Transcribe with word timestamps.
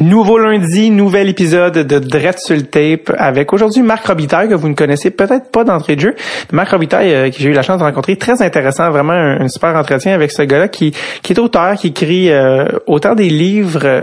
Nouveau 0.00 0.38
lundi, 0.38 0.90
nouvel 0.90 1.28
épisode 1.28 1.74
de 1.74 1.98
Drette 1.98 2.38
sur 2.38 2.56
le 2.56 2.62
tape 2.62 3.12
avec 3.18 3.52
aujourd'hui 3.52 3.82
Marc 3.82 4.06
Robitaille 4.06 4.48
que 4.48 4.54
vous 4.54 4.68
ne 4.68 4.74
connaissez 4.74 5.10
peut-être 5.10 5.50
pas 5.50 5.64
d'entrée 5.64 5.96
de 5.96 6.00
jeu. 6.00 6.14
Marc 6.50 6.70
Robitaille 6.70 7.12
euh, 7.12 7.30
que 7.30 7.36
j'ai 7.38 7.50
eu 7.50 7.52
la 7.52 7.60
chance 7.60 7.78
de 7.78 7.84
rencontrer, 7.84 8.16
très 8.16 8.40
intéressant, 8.40 8.90
vraiment 8.90 9.12
un, 9.12 9.48
super 9.48 9.76
entretien 9.76 10.14
avec 10.14 10.30
ce 10.30 10.42
gars-là 10.42 10.68
qui, 10.68 10.94
qui 11.22 11.34
est 11.34 11.38
auteur, 11.38 11.74
qui 11.74 11.88
écrit 11.88 12.30
euh, 12.30 12.64
autant 12.86 13.14
des 13.14 13.28
livres 13.28 14.02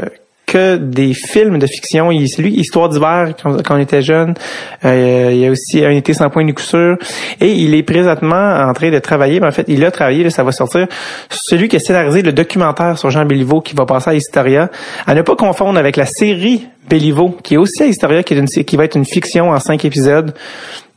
que 0.50 0.78
des 0.78 1.14
films 1.14 1.60
de 1.60 1.68
fiction. 1.68 2.10
C'est 2.28 2.42
lui, 2.42 2.54
Histoire 2.60 2.90
d'hiver, 2.90 3.34
quand, 3.42 3.62
on 3.70 3.78
était 3.78 4.02
jeune. 4.02 4.34
Euh, 4.84 5.30
il 5.32 5.38
y 5.38 5.46
a 5.46 5.52
aussi 5.52 5.86
Un 5.86 5.92
été 5.92 6.14
sans 6.14 6.30
point 6.30 6.46
coup 6.52 6.62
sûr. 6.62 6.98
Et 7.40 7.54
il 7.54 7.76
est 7.76 7.84
présentement 7.84 8.68
en 8.68 8.74
train 8.74 8.90
de 8.90 9.00
travailler, 9.00 9.40
mais 9.40 9.48
en 9.48 9.52
fait, 9.52 9.66
il 9.68 9.84
a 9.86 9.92
travaillé, 9.92 10.30
ça 10.30 10.44
va 10.44 10.52
sortir, 10.52 10.88
celui 11.30 11.68
qui 11.68 11.76
a 11.76 11.80
scénarisé 11.80 12.22
le 12.22 12.34
documentaire 12.34 12.98
sur 12.98 13.10
Jean 13.12 13.26
Béliveau 13.26 13.62
qui 13.62 13.76
va 13.76 13.86
passer 13.86 14.10
à 14.10 14.16
Historia. 14.16 14.70
À 15.06 15.14
ne 15.14 15.22
pas 15.22 15.36
confondre 15.36 15.78
avec 15.78 15.96
la 15.96 16.06
série 16.06 16.68
Béliveau, 16.90 17.38
qui 17.44 17.54
est 17.54 17.58
aussi 17.58 17.84
à 17.84 17.86
Historia, 17.86 18.24
qui, 18.24 18.34
est 18.34 18.38
une, 18.38 18.48
qui 18.48 18.76
va 18.76 18.86
être 18.86 18.96
une 18.96 19.06
fiction 19.06 19.52
en 19.52 19.60
cinq 19.60 19.86
épisodes 19.86 20.34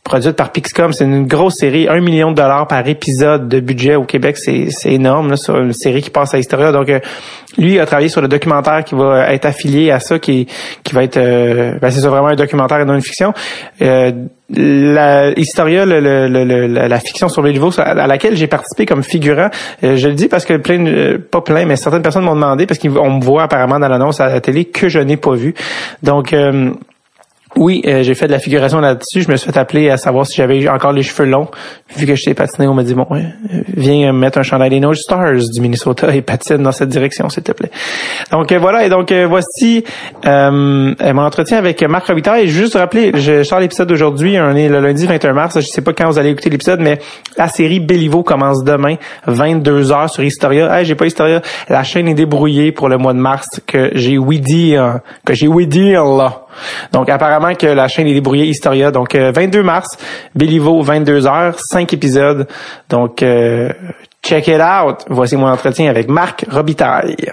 produite 0.05 0.37
par 0.37 0.51
Pixcom. 0.51 0.93
C'est 0.93 1.05
une 1.05 1.27
grosse 1.27 1.55
série, 1.59 1.89
un 1.89 2.01
million 2.01 2.33
de 2.33 2.37
dollars 2.37 2.67
par 2.67 2.87
épisode 2.87 3.49
de 3.49 3.61
budget 3.61 3.95
au 3.95 4.05
Québec. 4.05 4.37
C'est, 4.37 4.69
énorme, 4.87 5.31
là, 5.31 5.37
sur 5.37 5.57
une 5.59 5.73
série 5.73 6.03
qui 6.03 6.11
passe 6.11 6.35
à 6.35 6.39
Historia. 6.39 6.73
Donc, 6.73 6.89
euh, 6.89 6.99
lui 7.57 7.79
a 7.79 7.87
travaillé 7.87 8.09
sur 8.09 8.21
le 8.21 8.29
documentaire 8.29 8.83
qui 8.85 8.95
va 8.95 9.33
être 9.33 9.45
affilié 9.45 9.91
à 9.91 10.01
ça, 10.01 10.19
qui, 10.19 10.49
qui 10.83 10.95
va 10.95 11.05
être... 11.05 11.19
Euh, 11.19 11.79
ben, 11.81 11.91
c'est 11.91 12.07
vraiment 12.07 12.29
un 12.29 12.35
documentaire 12.35 12.81
et 12.81 12.85
non 12.85 12.95
une 12.95 13.03
fiction. 13.03 13.33
Euh, 13.81 14.11
la 14.55 15.31
Historia, 15.39 15.87
le, 15.87 16.01
le, 16.01 16.67
la 16.67 17.01
fiction 17.01 17.29
sur 17.29 17.43
les 17.43 17.53
niveaux 17.53 17.71
à 17.79 18.07
laquelle 18.07 18.37
j'ai 18.37 18.49
participé 18.49 18.85
comme 18.85 19.03
figurant, 19.03 19.49
je 19.83 20.09
le 20.09 20.15
dis 20.15 20.29
parce 20.29 20.45
que 20.45 20.59
plein, 20.59 21.17
pas 21.31 21.41
plein, 21.41 21.65
mais 21.65 21.77
certaines 21.77 22.03
personnes 22.03 22.25
m'ont 22.25 22.35
demandé 22.35 22.67
parce 22.67 22.79
qu'on 22.79 23.13
me 23.13 23.25
voit 23.25 23.45
apparemment 23.45 23.79
dans 23.79 23.89
l'annonce 23.89 24.21
à 24.21 24.29
la 24.29 24.43
télé 24.43 24.67
que 24.67 24.91
je 24.91 24.99
n'ai 24.99 25.17
pas 25.17 25.35
vu. 25.35 25.55
Donc 26.03 26.35
oui, 27.57 27.83
euh, 27.87 28.03
j'ai 28.03 28.15
fait 28.15 28.27
de 28.27 28.33
la 28.33 28.39
figuration 28.39 28.81
là-dessus. 28.81 29.23
Je 29.23 29.31
me 29.31 29.37
suis 29.37 29.51
fait 29.51 29.59
appeler 29.59 29.91
à 29.91 29.97
savoir 29.97 30.27
si 30.27 30.37
j'avais 30.37 30.69
encore 30.69 30.93
les 30.93 31.03
cheveux 31.03 31.29
longs. 31.29 31.49
Vu 31.97 32.07
que 32.07 32.15
j'étais 32.15 32.35
patiné, 32.35 32.67
on 32.67 32.75
m'a 32.75 32.83
dit, 32.83 32.95
bon, 32.95 33.07
ouais, 33.11 33.27
viens 33.77 34.13
mettre 34.13 34.39
un 34.39 34.43
chandail 34.43 34.71
des 34.71 34.81
No 34.81 34.95
Stars 34.95 35.51
du 35.53 35.61
Minnesota 35.61 36.15
et 36.15 36.23
patine 36.23 36.63
dans 36.63 36.73
cette 36.73 36.89
direction, 36.89 37.29
s'il 37.29 37.43
te 37.43 37.53
plaît. 37.53 37.71
Donc 38.31 38.51
euh, 38.53 38.59
voilà, 38.59 38.87
et 38.87 38.89
donc 38.89 39.13
euh, 39.13 39.27
voici 39.29 39.85
euh, 40.25 40.51
mon 40.51 41.23
entretien 41.23 41.59
avec 41.59 41.83
Marc 41.83 42.07
Robitaille. 42.07 42.45
Et 42.45 42.49
juste 42.49 42.75
rappeler, 42.75 43.13
je 43.15 43.43
sors 43.43 43.61
l'épisode 43.61 43.89
d'aujourd'hui, 43.89 44.39
on 44.41 44.57
est 44.57 44.69
le 44.69 44.81
lundi 44.81 45.07
21 45.07 45.33
mars. 45.35 45.61
Je 45.61 45.67
sais 45.67 45.83
pas 45.83 45.93
quand 45.93 46.09
vous 46.09 46.19
allez 46.19 46.31
écouter 46.31 46.49
l'épisode, 46.49 46.81
mais 46.81 46.99
la 47.37 47.49
série 47.49 47.81
Béliveau 47.81 48.23
commence 48.23 48.65
demain, 48.65 48.97
22 49.27 49.93
heures 49.93 50.11
sur 50.11 50.25
Historia. 50.25 50.79
Hey, 50.79 50.87
j'ai 50.87 50.95
pas 50.95 51.07
Historia. 51.07 51.43
La 51.69 51.83
chaîne 51.83 52.09
est 52.09 52.15
débrouillée 52.15 52.73
pour 52.73 52.89
le 52.89 52.97
mois 52.97 53.13
de 53.13 53.19
mars 53.19 53.61
que 53.67 53.91
j'ai 53.95 54.17
oui 54.17 54.41
dire, 54.41 55.01
que 55.27 55.35
j'ai 55.35 55.49
oui 55.49 55.67
dire 55.67 56.05
là. 56.05 56.47
Donc 56.93 57.09
apparemment 57.09 57.55
que 57.55 57.67
la 57.67 57.89
chaîne 57.89 58.07
est 58.07 58.15
débrouillée 58.15 58.47
Historia. 58.47 58.91
Donc 58.91 59.15
22 59.15 59.59
euh, 59.59 59.63
mars, 59.63 59.99
Béliveau 60.35 60.83
22 60.83 61.27
heures, 61.27 61.59
5 61.59 61.93
épisodes. 61.93 62.47
Donc 62.89 63.23
euh, 63.23 63.71
check 64.23 64.49
it 64.49 64.61
out. 64.61 65.05
Voici 65.09 65.37
mon 65.37 65.49
entretien 65.49 65.91
avec 65.91 66.09
Marc 66.09 66.45
Robitaille. 66.51 67.33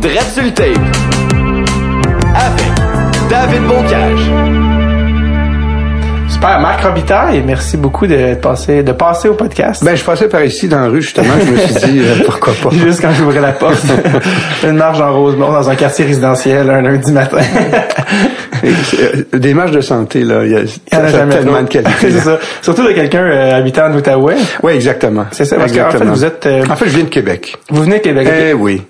Dread 0.00 0.60
avec 2.34 2.66
David 3.28 3.62
Bocage. 3.68 4.39
Super, 6.40 6.58
Marc 6.58 6.80
Robitaille, 6.82 7.42
merci 7.44 7.76
beaucoup 7.76 8.06
de 8.06 8.32
passer, 8.32 8.82
de 8.82 8.92
passer 8.92 9.28
au 9.28 9.34
podcast. 9.34 9.84
Ben, 9.84 9.94
je 9.94 10.02
passais 10.02 10.26
par 10.26 10.42
ici 10.42 10.68
dans 10.68 10.80
la 10.80 10.86
rue, 10.86 11.02
justement, 11.02 11.34
je 11.38 11.50
me 11.50 11.56
suis 11.58 11.74
dit, 11.74 12.00
euh, 12.00 12.14
pourquoi 12.24 12.54
pas. 12.54 12.70
Juste 12.70 13.02
quand 13.02 13.12
j'ouvrais 13.12 13.42
la 13.42 13.52
porte. 13.52 13.84
Une 14.64 14.78
marche 14.78 14.98
en 15.00 15.12
Rosemont, 15.12 15.52
dans 15.52 15.68
un 15.68 15.74
quartier 15.74 16.06
résidentiel, 16.06 16.70
un 16.70 16.80
lundi 16.80 17.12
matin. 17.12 17.40
Euh, 18.62 19.38
des 19.38 19.54
marches 19.54 19.70
de 19.70 19.80
santé, 19.80 20.22
là, 20.22 20.44
il 20.44 20.50
y 20.50 20.54
a, 20.54 20.60
y 20.60 20.96
en 21.00 21.04
a 21.04 21.08
jamais 21.08 21.34
tellement 21.34 21.62
de 21.62 21.68
qualité. 21.68 21.92
c'est 21.98 22.20
ça. 22.20 22.38
Surtout 22.60 22.86
de 22.86 22.92
quelqu'un 22.92 23.22
euh, 23.22 23.58
habitant 23.58 23.86
en 23.86 23.94
Outaouais. 23.94 24.36
Oui, 24.62 24.72
exactement. 24.72 25.24
C'est 25.30 25.46
ça, 25.46 25.56
parce 25.56 25.72
qu'en 25.72 25.90
fait, 25.90 26.04
vous 26.04 26.24
êtes... 26.26 26.46
En 26.68 26.76
fait, 26.76 26.84
je 26.84 26.96
viens 26.96 27.04
de 27.04 27.08
Québec. 27.08 27.56
Vous 27.70 27.84
venez 27.84 28.00
de 28.00 28.02
Québec? 28.02 28.28
Eh 28.30 28.52
oui. 28.52 28.82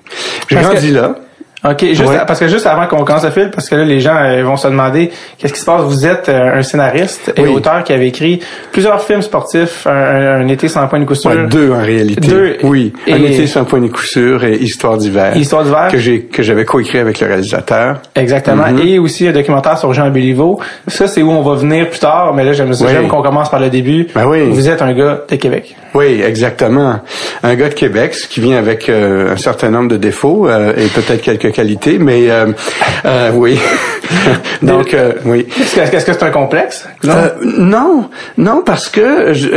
J'ai 0.48 0.56
grandi 0.56 0.90
là. 0.90 1.14
OK, 1.62 1.84
juste 1.92 2.26
parce 2.26 2.40
que 2.40 2.48
juste 2.48 2.66
avant 2.66 2.86
qu'on 2.86 3.04
commence 3.04 3.24
le 3.24 3.30
film, 3.30 3.50
parce 3.50 3.68
que 3.68 3.74
là 3.74 3.84
les 3.84 4.00
gens 4.00 4.16
euh, 4.16 4.42
vont 4.42 4.56
se 4.56 4.66
demander 4.66 5.10
qu'est-ce 5.36 5.52
qui 5.52 5.60
se 5.60 5.66
passe? 5.66 5.82
Vous 5.82 6.06
êtes 6.06 6.30
euh, 6.30 6.58
un 6.58 6.62
scénariste 6.62 7.34
et 7.36 7.46
auteur 7.48 7.84
qui 7.84 7.92
avait 7.92 8.08
écrit 8.08 8.40
plusieurs 8.72 9.02
films 9.02 9.20
sportifs, 9.20 9.86
un, 9.86 10.48
été 10.48 10.68
sans 10.68 10.88
point 10.88 11.00
de 11.00 11.04
coup 11.04 11.14
sûr. 11.14 11.48
deux 11.48 11.70
en 11.70 11.82
réalité. 11.82 12.28
Deux. 12.28 12.56
Oui, 12.62 12.94
un 13.06 13.16
été 13.16 13.46
sans 13.46 13.64
point 13.64 13.80
de 13.80 13.88
coup 13.88 14.02
sûr 14.02 14.42
et 14.44 14.56
Histoire 14.56 14.96
d'hiver. 14.96 15.36
Histoire 15.36 15.64
d'hiver 15.64 15.88
que 15.90 15.98
j'ai 15.98 16.22
que 16.22 16.42
j'avais 16.42 16.64
coécrit 16.64 16.98
avec 16.98 17.20
le 17.20 17.26
réalisateur. 17.26 18.00
Exactement. 18.14 18.64
Mm-hmm. 18.64 18.86
Et 18.86 18.98
aussi 18.98 19.28
un 19.28 19.32
documentaire 19.32 19.76
sur 19.76 19.92
Jean 19.92 20.08
Béliveau. 20.08 20.60
Ça 20.86 21.08
c'est 21.08 21.20
où 21.20 21.30
on 21.30 21.42
va 21.42 21.56
venir 21.56 21.90
plus 21.90 22.00
tard, 22.00 22.32
mais 22.34 22.44
là 22.44 22.54
j'aime 22.54 22.70
oui. 22.70 23.08
qu'on 23.08 23.22
commence 23.22 23.50
par 23.50 23.60
le 23.60 23.68
début. 23.68 24.06
Ben 24.14 24.26
oui. 24.26 24.48
Vous 24.48 24.68
êtes 24.68 24.80
un 24.80 24.94
gars 24.94 25.24
de 25.28 25.36
Québec. 25.36 25.76
Oui, 25.92 26.22
exactement. 26.24 27.00
Un 27.42 27.54
gars 27.54 27.68
de 27.68 27.74
Québec, 27.74 28.16
qui 28.30 28.40
vient 28.40 28.56
avec 28.56 28.88
euh, 28.88 29.32
un 29.32 29.36
certain 29.36 29.70
nombre 29.70 29.88
de 29.88 29.96
défauts 29.96 30.48
et 30.48 30.86
peut-être 30.94 31.20
quelques 31.20 31.49
qualités, 31.52 31.98
mais 31.98 32.30
euh, 32.30 32.46
euh, 33.04 33.30
oui. 33.34 33.58
Donc 34.62 34.94
euh, 34.94 35.12
oui. 35.24 35.46
Est-ce 35.60 36.04
que 36.04 36.12
c'est 36.12 36.22
un 36.22 36.30
complexe 36.30 36.86
Non, 37.44 38.10
non, 38.38 38.62
parce 38.64 38.88
que 38.88 39.32
je, 39.32 39.48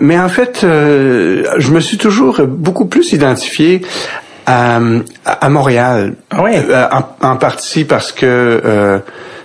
mais 0.00 0.18
en 0.18 0.28
fait, 0.28 0.58
je 0.62 1.70
me 1.70 1.80
suis 1.80 1.98
toujours 1.98 2.42
beaucoup 2.46 2.86
plus 2.86 3.12
identifié 3.12 3.82
à, 4.46 4.80
à 5.24 5.48
Montréal. 5.48 6.14
Ah 6.30 6.42
oui? 6.42 6.52
En, 6.90 7.28
en, 7.28 7.36
partie 7.36 7.84
parce 7.84 8.12
que 8.12 9.00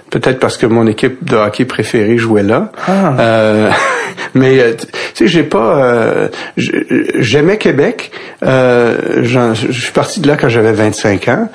peut-être 0.10 0.40
parce 0.40 0.58
que 0.58 0.66
mon 0.66 0.88
équipe 0.88 1.24
de 1.24 1.36
hockey 1.36 1.66
préférée 1.66 2.18
jouait 2.18 2.44
là. 2.44 2.72
Ah. 2.88 3.16
Euh, 3.20 3.72
mais 4.34 4.60
euh, 4.60 4.74
tu 4.74 4.88
sais, 5.14 5.28
j'ai 5.28 5.44
pas. 5.44 5.78
Euh, 5.78 6.28
j'aimais 6.56 7.58
Québec. 7.58 8.12
Euh, 8.44 9.24
je 9.24 9.72
suis 9.72 9.92
parti 9.92 10.20
de 10.20 10.28
là 10.28 10.38
quand 10.38 10.50
j'avais 10.50 10.74
25 10.74 11.28
ans. 11.28 11.50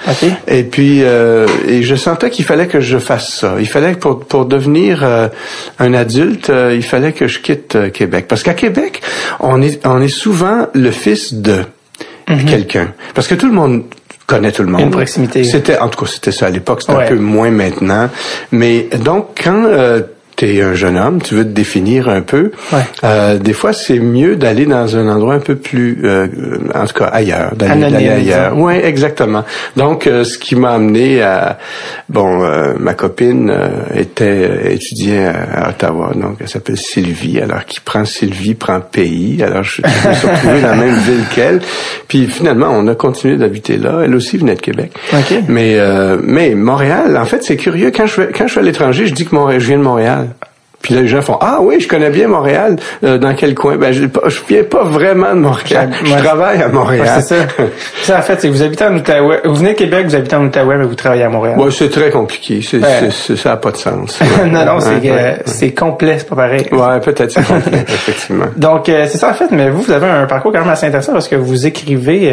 Et 0.49 0.65
puis, 0.65 1.01
et 1.01 1.83
je 1.83 1.95
sentais 1.95 2.31
qu'il 2.31 2.45
fallait 2.45 2.67
que 2.67 2.81
je 2.81 2.99
fasse 2.99 3.33
ça. 3.33 3.57
Il 3.59 3.69
fallait 3.69 3.95
que 3.95 3.99
pour 3.99 4.21
pour 4.21 4.47
devenir 4.47 5.05
un 5.79 5.95
adulte, 5.95 6.53
il 6.73 6.83
fallait 6.83 7.13
que 7.13 7.27
je 7.27 7.41
quitte 7.41 7.93
Québec. 7.93 8.27
Parce 8.29 8.43
qu'à 8.43 8.55
Québec, 8.55 9.03
on 9.41 9.63
est 9.63 9.85
on 9.87 10.01
est 10.01 10.09
souvent 10.09 10.67
le 10.75 10.91
fils 10.91 11.35
de 11.35 11.61
mm-hmm. 12.29 12.45
quelqu'un. 12.45 12.89
Parce 13.15 13.29
que 13.29 13.35
tout 13.35 13.47
le 13.47 13.55
monde 13.55 13.85
connaît 14.27 14.53
tout 14.53 14.63
le 14.63 14.71
monde. 14.71 14.81
Une 14.83 14.91
proximité. 14.91 15.45
C'était, 15.45 15.79
en 15.79 15.89
tout 15.89 16.05
cas, 16.05 16.11
c'était 16.11 16.33
ça 16.33 16.47
à 16.47 16.51
l'époque. 16.51 16.83
C'était 16.83 16.95
un 16.95 17.07
peu 17.07 17.17
moins 17.17 17.51
maintenant. 17.51 18.09
Mais 18.51 18.89
donc, 18.99 19.41
quand 19.43 19.65
euh, 19.65 20.03
tu 20.43 20.57
es 20.57 20.63
un 20.63 20.75
jeune 20.75 20.99
homme, 20.99 21.23
tu 21.23 21.35
veux 21.35 21.45
te 21.45 21.51
définir 21.51 22.09
un 22.09 22.21
peu. 22.21 22.51
Euh, 23.05 23.39
des 23.39 23.53
fois, 23.53 23.73
c'est 23.73 24.01
mieux 24.01 24.35
d'aller 24.35 24.67
dans 24.67 24.97
un 24.97 25.09
endroit 25.09 25.35
un 25.35 25.41
peu 25.41 25.55
plus, 25.55 26.01
euh, 26.05 26.27
en 26.75 26.85
tout 26.87 26.95
cas 26.95 27.07
ailleurs, 27.07 27.55
d'aller 27.55 28.09
ailleurs. 28.09 28.57
Oui, 28.57 28.75
exactement. 28.83 29.45
Donc, 29.77 30.07
euh, 30.07 30.25
ce 30.25 30.39
qui 30.39 30.57
m'a 30.57 30.73
amené 30.73 31.23
à, 31.23 31.59
bon, 32.09 32.43
euh, 32.43 32.75
ma 32.79 32.95
copine 32.95 33.51
euh, 33.51 33.69
était 33.95 34.75
étudiée 34.75 35.27
à, 35.27 35.71
Ottawa, 35.71 36.13
donc 36.15 36.39
elle 36.41 36.49
s'appelle 36.49 36.77
Sylvie. 36.77 37.41
Alors, 37.41 37.65
qui 37.65 37.81
prend 37.81 38.05
Sylvie 38.05 38.55
prend 38.55 38.81
pays. 38.81 39.43
Alors, 39.43 39.63
je, 39.63 39.83
je 39.85 40.09
me 40.09 40.15
suis 40.15 40.27
retrouvé 40.27 40.61
dans 40.61 40.69
la 40.69 40.75
même 40.75 40.99
ville 41.07 41.25
qu'elle. 41.35 41.61
Puis 42.09 42.27
finalement, 42.27 42.69
on 42.71 42.89
a 42.89 42.95
continué 42.97 43.37
d'habiter 43.37 43.77
là. 43.77 44.01
Elle 44.05 44.15
aussi 44.15 44.39
venait 44.39 44.57
de 44.57 44.61
Québec. 44.61 44.93
Mais, 45.49 45.79
mais 46.23 46.55
Montréal, 46.55 47.17
en 47.17 47.25
fait, 47.25 47.43
c'est 47.45 47.57
curieux. 47.57 47.93
Quand 47.95 48.07
je 48.07 48.23
quand 48.23 48.47
je 48.47 48.53
suis 48.53 48.61
à 48.61 48.63
l'étranger, 48.63 49.07
je 49.07 49.15
dis 49.15 49.25
que 49.25 49.35
Montréal, 49.35 49.61
je 49.61 49.67
viens 49.67 49.79
de 49.79 49.83
Montréal. 49.83 50.32
Puis 50.83 50.95
là, 50.95 51.03
les 51.03 51.09
gens 51.09 51.23
font 51.23 51.39
Ah 51.41 51.59
oui, 51.61 51.81
je 51.81 51.87
connais 51.87 52.11
bien 52.11 52.27
Montréal. 52.27 52.77
Euh, 53.05 53.17
dans 53.17 53.35
quel 53.35 53.55
coin? 53.55 53.77
Ben 53.77 53.93
je, 53.93 54.03
je 54.03 54.41
viens 54.49 54.65
pas 54.65 54.83
vraiment 54.83 55.31
de 55.31 55.41
Montréal. 55.41 55.91
Je, 56.05 56.15
travaille 56.17 56.61
à 56.61 56.69
Montréal. 56.69 57.07
c'est 57.21 57.37
ça. 57.37 57.47
ça 58.03 58.19
en 58.19 58.23
fait, 58.23 58.41
c'est 58.41 58.49
que 58.49 58.53
vous 58.53 58.63
habitez 58.63 58.85
en 58.85 58.97
Outaouais. 58.97 59.41
Vous 59.45 59.55
venez 59.55 59.73
de 59.73 59.79
Québec, 59.79 60.07
vous 60.07 60.17
habitez 60.17 60.37
en 60.37 60.45
Outaouais, 60.45 60.77
mais 60.77 60.85
vous 60.85 60.97
travaillez 60.97 61.23
à 61.23 61.29
Montréal. 61.29 61.59
Ouais, 61.59 61.71
c'est 61.71 61.89
très 61.89 62.11
compliqué. 62.11 62.61
C'est, 62.63 62.81
ça 63.37 63.51
n'a 63.51 63.57
pas 63.57 63.71
de 63.71 63.77
sens. 63.77 64.21
non, 64.51 64.65
non, 64.65 64.81
c'est, 64.81 65.01
euh, 65.05 65.35
c'est 65.47 65.73
complet, 65.73 66.17
c'est 66.19 66.29
pas 66.29 66.37
pareil. 66.37 66.67
Ouais, 66.73 67.01
peut-être 67.01 67.31
c'est 67.31 67.47
complet, 67.47 67.79
effectivement. 67.89 68.47
Donc 68.57 68.89
euh, 68.89 69.07
c'est 69.09 69.19
ça 69.19 69.31
en 69.31 69.35
fait, 69.35 69.51
mais 69.53 69.71
vous, 69.71 69.83
vous 69.83 69.93
avez 69.93 70.07
un 70.07 70.27
parcours 70.27 70.53
quand 70.53 70.61
même 70.61 70.69
assez 70.69 70.87
intéressant 70.87 71.13
parce 71.13 71.29
que 71.29 71.37
vous 71.37 71.67
écrivez 71.67 72.33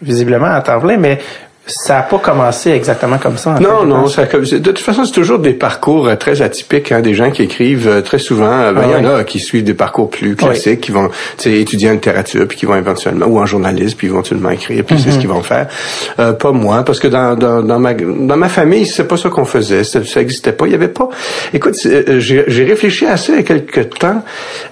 visiblement 0.00 0.46
à 0.46 0.60
temps 0.60 0.78
plein, 0.80 0.96
mais 0.96 1.18
ça 1.66 1.94
n'a 1.94 2.02
pas 2.02 2.18
commencé 2.18 2.70
exactement 2.70 3.18
comme 3.18 3.36
ça. 3.36 3.54
non, 3.60 3.84
non. 3.84 4.08
Ça, 4.08 4.24
de 4.24 4.58
toute 4.58 4.80
façon, 4.80 5.04
c'est 5.04 5.12
toujours 5.12 5.38
des 5.38 5.52
parcours 5.52 6.08
euh, 6.08 6.16
très 6.16 6.42
atypiques. 6.42 6.90
Hein, 6.90 7.00
des 7.00 7.14
gens 7.14 7.30
qui 7.30 7.42
écrivent 7.42 7.86
euh, 7.86 8.00
très 8.00 8.18
souvent. 8.18 8.50
Euh, 8.50 8.72
ben, 8.72 8.82
il 8.86 8.90
y 8.90 8.94
en 8.94 9.14
a 9.14 9.22
qui 9.22 9.38
suivent 9.38 9.62
des 9.62 9.74
parcours 9.74 10.10
plus 10.10 10.34
classiques, 10.34 10.80
qui 10.80 10.90
vont 10.90 11.10
étudier 11.44 11.90
en 11.90 11.92
littérature, 11.92 12.48
puis 12.48 12.58
qui 12.58 12.66
vont 12.66 12.74
éventuellement, 12.74 13.26
ou 13.26 13.38
en 13.38 13.46
journalisme, 13.46 13.96
puis 13.96 14.08
éventuellement 14.08 14.50
écrire, 14.50 14.84
puis 14.84 14.98
c'est 14.98 15.10
ce 15.10 15.14
mhm. 15.14 15.20
qu'ils 15.20 15.28
vont 15.28 15.42
faire. 15.42 15.68
pas 16.16 16.52
moi, 16.52 16.84
parce 16.84 16.98
que 16.98 17.08
dans, 17.08 17.36
dans, 17.36 17.62
dans, 17.62 17.78
ma, 17.78 17.94
dans 17.94 18.36
ma 18.36 18.48
famille, 18.48 18.86
c'est 18.86 19.06
pas 19.06 19.16
ça 19.16 19.28
qu'on 19.28 19.44
faisait. 19.44 19.84
Ça, 19.84 20.04
ça 20.04 20.20
existait 20.20 20.52
pas. 20.52 20.66
Il 20.66 20.72
y 20.72 20.74
avait 20.74 20.88
pas... 20.88 21.08
Écoute, 21.54 21.74
j'ai 21.84 22.64
réfléchi 22.64 23.06
à 23.06 23.16
ça 23.16 23.32
il 23.32 23.36
y 23.36 23.40
a 23.40 23.42
quelque 23.44 23.80
temps. 23.80 24.22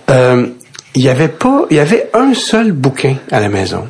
il 0.09 1.03
y 1.03 1.09
avait 1.09 1.29
pas... 1.29 1.67
Il 1.71 1.77
y 1.77 1.81
avait 1.81 2.11
un 2.15 2.35
seul 2.35 2.73
bouquin 2.73 3.15
à 3.31 3.39
la 3.39 3.49
maison. 3.49 3.85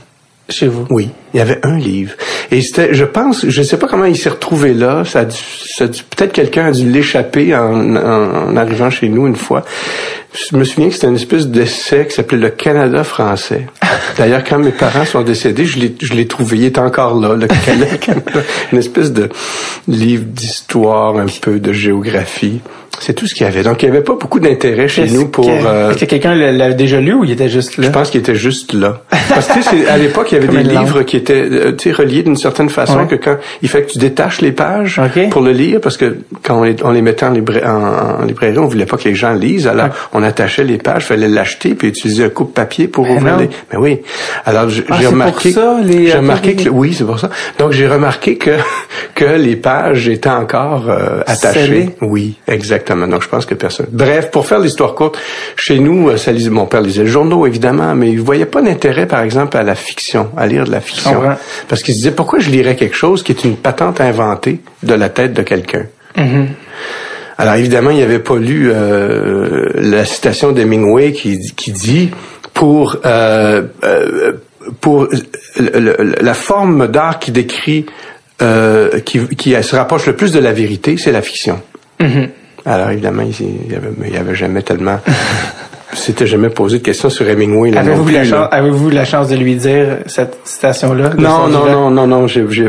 Chez 0.50 0.66
vous? 0.66 0.86
Oui. 0.90 1.10
Il 1.32 1.38
y 1.38 1.40
avait 1.40 1.60
un 1.64 1.78
livre. 1.78 2.14
Et 2.50 2.60
c'était, 2.60 2.92
je 2.92 3.04
pense, 3.04 3.46
je 3.48 3.60
ne 3.60 3.64
sais 3.64 3.76
pas 3.76 3.86
comment 3.86 4.04
il 4.04 4.16
s'est 4.16 4.30
retrouvé 4.30 4.74
là. 4.74 5.04
Ça, 5.04 5.26
ça 5.30 5.86
peut-être 5.86 6.32
quelqu'un 6.32 6.66
a 6.66 6.72
dû 6.72 6.90
l'échapper 6.90 7.54
en, 7.54 7.96
en, 7.96 8.56
arrivant 8.56 8.90
chez 8.90 9.08
nous 9.08 9.26
une 9.26 9.36
fois. 9.36 9.64
Je 10.32 10.56
me 10.56 10.64
souviens 10.64 10.88
que 10.88 10.94
c'était 10.94 11.08
une 11.08 11.16
espèce 11.16 11.46
d'essai 11.46 12.06
qui 12.08 12.14
s'appelait 12.14 12.38
Le 12.38 12.50
Canada 12.50 13.04
français. 13.04 13.66
D'ailleurs, 14.18 14.42
quand 14.44 14.58
mes 14.58 14.72
parents 14.72 15.04
sont 15.04 15.22
décédés, 15.22 15.64
je 15.64 15.78
l'ai, 15.78 15.94
je 16.00 16.14
l'ai 16.14 16.26
trouvé. 16.26 16.58
Il 16.58 16.64
est 16.64 16.78
encore 16.78 17.18
là, 17.20 17.34
le 17.34 17.46
Canada. 17.46 17.96
Une 18.72 18.78
espèce 18.78 19.12
de 19.12 19.28
livre 19.88 20.24
d'histoire, 20.24 21.16
un 21.16 21.26
peu 21.40 21.60
de 21.60 21.72
géographie. 21.72 22.60
C'est 23.00 23.14
tout 23.14 23.26
ce 23.26 23.34
qu'il 23.34 23.46
y 23.46 23.48
avait. 23.48 23.62
Donc, 23.62 23.82
il 23.82 23.90
n'y 23.90 23.96
avait 23.96 24.04
pas 24.04 24.14
beaucoup 24.14 24.40
d'intérêt 24.40 24.86
chez 24.86 25.06
nous 25.06 25.28
pour... 25.28 25.48
Euh, 25.48 25.90
est-ce 25.90 26.00
que 26.00 26.04
quelqu'un 26.04 26.34
l'avait 26.34 26.74
déjà 26.74 27.00
lu 27.00 27.14
ou 27.14 27.24
il 27.24 27.30
était 27.30 27.48
juste 27.48 27.78
là? 27.78 27.86
Je 27.86 27.90
pense 27.90 28.10
qu'il 28.10 28.20
était 28.20 28.34
juste 28.34 28.74
là. 28.74 29.02
Parce 29.30 29.46
que, 29.48 29.88
à 29.88 29.96
l'époque, 29.96 30.30
il 30.32 30.34
y 30.34 30.38
avait 30.38 30.62
des 30.62 30.62
livres 30.62 31.02
qui 31.02 31.16
étaient 31.16 31.48
euh, 31.50 31.74
reliés 31.96 32.22
d'une 32.22 32.36
certaine 32.36 32.68
façon 32.68 33.06
que 33.06 33.14
quand... 33.14 33.38
Il 33.62 33.70
fait 33.70 33.82
que 33.84 33.92
tu 33.92 33.98
détaches 33.98 34.42
les 34.42 34.52
pages 34.52 35.00
pour 35.30 35.40
le 35.40 35.52
lire 35.52 35.80
parce 35.80 35.96
que 35.96 36.18
quand 36.42 36.60
on 36.60 36.64
les, 36.64 36.76
on 36.84 36.90
les 36.90 37.00
mettait 37.00 37.24
en, 37.24 37.32
en, 37.32 38.24
librairie, 38.24 38.58
on 38.58 38.66
voulait 38.66 38.86
pas 38.86 38.98
que 38.98 39.08
les 39.08 39.14
gens 39.14 39.32
lisent. 39.32 39.66
Alors, 39.66 39.88
on 40.12 40.22
attachait 40.22 40.64
les 40.64 40.76
pages, 40.76 41.06
fallait 41.06 41.28
l'acheter 41.28 41.74
puis 41.74 41.88
utiliser 41.88 42.24
un 42.24 42.28
coupe-papier 42.28 42.86
pour 42.86 43.08
ouvrir 43.08 43.38
les... 43.38 43.48
Mais 43.72 43.78
oui. 43.78 44.00
Alors, 44.44 44.68
j'ai 44.68 44.84
ah, 44.90 44.98
remarqué... 45.06 45.52
Pour 45.52 45.62
ça, 45.62 45.80
les... 45.82 46.08
J'ai 46.08 46.18
remarqué 46.18 46.54
que... 46.54 46.68
Oui, 46.68 46.92
c'est 46.92 47.04
pour 47.04 47.18
ça. 47.18 47.30
Donc, 47.58 47.72
j'ai 47.72 47.88
remarqué 47.88 48.36
que, 48.36 48.50
que 49.14 49.24
les 49.24 49.56
pages 49.56 50.06
étaient 50.08 50.28
encore 50.28 50.90
euh, 50.90 51.22
attachées. 51.26 51.90
Oui, 52.02 52.36
exactement. 52.46 52.89
Donc, 52.94 53.22
je 53.22 53.28
pense 53.28 53.46
que 53.46 53.54
personne. 53.54 53.86
Bref, 53.90 54.30
pour 54.30 54.46
faire 54.46 54.58
l'histoire 54.58 54.94
courte, 54.94 55.18
chez 55.56 55.78
nous, 55.78 56.08
euh, 56.08 56.16
ça 56.16 56.32
lisait, 56.32 56.50
mon 56.50 56.66
père 56.66 56.80
lisait 56.80 57.02
le 57.02 57.08
journaux, 57.08 57.46
évidemment, 57.46 57.94
mais 57.94 58.10
il 58.10 58.20
voyait 58.20 58.46
pas 58.46 58.62
d'intérêt, 58.62 59.06
par 59.06 59.20
exemple, 59.22 59.56
à 59.56 59.62
la 59.62 59.74
fiction, 59.74 60.30
à 60.36 60.46
lire 60.46 60.64
de 60.64 60.70
la 60.70 60.80
fiction. 60.80 61.22
Parce 61.68 61.82
qu'il 61.82 61.94
se 61.94 62.00
disait, 62.00 62.12
pourquoi 62.12 62.38
je 62.38 62.50
lirais 62.50 62.76
quelque 62.76 62.96
chose 62.96 63.22
qui 63.22 63.32
est 63.32 63.44
une 63.44 63.56
patente 63.56 64.00
inventée 64.00 64.60
de 64.82 64.94
la 64.94 65.08
tête 65.08 65.32
de 65.32 65.42
quelqu'un? 65.42 65.86
Mm-hmm. 66.16 66.46
Alors, 67.38 67.54
évidemment, 67.54 67.90
il 67.90 68.00
n'avait 68.00 68.18
pas 68.18 68.36
lu 68.36 68.70
euh, 68.70 69.68
la 69.74 70.04
citation 70.04 70.52
d'Hemingway 70.52 71.12
qui, 71.12 71.52
qui 71.54 71.72
dit, 71.72 72.10
pour... 72.52 72.96
Euh, 73.04 73.62
euh 73.84 74.32
pour 74.80 75.08
la 75.56 76.34
forme 76.34 76.88
d'art 76.88 77.18
qui 77.18 77.32
décrit, 77.32 77.86
euh, 78.42 79.00
qui, 79.00 79.26
qui 79.36 79.62
se 79.62 79.76
rapproche 79.76 80.06
le 80.06 80.16
plus 80.16 80.32
de 80.32 80.38
la 80.38 80.52
vérité, 80.52 80.96
c'est 80.96 81.12
la 81.12 81.22
fiction. 81.22 81.60
Mm-hmm. 82.00 82.28
Alors 82.66 82.90
évidemment, 82.90 83.22
il 83.22 83.68
n'y 83.68 83.74
avait, 83.74 84.18
avait, 84.18 84.34
jamais 84.34 84.62
tellement... 84.62 84.98
C'était 85.92 86.26
jamais 86.26 86.50
posé 86.50 86.78
de 86.78 86.84
questions 86.84 87.10
sur 87.10 87.28
Hemingway. 87.28 87.76
Avez-vous 87.76 88.08
la, 88.08 88.24
chance, 88.24 88.48
avez 88.52 88.70
la 88.92 89.04
chance 89.04 89.28
de 89.28 89.34
lui 89.34 89.56
dire 89.56 89.98
cette 90.06 90.38
citation-là? 90.44 91.10
Non, 91.18 91.48
non, 91.48 91.66
non, 91.66 91.90
non, 91.90 92.06
non, 92.06 92.26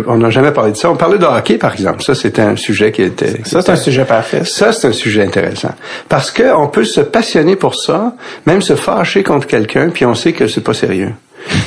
on 0.08 0.18
n'a 0.18 0.30
jamais 0.32 0.52
parlé 0.52 0.72
de 0.72 0.78
ça. 0.78 0.90
On 0.90 0.96
parlait 0.96 1.20
de 1.20 1.26
hockey, 1.26 1.58
par 1.58 1.74
exemple. 1.74 2.02
Ça, 2.02 2.16
c'était 2.16 2.42
un 2.42 2.56
sujet 2.56 2.92
qui 2.92 3.04
était... 3.04 3.42
Ça, 3.44 3.62
c'est 3.62 3.72
un 3.72 3.76
sujet 3.76 4.06
parfait. 4.06 4.42
Ça, 4.44 4.72
c'est 4.72 4.88
un 4.88 4.92
sujet 4.92 5.24
intéressant. 5.24 5.74
Parce 6.10 6.32
qu'on 6.32 6.68
peut 6.68 6.84
se 6.84 7.02
passionner 7.02 7.56
pour 7.56 7.76
ça, 7.76 8.16
même 8.48 8.62
se 8.64 8.76
fâcher 8.76 9.22
contre 9.22 9.46
quelqu'un, 9.46 9.90
puis 9.90 10.04
on 10.06 10.16
sait 10.16 10.34
que 10.34 10.48
c'est 10.48 10.62
pas 10.62 10.74
sérieux. 10.74 11.14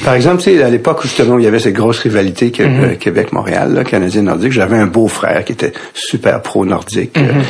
Par 0.04 0.14
exemple, 0.14 0.42
tu 0.42 0.56
sais, 0.56 0.62
à 0.62 0.70
l'époque 0.70 1.02
justement 1.02 1.34
où 1.34 1.38
il 1.38 1.44
y 1.44 1.48
avait 1.48 1.58
cette 1.58 1.74
grosse 1.74 2.00
rivalité 2.00 2.50
que, 2.50 2.62
mhm. 2.62 2.84
euh, 2.84 2.94
Québec-Montréal, 2.98 3.84
Canadien-Nordique, 3.88 4.52
j'avais 4.52 4.76
un 4.76 4.86
beau-frère 4.86 5.44
qui 5.44 5.52
était 5.52 5.72
super 5.92 6.42
pro-nordique. 6.42 7.16
Mhm. 7.16 7.42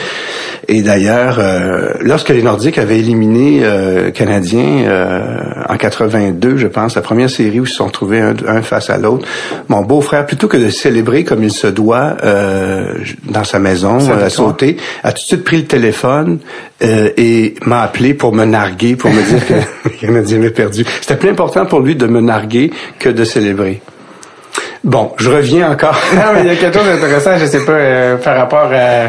et 0.68 0.82
d'ailleurs, 0.82 1.38
euh, 1.38 1.94
lorsque 2.00 2.30
les 2.30 2.42
Nordiques 2.42 2.78
avaient 2.78 2.98
éliminé 2.98 3.60
euh, 3.62 4.10
Canadiens 4.10 4.84
euh, 4.86 5.36
en 5.68 5.76
82, 5.76 6.56
je 6.56 6.66
pense, 6.66 6.96
la 6.96 7.02
première 7.02 7.30
série 7.30 7.60
où 7.60 7.64
ils 7.64 7.68
se 7.68 7.76
sont 7.76 7.88
trouvés 7.88 8.20
un, 8.20 8.62
face 8.62 8.90
à 8.90 8.98
l'autre, 8.98 9.26
mon 9.68 9.82
beau-frère, 9.82 10.26
plutôt 10.26 10.48
que 10.48 10.56
de 10.56 10.70
célébrer 10.70 11.24
comme 11.24 11.42
il 11.42 11.52
se 11.52 11.66
doit 11.66 12.16
dans 13.28 13.44
sa 13.44 13.58
maison, 13.58 13.98
à 14.10 14.30
sauter, 14.30 14.76
a 15.02 15.12
tout 15.12 15.22
de 15.22 15.26
suite 15.26 15.44
pris 15.44 15.56
le 15.58 15.64
téléphone 15.64 16.38
et 16.80 17.54
m'a 17.64 17.82
appelé 17.82 18.14
pour 18.14 18.34
me 18.34 18.44
narguer, 18.44 18.96
pour 18.96 19.10
me 19.10 19.22
dire 19.22 19.46
que 19.46 19.54
les 19.88 19.96
Canadiens 19.96 20.38
avaient 20.38 20.50
perdu. 20.50 20.84
C'était 21.00 21.16
plus 21.16 21.30
important 21.30 21.66
pour 21.66 21.80
lui 21.80 21.96
de 21.96 22.06
narguer 22.20 22.70
que 22.98 23.08
de 23.08 23.24
célébrer. 23.24 23.80
Bon, 24.84 25.12
je 25.16 25.30
reviens 25.30 25.70
encore. 25.70 25.98
non, 26.14 26.34
mais 26.34 26.40
il 26.42 26.46
y 26.46 26.50
a 26.50 26.56
quelque 26.56 26.78
chose 26.78 26.86
d'intéressant, 26.86 27.38
je 27.38 27.46
sais 27.46 27.64
pas, 27.64 27.72
euh, 27.72 28.16
par 28.18 28.36
rapport 28.36 28.70
à... 28.70 29.08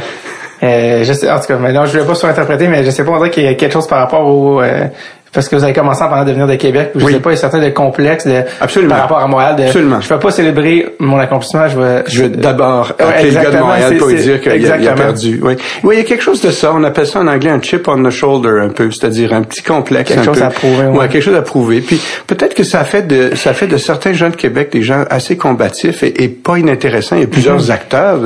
Euh, 0.64 1.04
je 1.04 1.14
sais, 1.14 1.30
en 1.30 1.40
tout 1.40 1.48
cas, 1.48 1.58
mais 1.58 1.74
non, 1.74 1.86
je 1.86 2.00
vais 2.00 2.06
pas 2.06 2.16
surinterpréter, 2.16 2.68
mais 2.70 2.84
je 2.84 2.90
sais 2.90 3.04
pas, 3.04 3.12
on 3.12 3.18
dirait 3.18 3.30
qu'il 3.30 3.44
y 3.44 3.48
a 3.48 3.56
quelque 3.56 3.74
chose 3.74 3.88
par 3.88 4.00
rapport 4.00 4.26
au... 4.26 4.62
Euh, 4.62 4.88
parce 5.36 5.50
que 5.50 5.56
vous 5.56 5.64
avez 5.64 5.74
commencé 5.74 6.02
en 6.02 6.10
parlant 6.10 6.26
de 6.26 6.32
venir 6.32 6.48
de 6.48 6.56
Québec, 6.56 6.92
je 6.96 7.06
sais 7.06 7.20
pas, 7.20 7.32
il 7.32 7.34
y 7.34 7.38
a 7.38 7.40
certains 7.40 7.62
de 7.62 7.70
complexes 7.70 8.26
de, 8.26 8.44
par 8.88 9.02
rapport 9.02 9.20
à 9.20 9.28
Montréal. 9.28 9.56
De, 9.58 9.64
Absolument. 9.64 10.02
Je 10.02 10.10
vais 10.10 10.20
pas 10.20 10.32
célébrer 10.32 10.96
mon 11.00 11.20
accomplissement, 11.20 11.68
je 11.68 11.80
vais... 11.80 12.04
Je 12.08 12.24
vais 12.24 12.30
d'abord 12.30 12.94
appeler 12.98 13.32
le 13.32 13.42
gars 13.42 13.52
de 13.52 13.58
Montréal 13.58 13.98
pour 13.98 14.08
lui 14.08 14.16
dire 14.16 14.42
qu'il 14.42 14.72
a, 14.72 14.94
perdu. 14.94 15.40
Oui. 15.44 15.56
oui, 15.84 15.96
il 15.96 15.98
y 16.00 16.02
a 16.02 16.06
quelque 16.06 16.24
chose 16.24 16.42
de 16.42 16.52
ça. 16.52 16.72
On 16.74 16.84
appelle 16.84 17.06
ça 17.06 17.20
en 17.20 17.28
anglais 17.28 17.52
un 17.52 17.62
chip 17.62 17.88
on 17.88 18.02
the 18.02 18.10
shoulder 18.10 18.62
un 18.62 18.70
peu, 18.70 18.90
c'est-à-dire 18.92 19.34
un 19.34 19.44
petit 19.44 19.62
complexe. 19.62 20.12
Quelque 20.12 20.26
chose 20.26 20.42
à 20.42 20.50
prouver. 20.50 20.86
Ouais. 20.86 21.08
quelque 21.10 21.24
chose 21.24 21.36
à 21.36 21.42
prouver. 21.42 21.82
Puis 21.82 22.00
peut-être 22.28 22.54
que 22.54 22.64
ça 22.64 22.84
fait 22.84 23.04
de 23.04 23.36
ça 23.36 23.54
fait 23.54 23.68
de 23.68 23.78
certains 23.78 24.14
gens 24.14 24.30
de 24.30 24.36
Québec 24.36 24.70
des 24.72 24.82
gens 24.82 25.04
assez 25.10 25.38
combatifs 25.38 26.04
et, 26.04 26.30
pas 26.30 26.58
inintéressants. 26.58 27.16
Il 27.16 27.22
y 27.22 27.26
a 27.26 27.28
plusieurs 27.28 27.60
mm-hmm. 27.60 27.72
acteurs. 27.72 28.20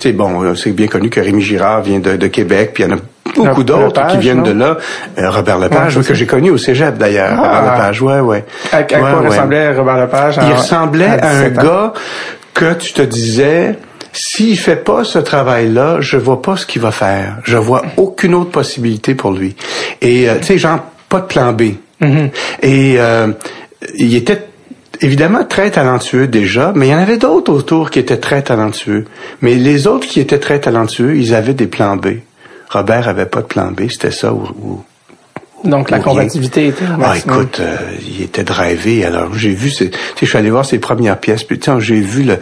Tu 0.00 0.08
sais, 0.08 0.12
bon, 0.12 0.54
c'est 0.54 0.72
bien 0.72 0.88
connu 0.88 1.10
que 1.10 1.20
Rémi 1.20 1.42
Girard 1.42 1.82
vient 1.82 2.00
de, 2.00 2.16
de 2.16 2.26
Québec, 2.26 2.70
puis 2.74 2.84
il 2.84 2.90
y 2.90 2.92
en 2.92 2.96
a 2.96 3.00
beaucoup 3.36 3.64
d'autres 3.64 4.06
qui 4.08 4.18
viennent 4.18 4.42
de 4.42 4.52
là. 4.52 4.76
Euh, 5.18 5.30
Robert 5.30 5.58
Lepage, 5.58 5.98
que 6.00 6.14
j'ai 6.14 6.26
connu 6.26 6.50
au 6.50 6.58
cégep 6.58 6.96
d'ailleurs. 6.96 7.32
Ah. 7.32 7.42
Robert 7.42 7.62
Lepage, 7.62 8.02
ouais, 8.02 8.20
ouais. 8.20 8.44
À, 8.72 8.82
quoi 8.82 9.20
ressemblait 9.20 9.72
Robert 9.72 9.96
Lepage? 9.98 10.40
Il 10.46 10.54
ressemblait 10.54 11.06
à, 11.06 11.30
un 11.30 11.48
gars 11.48 11.92
que 12.54 12.72
tu 12.74 12.92
te 12.92 13.02
disais, 13.02 13.76
s'il 14.12 14.58
fait 14.58 14.76
pas 14.76 15.04
ce 15.04 15.18
travail-là, 15.18 15.98
je 16.00 16.16
vois 16.16 16.40
pas 16.40 16.56
ce 16.56 16.66
qu'il 16.66 16.80
va 16.80 16.90
faire. 16.90 17.36
Je 17.44 17.56
vois 17.56 17.82
aucune 17.96 18.34
autre 18.34 18.50
possibilité 18.50 19.14
pour 19.14 19.32
lui. 19.32 19.56
Et 20.00 20.28
euh, 20.28 20.36
tu 20.38 20.46
sais, 20.46 20.58
genre 20.58 20.80
pas 21.08 21.20
de 21.20 21.26
plan 21.26 21.52
B. 21.52 21.62
Mm-hmm. 22.00 22.30
Et 22.62 22.96
euh, 22.98 23.28
il 23.96 24.14
était 24.14 24.42
évidemment 25.00 25.44
très 25.44 25.70
talentueux 25.70 26.26
déjà, 26.26 26.72
mais 26.74 26.88
il 26.88 26.90
y 26.90 26.94
en 26.94 26.98
avait 26.98 27.18
d'autres 27.18 27.52
autour 27.52 27.90
qui 27.90 27.98
étaient 27.98 28.16
très 28.16 28.42
talentueux. 28.42 29.04
Mais 29.42 29.54
les 29.54 29.86
autres 29.86 30.06
qui 30.06 30.20
étaient 30.20 30.38
très 30.38 30.60
talentueux, 30.60 31.16
ils 31.16 31.34
avaient 31.34 31.54
des 31.54 31.66
plans 31.66 31.96
B. 31.96 32.06
Robert 32.70 33.08
avait 33.08 33.26
pas 33.26 33.42
de 33.42 33.46
plan 33.46 33.70
B, 33.70 33.88
c'était 33.90 34.10
ça 34.10 34.32
ou, 34.32 34.84
donc 35.64 35.90
la 35.90 35.98
combativité 35.98 36.68
était 36.68 36.84
Ah 37.02 37.16
écoute, 37.16 37.60
euh, 37.60 37.76
il 38.00 38.22
était 38.22 38.44
drivé. 38.44 39.04
Alors 39.04 39.34
j'ai 39.34 39.52
vu, 39.52 39.70
tu 39.70 39.86
sais, 39.86 39.90
je 40.20 40.26
suis 40.26 40.38
allé 40.38 40.50
voir 40.50 40.64
ses 40.64 40.78
premières 40.78 41.18
pièces. 41.18 41.44
Puis 41.44 41.60
j'ai 41.78 42.00
vu 42.00 42.22
le, 42.22 42.38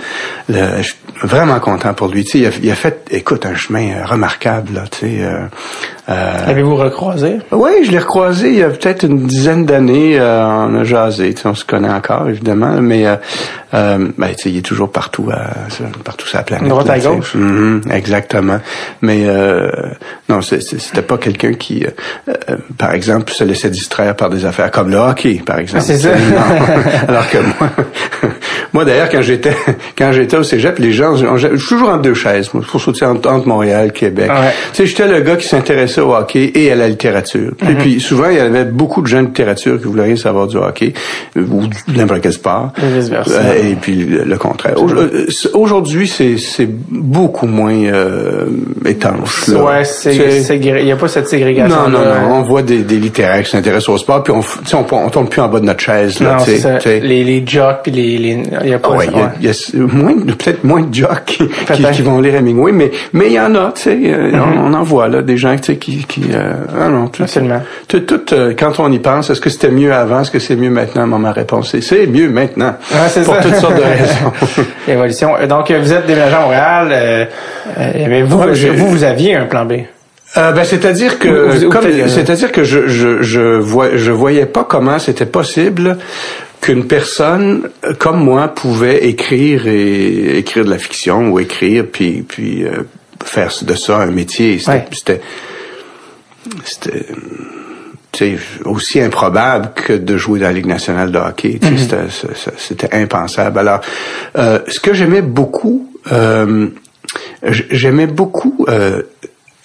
le, 0.48 0.78
je 0.78 0.82
suis 0.82 0.96
vraiment 1.22 1.58
content 1.60 1.94
pour 1.94 2.08
lui. 2.08 2.24
Tu 2.24 2.32
sais, 2.32 2.38
il 2.38 2.46
a, 2.46 2.50
il 2.62 2.70
a 2.70 2.74
fait, 2.74 3.06
écoute, 3.10 3.46
un 3.46 3.54
chemin 3.54 4.04
remarquable 4.04 4.74
là. 4.74 4.84
Tu 4.90 4.98
sais, 4.98 5.22
euh, 5.22 5.46
euh, 6.03 6.03
Avez-vous 6.06 6.76
recroisé? 6.76 7.38
Oui, 7.50 7.70
je 7.84 7.90
l'ai 7.90 7.98
recroisé 7.98 8.50
il 8.50 8.56
y 8.56 8.62
a 8.62 8.68
peut-être 8.68 9.04
une 9.04 9.26
dizaine 9.26 9.64
d'années. 9.64 10.18
Euh, 10.18 10.44
on 10.44 10.74
a 10.74 10.84
jasé, 10.84 11.34
on 11.44 11.54
se 11.54 11.64
connaît 11.64 11.88
encore, 11.88 12.28
évidemment, 12.28 12.80
mais 12.82 13.06
euh, 13.06 13.16
euh 13.72 14.08
ben, 14.18 14.28
il 14.44 14.58
est 14.58 14.62
toujours 14.62 14.92
partout, 14.92 15.30
partout 16.04 16.26
sur 16.26 16.38
la 16.38 16.44
planète. 16.44 16.68
Droite 16.68 16.90
à 16.90 16.98
gauche? 16.98 17.34
Mm-hmm, 17.34 17.92
exactement. 17.92 18.58
Mais 19.00 19.24
non, 20.28 20.42
c'était 20.42 21.02
pas 21.02 21.16
quelqu'un 21.16 21.54
qui, 21.54 21.86
par 22.76 22.92
exemple, 22.92 23.32
se 23.32 23.44
laissait 23.44 23.70
distraire 23.70 24.14
par 24.14 24.28
des 24.28 24.44
affaires 24.44 24.70
comme 24.70 24.90
le 24.90 24.98
hockey, 24.98 25.42
par 25.44 25.58
exemple. 25.58 25.84
C'est 25.84 25.98
ça. 25.98 26.10
Alors 27.08 27.28
que 27.30 27.38
moi, 27.38 27.70
moi 28.72 28.84
d'ailleurs, 28.84 29.08
quand 29.08 29.22
j'étais 29.22 29.56
quand 29.96 30.12
j'étais 30.12 30.36
au 30.36 30.42
cégep, 30.42 30.78
les 30.78 30.92
gens, 30.92 31.16
je 31.16 31.56
suis 31.56 31.68
toujours 31.68 31.88
en 31.88 31.96
deux 31.96 32.14
chaises, 32.14 32.48
pour 32.48 32.80
sauter 32.80 33.06
entre, 33.06 33.46
Montréal, 33.46 33.92
Québec. 33.92 34.30
Tu 34.72 34.76
sais, 34.76 34.86
j'étais 34.86 35.08
le 35.08 35.20
gars 35.20 35.36
qui 35.36 35.48
s'intéressait 35.48 35.93
au 36.00 36.14
hockey 36.14 36.52
et 36.54 36.70
à 36.70 36.74
la 36.74 36.88
littérature. 36.88 37.52
Et 37.62 37.72
mhm. 37.72 37.76
puis 37.78 38.00
souvent, 38.00 38.28
il 38.28 38.36
y 38.36 38.40
avait 38.40 38.64
beaucoup 38.64 39.02
de 39.02 39.06
gens 39.06 39.22
de 39.22 39.28
littérature 39.28 39.80
qui 39.80 39.86
voulaient 39.86 40.16
savoir 40.16 40.46
du 40.46 40.56
hockey 40.56 40.92
ou 41.36 41.66
de 41.66 41.96
n'importe 41.96 42.20
quel 42.22 42.32
sport. 42.32 42.72
Et, 42.80 43.70
et 43.70 43.74
puis 43.74 43.94
le, 44.04 44.36
contraire. 44.36 44.74
Euh, 44.78 45.26
aujourd'hui, 45.54 46.08
c'est 46.08 46.38
c'est 46.38 46.68
beaucoup 46.68 47.46
moins 47.46 47.74
euh, 47.74 48.46
étanche. 48.84 49.48
Là. 49.48 49.62
Ouais, 49.62 49.84
c'est 49.84 50.14
il 50.14 50.84
n'y 50.84 50.92
a 50.92 50.96
pas 50.96 51.08
cette 51.08 51.28
ségrégation. 51.28 51.88
Non, 51.88 51.88
non, 51.88 52.04
non. 52.04 52.34
On 52.34 52.42
voit 52.42 52.62
des, 52.62 52.78
des 52.78 52.98
littéraires 52.98 53.42
qui 53.42 53.50
s'intéressent 53.50 53.90
au 53.90 53.98
sport, 53.98 54.22
puis 54.22 54.32
on 54.32 54.42
on, 54.72 54.86
on 54.96 55.10
tombe 55.10 55.28
plus 55.28 55.40
en 55.40 55.48
bas 55.48 55.60
de 55.60 55.66
notre 55.66 55.80
chaise. 55.80 56.20
Là, 56.20 56.38
non, 56.38 56.44
ça. 56.44 56.78
Les, 56.84 57.24
les 57.24 57.42
jocks 57.46 57.80
puis 57.82 57.92
les, 57.92 58.18
les, 58.18 58.42
il 58.62 58.68
y 58.68 58.74
a 58.74 58.78
pas 58.78 58.90
ouais, 58.90 59.06
il 59.40 59.46
y 59.46 59.50
a, 59.50 59.78
moins, 59.78 60.14
peut-être 60.14 60.64
moins 60.64 60.82
de 60.82 60.94
jocks 60.94 61.24
qui, 61.26 61.44
qui, 61.92 62.02
vont 62.02 62.20
lire 62.20 62.34
Hemingway, 62.36 62.72
mais 62.72 62.90
mais 63.12 63.26
il 63.26 63.32
y 63.32 63.40
en 63.40 63.54
a, 63.54 63.72
tu 63.72 63.82
sais, 63.82 63.90
euh, 63.90 64.32
mm-hmm. 64.32 64.58
on, 64.58 64.74
en 64.74 64.82
voit 64.82 65.08
là 65.08 65.22
des 65.22 65.36
gens, 65.36 65.56
sais, 65.60 65.76
qui 65.84 66.04
qui 66.04 66.22
euh, 66.32 66.54
ah 66.80 66.88
non, 66.88 67.08
tout. 67.08 67.24
Tout, 67.88 68.00
tout 68.00 68.34
euh, 68.34 68.54
quand 68.58 68.80
on 68.80 68.90
y 68.90 68.98
pense, 68.98 69.30
est-ce 69.30 69.40
que 69.40 69.50
c'était 69.50 69.70
mieux 69.70 69.92
avant, 69.92 70.20
est-ce 70.20 70.30
que 70.30 70.38
c'est 70.38 70.56
mieux 70.56 70.70
maintenant 70.70 71.06
Ma 71.06 71.32
réponse 71.32 71.74
est 71.74 71.80
c'est 71.80 72.06
mieux 72.06 72.28
maintenant. 72.28 72.74
pour 73.24 73.38
toutes 73.38 73.56
sortes 73.56 73.76
de 73.76 73.82
raisons. 73.82 74.32
Évolution. 74.88 75.30
Donc 75.48 75.70
vous 75.70 75.92
êtes 75.92 76.06
déménagé 76.06 76.34
à 76.34 76.40
Montréal, 76.40 77.28
mais 77.76 78.22
vous, 78.22 78.38
vous 78.38 78.88
vous 78.88 79.04
aviez 79.04 79.36
un 79.36 79.46
plan 79.46 79.64
B. 79.64 79.74
Euh, 80.36 80.50
ben, 80.50 80.64
c'est-à-dire 80.64 81.18
que, 81.20 81.50
c'est-à-dire 82.08 82.50
que 82.50 82.64
je 82.64 82.88
je 82.88 83.22
je, 83.22 83.58
vois, 83.58 83.96
je 83.96 84.10
voyais 84.10 84.46
pas 84.46 84.64
comment 84.64 84.98
c'était 84.98 85.26
possible 85.26 85.96
qu'une 86.60 86.86
personne 86.88 87.68
comme 87.98 88.24
moi 88.24 88.48
pouvait 88.48 89.06
écrire 89.06 89.68
et 89.68 90.38
écrire 90.38 90.64
de 90.64 90.70
la 90.70 90.78
fiction 90.78 91.30
ou 91.30 91.38
écrire 91.38 91.84
puis 91.90 92.24
puis 92.26 92.64
euh, 92.64 92.82
faire 93.24 93.52
de 93.62 93.74
ça 93.74 93.98
un 93.98 94.10
métier. 94.10 94.58
C'était 94.58 95.20
c'était 96.64 97.06
c'était 98.14 98.38
aussi 98.64 99.00
improbable 99.00 99.72
que 99.74 99.92
de 99.92 100.16
jouer 100.16 100.38
dans 100.38 100.46
la 100.46 100.52
Ligue 100.52 100.66
nationale 100.66 101.10
de 101.10 101.18
hockey. 101.18 101.58
Mm-hmm. 101.60 102.08
C'était 102.56 102.94
impensable. 102.94 103.58
Alors, 103.58 103.80
euh, 104.36 104.60
ce 104.68 104.78
que 104.78 104.94
j'aimais 104.94 105.22
beaucoup, 105.22 105.90
euh, 106.12 106.68
j'aimais 107.42 108.06
beaucoup 108.06 108.66
euh, 108.68 109.02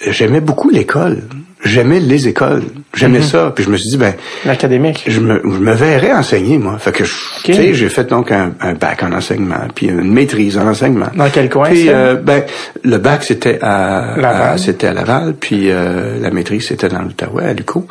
j'aimais 0.07 0.41
beaucoup 0.41 0.69
l'école. 0.69 1.23
J'aimais 1.63 1.99
les 1.99 2.27
écoles. 2.27 2.63
J'aimais 2.93 3.19
mhm. 3.19 3.25
ça. 3.25 3.51
Puis 3.53 3.65
je 3.65 3.69
me 3.69 3.75
suis 3.75 3.89
dit, 3.89 3.97
ben... 3.97 4.13
L'académique. 4.45 5.03
Je 5.07 5.19
me, 5.19 5.41
je 5.43 5.59
me 5.59 5.73
verrais 5.73 6.13
enseigner, 6.13 6.57
moi. 6.57 6.77
Fait 6.79 6.93
que, 6.93 7.03
tu 7.43 7.53
sais, 7.53 7.73
j'ai 7.73 7.89
fait 7.89 8.05
donc 8.05 8.31
un, 8.31 8.53
un, 8.61 8.73
bac 8.73 9.03
en 9.03 9.11
enseignement, 9.11 9.67
puis 9.75 9.87
une 9.87 10.13
maîtrise 10.13 10.57
en 10.57 10.67
enseignement. 10.67 11.07
Dans 11.13 11.29
quel 11.29 11.49
coin, 11.49 11.69
Puis, 11.69 11.89
euh, 11.89 12.15
ben, 12.15 12.43
le 12.83 12.97
bac, 12.97 13.23
c'était 13.23 13.59
à, 13.61 14.55
c'était 14.57 14.87
à 14.87 14.93
Laval, 14.93 15.33
puis 15.33 15.69
euh, 15.69 16.19
la 16.19 16.31
maîtrise, 16.31 16.67
c'était 16.67 16.87
dans 16.87 17.01
l'Outaouais, 17.01 17.45
à 17.45 17.53
Luco. 17.53 17.85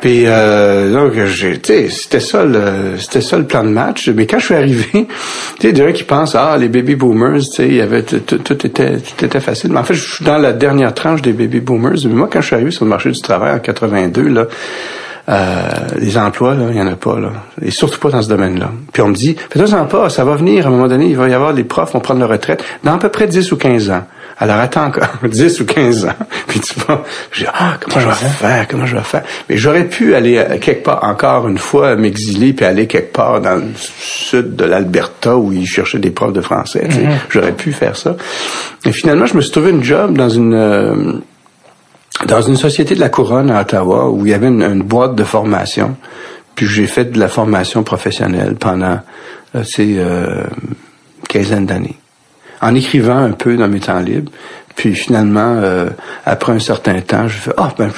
Puis 0.00 0.22
euh, 0.26 0.92
donc 0.92 1.12
c'était 1.28 2.20
ça 2.20 2.44
le, 2.44 2.96
c'était 2.98 3.20
ça 3.20 3.36
le 3.36 3.44
plan 3.44 3.62
de 3.62 3.68
match. 3.68 4.08
Mais 4.08 4.26
quand 4.26 4.38
je 4.38 4.46
suis 4.46 4.54
arrivé, 4.54 4.86
tu 5.60 5.70
sais, 5.70 5.74
gens 5.74 5.92
qui 5.92 6.04
pensent 6.04 6.34
ah 6.34 6.56
les 6.58 6.68
baby 6.68 6.94
boomers, 6.94 7.40
tu 7.40 7.56
sais, 7.56 7.68
il 7.68 7.74
y 7.74 7.80
avait 7.80 8.02
tout, 8.02 8.52
était 8.52 8.96
tout 8.96 9.24
était 9.24 9.40
facile. 9.40 9.72
Mais 9.72 9.80
en 9.80 9.84
fait, 9.84 9.94
je 9.94 10.14
suis 10.14 10.24
dans 10.24 10.38
la 10.38 10.52
dernière 10.52 10.94
tranche 10.94 11.22
des 11.22 11.32
baby 11.32 11.60
boomers. 11.60 11.98
Mais 12.04 12.14
moi, 12.14 12.28
quand 12.32 12.40
je 12.40 12.46
suis 12.46 12.56
arrivé 12.56 12.70
sur 12.70 12.84
le 12.84 12.90
marché 12.90 13.10
du 13.10 13.20
travail 13.20 13.54
en 13.54 13.58
82 13.58 14.28
là. 14.28 14.46
Euh, 15.28 15.68
les 15.98 16.18
emplois, 16.18 16.56
il 16.70 16.76
y 16.76 16.80
en 16.80 16.88
a 16.88 16.96
pas, 16.96 17.20
là. 17.20 17.30
Et 17.62 17.70
surtout 17.70 18.00
pas 18.00 18.10
dans 18.10 18.22
ce 18.22 18.28
domaine-là. 18.28 18.72
Puis 18.92 19.02
on 19.02 19.08
me 19.08 19.14
dit, 19.14 19.36
faites-en 19.50 19.84
pas, 19.84 20.08
ça 20.08 20.24
va 20.24 20.34
venir, 20.34 20.66
à 20.66 20.68
un 20.68 20.72
moment 20.72 20.88
donné, 20.88 21.06
il 21.06 21.16
va 21.16 21.28
y 21.28 21.34
avoir 21.34 21.52
les 21.52 21.62
profs 21.62 21.92
vont 21.92 22.00
prendre 22.00 22.18
leur 22.18 22.30
retraite 22.30 22.64
dans 22.82 22.94
à 22.94 22.98
peu 22.98 23.10
près 23.10 23.28
10 23.28 23.52
ou 23.52 23.56
15 23.56 23.90
ans. 23.90 24.04
Alors 24.40 24.56
attends 24.56 24.86
encore 24.86 25.06
10 25.22 25.60
ou 25.60 25.66
15 25.66 26.06
ans. 26.06 26.14
Puis 26.48 26.60
tu 26.60 26.80
vas, 26.80 27.04
je 27.30 27.44
dis, 27.44 27.50
ah, 27.52 27.76
comment 27.78 28.00
je 28.00 28.08
vais 28.08 28.30
faire, 28.30 28.66
comment 28.68 28.86
je 28.86 28.96
vais 28.96 29.02
faire? 29.02 29.22
Mais 29.48 29.58
j'aurais 29.58 29.84
pu 29.84 30.14
aller 30.14 30.38
euh, 30.38 30.58
quelque 30.58 30.82
part, 30.82 31.04
encore 31.04 31.46
une 31.46 31.58
fois, 31.58 31.94
m'exiler 31.94 32.54
puis 32.54 32.64
aller 32.64 32.86
quelque 32.86 33.12
part 33.12 33.40
dans 33.40 33.56
le 33.56 33.68
sud 33.76 34.56
de 34.56 34.64
l'Alberta 34.64 35.36
où 35.36 35.52
ils 35.52 35.66
cherchaient 35.66 35.98
des 35.98 36.10
profs 36.10 36.32
de 36.32 36.40
français. 36.40 36.88
Mm-hmm. 36.88 37.08
J'aurais 37.28 37.52
pu 37.52 37.72
faire 37.72 37.96
ça. 37.96 38.16
Et 38.86 38.92
finalement, 38.92 39.26
je 39.26 39.34
me 39.34 39.42
suis 39.42 39.52
trouvé 39.52 39.70
une 39.70 39.84
job 39.84 40.16
dans 40.16 40.30
une... 40.30 40.54
Euh, 40.54 41.12
dans 42.26 42.42
une 42.42 42.56
société 42.56 42.94
de 42.94 43.00
la 43.00 43.08
couronne 43.08 43.50
à 43.50 43.62
Ottawa 43.62 44.10
où 44.10 44.26
il 44.26 44.32
y 44.32 44.34
avait 44.34 44.48
une, 44.48 44.82
boîte 44.82 45.14
de 45.14 45.24
formation. 45.24 45.96
Puis 46.54 46.66
j'ai 46.66 46.86
fait 46.86 47.06
de 47.06 47.18
la 47.18 47.28
formation 47.28 47.82
professionnelle 47.82 48.56
pendant 48.56 48.98
euh, 49.54 49.64
ces 49.64 49.96
euh, 49.98 50.44
quinzaine 51.28 51.64
d'années 51.64 51.96
en 52.60 52.74
écrivant 52.74 53.18
un 53.18 53.32
peu 53.32 53.56
dans 53.56 53.68
mes 53.68 53.80
temps 53.80 54.00
libres. 54.00 54.30
Puis 54.76 54.94
finalement, 54.94 55.56
euh, 55.62 55.90
après 56.24 56.52
un 56.52 56.58
certain 56.58 57.00
temps, 57.00 57.28
je 57.28 57.36
fais 57.36 57.52
ah 57.56 57.72
ben 57.76 57.90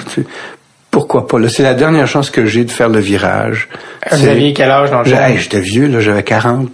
pourquoi 0.90 1.26
pas? 1.26 1.38
Là 1.38 1.48
c'est 1.48 1.62
la 1.62 1.74
dernière 1.74 2.06
chance 2.06 2.30
que 2.30 2.46
j'ai 2.46 2.64
de 2.64 2.70
faire 2.70 2.88
le 2.88 3.00
virage. 3.00 3.68
Vous 4.10 4.26
aviez 4.26 4.52
quel 4.52 4.70
âge 4.70 4.90
dans 4.90 5.02
le 5.02 5.38
J'étais 5.38 5.60
vieux 5.60 5.86
là, 5.86 6.00
j'avais 6.00 6.22
40 6.22 6.70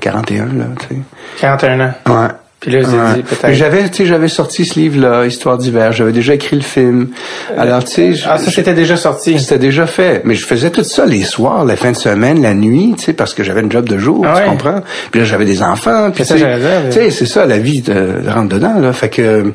41 0.00 0.44
là, 0.46 0.64
tu 0.80 0.94
sais. 0.94 1.00
41 1.40 1.80
ans. 1.80 1.94
Ouais. 2.06 2.28
Puis 2.60 2.70
là, 2.70 2.80
ouais. 2.80 3.22
peut-être. 3.22 3.54
J'avais, 3.54 3.88
tu 3.88 3.96
sais, 3.96 4.06
j'avais 4.06 4.28
sorti 4.28 4.66
ce 4.66 4.78
livre-là, 4.78 5.24
Histoire 5.24 5.56
d'hiver. 5.56 5.92
J'avais 5.92 6.12
déjà 6.12 6.34
écrit 6.34 6.56
le 6.56 6.62
film. 6.62 7.08
Alors, 7.56 7.82
tu 7.84 8.14
sais. 8.14 8.22
Ah, 8.26 8.36
ça, 8.36 8.50
c'était 8.50 8.74
déjà 8.74 8.96
sorti. 8.96 9.40
C'était 9.40 9.58
déjà 9.58 9.86
fait. 9.86 10.20
Mais 10.24 10.34
je 10.34 10.44
faisais 10.44 10.70
tout 10.70 10.84
ça 10.84 11.06
les 11.06 11.22
soirs, 11.22 11.64
la 11.64 11.76
fin 11.76 11.90
de 11.90 11.96
semaine, 11.96 12.42
la 12.42 12.52
nuit, 12.52 12.94
tu 12.98 13.04
sais, 13.06 13.12
parce 13.14 13.32
que 13.32 13.42
j'avais 13.42 13.62
une 13.62 13.72
job 13.72 13.88
de 13.88 13.96
jour, 13.96 14.26
ah 14.28 14.40
tu 14.40 14.48
comprends? 14.48 14.82
Puis 15.10 15.20
là, 15.20 15.26
j'avais 15.26 15.46
des 15.46 15.62
enfants. 15.62 16.10
Puis, 16.10 16.24
tu 16.24 16.38
sais, 16.38 17.10
c'est 17.10 17.26
ça, 17.26 17.46
la 17.46 17.58
vie 17.58 17.80
de, 17.80 18.22
de 18.24 18.30
rentre 18.30 18.54
dedans, 18.54 18.78
là. 18.78 18.92
Fait 18.92 19.08
que, 19.08 19.52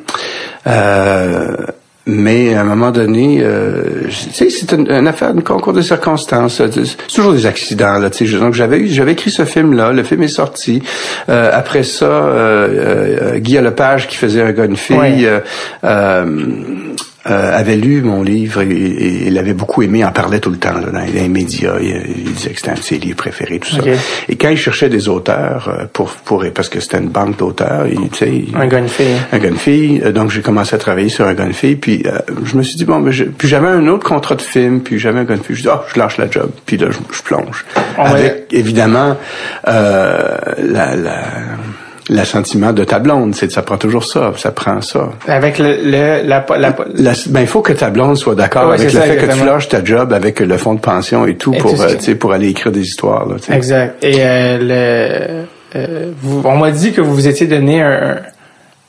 euh, 0.67 1.55
mais 2.07 2.53
à 2.53 2.61
un 2.61 2.63
moment 2.63 2.91
donné, 2.91 3.39
euh, 3.41 4.07
tu 4.09 4.31
sais, 4.31 4.49
c'est 4.49 4.71
une, 4.73 5.07
affaire, 5.07 5.29
un 5.29 5.41
concours 5.41 5.73
de 5.73 5.81
circonstances. 5.81 6.61
C'est 6.69 7.07
toujours 7.13 7.33
des 7.33 7.47
accidents 7.47 7.97
là. 7.97 8.11
Tu 8.11 8.27
sais, 8.27 8.37
donc 8.37 8.53
j'avais 8.53 8.77
eu, 8.77 8.87
j'avais 8.87 9.13
écrit 9.13 9.31
ce 9.31 9.43
film-là. 9.43 9.91
Le 9.91 10.03
film 10.03 10.21
est 10.21 10.27
sorti. 10.27 10.83
Euh, 11.29 11.49
après 11.51 11.83
ça, 11.83 12.05
euh, 12.05 13.33
euh, 13.35 13.39
Guy 13.39 13.55
Lepage 13.55 14.07
qui 14.07 14.17
faisait 14.17 14.41
un 14.41 14.51
gars 14.51 14.65
une 14.65 14.77
fille. 14.77 15.27
Euh, 17.27 17.57
avait 17.57 17.75
lu 17.75 18.03
mon 18.03 18.21
livre 18.21 18.61
et, 18.61 19.23
il 19.25 19.33
l'avait 19.33 19.55
beaucoup 19.55 19.81
aimé, 19.81 20.05
en 20.05 20.11
parlait 20.11 20.39
tout 20.39 20.51
le 20.51 20.57
temps 20.57 20.77
là, 20.77 20.91
dans 20.91 21.11
les 21.11 21.27
médias. 21.27 21.73
Il, 21.81 22.33
disait 22.33 22.51
que 22.51 22.57
c'était 22.57 22.69
un 22.69 22.75
de 22.75 22.79
ses 22.79 22.99
livres 22.99 23.17
préférés, 23.17 23.57
tout 23.57 23.71
ça. 23.71 23.81
Et 24.29 24.35
quand 24.35 24.49
il 24.49 24.57
cherchait 24.57 24.89
des 24.89 25.07
auteurs 25.07 25.67
euh, 25.67 25.85
pour 25.91 26.11
pour 26.11 26.45
parce 26.53 26.69
que 26.69 26.79
c'était 26.79 26.99
une 26.99 27.09
banque 27.09 27.37
d'auteurs, 27.37 27.87
il, 27.87 28.09
tu 28.09 28.17
sais, 28.17 28.43
un 28.53 28.67
gars 28.67 28.83
fille. 28.83 29.15
Un 29.31 29.39
gars 29.39 29.55
fille. 29.55 30.03
Euh, 30.05 30.11
donc 30.11 30.29
j'ai 30.29 30.43
commencé 30.43 30.75
à 30.75 30.77
travailler 30.77 31.09
sur 31.09 31.25
un 31.25 31.33
gars 31.33 31.51
fille. 31.51 31.77
Puis 31.77 32.03
je 32.43 32.55
me 32.57 32.61
suis 32.61 32.75
dit 32.75 32.85
bon, 32.85 32.99
ben, 32.99 33.11
puis 33.11 33.47
j'avais 33.47 33.69
un 33.69 33.87
autre 33.87 34.07
contrat 34.07 34.35
de 34.35 34.43
film, 34.43 34.81
puis 34.81 34.99
j'avais 34.99 35.21
un 35.21 35.23
gars 35.23 35.37
fille. 35.37 35.55
Je 35.55 35.63
dis 35.63 35.69
oh, 35.71 35.79
je 35.91 35.99
lâche 35.99 36.17
la 36.17 36.29
job. 36.29 36.51
Puis 36.67 36.77
là 36.77 36.89
je, 36.91 37.23
plonge. 37.23 37.65
Avec 37.97 38.45
évidemment 38.51 39.17
la, 39.65 40.95
la 40.95 41.23
l'assentiment 42.09 42.71
de 42.71 42.83
ta 42.83 42.99
blonde, 42.99 43.35
c'est 43.35 43.51
ça 43.51 43.61
prend 43.61 43.77
toujours 43.77 44.03
ça, 44.05 44.33
ça 44.37 44.51
prend 44.51 44.81
ça. 44.81 45.09
Avec 45.27 45.57
le, 45.57 45.77
le 45.83 46.27
la, 46.27 46.45
la... 46.57 47.13
ben 47.29 47.41
il 47.41 47.47
faut 47.47 47.61
que 47.61 47.73
ta 47.73 47.89
blonde 47.89 48.17
soit 48.17 48.35
d'accord 48.35 48.71
avec 48.71 48.93
le 48.93 48.99
fait 48.99 49.17
que 49.17 49.33
tu 49.33 49.45
lâches 49.45 49.69
ta 49.69 49.83
job 49.83 50.13
avec 50.13 50.39
le 50.39 50.57
fonds 50.57 50.75
de 50.75 50.79
pension 50.79 51.25
et 51.25 51.35
tout 51.35 51.51
pour 51.51 51.81
euh, 51.81 51.89
sais 51.99 52.15
pour 52.15 52.31
aller 52.33 52.49
écrire 52.49 52.71
des 52.71 52.81
histoires 52.81 53.27
là. 53.27 53.35
Exact. 53.55 54.03
Et 54.03 54.17
euh, 54.19 54.57
le 54.61 55.45
euh, 55.75 56.11
vous, 56.21 56.41
on 56.45 56.57
m'a 56.57 56.71
dit 56.71 56.93
que 56.93 57.01
vous 57.01 57.13
vous 57.13 57.27
étiez 57.27 57.47
donné 57.47 57.81
un 57.81 58.17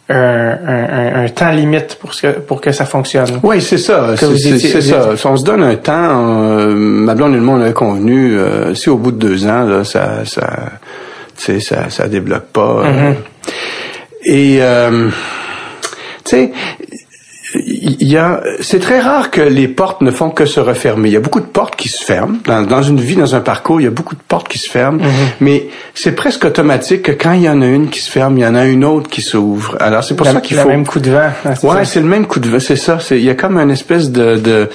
un, 0.08 0.58
un, 0.66 1.24
un, 1.24 1.28
temps 1.28 1.50
limite 1.50 1.96
pour 1.96 2.12
que 2.12 2.28
pour 2.38 2.60
que 2.60 2.70
ça 2.70 2.84
fonctionne. 2.84 3.40
Oui, 3.42 3.60
c'est 3.60 3.78
ça. 3.78 4.14
C'est 4.16 4.82
ça. 4.82 5.16
Si 5.16 5.26
on 5.26 5.36
se 5.36 5.44
donne 5.44 5.64
un 5.64 5.74
temps, 5.74 6.58
euh, 6.58 6.72
ma 6.74 7.14
blonde 7.14 7.34
et 7.34 7.38
moi 7.38 7.56
on 7.56 7.60
avait 7.60 7.72
convenu, 7.72 8.38
euh, 8.38 8.72
si 8.74 8.88
au 8.88 8.96
bout 8.98 9.10
de 9.10 9.18
deux 9.18 9.46
ans 9.46 9.64
là, 9.64 9.82
ça 9.82 10.24
ça 10.24 10.48
tu 11.36 11.44
sais, 11.44 11.60
ça, 11.60 11.90
ça 11.90 12.08
débloque 12.08 12.46
pas. 12.46 12.82
Euh. 12.84 13.12
Mm-hmm. 13.12 13.14
Et, 14.24 14.58
euh, 14.60 15.08
tu 16.24 16.30
sais, 16.30 16.52
il 17.54 18.08
y 18.08 18.16
a, 18.16 18.42
c'est 18.60 18.80
très 18.80 19.00
rare 19.00 19.30
que 19.30 19.40
les 19.40 19.68
portes 19.68 20.00
ne 20.00 20.10
font 20.10 20.30
que 20.30 20.46
se 20.46 20.60
refermer. 20.60 21.08
Il 21.08 21.12
y 21.12 21.16
a 21.16 21.20
beaucoup 21.20 21.40
de 21.40 21.46
portes 21.46 21.76
qui 21.76 21.88
se 21.88 22.04
ferment. 22.04 22.38
Dans, 22.44 22.62
dans 22.62 22.82
une 22.82 23.00
vie, 23.00 23.16
dans 23.16 23.34
un 23.34 23.40
parcours, 23.40 23.80
il 23.80 23.84
y 23.84 23.86
a 23.86 23.90
beaucoup 23.90 24.14
de 24.16 24.20
portes 24.20 24.48
qui 24.48 24.58
se 24.58 24.68
ferment. 24.68 24.98
Mm-hmm. 24.98 25.28
Mais 25.40 25.68
c'est 25.94 26.12
presque 26.12 26.44
automatique 26.44 27.02
que 27.02 27.12
quand 27.12 27.32
il 27.32 27.42
y 27.42 27.48
en 27.48 27.62
a 27.62 27.66
une 27.66 27.88
qui 27.88 28.00
se 28.00 28.10
ferme, 28.10 28.36
il 28.38 28.42
y 28.42 28.46
en 28.46 28.54
a 28.54 28.66
une 28.66 28.84
autre 28.84 29.08
qui 29.08 29.22
s'ouvre. 29.22 29.76
Alors 29.80 30.02
c'est 30.04 30.16
pour 30.16 30.26
ça 30.26 30.40
qu'il 30.40 30.56
faut. 30.56 30.68
Le 30.68 30.74
même 30.74 30.86
coup 30.86 31.00
de 31.00 31.10
vent. 31.10 31.30
Ouais, 31.62 31.84
c'est 31.84 32.00
le 32.00 32.06
même 32.06 32.26
coup 32.26 32.40
de 32.40 32.48
vent. 32.48 32.60
C'est 32.60 32.76
ça. 32.76 32.98
il 33.10 33.22
y 33.24 33.30
a 33.30 33.34
comme 33.34 33.58
une 33.58 33.70
espèce 33.70 34.10
de, 34.10 34.36
de... 34.36 34.68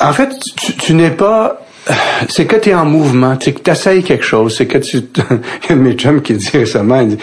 En 0.00 0.12
fait, 0.12 0.30
tu, 0.56 0.74
tu 0.74 0.94
n'es 0.94 1.10
pas 1.10 1.61
c'est 2.28 2.46
que 2.46 2.56
tu 2.56 2.70
es 2.70 2.74
en 2.74 2.84
mouvement, 2.84 3.36
c'est 3.40 3.52
que 3.52 3.60
tu 3.60 3.70
essayes 3.70 4.02
quelque 4.02 4.24
chose, 4.24 4.56
c'est 4.56 4.66
que 4.66 4.78
tu... 4.78 4.98
il 4.98 5.00
y 5.02 5.72
a 5.72 5.72
un 5.72 5.76
de 5.76 5.82
mes 5.82 5.94
chums 5.94 6.22
qui 6.22 6.34
dit 6.34 6.50
récemment, 6.52 7.00
il 7.00 7.08
dit, 7.08 7.18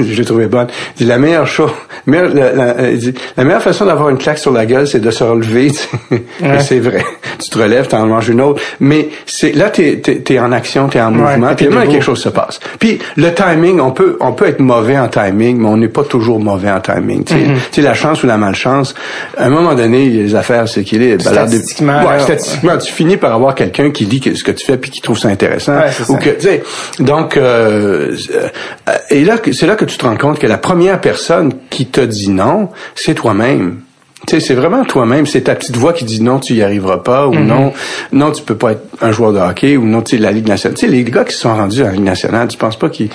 je 0.00 0.18
l'ai 0.18 0.24
trouvé 0.24 0.46
bonne, 0.46 0.68
il 0.96 1.04
dit, 1.04 1.08
la 1.08 1.18
meilleure 1.18 1.46
chose, 1.46 1.70
la, 2.06 2.28
la, 2.28 2.92
dit, 2.92 3.14
la 3.36 3.44
meilleure 3.44 3.62
façon 3.62 3.86
d'avoir 3.86 4.10
une 4.10 4.18
claque 4.18 4.38
sur 4.38 4.52
la 4.52 4.66
gueule, 4.66 4.86
c'est 4.86 5.00
de 5.00 5.10
se 5.10 5.24
relever, 5.24 5.72
ouais. 6.10 6.60
c'est 6.60 6.78
vrai. 6.78 7.04
Tu 7.42 7.50
te 7.50 7.58
relèves, 7.58 7.88
tu 7.88 7.96
en 7.96 8.06
manges 8.06 8.28
une 8.28 8.40
autre, 8.40 8.60
mais 8.80 9.08
c'est 9.26 9.52
là, 9.52 9.70
tu 9.70 9.82
es, 9.82 10.38
en 10.38 10.52
action, 10.52 10.88
tu 10.88 10.98
es 10.98 11.00
en 11.00 11.10
mouvement, 11.10 11.54
puis 11.54 11.66
là, 11.66 11.86
quelque 11.86 12.04
chose 12.04 12.20
se 12.20 12.28
passe. 12.28 12.60
Puis 12.78 12.98
le 13.16 13.32
timing, 13.32 13.80
on 13.80 13.90
peut 13.90 14.16
on 14.20 14.32
peut 14.32 14.46
être 14.46 14.60
mauvais 14.60 14.98
en 14.98 15.08
timing, 15.08 15.58
mais 15.58 15.68
on 15.68 15.76
n'est 15.76 15.88
pas 15.88 16.04
toujours 16.04 16.38
mauvais 16.38 16.70
en 16.70 16.80
timing. 16.80 17.24
Tu 17.24 17.34
sais, 17.34 17.40
mm-hmm. 17.80 17.84
la 17.84 17.94
chance 17.94 18.22
ou 18.22 18.26
la 18.26 18.36
malchance, 18.36 18.94
à 19.36 19.46
un 19.46 19.50
moment 19.50 19.74
donné, 19.74 20.08
les 20.08 20.34
affaires 20.34 20.68
s'équilibrent. 20.68 21.22
Statistiquement, 21.22 22.04
ouais, 22.06 22.20
statistiquement, 22.20 22.76
tu 22.78 22.92
finis 22.92 23.16
par 23.16 23.34
avoir 23.34 23.54
quelqu'un 23.54 23.79
qui 23.88 24.04
lit 24.04 24.20
ce 24.36 24.44
que 24.44 24.52
tu 24.52 24.66
fais 24.66 24.76
puis 24.76 24.90
qui 24.90 25.00
trouve 25.00 25.18
ça 25.18 25.28
intéressant 25.28 25.80
ou 26.08 26.16
que 26.16 26.30
tu 26.30 26.42
sais 26.42 26.62
donc 26.98 27.36
euh, 27.36 28.16
euh, 28.34 28.98
et 29.08 29.24
là 29.24 29.38
c'est 29.52 29.66
là 29.66 29.76
que 29.76 29.86
tu 29.86 29.96
te 29.96 30.04
rends 30.04 30.16
compte 30.16 30.38
que 30.38 30.46
la 30.46 30.58
première 30.58 31.00
personne 31.00 31.52
qui 31.70 31.86
te 31.86 32.00
dit 32.00 32.28
non 32.28 32.68
c'est 32.94 33.14
toi-même 33.14 33.80
Tu 34.26 34.34
sais, 34.38 34.40
c'est 34.40 34.54
vraiment 34.54 34.84
toi-même. 34.84 35.24
C'est 35.26 35.42
ta 35.42 35.54
petite 35.54 35.76
voix 35.76 35.92
qui 35.94 36.04
dit 36.04 36.22
non, 36.22 36.38
tu 36.40 36.52
y 36.54 36.62
arriveras 36.62 36.98
pas, 36.98 37.26
ou 37.26 37.32
Mhm. 37.32 37.46
non, 37.46 37.72
non, 38.12 38.30
tu 38.30 38.42
peux 38.42 38.54
pas 38.54 38.72
être 38.72 38.82
un 39.00 39.12
joueur 39.12 39.32
de 39.32 39.38
hockey, 39.38 39.76
ou 39.78 39.86
non, 39.86 40.02
tu 40.02 40.16
sais, 40.16 40.22
la 40.22 40.30
Ligue 40.30 40.46
nationale. 40.46 40.76
Tu 40.78 40.86
sais, 40.86 40.92
les 40.92 41.02
gars 41.04 41.24
qui 41.24 41.34
sont 41.34 41.54
rendus 41.54 41.82
la 41.82 41.90
Ligue 41.92 42.04
nationale, 42.04 42.46
tu 42.48 42.58
penses 42.58 42.78
pas 42.78 42.90
qu'ils, 42.90 43.08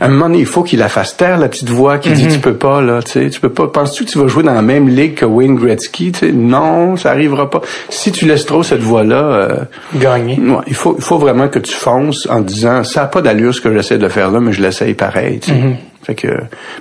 à 0.00 0.04
un 0.04 0.08
moment 0.08 0.26
donné, 0.26 0.40
il 0.40 0.46
faut 0.46 0.62
qu'ils 0.62 0.78
la 0.78 0.88
fassent 0.90 1.16
taire, 1.16 1.38
la 1.38 1.48
petite 1.48 1.70
voix 1.70 1.96
qui 1.98 2.10
Mhm. 2.10 2.14
dit 2.14 2.28
tu 2.28 2.38
peux 2.40 2.54
pas, 2.54 2.82
là, 2.82 3.02
tu 3.02 3.12
sais, 3.12 3.30
tu 3.30 3.40
peux 3.40 3.48
pas. 3.48 3.68
Penses-tu 3.68 4.04
que 4.04 4.10
tu 4.10 4.18
vas 4.18 4.26
jouer 4.28 4.42
dans 4.42 4.52
la 4.54 4.62
même 4.62 4.88
ligue 4.88 5.14
que 5.14 5.24
Wayne 5.24 5.56
Gretzky? 5.56 6.12
Tu 6.12 6.18
sais, 6.26 6.32
non, 6.32 6.96
ça 6.96 7.10
arrivera 7.10 7.48
pas. 7.48 7.62
Si 7.88 8.12
tu 8.12 8.26
laisses 8.26 8.44
trop 8.46 8.62
cette 8.62 8.82
voix-là, 8.82 9.16
euh, 9.16 9.56
Gagner. 9.96 10.38
Ouais, 10.38 10.56
il 10.66 10.74
faut, 10.74 10.94
il 10.98 11.02
faut 11.02 11.18
vraiment 11.18 11.48
que 11.48 11.58
tu 11.58 11.72
fonces 11.74 12.28
en 12.30 12.40
disant 12.40 12.84
ça 12.84 13.04
a 13.04 13.06
pas 13.06 13.22
d'allure 13.22 13.54
ce 13.54 13.60
que 13.62 13.72
j'essaie 13.74 13.98
de 13.98 14.08
faire 14.08 14.30
là, 14.30 14.40
mais 14.40 14.52
je 14.52 14.60
l'essaye 14.62 14.92
pareil. 14.94 15.40
Tu 15.40 15.50
sais. 15.50 15.56
Mm-hmm. 15.56 15.74
Fait 16.02 16.14
que, 16.14 16.28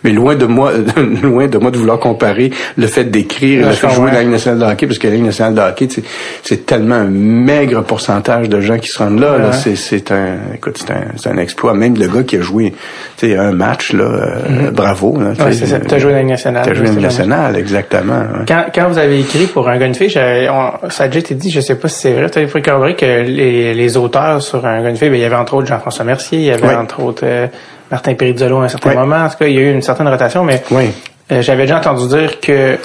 mais 0.05 0.11
loin 0.11 0.35
de 0.35 0.45
moi, 0.45 0.71
loin 1.23 1.47
de 1.47 1.57
moi 1.57 1.71
de 1.71 1.77
vouloir 1.77 1.99
comparer 1.99 2.51
le 2.77 2.88
fait 2.88 3.03
d'écrire 3.03 3.65
le 3.67 3.71
je 3.73 3.77
fait 3.77 3.88
de 3.88 3.91
jouer 3.91 4.07
dans 4.11 4.13
la 4.15 4.21
Ligue 4.21 4.31
nationale 4.31 4.59
de 4.59 4.71
hockey, 4.73 4.88
parce 4.88 4.97
que 4.97 5.07
la 5.07 5.13
Ligue 5.15 5.25
nationale 5.25 5.55
de 5.55 5.59
hockey, 5.61 5.88
c'est, 5.89 6.03
c'est 6.41 6.65
tellement 6.65 6.95
un 6.95 7.09
maigre 7.09 7.81
pourcentage 7.83 8.47
de 8.47 8.61
gens 8.61 8.77
qui 8.77 8.88
se 8.88 8.97
rendent 8.99 9.19
là. 9.19 9.38
là. 9.38 9.45
Ouais. 9.47 9.51
C'est, 9.53 9.75
c'est 9.75 10.11
un, 10.11 10.38
écoute, 10.55 10.77
c'est 10.77 10.91
un, 10.93 11.03
c'est 11.17 11.29
un 11.29 11.38
exploit. 11.38 11.73
Même 11.73 11.95
le 11.97 12.07
gars 12.07 12.23
qui 12.23 12.38
a 12.38 12.41
joué, 12.41 12.73
tu 13.17 13.27
sais, 13.27 13.35
un 13.38 13.51
match 13.51 13.91
là, 13.91 14.03
euh, 14.05 14.71
bravo. 14.71 15.17
Là, 15.19 15.33
tu 15.35 15.41
Mm-hmm. 15.41 15.45
Ouais, 15.45 15.51
c'est 15.53 15.65
ça. 15.65 15.79
T'as 15.79 15.97
joué 15.97 16.11
dans 16.11 16.15
la 16.17 16.21
Ligue 16.21 16.31
nationale. 16.31 16.63
T'as 16.65 16.73
joué 16.73 16.83
dans 16.85 16.89
la 16.91 16.95
Ligue 16.95 17.03
nationale, 17.03 17.55
exactement. 17.57 18.13
ouais. 18.19 18.45
Quand, 18.47 18.65
quand 18.73 18.88
vous 18.88 18.97
avez 18.97 19.19
écrit 19.19 19.47
pour 19.47 19.67
un 19.67 19.93
fille, 19.93 20.09
j'avais- 20.09 20.47
on- 20.49 20.89
ça 20.89 21.03
a 21.03 21.07
déjà 21.07 21.19
été 21.19 21.35
dit, 21.35 21.51
je 21.51 21.59
sais 21.59 21.75
pas 21.75 21.88
si 21.89 21.99
c'est 21.99 22.13
vrai, 22.13 22.29
tu 22.29 22.39
as 22.39 22.61
corroboré 22.61 22.95
que 22.95 23.05
les, 23.05 23.73
les 23.73 23.97
auteurs 23.97 24.41
sur 24.41 24.65
un 24.65 24.95
fille, 24.95 25.09
ben, 25.09 25.15
il 25.15 25.21
y 25.21 25.25
avait 25.25 25.35
entre 25.35 25.55
autres 25.55 25.67
Jean-François 25.67 26.05
Mercier, 26.05 26.39
il 26.39 26.45
y 26.45 26.51
avait 26.51 26.73
entre 26.73 27.01
autres 27.03 27.23
euh, 27.25 27.47
Martin 27.91 28.13
Perizzolo 28.15 28.60
à 28.60 28.65
un 28.65 28.67
certain 28.67 28.89
Oui. 28.91 28.96
moment. 28.96 29.17
En 29.25 29.29
tout 29.29 29.38
cas, 29.38 29.48
il 29.48 29.55
y 29.55 29.58
a 29.58 29.62
eu 29.62 29.72
une 29.74 29.81
certaine 29.81 30.08
rotation, 30.08 30.43
mais 30.43 30.62
Oui. 30.72 30.89
euh, 31.31 31.41
j'avais 31.41 31.63
déjà 31.63 31.77
entendu 31.79 32.08
dire 32.08 32.39
que 32.39 32.77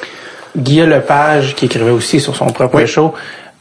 Guillaume 0.57 0.91
Lepage, 0.91 1.55
qui 1.55 1.67
écrivait 1.67 1.91
aussi 1.91 2.21
sur 2.21 2.35
son 2.37 2.47
propre 2.47 2.77
Oui. 2.77 2.87
show, 2.87 3.13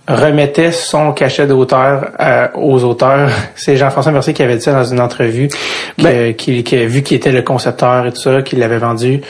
remettait 0.07 0.71
son 0.71 1.13
cachet 1.13 1.47
d'auteur 1.47 2.11
euh, 2.19 2.47
aux 2.55 2.83
auteurs. 2.83 3.29
C'est 3.55 3.77
Jean-François 3.77 4.11
Mercier 4.11 4.33
qui 4.33 4.43
avait 4.43 4.57
dit 4.57 4.61
ça 4.63 4.73
dans 4.73 4.83
une 4.83 4.99
entrevue, 4.99 5.47
que, 5.47 6.03
Ben- 6.03 6.33
qu'il- 6.35 6.63
que 6.63 6.75
vu 6.85 7.03
qu'il 7.03 7.17
était 7.17 7.31
le 7.31 7.41
concepteur 7.41 8.05
et 8.05 8.11
tout 8.11 8.21
ça, 8.21 8.41
qu'il 8.41 8.59
l'avait 8.59 8.77
vendu, 8.79 9.21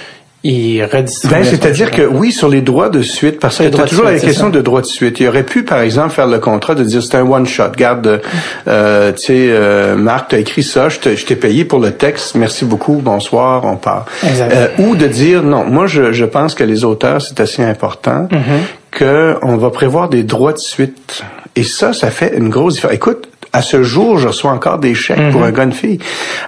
il 0.44 0.84
redistribuait. 0.84 1.40
Ben, 1.40 1.46
c'est-à-dire 1.46 1.90
que 1.92 2.02
oui, 2.02 2.32
sur 2.32 2.50
les 2.50 2.62
droits 2.62 2.90
de 2.90 3.02
suite, 3.02 3.40
parce 3.40 3.60
que 3.60 3.64
de 3.64 3.70
toujours 3.70 4.08
suite, 4.08 4.22
la 4.22 4.28
question 4.28 4.46
ça. 4.48 4.52
de 4.52 4.62
droits 4.62 4.82
de 4.82 4.86
suite. 4.86 5.20
Il 5.20 5.28
aurait 5.28 5.44
pu, 5.44 5.64
par 5.64 5.80
exemple, 5.80 6.10
faire 6.10 6.28
le 6.28 6.40
contrat 6.40 6.76
de 6.76 6.84
dire 6.84 7.02
c'est 7.02 7.16
un 7.16 7.26
one 7.30 7.46
shot. 7.46 7.72
Garde, 7.78 8.22
euh, 8.68 9.12
tu 9.14 9.26
sais, 9.26 9.48
euh, 9.50 9.96
Marc, 9.96 10.32
t'as 10.32 10.40
écrit 10.40 10.64
ça, 10.64 10.90
je 10.90 11.00
t'ai 11.00 11.36
payé 11.36 11.64
pour 11.64 11.80
le 11.80 11.92
texte, 11.92 12.36
merci 12.36 12.66
beaucoup, 12.66 12.96
bonsoir, 12.96 13.64
on 13.66 13.78
part. 13.78 14.06
Euh, 14.24 14.68
ou 14.80 14.96
de 14.96 15.08
dire 15.08 15.44
non, 15.44 15.64
moi 15.64 15.88
je, 15.88 16.12
je 16.12 16.26
pense 16.26 16.56
que 16.56 16.64
les 16.64 16.84
auteurs 16.84 17.22
c'est 17.22 17.40
assez 17.40 17.64
important 17.64 18.28
Mm-hmm. 18.34 18.62
que 18.92 19.36
on 19.42 19.58
va 19.58 19.70
prévoir 19.70 20.10
des 20.10 20.24
droits 20.24 20.54
de 20.54 20.58
suite. 20.58 21.24
Et 21.56 21.64
ça, 21.64 21.94
ça 21.94 22.10
fait 22.10 22.36
une 22.36 22.50
grosse 22.50 22.76
différence. 22.76 22.96
Écoute. 22.96 23.28
À 23.54 23.62
ce 23.62 23.84
jour, 23.84 24.18
je 24.18 24.28
reçois 24.30 24.52
encore 24.52 24.80
des 24.80 24.96
chèques 24.96 25.30
pour 25.32 25.44
un 25.44 25.52
gars, 25.52 25.64
une 25.64 25.72
fille. 25.74 26.00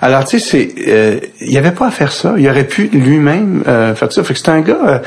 Alors, 0.01 0.25
tu 0.25 0.39
sais, 0.39 0.45
c'est, 0.75 0.87
euh, 0.87 1.19
il 1.39 1.51
y 1.53 1.57
avait 1.59 1.71
pas 1.71 1.87
à 1.87 1.91
faire 1.91 2.11
ça. 2.11 2.33
Il 2.37 2.49
aurait 2.49 2.63
pu 2.63 2.89
lui-même 2.91 3.63
euh, 3.67 3.93
faire 3.93 4.11
ça. 4.11 4.23
Fait 4.23 4.33
que 4.33 4.39
c'est 4.39 4.49
un 4.49 4.61
gars, 4.61 4.77
euh, 4.87 4.99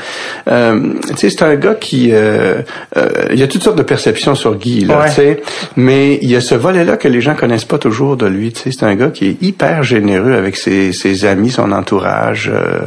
euh, 0.49 0.93
tu 1.09 1.17
sais, 1.17 1.29
c'est 1.29 1.43
un 1.43 1.55
gars 1.55 1.75
qui, 1.75 2.11
euh, 2.13 2.61
euh, 2.97 3.09
il 3.31 3.37
y 3.39 3.43
a 3.43 3.47
toutes 3.47 3.63
sortes 3.63 3.77
de 3.77 3.83
perceptions 3.83 4.33
sur 4.35 4.55
Guy, 4.55 4.85
là, 4.85 4.99
Ouais. 4.99 5.09
tu 5.09 5.15
sais. 5.15 5.41
Mais 5.75 6.15
il 6.21 6.29
y 6.31 6.35
a 6.37 6.41
ce 6.41 6.55
volet-là 6.55 6.95
que 6.97 7.07
les 7.09 7.19
gens 7.21 7.35
connaissent 7.35 7.65
pas 7.65 7.77
toujours 7.77 8.15
de 8.15 8.27
lui. 8.27 8.53
Tu 8.53 8.61
sais, 8.61 8.71
c'est 8.71 8.85
un 8.85 8.95
gars 8.95 9.09
qui 9.09 9.27
est 9.27 9.43
hyper 9.43 9.83
généreux 9.83 10.33
avec 10.35 10.55
ses, 10.55 10.93
ses 10.93 11.25
amis, 11.25 11.49
son 11.51 11.71
entourage. 11.73 12.49
euh, 12.53 12.79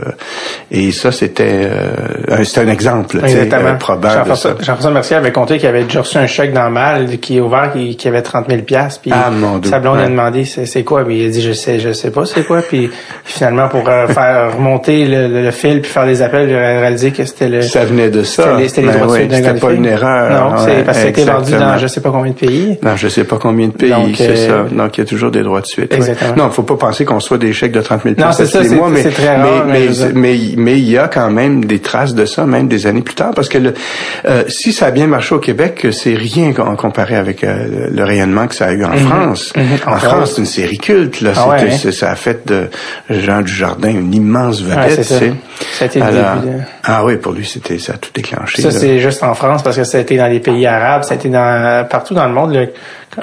et 0.71 0.91
ça, 0.91 1.13
c'était, 1.13 1.69
euh, 1.71 2.45
c'était 2.45 2.61
un 2.63 2.69
exemple, 2.69 3.21
tu 3.23 3.29
sais, 3.29 3.47
probable. 3.79 4.33
Jean-François, 4.61 4.91
Mercier 4.91 5.17
avait 5.17 5.33
compté 5.33 5.59
qu'il 5.59 5.69
avait 5.69 5.85
déjà 5.85 6.01
reçu 6.01 6.17
un 6.17 6.27
chèque 6.27 6.55
dans 6.55 6.65
le 6.65 6.71
mal 6.73 7.19
qui 7.19 7.37
est 7.37 7.41
ouvert, 7.41 7.73
qui, 7.75 7.97
qui 7.97 8.09
avait 8.09 8.23
30 8.23 8.47
000 8.49 8.63
piastres, 8.63 9.02
puis 9.03 9.11
Ah, 9.15 9.31
mon 9.31 9.59
Dieu. 9.59 9.71
sa 9.71 9.79
blonde 9.81 9.99
a 9.99 10.03
Ouais. 10.03 10.09
demandé 10.09 10.45
c'est, 10.45 10.65
c'est 10.67 10.83
quoi, 10.85 11.05
puis 11.05 11.19
il 11.23 11.27
a 11.27 11.31
dit 11.31 11.43
je 11.43 11.53
sais, 11.53 11.79
je 11.81 11.93
sais 11.93 12.11
pas 12.11 12.25
c'est 12.25 12.45
quoi, 12.47 12.63
puis 12.63 12.91
finalement 13.25 13.69
pour 13.69 13.89
euh, 13.89 14.07
faire 14.09 14.57
remonter 14.57 15.05
le, 15.05 15.29
le- 15.29 15.43
le 15.43 15.51
fil 15.51 15.81
puis 15.81 15.91
faire 15.91 16.07
des 16.07 16.23
appels, 16.23 16.49
il 16.49 16.55
a 16.55 16.81
réalisé 16.81 17.11
que 17.11 17.25
c'était 17.25 17.49
le 17.49 17.63
Ça 17.63 17.85
venait 17.85 18.09
de 18.11 18.23
ça. 18.23 18.43
c'était 18.45 18.57
les, 18.63 18.69
c'était 18.69 18.81
les 18.83 18.87
Ben 18.89 18.93
droits 18.95 19.07
de 19.07 19.13
oui, 19.13 19.19
suite 19.19 19.31
d'un 19.31 19.37
c'était 19.39 19.53
de 19.55 19.59
pas 19.61 19.73
une 19.73 19.87
erreur. 19.87 20.51
Non, 20.51 20.57
c'est 20.59 20.71
Ouais, 20.77 20.83
parce 20.85 20.99
que 20.99 21.05
a 21.05 21.09
été 21.09 21.25
vendu 21.25 21.53
dans 21.53 21.79
je 21.79 21.87
sais 21.87 22.01
pas 22.01 22.11
combien 22.11 22.33
de 22.33 22.37
pays. 22.37 22.79
Non, 22.83 22.97
je 22.97 23.09
sais 23.09 23.25
pas 23.25 23.37
combien 23.39 23.67
de 23.69 23.73
pays, 23.73 24.15
c'est 24.17 24.29
euh, 24.51 24.69
ça. 24.69 24.75
Donc, 24.75 24.97
il 24.97 25.01
y 25.01 25.05
a 25.05 25.07
toujours 25.07 25.31
des 25.31 25.43
droits 25.43 25.61
de 25.61 25.67
suite. 25.67 25.91
ouais. 25.93 25.97
Exactement. 25.99 26.35
Non, 26.45 26.51
faut 26.51 26.63
pas 26.63 26.77
penser 26.77 27.05
qu'on 27.05 27.21
soit 27.21 27.39
des 27.39 27.53
chèques 27.53 27.73
de 27.73 27.81
30 27.81 28.03
000 28.05 28.15
Non, 28.19 28.33
c'est 28.33 28.47
ça, 28.47 28.61
les 28.61 28.69
c'est- 28.69 28.75
mois, 28.77 28.89
mais, 28.89 29.03
c'est 29.03 29.11
très 29.11 29.37
rare, 29.37 29.65
mais 29.67 29.89
mais, 30.57 30.79
il 30.79 30.89
y 30.91 30.99
a 30.99 31.09
quand 31.09 31.31
même 31.31 31.65
des 31.65 31.79
traces 31.81 32.15
de 32.15 32.25
ça, 32.25 32.45
même 32.47 32.69
des 32.69 32.87
années 32.87 33.03
plus 33.03 33.15
tard, 33.15 33.33
parce 33.35 33.49
que 33.49 33.59
le, 33.59 33.75
euh, 34.29 34.45
si 34.49 34.73
ça 34.73 34.87
a 34.87 34.91
bien 34.91 35.07
marché 35.07 35.35
au 35.35 35.39
Québec, 35.39 35.87
c'est 35.93 36.15
rien 36.15 36.53
en 36.59 36.77
comparé 36.77 37.17
avec 37.17 37.45
euh, 37.45 37.89
le 37.91 38.05
rayonnement 38.05 38.47
que 38.47 38.55
ça 38.55 38.67
a 38.67 38.73
eu 38.73 38.85
en 38.85 38.92
France. 38.97 39.53
Mhm. 39.57 39.65
En 39.87 39.93
En 39.93 39.97
France, 39.97 40.03
France. 40.13 40.33
c'est 40.35 40.41
une 40.41 40.47
série 40.47 40.79
culte, 40.79 41.21
là. 41.21 41.33
Ah 41.37 41.57
hein? 41.61 41.91
ça 41.93 42.11
a 42.11 42.15
fait 42.17 42.47
de 42.47 42.69
Jean 43.11 43.43
Dujardin 43.43 43.91
une 43.91 44.15
immense 44.15 44.63
vedette, 44.63 45.03
ça. 45.05 45.17
a 45.81 45.85
été 45.87 46.01
Ah 46.85 47.05
oui, 47.05 47.17
pour 47.17 47.33
lui, 47.33 47.47
c'était, 47.47 47.79
ça 47.79 47.95
a 47.95 47.97
tout 47.97 48.11
déclenché. 48.15 48.63
Ça 48.63 48.69
là. 48.69 48.75
c'est 48.79 48.99
juste 48.99 49.23
en 49.23 49.35
France 49.35 49.63
parce 49.63 49.77
que 49.77 49.85
ça 49.85 49.99
a 49.99 50.01
été 50.01 50.17
dans 50.17 50.27
les 50.27 50.41
pays 50.41 50.67
arabes, 50.67 51.05
ça 51.05 51.15
a 51.15 51.17
été 51.17 51.29
dans 51.29 51.87
partout 51.89 52.15
dans 52.15 52.27
le 52.27 52.33
monde 52.35 52.53
le- 52.53 52.69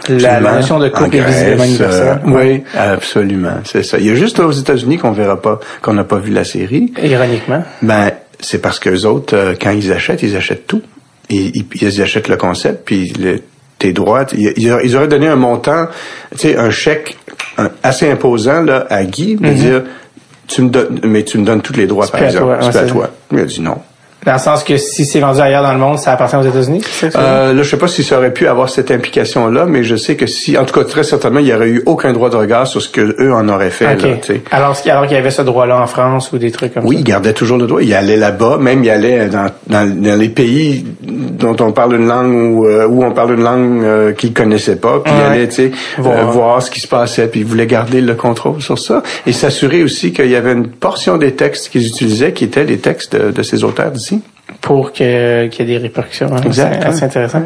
la, 0.10 0.40
notion 0.40 0.78
de 0.80 0.88
En 0.88 0.90
couple 0.92 1.16
est 1.18 1.22
visiblement 1.22 1.64
universelle. 1.64 2.22
euh, 2.26 2.30
oui, 2.32 2.64
absolument, 2.78 3.56
c'est 3.64 3.84
ça. 3.84 3.98
Il 3.98 4.06
y 4.06 4.12
a 4.12 4.16
juste 4.16 4.40
aux 4.40 4.52
États-Unis 4.52 4.98
qu'on 4.98 5.12
verra 5.12 5.42
pas, 5.42 5.60
qu'on 5.82 5.94
n'a 5.94 6.04
pas 6.04 6.18
vu 6.20 6.32
la 6.32 6.44
série. 6.44 6.94
Ironiquement. 7.02 7.64
Ben, 7.82 8.12
c'est 8.40 8.62
parce 8.62 8.80
que 8.80 8.90
les 8.90 9.06
autres, 9.06 9.36
euh, 9.36 9.54
quand 9.60 9.72
ils 9.72 9.92
achètent, 9.92 10.22
ils 10.24 10.36
achètent 10.38 10.68
tout. 10.68 10.82
Ils, 11.30 11.56
ils, 11.56 11.66
ils 11.82 12.02
achètent 12.02 12.28
le 12.28 12.38
concept, 12.38 12.86
puis 12.86 13.14
le, 13.20 13.42
tes 13.80 13.94
droits. 13.94 14.26
Ils, 14.34 14.54
ils 14.58 14.96
auraient- 14.96 15.08
donné 15.08 15.28
un 15.28 15.36
montant, 15.36 15.88
tu 16.32 16.38
sais, 16.38 16.58
un 16.58 16.70
chèque 16.70 17.18
un- 17.58 17.72
assez 17.82 18.10
imposant 18.10 18.62
là 18.62 18.86
à 18.90 19.04
Guy, 19.06 19.36
de 19.36 19.50
dire, 19.54 19.84
tu 20.48 20.62
me 20.64 20.70
donnes, 20.70 21.00
mais 21.04 21.24
tu 21.24 21.38
me 21.38 21.46
donnes 21.46 21.62
tous 21.62 21.74
les 21.74 21.88
droits, 21.88 22.06
par 22.08 22.22
exemple. 22.28 22.46
C'est 22.72 22.78
à 22.78 22.82
toi. 22.92 23.10
Il 23.32 23.40
a 23.40 23.46
dit 23.46 23.62
non. 23.62 23.78
Dans 24.26 24.34
le 24.34 24.40
sens 24.40 24.66
que 24.66 24.76
si 24.76 25.06
c'est 25.06 25.22
vendu 25.22 25.40
ailleurs 25.40 25.64
dans 25.64 25.72
le 25.72 25.80
monde, 25.80 25.98
ça 25.98 26.12
appartient 26.12 26.36
aux 26.36 26.42
États-Unis? 26.44 26.82
Euh, 27.16 27.54
là, 27.54 27.64
je 27.64 27.70
sais 27.70 27.78
pas 27.78 27.88
si 27.88 28.04
ça 28.04 28.18
aurait 28.18 28.34
pu 28.34 28.48
avoir 28.48 28.68
cette 28.70 28.92
implication-là, 28.92 29.66
mais 29.66 29.82
je 29.84 29.96
sais 29.96 30.18
que 30.18 30.28
si, 30.28 30.58
en 30.58 30.66
tout 30.66 30.74
cas, 30.78 30.84
très 30.84 31.04
certainement, 31.04 31.40
il 31.40 31.48
y 31.48 31.54
aurait 31.54 31.70
eu 31.70 31.84
aucun 31.86 32.12
droit 32.12 32.30
de 32.30 32.36
regard 32.36 32.68
sur 32.68 32.82
ce 32.82 32.90
que 32.90 33.16
eux 33.18 33.34
en 33.34 33.48
auraient 33.48 33.70
fait. 33.70 33.86
Là, 33.86 33.92
alors, 34.52 34.80
qu'il- 34.82 34.92
alors 34.92 35.08
qu'il 35.08 35.16
y 35.16 35.20
avait 35.20 35.32
ce 35.32 35.42
droit-là 35.42 35.82
en 35.82 35.88
France 35.88 36.34
ou 36.34 36.38
des 36.38 36.52
trucs 36.52 36.74
comme 36.74 36.84
Oui, 36.86 36.96
ça? 36.96 37.00
il 37.00 37.04
gardait 37.06 37.32
toujours 37.34 37.58
le 37.58 37.66
droit. 37.66 37.82
Il 37.82 37.94
allait 37.94 38.18
là-bas, 38.18 38.58
même 38.60 38.84
il 38.84 38.90
allait 38.90 39.28
dans, 39.30 39.48
dans, 39.68 39.90
dans 39.90 40.20
les 40.20 40.30
pays 40.30 40.86
dont 41.02 41.56
on 41.62 41.72
parle 41.72 41.96
une 41.96 42.08
langue 42.08 42.34
ou 42.34 42.68
euh, 42.68 42.86
où 42.88 43.04
on 43.06 43.12
parle 43.14 43.36
une 43.36 43.44
langue 43.44 43.84
euh, 43.84 44.12
qu'il 44.12 44.34
connaissait 44.34 44.76
pas, 44.76 45.00
puis 45.04 45.14
il 45.16 45.20
Ouais. 45.20 45.26
allait, 45.34 45.48
tu 45.48 45.56
sais, 45.56 45.72
Voir. 45.98 46.18
euh, 46.18 46.24
voir 46.26 46.62
ce 46.62 46.70
qui 46.70 46.82
se 46.82 46.88
passait, 46.88 47.28
puis 47.28 47.40
il 47.40 47.46
voulait 47.46 47.68
garder 47.68 48.02
le 48.02 48.16
contrôle 48.16 48.62
sur 48.62 48.78
ça 48.78 49.02
et 49.26 49.32
s'assurer 49.32 49.82
aussi 49.82 50.12
qu'il 50.12 50.30
y 50.30 50.36
avait 50.36 50.52
une 50.52 50.68
portion 50.68 51.16
des 51.18 51.32
textes 51.36 51.70
qu'ils 51.70 51.88
utilisaient 51.88 52.34
qui 52.34 52.44
étaient 52.44 52.66
les 52.66 52.80
textes 52.80 53.16
de, 53.16 53.32
de 53.32 53.44
ces 53.44 53.64
auteurs 53.64 53.92
d'ici. 53.92 54.19
Pour 54.62 54.92
que- 54.92 55.48
qu'il 55.48 55.68
y 55.70 55.72
ait 55.74 55.78
des 55.78 55.82
répercussions. 55.84 56.28
hein. 56.34 56.42
Exact, 56.46 56.86
C'est 56.92 57.06
intéressant. 57.06 57.44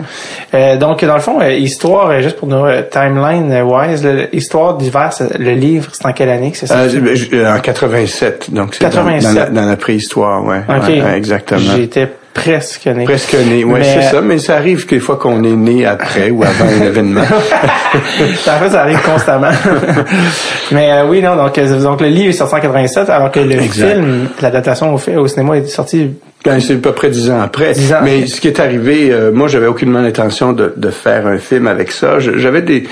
Euh, 0.53 0.77
donc, 0.77 1.03
dans 1.05 1.13
le 1.15 1.19
fond, 1.21 1.39
euh, 1.41 1.51
histoire, 1.51 2.09
euh, 2.09 2.21
juste 2.21 2.37
pour 2.37 2.47
nos 2.47 2.65
euh, 2.65 2.81
timeline-wise, 2.89 4.07
histoire 4.31 4.77
d'hiver, 4.77 5.09
le 5.37 5.51
livre, 5.51 5.89
c'est 5.93 6.05
en 6.05 6.13
quelle 6.13 6.29
année 6.29 6.51
que 6.51 6.57
c'est 6.57 6.67
ça? 6.67 6.79
Euh, 6.79 7.55
en 7.55 7.59
87, 7.59 8.53
donc 8.53 8.73
c'est 8.75 8.83
dans, 8.83 8.89
87. 8.89 9.33
dans 9.33 9.39
la, 9.39 9.49
dans 9.49 9.65
la 9.69 9.75
préhistoire, 9.75 10.43
ouais. 10.45 10.61
OK. 10.67 10.87
Ouais, 10.87 11.01
ouais, 11.03 11.17
exactement. 11.17 11.59
J'étais 11.75 12.07
presque 12.33 12.87
né. 12.87 13.03
Presque 13.03 13.35
né, 13.35 13.63
ouais, 13.63 13.79
Mais- 13.79 13.83
c'est 13.85 14.01
ça, 14.09 14.21
mais 14.21 14.39
ça 14.39 14.55
arrive 14.55 14.87
des 14.87 14.99
fois 14.99 15.17
qu'on 15.17 15.43
est 15.43 15.55
né 15.55 15.85
après 15.85 16.31
ou 16.31 16.43
avant 16.43 16.65
un 16.65 16.83
événement. 16.85 17.21
en 17.93 17.99
fait, 17.99 18.69
ça 18.69 18.81
arrive 18.81 19.01
constamment. 19.03 19.51
Mais 20.71 20.91
euh, 20.91 21.05
oui, 21.07 21.21
non, 21.21 21.35
donc, 21.35 21.59
donc 21.81 22.01
le 22.01 22.07
livre 22.07 22.29
est 22.29 22.33
sorti 22.33 22.55
en 22.55 22.59
87, 22.59 23.09
alors 23.09 23.31
que 23.31 23.39
le 23.39 23.61
Exact. 23.61 23.93
film, 23.93 24.27
l'adaptation 24.41 24.95
au, 24.95 24.99
au 25.19 25.27
cinéma 25.27 25.57
est 25.57 25.67
sorti 25.67 26.11
c'est 26.59 26.73
à 26.73 26.77
peu 26.77 26.91
près 26.91 27.09
dix 27.09 27.29
ans 27.31 27.41
après. 27.41 27.73
Dix 27.73 27.93
ans 27.93 27.99
Mais 28.03 28.15
après. 28.17 28.27
ce 28.27 28.41
qui 28.41 28.47
est 28.47 28.59
arrivé, 28.59 29.11
euh, 29.11 29.31
moi, 29.31 29.47
j'avais 29.47 29.67
aucunement 29.67 30.01
l'intention 30.01 30.53
de, 30.53 30.73
de 30.75 30.89
faire 30.89 31.25
un 31.27 31.37
film 31.37 31.67
avec 31.67 31.91
ça. 31.91 32.19
J'avais 32.19 32.61
des, 32.61 32.83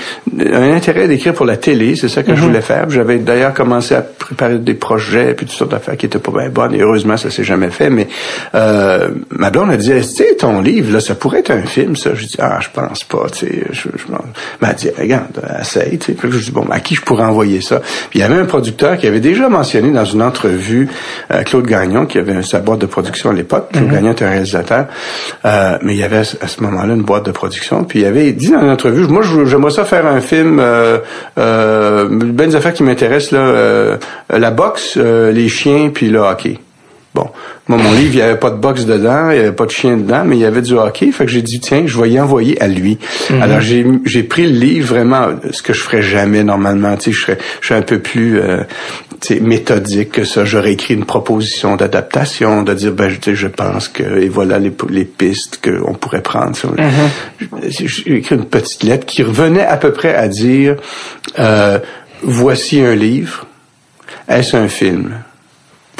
un 0.52 0.72
intérêt 0.72 1.06
d'écrire 1.08 1.34
pour 1.34 1.46
la 1.46 1.56
télé, 1.56 1.94
c'est 1.96 2.08
ça 2.08 2.22
que 2.22 2.30
Mhm. 2.30 2.36
je 2.36 2.42
voulais 2.42 2.60
faire. 2.62 2.88
J'avais 2.90 3.18
d'ailleurs 3.18 3.52
commencé 3.54 3.94
à 3.94 4.00
préparer 4.02 4.58
des 4.58 4.74
projets 4.74 5.34
puis 5.34 5.46
toutes 5.46 5.54
sortes 5.56 5.70
d'affaires 5.70 5.96
qui 5.96 6.06
étaient 6.06 6.18
pas 6.18 6.32
bien 6.32 6.48
bonnes. 6.48 6.74
Et 6.74 6.80
heureusement, 6.80 7.16
ça 7.16 7.30
s'est 7.30 7.44
jamais 7.44 7.70
fait. 7.70 7.90
Mais 7.90 8.08
euh, 8.54 9.08
ma 9.30 9.50
blonde 9.50 9.70
a 9.70 9.76
dit, 9.76 9.90
tu 9.92 10.02
sais, 10.02 10.34
ton 10.38 10.60
livre, 10.60 10.92
là, 10.94 11.00
ça 11.00 11.14
pourrait 11.14 11.40
être 11.40 11.50
un 11.50 11.62
film, 11.62 11.96
ça. 11.96 12.14
Je 12.14 12.26
dis, 12.26 12.36
ah, 12.38 12.58
je 12.60 12.68
pense 12.72 13.04
pas. 13.04 13.26
Tu 13.32 13.46
sais, 13.46 13.64
je, 13.70 13.88
je 13.96 14.04
Ben, 14.60 14.68
elle 14.70 14.74
dit, 14.76 14.88
regarde, 14.98 15.40
essaye. 15.60 15.98
Tu 15.98 16.06
sais. 16.06 16.12
Puis 16.14 16.30
je 16.32 16.38
dis, 16.38 16.50
bon, 16.52 16.64
ben, 16.64 16.74
à 16.76 16.80
qui 16.80 16.94
je 16.94 17.02
pourrais 17.02 17.24
envoyer 17.24 17.60
ça? 17.60 17.80
Puis 18.10 18.18
il 18.18 18.22
y 18.22 18.24
avait 18.24 18.36
un 18.40 18.44
producteur 18.46 18.96
qui 18.96 19.06
avait 19.06 19.20
déjà 19.20 19.48
mentionné 19.48 19.90
dans 19.92 20.04
une 20.04 20.22
entrevue 20.22 20.88
euh, 21.32 21.42
Claude 21.42 21.66
Gagnon, 21.66 22.06
qui 22.06 22.18
avait 22.18 22.42
sa 22.42 22.60
boîte 22.60 22.78
de 22.80 22.86
production 22.86 23.30
à 23.30 23.32
l'époque. 23.42 23.68
Claude 23.72 23.90
Gagnon 23.90 24.12
était 24.12 24.28
réalisateur, 24.28 24.86
euh, 25.44 25.78
mais 25.82 25.94
il 25.94 25.98
y 25.98 26.04
avait 26.04 26.18
à 26.18 26.48
ce 26.48 26.62
moment-là 26.62 26.94
une 26.94 27.02
boîte 27.02 27.26
de 27.26 27.32
production. 27.32 27.84
Puis 27.84 28.00
il 28.00 28.04
avait 28.04 28.32
dit 28.32 28.50
dans 28.50 28.62
une 28.62 28.70
entrevue, 28.70 29.06
moi, 29.08 29.22
j'aimerais 29.22 29.70
ça 29.70 29.84
faire 29.84 30.06
un 30.06 30.20
film, 30.20 30.58
euh, 30.60 30.98
euh, 31.38 32.08
ben 32.10 32.48
des 32.48 32.56
affaires 32.56 32.74
qui 32.74 32.82
m'intéressent 32.82 33.32
là, 33.32 33.40
euh, 33.40 33.96
la 34.30 34.50
boxe, 34.50 34.94
euh, 34.96 35.32
les 35.32 35.48
chiens, 35.48 35.90
puis 35.92 36.08
le 36.08 36.20
hockey. 36.20 36.58
Bon, 37.14 37.28
moi, 37.68 37.76
mon 37.76 37.92
livre, 37.92 38.10
il 38.14 38.16
n'y 38.16 38.22
avait 38.22 38.38
pas 38.38 38.50
de 38.50 38.56
boxe 38.56 38.86
dedans, 38.86 39.30
il 39.30 39.34
n'y 39.34 39.40
avait 39.40 39.52
pas 39.52 39.66
de 39.66 39.70
chien 39.70 39.98
dedans, 39.98 40.22
mais 40.24 40.36
il 40.36 40.40
y 40.40 40.46
avait 40.46 40.62
du 40.62 40.72
hockey. 40.72 41.12
Fait 41.12 41.26
que 41.26 41.30
j'ai 41.30 41.42
dit, 41.42 41.60
tiens, 41.60 41.82
je 41.84 42.00
vais 42.00 42.10
y 42.10 42.18
envoyer 42.18 42.60
à 42.62 42.68
lui. 42.68 42.98
Mhm. 43.28 43.42
Alors, 43.42 43.60
j'ai, 43.60 43.84
j'ai 44.06 44.22
pris 44.22 44.44
le 44.44 44.58
livre 44.58 44.94
vraiment, 44.94 45.26
ce 45.50 45.62
que 45.62 45.74
je 45.74 45.80
ferais 45.82 46.00
jamais 46.00 46.42
normalement. 46.42 46.96
Tu 46.96 47.10
sais, 47.10 47.12
je 47.12 47.20
serais, 47.20 47.38
je 47.60 47.66
suis 47.66 47.74
un 47.74 47.82
peu 47.82 47.98
plus 47.98 48.40
euh, 48.40 48.62
méthodique 49.30 50.12
que 50.12 50.24
ça. 50.24 50.44
J'aurais 50.44 50.72
écrit 50.72 50.94
une 50.94 51.04
proposition 51.04 51.76
d'adaptation, 51.76 52.62
de 52.62 52.74
dire, 52.74 52.92
ben, 52.92 53.08
je, 53.08 53.34
je 53.34 53.48
pense 53.48 53.88
que, 53.88 54.02
et 54.20 54.28
voilà 54.28 54.58
les, 54.58 54.72
les 54.90 55.04
pistes 55.04 55.60
qu'on 55.62 55.94
pourrait 55.94 56.22
prendre. 56.22 56.56
Mhm. 56.76 57.60
J'ai 57.68 58.16
écrit 58.16 58.34
une 58.34 58.46
petite 58.46 58.82
lettre 58.82 59.06
qui 59.06 59.22
revenait 59.22 59.64
à 59.64 59.76
peu 59.76 59.92
près 59.92 60.14
à 60.14 60.28
dire, 60.28 60.76
euh, 61.38 61.78
voici 62.22 62.80
un 62.80 62.94
livre, 62.94 63.46
est-ce 64.28 64.56
un 64.56 64.68
film? 64.68 65.14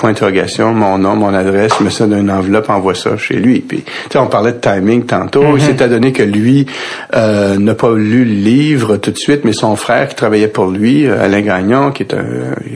Point 0.03 0.11
d'interrogation, 0.11 0.75
mon 0.75 0.99
nom, 0.99 1.15
mon 1.15 1.33
adresse, 1.33 1.75
je 1.79 1.85
me 1.85 1.88
ça 1.88 2.09
dans 2.09 2.19
une 2.19 2.31
enveloppe, 2.33 2.69
envoie 2.71 2.97
ça 2.97 3.17
chez 3.17 3.37
lui. 3.37 3.61
Puis, 3.61 3.83
tu 3.83 3.93
sais, 4.11 4.19
on 4.19 4.27
parlait 4.27 4.51
de 4.51 4.59
timing 4.59 5.07
tantôt. 5.07 5.57
Il 5.57 5.62
s'est 5.62 5.75
donné 5.75 6.11
que 6.11 6.25
lui 6.25 6.67
euh, 7.15 7.57
n'a 7.57 7.75
pas 7.77 7.95
lu 7.95 8.25
le 8.25 8.35
livre 8.35 8.97
tout 8.97 9.12
de 9.12 9.17
suite, 9.17 9.45
mais 9.45 9.53
son 9.53 9.77
frère 9.77 10.09
qui 10.09 10.17
travaillait 10.17 10.49
pour 10.49 10.67
lui, 10.67 11.07
euh, 11.07 11.23
Alain 11.23 11.43
Gagnon, 11.43 11.93
qui 11.93 12.03
était, 12.03 12.17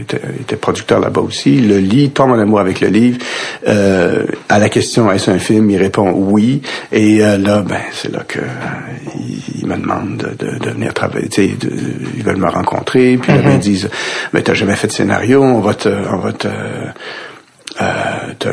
était, 0.00 0.20
était, 0.40 0.54
producteur 0.54 1.00
là-bas 1.00 1.20
aussi, 1.20 1.56
le 1.56 1.78
lit, 1.78 2.10
tombe 2.10 2.30
en 2.30 2.38
amour 2.38 2.60
avec 2.60 2.80
le 2.80 2.86
livre. 2.86 3.18
Euh, 3.66 4.22
à 4.48 4.60
la 4.60 4.68
question 4.68 5.10
est-ce 5.10 5.28
un 5.28 5.40
film, 5.40 5.68
il 5.70 5.78
répond 5.78 6.12
oui. 6.14 6.62
Et 6.92 7.24
euh, 7.24 7.38
là, 7.38 7.64
ben, 7.66 7.80
c'est 7.90 8.12
là 8.12 8.20
que 8.28 8.38
il, 9.60 9.66
me 9.66 9.76
demande 9.76 10.16
de, 10.38 10.58
de, 10.64 10.70
venir 10.70 10.94
travailler. 10.94 11.28
Ils 11.36 12.22
veulent 12.22 12.36
me 12.36 12.48
rencontrer. 12.48 13.18
Puis 13.20 13.32
là, 13.32 13.38
ben, 13.42 13.54
ils 13.54 13.58
disent, 13.58 13.90
mais 14.32 14.42
t'as 14.42 14.54
jamais 14.54 14.76
fait 14.76 14.86
de 14.86 14.92
scénario, 14.92 15.42
on 15.42 15.58
va 15.58 15.74
te, 15.74 15.88
on 15.88 16.18
va 16.18 16.32
te 16.32 16.46
euh, 17.80 18.52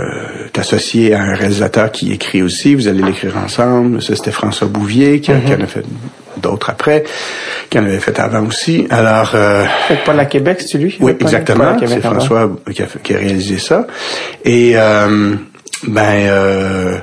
t'associer 0.51 1.13
à 1.13 1.21
un 1.21 1.35
réalisateur 1.35 1.91
qui 1.91 2.11
écrit 2.11 2.41
aussi, 2.41 2.75
vous 2.75 2.87
allez 2.87 3.01
l'écrire 3.01 3.37
ensemble. 3.37 4.01
Ça, 4.01 4.15
c'était 4.15 4.31
François 4.31 4.67
Bouvier 4.67 5.21
qui, 5.21 5.31
qui, 5.45 5.53
en 5.53 5.61
a 5.61 5.67
fait 5.67 5.85
d'autres 6.37 6.69
après, 6.69 7.03
qui 7.69 7.79
en 7.79 7.85
avait 7.85 7.99
fait 7.99 8.19
avant 8.19 8.45
aussi. 8.45 8.87
Alors... 8.89 9.31
Euh, 9.35 9.65
pas 10.05 10.13
la 10.13 10.25
Québec, 10.25 10.61
c'est 10.65 10.77
lui? 10.77 10.97
Oui, 10.99 11.13
exactement. 11.19 11.77
C'est 11.79 12.01
François 12.01 12.51
qui 12.73 12.81
a, 12.81 12.87
qui 13.03 13.13
a, 13.13 13.17
réalisé 13.17 13.57
ça. 13.57 13.87
Et, 14.43 14.73
euh, 14.75 15.35
ben... 15.87 16.27
Euh, 16.27 16.97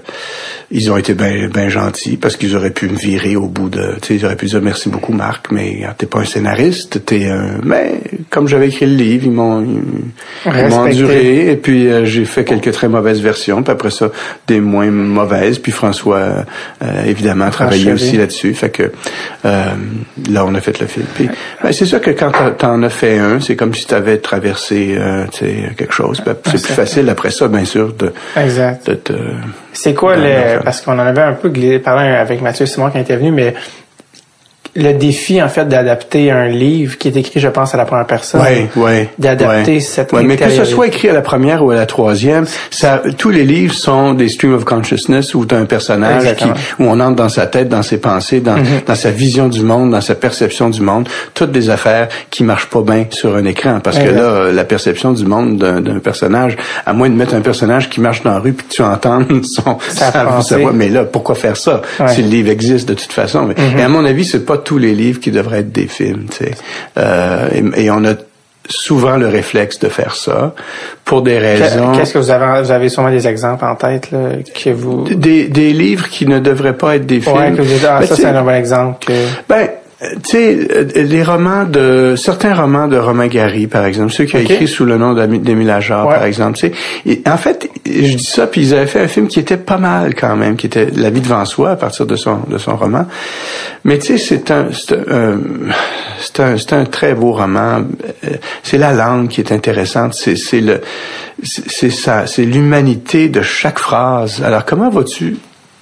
ils 0.72 0.90
ont 0.92 0.96
été 0.96 1.14
bien 1.14 1.48
ben 1.52 1.68
gentils 1.68 2.16
parce 2.16 2.37
qu'ils 2.37 2.54
auraient 2.54 2.70
pu 2.70 2.88
me 2.88 2.96
virer 2.96 3.35
au 3.35 3.46
bout 3.46 3.68
de, 3.68 3.96
tu 4.00 4.09
sais, 4.09 4.14
ils 4.14 4.24
auraient 4.24 4.37
pu 4.37 4.46
dire 4.46 4.61
merci 4.62 4.88
beaucoup 4.88 5.12
Marc, 5.12 5.50
mais 5.50 5.85
t'es 5.98 6.06
pas 6.06 6.20
un 6.20 6.24
scénariste, 6.24 7.04
t'es 7.04 7.28
un, 7.28 7.59
mais 7.64 8.00
comme 8.30 8.46
j'avais 8.46 8.68
écrit 8.68 8.87
le 8.87 8.94
livre, 8.94 9.24
ils 9.26 9.33
m'ont, 9.33 9.62
ils 9.62 10.68
m'ont 10.68 10.76
enduré 10.76 11.50
et 11.50 11.56
puis 11.56 11.88
euh, 11.88 12.04
j'ai 12.04 12.24
fait 12.24 12.44
quelques 12.44 12.70
très 12.70 12.88
mauvaises 12.88 13.20
versions, 13.20 13.64
puis 13.64 13.72
après 13.72 13.90
ça 13.90 14.11
des 14.46 14.61
moins 14.61 14.90
mauvaises, 14.90 15.59
puis 15.59 15.72
François 15.72 16.44
euh, 16.83 17.04
évidemment 17.04 17.46
a 17.46 17.50
travaillé 17.50 17.92
aussi 17.92 18.16
là-dessus, 18.16 18.54
fait 18.54 18.70
que 18.70 18.92
euh, 19.44 19.64
là 20.30 20.44
on 20.46 20.54
a 20.54 20.61
fait 20.61 20.78
le 20.78 20.87
film. 20.87 21.06
Puis 21.14 21.28
ben, 21.62 21.72
c'est 21.72 21.87
sûr 21.87 22.00
que 22.00 22.12
quand 22.12 22.30
t'en 22.59 22.80
as 22.85 22.90
fait 22.90 23.18
un, 23.18 23.40
c'est 23.40 23.56
comme 23.56 23.74
si 23.74 23.87
t'avais 23.87 24.18
traversé, 24.18 24.96
tu 25.33 25.38
sais, 25.38 25.54
quelque 25.76 25.94
chose. 25.94 26.22
Ben, 26.24 26.37
c'est 26.44 26.62
plus 26.62 26.74
facile 26.74 27.09
après 27.09 27.33
ça, 27.33 27.48
bien 27.48 27.64
sûr, 27.64 27.92
de, 27.92 28.12
exact. 28.37 28.88
de 28.88 28.94
te 28.94 29.12
c'est 29.72 29.94
quoi 29.94 30.16
le 30.16 30.60
parce 30.62 30.81
qu'on 30.81 30.92
en 30.92 30.99
avait 30.99 31.23
un 31.23 31.33
peu 31.33 31.51
parlé 31.79 32.09
avec 32.09 32.40
Mathieu 32.40 32.66
Simon 32.66 32.90
qui 32.90 32.99
était 32.99 33.16
venu, 33.16 33.31
mais 33.31 33.55
le 34.76 34.92
défi 34.92 35.42
en 35.42 35.48
fait 35.48 35.66
d'adapter 35.66 36.30
un 36.30 36.46
livre 36.46 36.96
qui 36.96 37.09
est 37.09 37.16
écrit 37.16 37.40
je 37.40 37.48
pense 37.48 37.74
à 37.74 37.78
la 37.78 37.85
première 37.85 38.06
personne. 38.06 38.40
Oui, 38.40 38.68
oui, 38.76 39.09
d'adapter 39.18 39.80
cette 39.80 40.12
ouais, 40.12 40.22
mais 40.22 40.37
que 40.37 40.48
ce 40.48 40.64
soit 40.64 40.87
écrit 40.87 41.09
à 41.09 41.12
la 41.12 41.22
première 41.22 41.64
ou 41.64 41.70
à 41.70 41.74
la 41.74 41.87
troisième 41.87 42.46
ça 42.70 43.02
tous 43.18 43.30
les 43.30 43.44
livres 43.44 43.74
sont 43.74 44.14
des 44.14 44.28
streams 44.28 44.54
of 44.54 44.64
consciousness 44.64 45.35
où 45.35 45.44
tu 45.44 45.54
as 45.54 45.59
un 45.59 45.64
personnage 45.64 46.37
qui 46.37 46.44
où 46.78 46.85
on 46.85 47.00
entre 47.00 47.16
dans 47.16 47.28
sa 47.28 47.46
tête 47.46 47.68
dans 47.68 47.83
ses 47.83 47.98
pensées 47.98 48.40
dans, 48.40 48.56
mm-hmm. 48.56 48.87
dans 48.87 48.94
sa 48.94 49.11
vision 49.11 49.48
du 49.48 49.62
monde 49.62 49.90
dans 49.90 50.00
sa 50.00 50.14
perception 50.14 50.70
du 50.70 50.83
monde. 50.83 51.09
Toutes 51.35 51.50
des 51.50 51.68
affaires 51.70 52.09
qui 52.30 52.44
marchent 52.44 52.70
pas 52.70 52.83
bien 52.83 53.06
sur 53.11 53.35
un 53.35 53.44
écran 53.44 53.80
parce 53.80 53.98
que 53.98 54.09
là 54.09 54.52
la 54.52 54.64
perception 54.64 55.12
du 55.12 55.24
monde 55.24 55.59
d'un 55.59 55.98
personnage 55.98 56.56
à 56.87 56.92
moins 56.92 57.11
de 57.11 57.14
mettre 57.14 57.35
un 57.35 57.40
personnage 57.40 57.90
qui 57.90 58.00
marche 58.00 58.22
dans 58.22 58.30
la 58.30 58.38
rue 58.38 58.52
puis 58.52 58.66
que 58.68 58.72
tu 58.72 58.83
entends 58.83 59.20
son 59.42 59.78
sa, 59.88 60.59
voix. 60.59 60.72
mais 60.72 60.88
là 60.88 61.04
pourquoi 61.04 61.35
faire 61.35 61.56
ça? 61.56 61.83
Si 62.06 62.22
le 62.22 62.28
livre 62.28 62.50
existe 62.50 62.88
de 62.88 62.94
toute 62.94 63.12
façon. 63.12 63.46
Mais, 63.46 63.54
mm-hmm. 63.54 63.78
et 63.78 63.83
à 63.83 63.88
mon 63.88 64.04
avis 64.04 64.24
c'est 64.24 64.46
pas 64.46 64.59
tous 64.70 64.78
les 64.78 64.94
livres 64.94 65.18
qui 65.18 65.33
devraient 65.33 65.62
être 65.62 65.72
des 65.72 65.88
films. 65.88 66.26
Tu 66.30 66.44
sais. 66.44 66.52
euh, 66.96 67.48
et, 67.74 67.90
on 67.90 68.04
a 68.04 68.14
souvent 68.68 69.16
le 69.16 69.26
réflexe 69.26 69.80
de 69.80 69.88
faire 69.88 70.14
ça 70.14 70.54
pour 71.04 71.22
des 71.22 71.38
raisons. 71.38 71.90
Qu'est-ce 71.90 72.14
que 72.14 72.18
vous 72.18 72.30
avez 72.30 72.62
Vous 72.62 72.70
avez 72.70 72.88
sûrement 72.88 73.11
des 73.11 73.26
exemples 73.26 73.64
en 73.64 73.74
tête 73.74 74.12
là, 74.12 74.28
que 74.54 74.70
vous 74.70 75.09
des, 75.12 75.48
des 75.48 75.72
livres 75.72 76.09
qui 76.09 76.24
ne 76.24 76.38
devraient 76.38 76.76
pas 76.76 76.94
être 76.94 77.06
des 77.06 77.20
films. 77.20 77.37
Ouais, 77.37 77.50
que 77.50 77.62
vous 77.62 77.85
ah, 77.85 77.98
ben, 77.98 78.06
ça 78.06 78.14
c'est 78.14 78.26
un 78.26 78.44
bon 78.44 78.54
exemple. 78.54 79.04
Que... 79.04 79.12
Ben 79.48 79.70
tu 80.00 80.30
sais, 80.30 80.58
euh, 80.70 80.84
les 80.94 81.22
romans 81.22 81.64
de 81.64 82.14
certains 82.16 82.54
romans 82.54 82.88
de 82.88 82.96
Romain 82.96 83.26
Gary, 83.26 83.66
par 83.66 83.84
exemple, 83.84 84.12
ceux 84.12 84.24
qui 84.24 84.36
ont 84.36 84.40
écrit 84.40 84.66
sous 84.66 84.86
le 84.86 84.96
nom 84.96 85.12
d'Émile 85.12 85.68
Ajar, 85.68 86.08
par 86.08 86.24
exemple. 86.24 86.56
Tu 86.56 86.72
sais, 87.04 87.22
en 87.28 87.36
fait, 87.36 87.68
je 87.84 88.16
dis 88.16 88.24
ça, 88.24 88.46
puis 88.46 88.62
ils 88.62 88.74
avaient 88.74 88.86
fait 88.86 89.00
un 89.00 89.08
film 89.08 89.28
qui 89.28 89.40
était 89.40 89.58
pas 89.58 89.76
mal 89.76 90.14
quand 90.14 90.36
même, 90.36 90.56
qui 90.56 90.66
était 90.66 90.88
La 90.96 91.10
vie 91.10 91.20
devant 91.20 91.44
soi 91.44 91.72
à 91.72 91.76
partir 91.76 92.06
de 92.06 92.16
son 92.16 92.40
de 92.48 92.56
son 92.56 92.76
roman. 92.76 93.06
Mais 93.84 93.98
tu 93.98 94.16
sais, 94.16 94.18
c'est 94.18 94.50
un 94.50 94.68
c'est 94.72 94.96
un 94.96 95.38
c'est 96.18 96.40
un, 96.40 96.56
c'est 96.56 96.72
un 96.72 96.84
très 96.86 97.14
beau 97.14 97.32
roman. 97.32 97.82
Euh, 98.24 98.28
c'est 98.62 98.78
la 98.78 98.94
langue 98.94 99.28
qui 99.28 99.42
est 99.42 99.52
intéressante. 99.52 100.14
C'est 100.14 100.36
c'est 100.36 100.62
le 100.62 100.80
c'est 101.42 101.90
ça, 101.90 102.26
c'est 102.26 102.44
l'humanité 102.44 103.28
de 103.28 103.42
chaque 103.42 103.78
phrase. 103.78 104.42
Alors 104.42 104.64
comment 104.64 104.88
vas-tu 104.88 105.36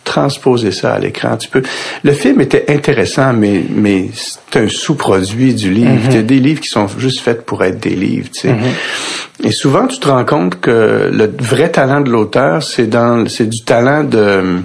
transposer 0.09 0.73
ça 0.73 0.94
à 0.94 0.99
l'écran. 0.99 1.37
Tu 1.37 1.49
peux. 1.49 1.62
Le 2.03 2.12
film 2.12 2.40
était 2.40 2.64
intéressant, 2.68 3.33
mais 3.33 3.62
mais 3.71 4.09
c'est 4.14 4.59
un 4.59 4.68
sous-produit 4.68 5.55
du 5.55 5.71
livre. 5.71 6.01
Il 6.07 6.14
y 6.14 6.18
a 6.18 6.23
des 6.23 6.40
livres 6.40 6.61
qui 6.61 6.68
sont 6.68 6.88
juste 6.99 7.21
faits 7.21 7.44
pour 7.44 7.62
être 7.62 7.79
des 7.79 7.94
livres. 7.94 8.31
Tu 8.33 8.40
sais. 8.40 8.49
Mm-hmm. 8.49 9.47
Et 9.49 9.53
souvent, 9.53 9.87
tu 9.87 9.99
te 9.99 10.09
rends 10.09 10.25
compte 10.25 10.61
que 10.61 11.11
le 11.12 11.31
vrai 11.38 11.71
talent 11.71 12.01
de 12.01 12.11
l'auteur, 12.11 12.62
c'est 12.62 12.87
dans 12.87 13.29
c'est 13.29 13.49
du 13.49 13.62
talent 13.64 14.03
de 14.03 14.62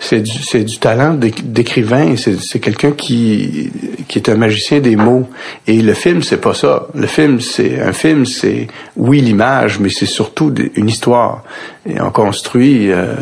c'est 0.00 0.20
du, 0.20 0.42
c'est 0.42 0.64
du 0.64 0.78
talent 0.78 1.14
d'écrivain. 1.14 2.14
C'est, 2.16 2.40
c'est 2.40 2.60
quelqu'un 2.60 2.92
qui, 2.92 3.70
qui 4.06 4.18
est 4.18 4.28
un 4.28 4.36
magicien 4.36 4.80
des 4.80 4.96
mots. 4.96 5.28
Et 5.66 5.82
le 5.82 5.94
film, 5.94 6.22
c'est 6.22 6.40
pas 6.40 6.54
ça. 6.54 6.86
Le 6.94 7.06
film, 7.06 7.40
c'est 7.40 7.80
un 7.80 7.92
film, 7.92 8.24
c'est 8.24 8.68
oui 8.96 9.20
l'image, 9.20 9.80
mais 9.80 9.90
c'est 9.90 10.06
surtout 10.06 10.54
une 10.74 10.88
histoire. 10.88 11.42
Et 11.88 12.00
on 12.00 12.10
construit. 12.10 12.92
Euh, 12.92 13.14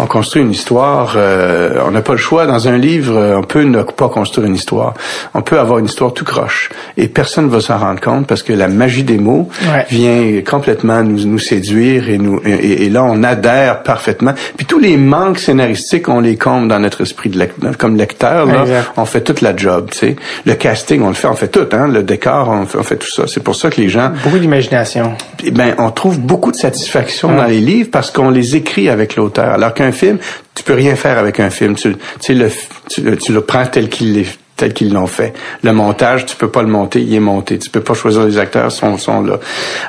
on 0.00 0.06
construit 0.06 0.42
une 0.42 0.50
histoire. 0.50 1.14
Euh, 1.16 1.80
on 1.86 1.90
n'a 1.90 2.00
pas 2.00 2.12
le 2.12 2.18
choix. 2.18 2.46
Dans 2.46 2.68
un 2.68 2.78
livre, 2.78 3.16
euh, 3.16 3.36
on 3.36 3.42
peut 3.42 3.62
ne 3.62 3.82
pas 3.82 4.08
construire 4.08 4.46
une 4.46 4.54
histoire. 4.54 4.94
On 5.34 5.42
peut 5.42 5.58
avoir 5.58 5.78
une 5.78 5.84
histoire 5.84 6.14
tout 6.14 6.24
croche. 6.24 6.70
Et 6.96 7.08
personne 7.08 7.46
ne 7.46 7.50
va 7.50 7.60
s'en 7.60 7.78
rendre 7.78 8.00
compte 8.00 8.26
parce 8.26 8.42
que 8.42 8.52
la 8.52 8.68
magie 8.68 9.04
des 9.04 9.18
mots 9.18 9.48
vient 9.90 10.40
complètement 10.48 11.02
nous, 11.02 11.24
nous 11.24 11.38
séduire 11.38 12.08
et, 12.08 12.18
nous, 12.18 12.40
et, 12.44 12.88
là, 12.88 13.04
on 13.04 13.22
adhère 13.22 13.82
parfaitement. 13.82 14.32
Puis 14.56 14.66
tous 14.66 14.78
les 14.78 14.96
manques 14.96 15.38
scénaristiques, 15.38 16.08
on 16.08 16.20
les 16.20 16.36
comble 16.36 16.68
dans 16.68 16.78
notre 16.78 17.02
esprit 17.02 17.28
de 17.28 17.38
lecteur, 17.38 17.76
comme 17.76 17.96
lecteur. 17.96 18.46
Là, 18.46 18.64
on 18.96 19.04
fait 19.04 19.20
toute 19.20 19.40
la 19.42 19.54
job. 19.54 19.88
Tu 19.90 19.98
sais. 19.98 20.16
Le 20.46 20.54
casting, 20.54 21.02
on 21.02 21.08
le 21.08 21.14
fait. 21.14 21.28
On 21.28 21.34
fait 21.34 21.48
tout. 21.48 21.68
Hein? 21.72 21.88
Le 21.88 22.02
décor, 22.02 22.48
on 22.48 22.66
fait, 22.66 22.78
on 22.78 22.82
fait 22.82 22.96
tout 22.96 23.10
ça. 23.10 23.24
C'est 23.26 23.42
pour 23.42 23.54
ça 23.54 23.70
que 23.70 23.80
les 23.80 23.88
gens... 23.88 24.12
Beaucoup 24.24 24.38
d'imagination. 24.38 25.14
Ben, 25.52 25.74
on 25.78 25.90
trouve 25.90 26.20
beaucoup 26.20 26.50
de 26.50 26.56
satisfaction 26.56 27.34
dans 27.34 27.44
les 27.44 27.60
livres 27.60 27.90
parce 27.92 28.10
qu'on 28.10 28.30
les 28.30 28.56
écrit 28.56 28.88
avec 28.88 29.16
l'auteur. 29.16 29.50
Alors 29.50 29.74
qu'un 29.74 29.89
film, 29.92 30.18
tu 30.54 30.62
peux 30.62 30.74
rien 30.74 30.96
faire 30.96 31.18
avec 31.18 31.40
un 31.40 31.50
film. 31.50 31.74
Tu, 31.76 31.94
le, 32.34 33.40
prends 33.40 33.66
tel 33.66 33.88
qu'ils 33.88 34.92
l'ont 34.92 35.06
fait. 35.06 35.32
Le 35.62 35.72
montage, 35.72 36.26
tu 36.26 36.36
peux 36.36 36.50
pas 36.50 36.62
le 36.62 36.68
monter, 36.68 37.00
il 37.00 37.14
est 37.14 37.20
monté. 37.20 37.58
Tu 37.58 37.70
peux 37.70 37.80
pas 37.82 37.94
choisir 37.94 38.24
les 38.24 38.38
acteurs, 38.38 38.70
sont, 38.70 38.98
sont 38.98 39.22
là. 39.22 39.38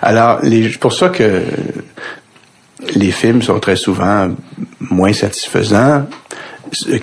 Alors, 0.01 0.39
les, 0.43 0.69
pour 0.69 0.93
ça 0.93 1.09
que 1.09 1.43
les 2.95 3.11
films 3.11 3.41
sont 3.41 3.59
très 3.59 3.75
souvent 3.75 4.29
moins 4.79 5.13
satisfaisants 5.13 6.05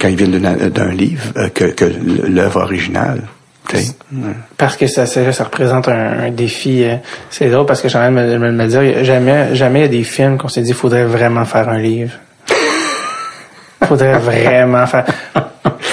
quand 0.00 0.08
ils 0.08 0.16
viennent 0.16 0.38
d'un 0.70 0.90
livre 0.90 1.32
euh, 1.36 1.48
que, 1.48 1.84
l'œuvre 2.28 2.62
originale. 2.62 3.24
Parce 4.56 4.76
que 4.78 4.86
ça, 4.86 5.04
ça, 5.04 5.44
représente 5.44 5.88
un, 5.88 6.30
défi. 6.30 6.84
Euh, 6.84 6.96
c'est 7.28 7.50
drôle 7.50 7.66
parce 7.66 7.82
que 7.82 7.88
j'ai 7.88 7.98
envie 7.98 8.16
de 8.16 8.38
me, 8.38 8.50
me, 8.50 8.66
dire, 8.66 9.04
jamais, 9.04 9.54
jamais 9.54 9.80
il 9.80 9.82
y 9.82 9.84
a 9.84 9.88
des 9.88 10.04
films 10.04 10.38
qu'on 10.38 10.48
s'est 10.48 10.62
dit, 10.62 10.70
il 10.70 10.74
faudrait 10.74 11.04
vraiment 11.04 11.44
faire 11.44 11.68
un 11.68 11.78
livre 11.78 12.14
faudrait 13.88 14.18
vraiment 14.18 14.86
faire. 14.86 15.04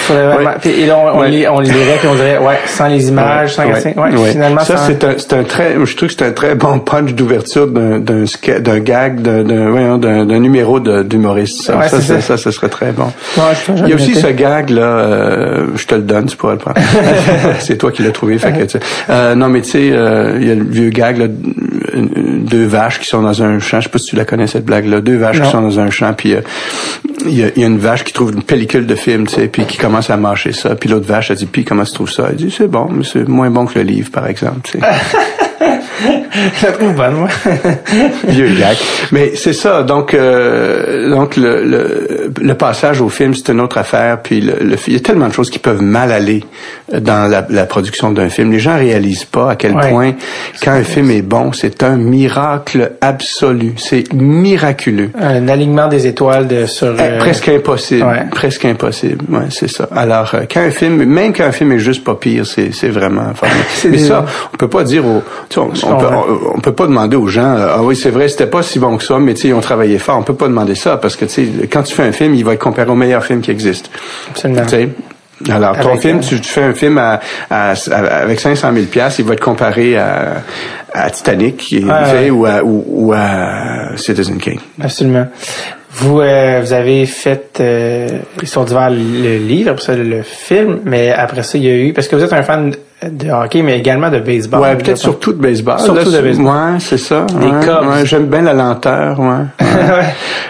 Faudrait 0.05 0.35
vraiment, 0.35 0.51
et 0.63 0.85
là, 0.85 0.97
on, 0.99 1.17
on, 1.17 1.55
on 1.57 1.59
lirait 1.61 1.97
puis 1.99 2.07
on 2.07 2.13
dirait, 2.13 2.37
ouais, 2.37 2.59
sans 2.67 2.87
les 2.87 3.07
images, 3.07 3.55
sans 3.55 3.65
ouais, 3.65 3.95
ouais, 3.95 4.31
finalement. 4.31 4.61
Ça, 4.61 4.77
c'est 4.85 5.03
un, 5.03 5.15
c'est 5.17 5.33
un 5.33 5.43
très, 5.43 5.73
je 5.83 5.95
trouve 5.95 6.09
que 6.09 6.15
c'est 6.15 6.25
un 6.25 6.31
très 6.31 6.53
bon 6.53 6.77
punch 6.77 7.13
d'ouverture 7.13 7.67
d'un, 7.67 7.97
d'un, 7.97 8.25
d'un 8.59 8.79
gag, 8.79 9.21
d'un, 9.21 9.43
d'un, 9.43 10.25
d'un, 10.25 10.39
numéro 10.39 10.79
d'humoriste. 10.79 11.63
Ça, 11.63 11.81
ça, 11.87 12.01
ça, 12.01 12.21
ça, 12.21 12.37
ça, 12.37 12.51
serait 12.51 12.69
très 12.69 12.91
bon. 12.91 13.11
Il 13.77 13.89
y 13.89 13.93
a 13.93 13.95
aussi 13.95 14.13
ce 14.13 14.27
gag, 14.27 14.69
là, 14.69 14.83
euh, 14.83 15.67
je 15.75 15.87
te 15.87 15.95
le 15.95 16.01
donne, 16.01 16.27
tu 16.27 16.37
pourrais 16.37 16.53
le 16.53 16.59
prendre. 16.59 16.77
c'est 17.59 17.77
toi 17.77 17.91
qui 17.91 18.03
l'as 18.03 18.11
trouvé, 18.11 18.37
fait 18.37 18.51
que, 18.51 18.77
euh, 19.09 19.33
non, 19.33 19.49
mais 19.49 19.61
tu 19.61 19.71
sais, 19.71 19.89
euh, 19.91 20.37
il 20.39 20.47
y 20.47 20.51
a 20.51 20.55
le 20.55 20.65
vieux 20.65 20.89
gag, 20.89 21.17
là, 21.17 21.25
deux 21.27 22.65
vaches 22.65 22.99
qui 22.99 23.07
sont 23.07 23.23
dans 23.23 23.41
un 23.41 23.59
champ. 23.59 23.79
Je 23.79 23.85
sais 23.85 23.89
pas 23.89 23.97
si 23.97 24.11
tu 24.11 24.15
la 24.15 24.25
connais 24.25 24.47
cette 24.47 24.65
blague-là. 24.65 25.01
Deux 25.01 25.17
vaches 25.17 25.41
qui 25.41 25.49
sont 25.49 25.61
dans 25.61 25.79
un 25.79 25.89
champ, 25.89 26.13
puis 26.13 26.35
il 27.25 27.35
y, 27.35 27.43
a, 27.43 27.47
y, 27.55 27.63
a, 27.63 27.67
une 27.67 27.79
vache 27.79 28.03
qui 28.03 28.13
trouve 28.13 28.33
une 28.33 28.43
pellicule 28.43 28.85
de 28.85 28.95
film, 28.95 29.25
tu 29.25 29.35
sais, 29.35 29.47
puis 29.47 29.65
qui 29.65 29.77
commence 29.77 29.94
à 30.09 30.17
mâcher 30.17 30.51
ça. 30.51 30.75
Puis 30.75 30.89
l'autre 30.89 31.07
vache, 31.07 31.31
elle 31.31 31.37
dit, 31.37 31.45
puis 31.45 31.65
comment 31.65 31.83
tu 31.83 31.93
trouves 31.93 32.11
ça? 32.11 32.27
Elle 32.29 32.35
dit, 32.35 32.51
c'est 32.51 32.67
bon, 32.67 32.87
mais 32.91 33.03
c'est 33.03 33.27
moins 33.27 33.49
bon 33.49 33.65
que 33.65 33.79
le 33.79 33.85
livre, 33.85 34.11
par 34.11 34.27
exemple. 34.27 34.69
Vieux 38.27 38.49
gag. 38.59 38.77
Mais 39.11 39.35
c'est 39.35 39.53
ça. 39.53 39.83
Donc, 39.83 40.13
euh, 40.13 41.09
donc 41.09 41.35
le, 41.37 41.63
le, 41.63 42.31
le, 42.39 42.53
passage 42.55 43.01
au 43.01 43.09
film, 43.09 43.33
c'est 43.33 43.49
une 43.51 43.61
autre 43.61 43.77
affaire. 43.77 44.21
Puis 44.21 44.41
le, 44.41 44.57
le, 44.61 44.75
il 44.87 44.93
y 44.93 44.95
a 44.97 44.99
tellement 44.99 45.27
de 45.27 45.33
choses 45.33 45.49
qui 45.49 45.59
peuvent 45.59 45.81
mal 45.81 46.11
aller 46.11 46.43
dans 46.91 47.29
la, 47.29 47.45
la 47.49 47.65
production 47.65 48.11
d'un 48.11 48.29
film. 48.29 48.51
Les 48.51 48.59
gens 48.59 48.77
réalisent 48.77 49.25
pas 49.25 49.51
à 49.51 49.55
quel 49.55 49.73
ouais. 49.73 49.89
point, 49.89 50.13
quand 50.63 50.71
un 50.71 50.83
film 50.83 51.11
est 51.11 51.21
bon, 51.21 51.51
c'est 51.53 51.83
un 51.83 51.95
miracle 51.95 52.93
absolu. 53.01 53.73
C'est 53.77 54.11
miraculeux. 54.13 55.11
Un 55.19 55.47
alignement 55.47 55.87
des 55.87 56.07
étoiles 56.07 56.47
de 56.47 56.65
sur. 56.65 56.95
Euh... 56.99 57.17
Presque 57.19 57.49
impossible. 57.49 58.05
Ouais. 58.05 58.25
Presque 58.31 58.65
impossible. 58.65 59.25
Ouais, 59.29 59.45
c'est 59.49 59.69
ça. 59.69 59.87
Alors, 59.95 60.31
euh, 60.33 60.41
quand 60.51 60.61
un 60.61 60.71
film, 60.71 61.03
même 61.03 61.33
quand 61.33 61.45
un 61.45 61.51
film 61.51 61.71
est 61.71 61.79
juste 61.79 62.03
pas 62.03 62.15
pire, 62.15 62.45
c'est 62.45 62.73
c'est 62.73 62.89
vraiment. 62.89 63.33
Mais 63.89 63.97
ça, 63.97 64.25
on 64.53 64.57
peut 64.57 64.69
pas 64.69 64.83
dire 64.83 65.05
au. 65.05 65.23
On, 65.57 65.69
on, 65.69 65.97
peut, 65.97 66.07
on, 66.55 66.59
peut 66.59 66.73
pas 66.73 66.87
demander 66.87 67.15
aux 67.15 67.27
gens 67.27 67.55
ah 67.57 67.81
oui 67.81 67.95
c'est 67.95 68.09
vrai 68.09 68.27
c'était 68.27 68.47
pas 68.47 68.61
si 68.63 68.79
bon 68.79 68.97
que 68.97 69.03
ça 69.03 69.17
mais 69.19 69.33
tu 69.33 69.41
sais 69.41 69.47
ils 69.49 69.53
ont 69.53 69.61
travaillé 69.61 69.97
fort 69.97 70.17
on 70.17 70.23
peut 70.23 70.35
pas 70.35 70.47
demander 70.47 70.75
ça 70.75 70.97
parce 70.97 71.15
que 71.15 71.25
tu 71.25 71.31
sais 71.31 71.67
quand 71.71 71.83
tu 71.83 71.93
fais 71.93 72.03
un 72.03 72.11
film 72.11 72.33
il 72.35 72.43
va 72.43 72.53
être 72.53 72.59
comparé 72.63 72.89
au 72.89 72.95
meilleur 72.95 73.23
film 73.23 73.41
qui 73.41 73.51
existe 73.51 73.89
Absolument. 74.31 74.61
alors 75.49 75.79
ton 75.79 75.95
film 75.97 76.19
tu, 76.19 76.39
tu, 76.41 76.49
fais 76.49 76.63
un 76.63 76.73
film 76.73 76.97
à, 76.97 77.19
à, 77.49 77.71
à, 77.71 77.95
avec 78.21 78.39
500 78.39 78.73
000 78.73 78.85
pièces 78.85 79.19
il 79.19 79.25
va 79.25 79.33
être 79.33 79.43
comparé 79.43 79.97
à, 79.97 80.43
à 80.93 81.09
Titanic 81.09 81.57
qui 81.57 81.85
Ah, 81.89 82.11
ouais. 82.13 82.29
ou, 82.29 82.45
à, 82.45 82.63
ou, 82.63 82.83
ou 82.87 83.13
à 83.13 83.95
Citizen 83.97 84.37
Kane 84.37 84.59
Absolument. 84.81 85.27
Vous, 85.97 86.19
euh, 86.19 86.59
vous 86.61 86.73
avez 86.73 87.05
fait 87.05 87.57
euh, 87.61 88.09
Histoire 88.41 88.65
d'hiver, 88.65 88.89
le 88.89 89.37
livre, 89.37 89.71
après 89.71 89.83
ça 89.85 89.95
le 89.95 90.23
film, 90.23 90.79
mais 90.83 91.11
après 91.11 91.41
ça, 91.43 91.57
il 91.57 91.63
y 91.63 91.69
a 91.69 91.73
eu, 91.73 91.93
parce 91.93 92.09
que 92.09 92.17
vous 92.17 92.23
êtes 92.23 92.33
un 92.33 92.43
fan 92.43 92.73
de 93.11 93.29
hockey, 93.29 93.61
mais 93.61 93.77
également 93.77 94.09
de 94.09 94.19
baseball. 94.19 94.61
Ouais, 94.61 94.75
peut-être 94.75 94.97
surtout 94.97 95.33
de 95.33 95.41
baseball. 95.41 95.79
Surtout 95.79 96.09
là, 96.11 96.17
de 96.17 96.23
baseball. 96.23 96.45
Ouais, 96.45 96.79
c'est 96.79 96.97
ça. 96.97 97.25
Des 97.39 97.45
ouais, 97.45 97.65
Cubs. 97.65 97.87
ouais, 97.87 98.05
J'aime 98.05 98.25
bien 98.27 98.41
la 98.41 98.53
lenteur, 98.53 99.19
ouais. 99.19 99.65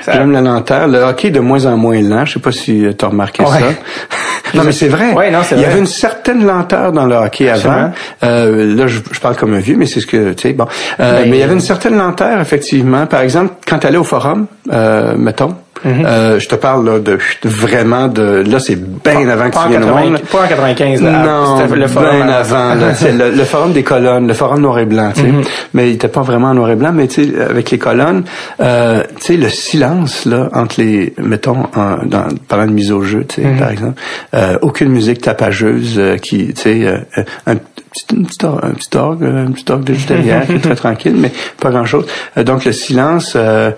J'aime 0.06 0.32
la 0.32 0.42
lenteur. 0.42 0.88
Le 0.88 1.00
hockey 1.00 1.30
est 1.30 1.32
de 1.32 1.40
moins 1.40 1.66
en 1.66 1.78
moins 1.78 2.02
lent. 2.02 2.26
Je 2.26 2.34
sais 2.34 2.40
pas 2.40 2.52
si 2.52 2.86
tu 2.98 3.06
as 3.06 3.08
remarqué 3.08 3.44
ça. 3.46 3.60
non, 4.54 4.64
mais 4.64 4.72
c'est 4.72 4.88
vrai. 4.88 5.14
Ouais, 5.14 5.32
non, 5.32 5.40
c'est 5.44 5.56
Il 5.56 5.62
y 5.62 5.66
avait 5.66 5.80
une 5.80 5.86
certaine 5.86 6.46
lenteur 6.46 6.92
dans 6.92 7.06
le 7.06 7.16
hockey 7.16 7.50
avant. 7.50 7.92
Euh, 8.24 8.76
là, 8.76 8.88
je, 8.88 9.00
je 9.12 9.20
parle 9.20 9.36
comme 9.36 9.54
un 9.54 9.60
vieux, 9.60 9.76
mais 9.78 9.86
c'est 9.86 10.00
ce 10.00 10.08
que, 10.08 10.34
tu 10.34 10.44
sais, 10.50 10.54
bon. 10.54 10.66
Euh, 11.00 11.22
Ben, 11.24 11.30
mais 11.30 11.38
il 11.38 11.40
y 11.40 11.44
avait 11.44 11.54
une 11.54 11.60
certaine 11.60 11.98
lenteur, 11.98 12.40
effectivement. 12.40 13.06
Par 13.08 13.22
exemple, 13.22 13.54
quand 13.68 13.80
tu 13.80 13.88
allais 13.88 13.98
au 13.98 14.04
forum, 14.04 14.46
euh, 14.72 15.16
mettons, 15.18 15.56
Mm-hmm. 15.84 16.06
euh, 16.06 16.40
je 16.40 16.48
te 16.48 16.56
parle 16.56 16.86
là, 16.86 17.00
de 17.00 17.18
vraiment 17.44 18.08
de... 18.08 18.44
Là, 18.48 18.60
c'est 18.60 18.76
bien 18.76 19.28
avant 19.28 19.50
que 19.50 19.54
tu 19.54 19.58
en 19.60 19.68
viennes 19.70 19.84
au 19.84 19.88
80 19.88 20.04
monde. 20.10 20.20
pas 20.32 20.44
en 20.44 20.48
95, 20.48 21.02
là. 21.02 21.12
Non, 21.12 21.76
le 21.76 21.88
forum 21.88 22.10
bien 22.16 22.30
avant. 22.30 22.76
là. 22.76 22.94
C'est 22.94 23.12
le, 23.12 23.32
le 23.32 23.44
forum 23.44 23.74
des 23.74 23.84
colonnes, 23.84 24.28
le 24.28 24.34
forum 24.34 24.62
noir 24.62 24.80
et 24.80 24.86
blanc. 24.86 25.12
tu 25.14 25.22
sais. 25.22 25.28
Mm-hmm. 25.28 25.46
Mais 25.74 25.90
il 25.90 25.96
était 25.96 26.08
pas 26.08 26.22
vraiment 26.22 26.48
en 26.50 26.54
noir 26.54 26.70
et 26.72 26.76
blanc, 26.76 26.92
mais 26.94 27.08
tu 27.08 27.26
sais, 27.26 27.42
avec 27.42 27.72
les 27.72 27.78
colonnes, 27.78 28.24
euh, 28.62 29.04
tu 29.20 29.26
sais, 29.26 29.38
le 29.38 29.50
silence 29.50 30.26
là 30.26 30.50
entre 30.54 30.76
les, 30.80 31.14
mettons, 31.18 31.64
en, 31.76 31.98
dans, 32.06 32.26
parlant 32.48 32.68
de 32.68 32.72
mise 32.72 32.92
au 32.92 33.02
jeu, 33.02 33.26
tu 33.28 33.36
sais, 33.36 33.46
Mm-hmm. 33.46 33.60
par 33.60 33.70
exemple, 33.70 34.02
euh, 34.34 34.58
aucune 34.64 34.90
musique 34.90 35.22
tapageuse 35.22 35.96
euh, 36.00 36.18
qui, 36.18 36.48
tu 36.54 36.62
sais, 36.62 36.88
euh, 36.88 36.98
un 37.46 37.56
petit, 37.58 38.06
un 38.18 38.24
petit 38.24 38.46
orgue, 38.46 38.64
un 38.64 38.72
petit 38.72 38.98
orgue, 38.98 39.24
un 39.24 39.52
petit 39.52 39.72
orgue 39.72 39.84
de 39.84 39.94
juste 39.94 40.08
derrière 40.08 40.46
qui 40.48 40.54
est 40.54 40.60
très 40.60 40.76
tranquille, 40.76 41.16
mais 41.16 41.32
pas 41.62 41.70
grand 41.70 41.86
chose. 41.86 42.06
donc 42.38 42.66
le 42.66 42.72
silence. 42.72 43.34
Euh, 43.36 43.72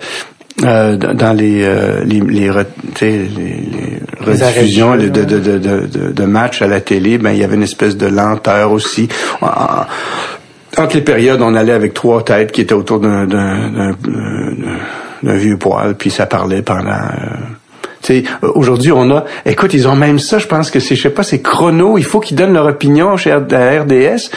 euh, 0.64 0.96
dans 0.96 1.32
les 1.36 1.62
euh, 1.64 2.02
les 2.04 2.20
les, 2.20 2.50
les, 3.00 3.18
les 3.28 4.00
rediffusions 4.20 4.96
de, 4.96 5.08
de, 5.08 5.24
de, 5.24 5.38
de, 5.58 5.58
de, 5.86 6.12
de 6.12 6.24
matchs 6.24 6.62
à 6.62 6.66
la 6.66 6.80
télé, 6.80 7.18
ben 7.18 7.30
il 7.32 7.38
y 7.38 7.44
avait 7.44 7.54
une 7.56 7.62
espèce 7.62 7.96
de 7.96 8.06
lenteur 8.06 8.72
aussi. 8.72 9.08
En- 9.40 9.46
en- 9.46 9.86
Entre 10.82 10.96
les 10.96 11.02
périodes, 11.02 11.40
on 11.42 11.54
allait 11.54 11.72
avec 11.72 11.94
trois 11.94 12.24
têtes 12.24 12.52
qui 12.52 12.60
étaient 12.60 12.74
autour 12.74 13.00
d'un 13.00 13.26
d'un 13.26 13.70
d'un- 13.70 13.96
d'un 15.22 15.34
vieux 15.34 15.56
poil, 15.56 15.94
puis 15.96 16.10
ça 16.10 16.26
parlait 16.26 16.62
pendant. 16.62 16.90
euh, 16.90 17.36
tu 18.08 18.20
sais, 18.20 18.24
euh, 18.42 18.50
aujourd'hui, 18.54 18.92
on 18.92 19.10
a, 19.10 19.24
écoute, 19.44 19.74
ils 19.74 19.86
ont 19.88 19.96
même 19.96 20.18
ça, 20.18 20.38
je 20.38 20.46
pense 20.46 20.70
que 20.70 20.80
c'est, 20.80 20.96
je 20.96 21.02
sais 21.02 21.10
pas, 21.10 21.22
c'est 21.22 21.40
chrono, 21.42 21.98
il 21.98 22.04
faut 22.04 22.20
qu'ils 22.20 22.36
donnent 22.36 22.54
leur 22.54 22.66
opinion 22.66 23.16
chez 23.16 23.30
à 23.32 23.38
RDS, 23.38 24.30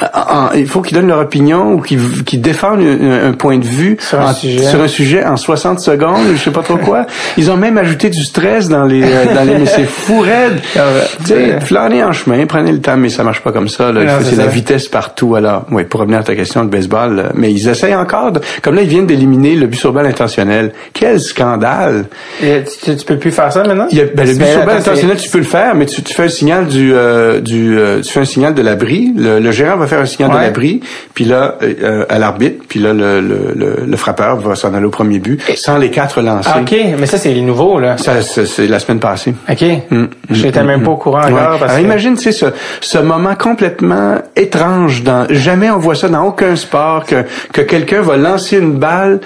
En- 0.00 0.34
en- 0.46 0.52
il 0.54 0.66
faut 0.66 0.80
qu'ils 0.82 0.96
donnent 0.96 1.06
leur 1.08 1.20
opinion 1.20 1.72
ou 1.74 1.80
qu'ils, 1.80 2.24
qu'ils 2.24 2.40
défendent 2.40 2.80
un, 2.80 3.28
un 3.28 3.32
point 3.32 3.58
de 3.58 3.64
vue 3.64 3.96
Sur 4.00 4.20
un 4.20 4.30
en, 4.30 4.32
sujet. 4.34 4.64
sur 4.64 4.80
un 4.80 4.88
sujet 4.88 5.24
en 5.24 5.36
60 5.36 5.80
secondes, 5.80 6.26
je 6.34 6.38
sais 6.42 6.50
pas 6.50 6.62
trop 6.62 6.76
quoi. 6.78 7.06
Ils 7.36 7.50
ont 7.50 7.56
même 7.56 7.78
ajouté 7.78 8.08
du 8.10 8.22
stress 8.22 8.68
dans 8.68 8.84
les, 8.84 9.02
euh, 9.04 9.34
dans 9.34 9.44
les, 9.44 9.58
mais 9.58 9.66
c'est 9.66 9.84
fou 9.84 10.20
raide. 10.20 10.60
Ah. 10.76 10.80
Tu 11.20 11.26
sais, 11.28 11.60
flânez 11.60 12.02
en 12.02 12.12
chemin, 12.12 12.44
prenez 12.46 12.72
le 12.72 12.80
temps, 12.80 12.96
mais 12.96 13.10
ça 13.10 13.22
marche 13.22 13.40
pas 13.42 13.52
comme 13.52 13.68
ça, 13.68 13.92
c'est 14.22 14.36
la 14.36 14.46
vitesse 14.46 14.88
partout, 14.88 15.34
alors. 15.36 15.64
Oui, 15.70 15.84
pour 15.84 16.00
revenir 16.00 16.18
à 16.20 16.22
ta 16.22 16.34
question 16.34 16.64
de 16.64 16.70
baseball, 16.70 17.18
euh, 17.18 17.28
mais 17.34 17.52
ils 17.52 17.68
essayent 17.68 17.94
encore 17.94 18.32
de, 18.32 18.40
comme 18.62 18.74
là, 18.74 18.82
ils 18.82 18.88
viennent 18.88 19.06
d'éliminer 19.06 19.54
le 19.54 19.66
but 19.66 19.76
sur 19.78 19.92
balle 19.92 20.06
intentionnel. 20.06 20.72
Quel 20.92 21.20
scandale! 21.20 22.06
Et 22.42 22.62
Tu, 22.82 22.96
tu 22.96 23.04
peux 23.04 23.11
plus 23.16 23.30
faire 23.30 23.52
ça 23.52 23.62
maintenant? 23.64 23.86
Il 23.90 23.98
y 23.98 24.00
a, 24.00 24.04
ben, 24.06 24.26
le 24.26 24.34
but 24.34 24.44
C'est- 24.44 24.52
sur 24.52 24.60
balle 24.64 24.76
attends, 24.76 24.90
intentionnel, 24.90 25.16
tu 25.16 25.28
peux 25.30 25.38
le 25.38 25.44
faire, 25.44 25.74
mais 25.74 25.86
tu, 25.86 26.02
tu 26.02 26.14
fais 26.14 26.24
un 26.24 26.28
signal 26.28 26.66
du, 26.66 26.92
euh, 26.94 27.40
du, 27.40 27.78
euh, 27.78 28.00
tu 28.00 28.12
fais 28.12 28.20
un 28.20 28.24
signal 28.24 28.54
de 28.54 28.62
l'abri. 28.62 29.12
Le, 29.16 29.38
le 29.40 29.50
gérant 29.50 29.76
va 29.76 29.86
faire 29.86 30.00
un 30.00 30.06
signal 30.06 30.30
Ouais. 30.32 30.38
de 30.38 30.42
l'abri, 30.44 30.80
puis 31.14 31.24
là, 31.24 31.56
euh, 31.62 32.04
à 32.08 32.18
l'arbitre, 32.18 32.64
puis 32.68 32.80
là, 32.80 32.92
le, 32.92 33.20
le, 33.20 33.52
le, 33.54 33.76
le 33.86 33.96
frappeur 33.96 34.36
va 34.36 34.54
s'en 34.54 34.72
aller 34.74 34.86
au 34.86 34.90
premier 34.90 35.18
but, 35.18 35.40
sans 35.56 35.78
les 35.78 35.90
quatre 35.90 36.20
lancés. 36.22 36.50
Ah, 36.52 36.60
OK, 36.60 36.74
mais 36.98 37.06
ça, 37.06 37.18
c'est 37.18 37.32
les 37.32 37.42
nouveaux, 37.42 37.78
là. 37.78 37.96
Ça, 37.98 38.22
c'est 38.22 38.66
la 38.66 38.78
semaine 38.78 39.00
passée. 39.00 39.34
OK. 39.50 39.62
Mm, 39.90 40.04
J'étais 40.30 40.62
mm, 40.62 40.66
même 40.66 40.80
mm. 40.80 40.84
pas 40.84 40.90
au 40.90 40.96
courant 40.96 41.22
Ouais. 41.24 41.32
encore. 41.32 41.58
Parce 41.58 41.62
Alors 41.62 41.76
que... 41.76 41.82
imagine, 41.84 42.14
tu 42.16 42.22
sais, 42.22 42.32
ce, 42.32 42.46
ce 42.80 42.98
moment 42.98 43.34
complètement 43.34 44.16
étrange 44.36 45.02
dans, 45.02 45.26
jamais 45.30 45.70
on 45.70 45.78
voit 45.78 45.94
ça 45.94 46.08
dans 46.08 46.24
aucun 46.24 46.56
sport, 46.56 47.04
que, 47.04 47.24
que 47.52 47.60
quelqu'un 47.62 48.00
va 48.02 48.16
lancer 48.16 48.58
une 48.58 48.72
balle 48.74 49.20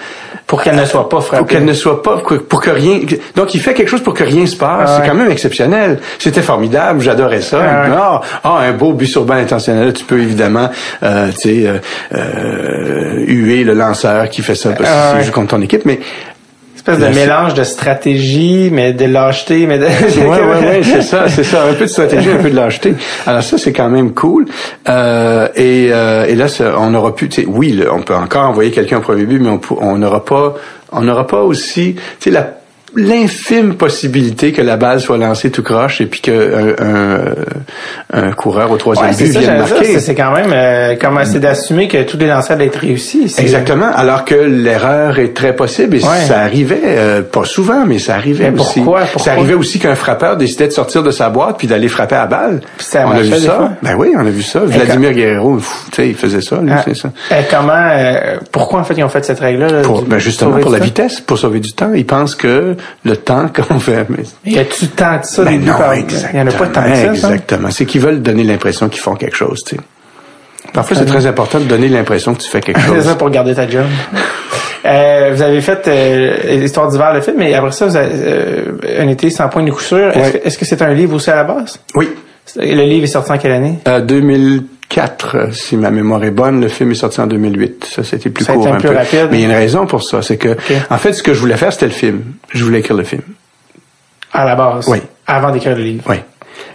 Pour 0.47 0.63
qu'elle 0.63 0.77
ne 0.77 0.85
soit 0.85 1.09
pas 1.09 1.21
frappée. 1.21 1.39
pour 1.39 1.47
qu'elle 1.49 1.65
ne 1.65 1.73
soit 1.73 2.03
pas, 2.03 2.19
pour, 2.19 2.43
pour 2.45 2.61
que 2.61 2.71
rien, 2.71 3.01
donc 3.35 3.55
il 3.55 3.61
fait 3.67 3.75
quelque 3.75 3.89
chose 3.89 4.03
pour 4.03 4.15
que 4.15 4.25
rien 4.25 4.47
se 4.47 4.57
passe. 4.57 4.89
Ah 4.89 4.97
ouais. 4.97 5.01
C'est 5.03 5.09
quand 5.09 5.17
même 5.17 5.31
exceptionnel. 5.31 5.99
C'était 6.19 6.43
formidable, 6.43 7.01
j'adorais 7.01 7.41
ça. 7.41 7.59
Ah 7.61 7.89
ouais. 7.89 7.97
Ah, 7.97 8.21
ah, 8.45 8.59
un 8.59 8.73
beau 8.73 8.93
but 8.93 9.07
sur 9.07 9.25
balle 9.25 9.41
intentionnel. 9.41 9.93
Tu 9.93 10.05
peux 10.05 10.21
évidemment, 10.21 10.71
euh, 11.03 11.31
tu 11.33 11.37
sais, 11.37 11.67
euh, 11.67 11.79
euh, 12.15 13.25
huer 13.27 13.65
le 13.65 13.75
lanceur 13.75 14.29
qui 14.29 14.43
fait 14.43 14.55
ça 14.55 14.71
parce 14.71 15.15
ouais. 15.17 15.25
joue 15.25 15.33
contre 15.33 15.57
ton 15.57 15.63
équipe, 15.63 15.85
mais 15.85 15.99
espèce 16.77 16.99
de 16.99 17.13
c'est- 17.13 17.21
mélange 17.21 17.55
de 17.55 17.65
stratégie, 17.65 18.71
mais 18.73 18.93
de 18.93 19.05
lâcheté, 19.07 19.67
mais 19.67 19.79
de... 19.79 19.85
ouais, 19.87 20.25
ouais, 20.27 20.67
ouais, 20.67 20.81
c'est 20.85 21.03
ça, 21.03 21.29
c'est 21.29 21.43
ça, 21.43 21.65
un 21.65 21.75
peu 21.75 21.85
de 21.87 21.91
stratégie, 21.91 22.31
un 22.31 22.37
peu 22.37 22.51
de 22.51 22.57
lâcheté. 22.57 22.95
Alors 23.27 23.43
ça, 23.43 23.59
c'est 23.59 23.73
quand 23.73 23.89
même 23.89 24.13
cool. 24.13 24.47
Euh, 24.89 25.49
et, 25.57 25.89
euh, 25.91 26.27
et 26.27 26.37
là, 26.37 26.47
ça, 26.47 26.75
on 26.79 26.95
aura 26.95 27.15
pu, 27.17 27.29
oui, 27.49 27.73
là, 27.73 27.87
on 27.93 28.03
peut 28.03 28.15
encore 28.15 28.49
envoyer 28.49 28.71
quelqu'un 28.71 28.99
au 28.99 29.01
premier 29.01 29.25
but, 29.25 29.41
mais 29.41 29.51
on 29.81 29.97
n'aura 29.99 30.25
pas, 30.25 30.55
on 30.93 31.01
n'aura 31.01 31.27
pas 31.27 31.43
aussi, 31.43 31.97
tu 31.97 32.03
sais, 32.21 32.31
la 32.31 32.56
l'infime 32.97 33.75
possibilité 33.75 34.53
que 34.53 34.63
la 34.63 34.77
balle 34.77 35.01
soit 35.01 35.19
lancée 35.19 35.51
tout 35.51 35.63
croche 35.63 36.01
et 36.01 36.07
puis 36.07 36.21
que 36.21 36.75
un, 36.81 36.85
un, 38.19 38.29
un 38.29 38.33
coureur 38.33 38.71
au 38.71 38.77
troisième 38.77 39.11
Ouais, 39.11 39.17
but 39.17 39.33
ça, 39.33 39.41
vienne 39.41 39.59
marquer. 39.59 40.01
c'est- 40.01 40.15
quand 40.15 40.33
même 40.33 40.51
euh, 40.53 40.97
comme 40.97 41.19
c'est 41.25 41.39
d'assumer 41.41 41.89
que 41.89 42.03
tous 42.05 42.17
les 42.17 42.27
lancers 42.27 42.57
doivent 42.57 42.69
être 42.69 42.77
réussis. 42.79 43.35
Exactement. 43.39 43.91
Alors 43.95 44.25
que 44.25 44.35
l'erreur 44.35 45.19
est 45.19 45.35
très 45.35 45.55
possible 45.55 45.97
et 45.97 46.03
Ouais. 46.03 46.25
ça 46.27 46.41
arrivait 46.41 46.81
euh, 46.85 47.23
pas 47.23 47.45
souvent, 47.45 47.85
mais 47.87 47.99
ça 47.99 48.15
arrivait 48.15 48.51
Mais 48.51 48.61
aussi. 48.61 48.81
pourquoi? 48.81 49.01
Pourquoi? 49.03 49.23
Ça 49.23 49.33
arrivait 49.33 49.55
aussi 49.55 49.79
qu'un 49.79 49.95
frappeur 49.95 50.37
décidait 50.37 50.67
de 50.69 50.73
sortir 50.73 51.03
de 51.03 51.11
sa 51.11 51.29
boîte 51.31 51.57
puis 51.59 51.67
d'aller 51.67 51.89
frapper 51.89 52.17
à 52.17 52.27
balle. 52.27 52.61
Puis 52.79 52.87
ça 52.87 53.05
on 53.07 53.11
a 53.13 53.21
vu 53.21 53.33
ça. 53.35 53.53
fois? 53.55 53.71
Ben 53.83 53.95
oui, 53.97 54.13
on 54.17 54.21
a 54.27 54.31
vu 54.31 54.43
ça. 54.43 54.61
Vladimir 54.61 55.13
Guerrero, 55.13 55.59
tu 55.59 55.97
sais, 55.97 56.09
il 56.09 56.15
faisait 56.15 56.41
ça, 56.41 56.57
lui, 56.63 56.71
Ah, 56.75 56.83
c'est 56.85 56.97
ça. 56.97 57.11
comment, 57.51 57.73
euh, 57.75 58.37
pourquoi 58.53 58.81
en 58.81 58.85
fait 58.85 58.95
ils 58.97 59.05
ont 59.05 59.09
fait 59.09 59.25
cette 59.25 59.41
règle-là? 59.41 59.69
là, 59.69 59.83
ben 60.07 60.19
justement 60.19 60.59
pour 60.59 60.71
la 60.71 60.79
vitesse, 60.79 61.21
pour 61.21 61.39
sauver 61.39 61.61
du 61.61 61.73
temps. 61.73 61.93
Ils 61.95 62.07
pensent 62.07 62.35
que 62.35 62.77
le 63.05 63.17
temps 63.17 63.49
qu'on 63.49 63.79
fait. 63.79 64.07
Mais, 64.09 64.25
Y 64.53 64.59
a-tu 64.59 64.89
tant 64.89 65.19
de 65.19 65.25
ça 65.25 65.45
ben 65.45 65.61
non, 65.65 65.77
par- 65.77 65.93
exactement. 65.93 66.31
Il 66.33 66.39
y 66.39 66.43
en 66.43 66.47
a 66.47 66.59
pas 66.59 66.67
tant 66.69 66.83
que 66.83 66.97
ça. 66.97 67.05
Exactement. 67.13 67.71
C'est 67.71 67.87
qu'ils 67.87 68.01
veulent 68.01 68.23
donner 68.23 68.43
l'impression 68.45 68.89
qu'ils 68.89 69.01
font 69.03 69.15
quelque 69.15 69.37
chose, 69.37 69.63
tu 69.65 69.77
sais. 69.77 69.83
Parfois, 70.73 70.97
c'est 70.97 71.05
très 71.07 71.27
important 71.27 71.59
de 71.61 71.65
donner 71.65 71.89
l'impression 71.89 72.35
que 72.35 72.41
tu 72.43 72.49
fais 72.51 72.61
quelque 72.61 72.81
C'est 72.87 72.87
chose. 72.89 73.05
ça 73.05 73.15
pour 73.15 73.31
garder 73.31 73.55
ta 73.55 73.69
job. 73.69 73.85
Euh, 74.85 75.31
vous 75.35 75.43
avez 75.43 75.61
fait 75.63 75.89
euh, 75.89 76.63
Histoire 76.63 76.87
d'hiver 76.89 77.13
le 77.13 77.21
film, 77.21 77.39
mais 77.41 77.53
après 77.55 77.73
ça, 77.73 77.87
vous 77.87 77.97
avez, 77.97 78.09
euh, 78.15 78.73
un 79.01 79.09
été 79.09 79.31
sans 79.31 79.49
point 79.49 79.65
de 79.65 79.73
coup 79.73 79.81
sûr. 79.81 80.11
Est-ce 80.17 80.31
que 80.33 80.47
est-ce 80.47 80.59
que 80.59 80.65
c'est 80.65 80.81
un 80.81 80.93
livre 80.95 81.15
aussi 81.15 81.29
à 81.29 81.35
la 81.35 81.43
base? 81.43 81.81
Oui. 81.97 82.09
Le 82.55 82.85
livre 82.85 83.05
est 83.05 83.09
sorti 83.09 83.33
en 83.33 83.39
quelle 83.39 83.53
année? 83.53 83.79
Euh, 83.89 84.01
2004, 84.01 85.37
euh, 85.37 85.51
si 85.53 85.77
ma 85.77 85.91
mémoire 85.91 86.23
est 86.25 86.31
bonne. 86.31 86.61
Le 86.61 86.69
film 86.69 86.93
est 86.93 86.95
sorti 86.95 87.21
en 87.21 87.27
2008. 87.27 87.85
Ça, 87.85 88.05
c'était 88.05 88.31
plus 88.31 88.45
Ça 88.45 88.55
court 88.55 88.69
un 88.69 88.79
peu. 88.81 88.89
rapide. 88.95 89.29
Mais 89.31 89.39
il 89.39 89.41
y 89.41 89.45
a 89.45 89.49
une 89.49 89.55
raison 89.55 89.87
pour 89.87 90.03
ça. 90.03 90.23
C'est 90.23 90.37
que, 90.37 90.57
en 90.91 90.99
fait, 90.99 91.13
ce 91.13 91.23
que 91.23 91.35
je 91.35 91.41
voulais 91.41 91.57
faire, 91.57 91.73
c'était 91.73 91.87
le 91.87 91.93
film. 91.93 92.23
Je 92.53 92.65
voulais 92.65 92.81
écrire 92.81 92.97
le 92.97 93.05
film. 93.05 93.23
À 94.33 94.45
la 94.45 94.55
base? 94.55 94.87
Oui. 94.89 94.99
Avant 95.27 95.51
d'écrire 95.51 95.77
le 95.77 95.83
livre? 95.83 96.05
Oui. 96.09 96.17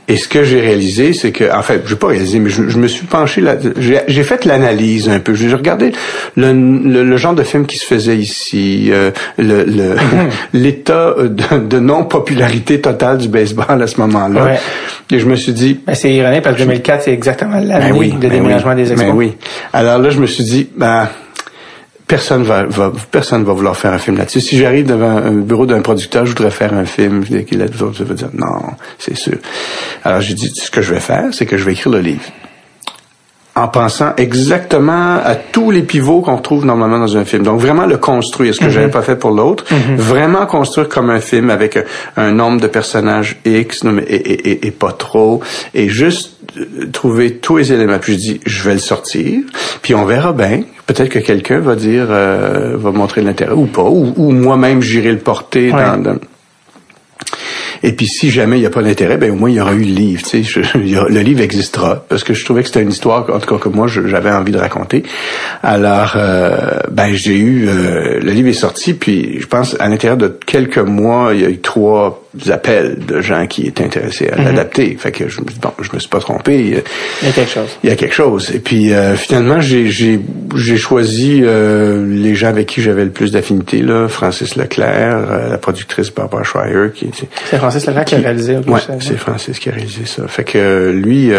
Et 0.07 0.17
ce 0.17 0.27
que 0.27 0.43
j'ai 0.43 0.59
réalisé, 0.59 1.13
c'est 1.13 1.31
que, 1.31 1.51
en 1.55 1.61
fait, 1.61 1.83
je 1.85 1.93
n'ai 1.93 1.99
pas 1.99 2.07
réalisé, 2.07 2.39
mais 2.39 2.49
je, 2.49 2.61
me 2.77 2.87
suis 2.87 3.05
penché 3.05 3.41
j'ai 3.77 4.23
fait 4.23 4.45
l'analyse 4.45 5.07
un 5.07 5.19
peu. 5.19 5.33
J'ai 5.33 5.53
regardé 5.53 5.91
le, 6.35 6.51
le, 6.51 7.17
genre 7.17 7.33
de 7.33 7.43
film 7.43 7.65
qui 7.65 7.77
se 7.77 7.85
faisait 7.85 8.17
ici, 8.17 8.89
euh, 8.91 9.11
le 9.37 9.95
l'état 10.53 11.15
de, 11.17 11.57
de 11.59 11.79
non-popularité 11.79 12.81
totale 12.81 13.19
du 13.19 13.29
baseball 13.29 13.81
à 13.81 13.87
ce 13.87 13.99
moment-là. 14.01 14.57
Et 15.11 15.19
je 15.19 15.25
me 15.25 15.35
suis 15.35 15.53
dit... 15.53 15.79
Ben, 15.85 15.93
c'est 15.93 16.11
ironique 16.11 16.41
parce 16.41 16.55
que 16.55 16.63
2004, 16.63 17.03
c'est 17.03 17.13
exactement 17.13 17.59
l'année 17.59 17.91
ben 17.91 18.15
de 18.15 18.21
ben 18.21 18.29
déménagement 18.29 18.75
des 18.75 18.91
expos. 18.91 19.09
Ben 19.09 19.15
oui. 19.15 19.33
Alors 19.73 19.99
là, 19.99 20.09
je 20.09 20.19
me 20.19 20.25
suis 20.25 20.43
dit, 20.43 20.69
ben 20.75 21.09
personne 22.11 22.43
va, 22.43 22.65
va 22.65 22.91
personne 23.09 23.45
va 23.45 23.53
vouloir 23.53 23.77
faire 23.77 23.93
un 23.93 23.97
film 23.97 24.17
là-dessus. 24.17 24.41
Si 24.41 24.57
j'arrive 24.57 24.85
devant 24.85 25.15
un 25.15 25.31
bureau 25.31 25.65
d'un 25.65 25.81
producteur, 25.81 26.25
je 26.25 26.31
voudrais 26.31 26.51
faire 26.51 26.73
un 26.73 26.83
film, 26.83 27.23
je 27.23 27.37
qu'il 27.37 27.65
je 27.71 28.03
vais 28.03 28.15
dire 28.15 28.31
non, 28.33 28.73
c'est 28.99 29.15
sûr. 29.15 29.37
Alors 30.03 30.19
j'ai 30.19 30.33
dit 30.33 30.49
ce 30.53 30.69
que 30.69 30.81
je 30.81 30.93
vais 30.93 30.99
faire, 30.99 31.29
c'est 31.31 31.45
que 31.45 31.55
je 31.55 31.63
vais 31.63 31.71
écrire 31.71 31.93
le 31.93 32.01
livre 32.01 32.23
en 33.55 33.67
pensant 33.67 34.13
exactement 34.17 35.17
à 35.23 35.35
tous 35.35 35.71
les 35.71 35.83
pivots 35.83 36.21
qu'on 36.21 36.37
trouve 36.37 36.65
normalement 36.65 36.99
dans 36.99 37.17
un 37.17 37.25
film. 37.25 37.43
Donc 37.43 37.59
vraiment 37.59 37.85
le 37.85 37.97
construire, 37.97 38.53
ce 38.55 38.59
que 38.59 38.65
je 38.65 38.71
j'avais 38.71 38.85
mhm. 38.87 38.93
pas 38.93 39.01
fait 39.01 39.17
pour 39.17 39.31
l'autre, 39.31 39.65
mhm. 39.71 39.97
vraiment 39.97 40.45
construire 40.45 40.87
comme 40.87 41.09
un 41.09 41.19
film 41.19 41.49
avec 41.49 41.77
un, 42.15 42.31
nombre 42.31 42.61
de 42.61 42.67
personnages 42.67 43.37
X 43.45 43.83
et, 44.07 44.15
et, 44.15 44.67
et, 44.67 44.71
pas 44.71 44.93
trop, 44.93 45.41
et 45.73 45.89
juste 45.89 46.37
euh, 46.57 46.89
trouver 46.91 47.37
tous 47.37 47.57
les 47.57 47.73
éléments. 47.73 47.99
Puis 47.99 48.13
je 48.13 48.17
dis, 48.17 48.41
je 48.45 48.63
vais 48.63 48.73
le 48.73 48.79
sortir, 48.79 49.41
puis 49.81 49.95
on 49.95 50.05
verra 50.05 50.31
bien. 50.31 50.63
Peut-être 50.91 51.09
que 51.09 51.19
quelqu'un 51.19 51.59
va 51.59 51.75
dire, 51.75 52.07
euh, 52.09 52.75
va 52.75 52.91
montrer 52.91 53.21
l'intérêt 53.21 53.53
ou 53.53 53.65
pas, 53.65 53.83
ou, 53.83 54.31
moi-même 54.31 54.81
j'irai 54.81 55.13
le 55.13 55.19
porter 55.19 55.71
dans 55.71 56.17
et 57.83 57.93
puis 57.93 58.07
si 58.07 58.29
jamais 58.29 58.57
il 58.57 58.59
n'y 58.59 58.65
a 58.65 58.69
pas 58.69 58.83
d'intérêt, 58.83 59.17
ben 59.17 59.31
au 59.31 59.35
moins 59.35 59.49
il 59.49 59.55
y 59.55 59.61
aura 59.61 59.73
eu 59.73 59.79
le 59.79 59.93
livre. 59.93 60.21
Tu 60.21 60.43
sais, 60.43 60.61
le 60.75 61.19
livre 61.21 61.41
existera 61.41 62.05
parce 62.07 62.23
que 62.23 62.33
je 62.33 62.43
trouvais 62.45 62.61
que 62.61 62.67
c'était 62.67 62.83
une 62.83 62.91
histoire, 62.91 63.27
en 63.33 63.39
tout 63.39 63.55
cas 63.55 63.57
que 63.57 63.69
moi 63.69 63.87
j'avais 63.87 64.29
envie 64.29 64.51
de 64.51 64.57
raconter. 64.57 65.03
Alors, 65.63 66.13
euh, 66.15 66.81
ben 66.91 67.13
j'ai 67.13 67.37
eu 67.37 67.67
euh, 67.67 68.19
le 68.19 68.31
livre 68.31 68.49
est 68.49 68.53
sorti, 68.53 68.93
puis 68.93 69.39
je 69.39 69.47
pense 69.47 69.75
à 69.79 69.87
l'intérieur 69.87 70.17
de 70.17 70.27
quelques 70.27 70.77
mois, 70.77 71.31
il 71.33 71.41
y 71.41 71.45
a 71.45 71.49
eu 71.49 71.59
trois 71.59 72.20
appels 72.49 72.97
de 73.05 73.21
gens 73.21 73.45
qui 73.47 73.67
étaient 73.67 73.83
intéressés 73.83 74.29
à 74.29 74.37
mhm. 74.37 74.45
l'adapter. 74.45 74.95
Fait 74.97 75.11
que 75.11 75.27
je 75.27 75.41
me 75.41 75.45
bon, 75.61 75.71
je 75.81 75.89
me 75.93 75.99
suis 75.99 76.09
pas 76.09 76.19
trompé. 76.19 76.59
Il 76.59 77.27
y 77.27 77.29
a 77.29 77.31
quelque 77.31 77.51
chose. 77.51 77.77
Il 77.83 77.89
y 77.89 77.93
a 77.93 77.95
quelque 77.95 78.15
chose. 78.15 78.51
Et 78.53 78.59
puis 78.59 78.93
euh, 78.93 79.15
finalement, 79.15 79.59
j'ai 79.59 80.77
choisi 80.77 81.41
les 81.41 82.35
gens 82.35 82.47
avec 82.47 82.67
qui 82.67 82.81
j'avais 82.81 83.05
le 83.05 83.11
plus 83.11 83.31
d'affinité 83.31 83.81
là, 83.81 84.07
Francis 84.07 84.55
Leclerc, 84.55 85.49
la 85.49 85.57
productrice 85.57 86.11
Barbara 86.13 86.43
Schreier 86.43 86.91
qui 86.93 87.09
C'est 87.49 87.57
Francis 87.57 87.85
Leclerc 87.85 88.05
qui, 88.05 88.15
a 88.15 88.19
réalisé. 88.19 88.57
Ouais, 88.57 88.79
c'est 88.99 89.17
Francis 89.17 89.59
qui 89.59 89.69
a 89.69 89.73
réalisé 89.73 90.05
ça. 90.05 90.27
Fait 90.27 90.43
que 90.43 90.91
lui 90.91 91.31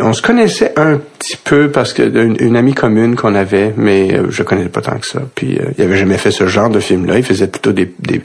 on 0.00 0.12
se 0.12 0.22
connaissait 0.22 0.72
un 0.76 0.98
petit 1.18 1.36
peu 1.36 1.70
parce 1.70 1.92
que 1.92 2.02
une, 2.02 2.56
amie 2.56 2.74
commune 2.74 3.16
qu'on 3.16 3.34
avait, 3.34 3.72
mais 3.76 4.14
euh, 4.14 4.30
je 4.30 4.42
connaissais 4.42 4.68
pas 4.68 4.82
tant 4.82 4.98
que 4.98 5.06
ça. 5.06 5.20
Puis 5.34 5.58
euh, 5.58 5.70
il 5.76 5.84
avait 5.84 5.96
jamais 5.96 6.18
fait 6.18 6.30
ce 6.30 6.46
genre 6.46 6.70
de 6.70 6.80
film-là. 6.80 7.18
Il 7.18 7.24
faisait 7.24 7.48
plutôt 7.48 7.72
des, 7.72 7.92
des, 7.98 8.22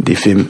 des 0.00 0.14
films 0.14 0.46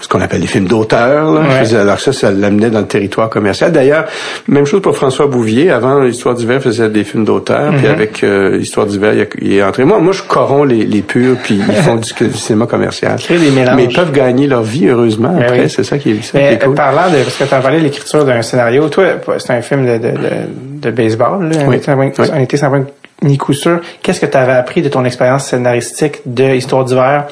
ce 0.00 0.08
qu'on 0.08 0.20
appelle 0.20 0.40
les 0.40 0.46
films 0.46 0.66
d'auteur. 0.66 1.36
Alors 1.38 2.00
ça, 2.00 2.12
ça 2.12 2.30
l'amenait 2.30 2.70
dans 2.70 2.80
le 2.80 2.86
territoire 2.86 3.28
commercial. 3.28 3.70
D'ailleurs, 3.70 4.06
même 4.48 4.64
chose 4.64 4.80
pour 4.80 4.96
François 4.96 5.26
Bouvier. 5.26 5.70
Avant, 5.70 6.00
l'Histoire 6.00 6.34
d'hiver 6.34 6.62
faisait 6.62 6.88
des 6.88 7.04
films 7.04 7.24
d'auteur. 7.24 7.72
Puis 7.74 7.86
mhm. 7.86 7.92
avec 7.92 8.24
euh, 8.24 8.56
l'Histoire 8.56 8.86
d'hiver, 8.86 9.12
il, 9.40 9.52
est 9.52 9.62
entré. 9.62 9.84
Moi, 9.84 9.98
moi, 10.00 10.12
je 10.12 10.22
corromps 10.22 10.64
les, 10.64 10.84
les 10.84 11.02
purs, 11.02 11.36
puis 11.42 11.60
ils 11.66 11.74
font 11.74 11.96
du, 11.96 12.32
cinéma 12.32 12.66
commercial. 12.66 13.16
Mais 13.28 13.84
ils 13.84 13.94
peuvent 13.94 14.12
gagner 14.12 14.46
leur 14.46 14.62
vie, 14.62 14.88
heureusement, 14.88 15.34
ben 15.34 15.42
après. 15.42 15.68
C'est 15.68 15.84
ça 15.84 15.98
qui 15.98 16.12
est, 16.12 16.22
ça 16.22 16.38
Mais, 16.38 16.58
cool. 16.58 16.74
Parlant 16.74 17.10
de... 17.10 17.22
Parce 17.22 17.36
que 17.36 17.44
tu 17.44 17.54
as 17.54 17.60
parlé 17.60 17.78
de 17.78 17.84
l'écriture 17.84 18.24
d'un 18.24 18.42
scénario. 18.42 18.88
Toi, 18.88 19.04
c'est 19.38 19.52
un 19.52 19.62
film 19.62 19.86
de, 19.86 19.98
de, 19.98 20.14
de, 20.82 20.90
baseball. 20.90 21.50
Là, 21.50 21.58
oui. 21.68 21.80
Un 22.32 22.40
été 22.40 22.56
sans 22.56 22.70
ni 23.22 23.36
coup 23.36 23.52
sûr. 23.52 23.80
Qu'est-ce 24.02 24.20
que 24.20 24.26
tu 24.26 24.36
avais 24.36 24.52
appris 24.52 24.82
de 24.82 24.88
ton 24.88 25.04
expérience 25.04 25.46
scénaristique 25.46 26.20
de 26.24 26.54
Histoire 26.54 26.84
d'hiver 26.84 27.26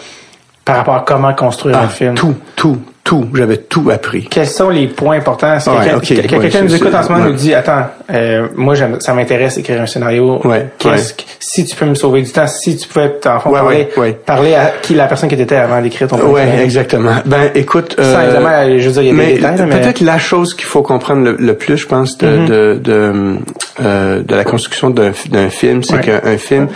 par 0.69 0.77
rapport 0.77 0.97
à 0.97 1.05
comment 1.07 1.33
construire 1.35 1.79
un 1.79 1.85
ah, 1.85 1.89
film? 1.89 2.15
Tout, 2.15 2.35
tout, 2.55 2.79
tout. 3.03 3.27
J'avais 3.33 3.57
tout 3.57 3.89
appris. 3.91 4.27
Quels 4.31 4.47
sont 4.47 4.69
les 4.69 4.87
points 4.87 5.17
importants? 5.17 5.59
Si 5.59 6.15
quelqu'un 6.15 6.63
nous 6.63 6.75
écoute 6.75 6.95
en 6.95 7.03
ce 7.03 7.11
moment 7.11 7.25
nous 7.25 7.33
dit, 7.33 7.55
attends, 7.55 7.87
euh, 8.13 8.49
moi, 8.55 8.75
ça 8.99 9.15
m'intéresse 9.15 9.57
écrire 9.57 9.81
un 9.81 9.87
scénario. 9.87 10.43
Qu'est-ce 10.79 11.15
si 11.41 11.65
tu 11.65 11.75
peux 11.75 11.87
me 11.87 11.95
sauver 11.95 12.21
du 12.21 12.31
temps, 12.31 12.47
si 12.47 12.77
tu 12.77 12.87
pouvais, 12.87 13.11
en 13.27 13.41
fond, 13.41 13.51
parler, 13.51 13.89
parler 14.27 14.55
à 14.55 14.73
qui 14.83 14.95
la 14.95 15.07
personne 15.07 15.31
qui 15.31 15.35
était 15.35 15.57
avant 15.57 15.81
d'écrire 15.81 16.07
ton 16.07 16.19
projet. 16.19 16.45
Oui, 16.45 16.63
exactement. 16.63 17.17
Ben, 17.25 17.51
écoute. 17.55 17.97
Euh, 17.99 18.15
Sans 18.15 18.23
évidemment, 18.23 18.79
je 18.79 18.87
veux 18.87 18.93
dire, 18.93 19.03
il 19.03 19.17
y 19.17 19.21
a 19.21 19.25
des 19.25 19.35
détails, 19.35 19.67
mais... 19.67 19.81
Peut-être 19.81 20.01
la 20.03 20.19
chose 20.19 20.55
qu'il 20.55 20.67
faut 20.67 20.83
comprendre 20.83 21.35
le, 21.39 21.55
plus, 21.55 21.79
je 21.79 21.87
pense, 21.87 22.19
de, 22.19 22.27
mm-hmm. 22.27 22.47
de, 22.47 22.81
de, 22.83 23.37
euh, 23.81 24.23
de, 24.23 24.35
la 24.35 24.45
construction 24.45 24.91
d'un 24.91 25.49
film, 25.49 25.83
c'est 25.83 26.01
qu'un 26.01 26.37
film 26.37 26.69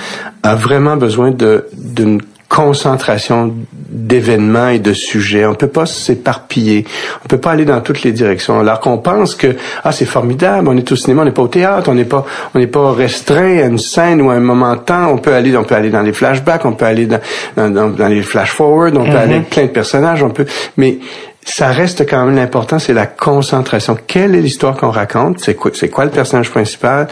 a 0.42 0.54
vraiment 0.54 0.96
besoin 0.96 1.30
de 1.30 1.66
d'une 1.74 2.20
concentration 2.52 3.54
d'événements 3.72 4.68
et 4.68 4.78
de 4.78 4.92
sujets. 4.92 5.46
On 5.46 5.54
peut 5.54 5.68
pas 5.68 5.86
s'éparpiller. 5.86 6.84
On 7.24 7.28
peut 7.28 7.38
pas 7.38 7.52
aller 7.52 7.64
dans 7.64 7.80
toutes 7.80 8.02
les 8.02 8.12
directions. 8.12 8.60
Alors 8.60 8.78
qu'on 8.78 8.98
pense 8.98 9.34
que 9.34 9.56
ah 9.82 9.90
c'est 9.90 10.04
formidable, 10.04 10.68
on 10.68 10.76
est 10.76 10.92
au 10.92 10.96
cinéma, 10.96 11.22
on 11.22 11.24
n'est 11.24 11.30
pas 11.30 11.42
au 11.42 11.48
théâtre, 11.48 11.88
on 11.88 11.94
n'est 11.94 12.04
pas 12.04 12.26
on 12.54 12.58
n'est 12.58 12.66
pas 12.66 12.92
restreint 12.92 13.58
à 13.58 13.66
une 13.66 13.78
scène 13.78 14.20
ou 14.20 14.30
à 14.30 14.34
un 14.34 14.40
moment 14.40 14.74
de 14.74 14.80
temps. 14.80 15.10
On 15.10 15.16
peut 15.16 15.32
aller 15.32 15.56
on 15.56 15.64
peut 15.64 15.74
aller 15.74 15.88
dans 15.88 16.02
les 16.02 16.12
flashbacks, 16.12 16.66
on 16.66 16.74
peut 16.74 16.84
aller 16.84 17.06
dans 17.06 17.20
dans, 17.56 17.88
dans, 17.88 18.08
les 18.08 18.20
flash 18.20 18.52
forward, 18.52 18.98
on 18.98 19.04
peut 19.04 19.16
aller 19.16 19.36
avec 19.36 19.48
plein 19.48 19.64
de 19.64 19.68
personnages, 19.68 20.22
on 20.22 20.30
peut 20.30 20.44
mais 20.76 20.98
ça 21.44 21.68
reste 21.68 22.08
quand 22.08 22.24
même 22.26 22.36
l'important, 22.36 22.78
c'est 22.78 22.92
la 22.92 23.06
concentration. 23.06 23.96
Quelle 24.06 24.34
est 24.34 24.40
l'histoire 24.40 24.76
qu'on 24.76 24.90
raconte? 24.90 25.40
C'est 25.40 25.54
quoi, 25.54 25.72
c'est 25.74 25.88
quoi 25.88 26.04
le 26.04 26.10
personnage 26.10 26.50
principal? 26.50 27.08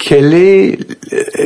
Quelle 0.00 0.32
est 0.32 0.78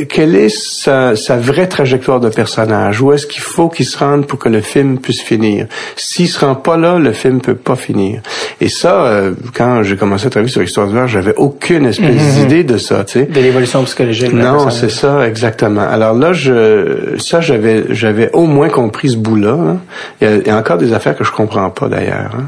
quelle 0.09 0.35
est 0.35 0.49
sa, 0.49 1.15
sa, 1.17 1.35
vraie 1.35 1.67
trajectoire 1.67 2.21
de 2.21 2.29
personnage? 2.29 3.01
Où 3.01 3.11
est-ce 3.11 3.27
qu'il 3.27 3.41
faut 3.41 3.67
qu'il 3.67 3.85
se 3.85 3.97
rende 3.97 4.27
pour 4.27 4.39
que 4.39 4.47
le 4.47 4.61
film 4.61 4.97
puisse 4.97 5.21
finir? 5.21 5.67
S'il 5.97 6.29
se 6.29 6.43
rend 6.43 6.55
pas 6.55 6.77
là, 6.77 6.97
le 6.97 7.11
film 7.11 7.41
peut 7.41 7.55
pas 7.55 7.75
finir. 7.75 8.21
Et 8.61 8.69
ça, 8.69 9.05
euh, 9.05 9.33
quand 9.53 9.83
j'ai 9.83 9.97
commencé 9.97 10.27
à 10.27 10.29
travailler 10.29 10.51
sur 10.51 10.61
l'histoire 10.61 10.87
du 10.87 10.95
j'avais 11.07 11.35
aucune 11.35 11.85
espèce 11.85 12.15
mhm. 12.15 12.41
d'idée 12.41 12.63
de 12.63 12.77
ça, 12.77 13.03
tu 13.03 13.19
sais. 13.19 13.25
De 13.25 13.41
l'évolution 13.41 13.83
psychologique. 13.83 14.31
Non, 14.31 14.69
c'est 14.69 14.89
ça, 14.89 15.27
exactement. 15.27 15.81
Alors 15.81 16.13
là, 16.13 16.31
je, 16.31 17.17
ça, 17.17 17.41
j'avais, 17.41 17.83
j'avais 17.89 18.31
au 18.31 18.45
moins 18.45 18.69
compris 18.69 19.09
ce 19.09 19.17
bout-là. 19.17 19.51
Hein. 19.51 19.77
Il, 20.21 20.47
y 20.47 20.49
a, 20.49 20.57
encore 20.57 20.77
des 20.77 20.93
affaires 20.93 21.17
que 21.17 21.25
je 21.25 21.31
comprends 21.31 21.69
pas 21.69 21.89
d'ailleurs. 21.89 22.31
Hein. 22.37 22.45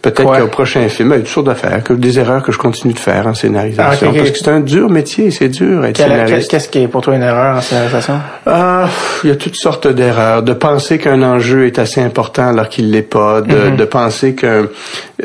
Peut-être 0.00 0.40
qu'au 0.40 0.46
prochain 0.48 0.88
film, 0.88 1.10
il 1.10 1.12
y 1.12 1.16
a 1.16 1.18
toutes 1.20 1.28
sortes 1.28 1.46
d'affaires, 1.46 1.82
que 1.84 1.92
des 1.92 2.18
erreurs 2.18 2.42
que 2.42 2.52
je 2.52 2.58
continue 2.58 2.94
de 2.94 2.98
faire 2.98 3.26
en 3.26 3.34
scénarisation. 3.34 4.08
Ah, 4.10 4.14
parce 4.16 4.30
que 4.30 4.38
c'est 4.38 4.48
un 4.48 4.60
dur 4.60 4.90
métier, 4.90 5.30
c'est 5.30 5.48
dur 5.48 5.84
être 5.84 5.96
scénariste. 5.96 6.50
Qu'est-ce 6.50 6.68
qui 6.68 6.80
est 6.80 6.88
pour 6.88 7.02
toi 7.02 7.14
une 7.14 7.22
erreur 7.22 7.56
en 7.56 7.60
scénarisation? 7.60 8.20
Ah, 8.46 8.88
il 9.24 9.30
y 9.30 9.32
a 9.32 9.36
toutes 9.36 9.56
sortes 9.56 9.86
d'erreurs. 9.86 10.42
De 10.42 10.52
penser 10.52 10.98
qu'un 10.98 11.22
enjeu 11.22 11.66
est 11.66 11.78
assez 11.78 12.00
important 12.00 12.48
alors 12.48 12.68
qu'il 12.68 12.90
l'est 12.90 13.02
pas. 13.02 13.40
De, 13.40 13.70
de 13.76 13.84
penser 13.84 14.34
que 14.34 14.70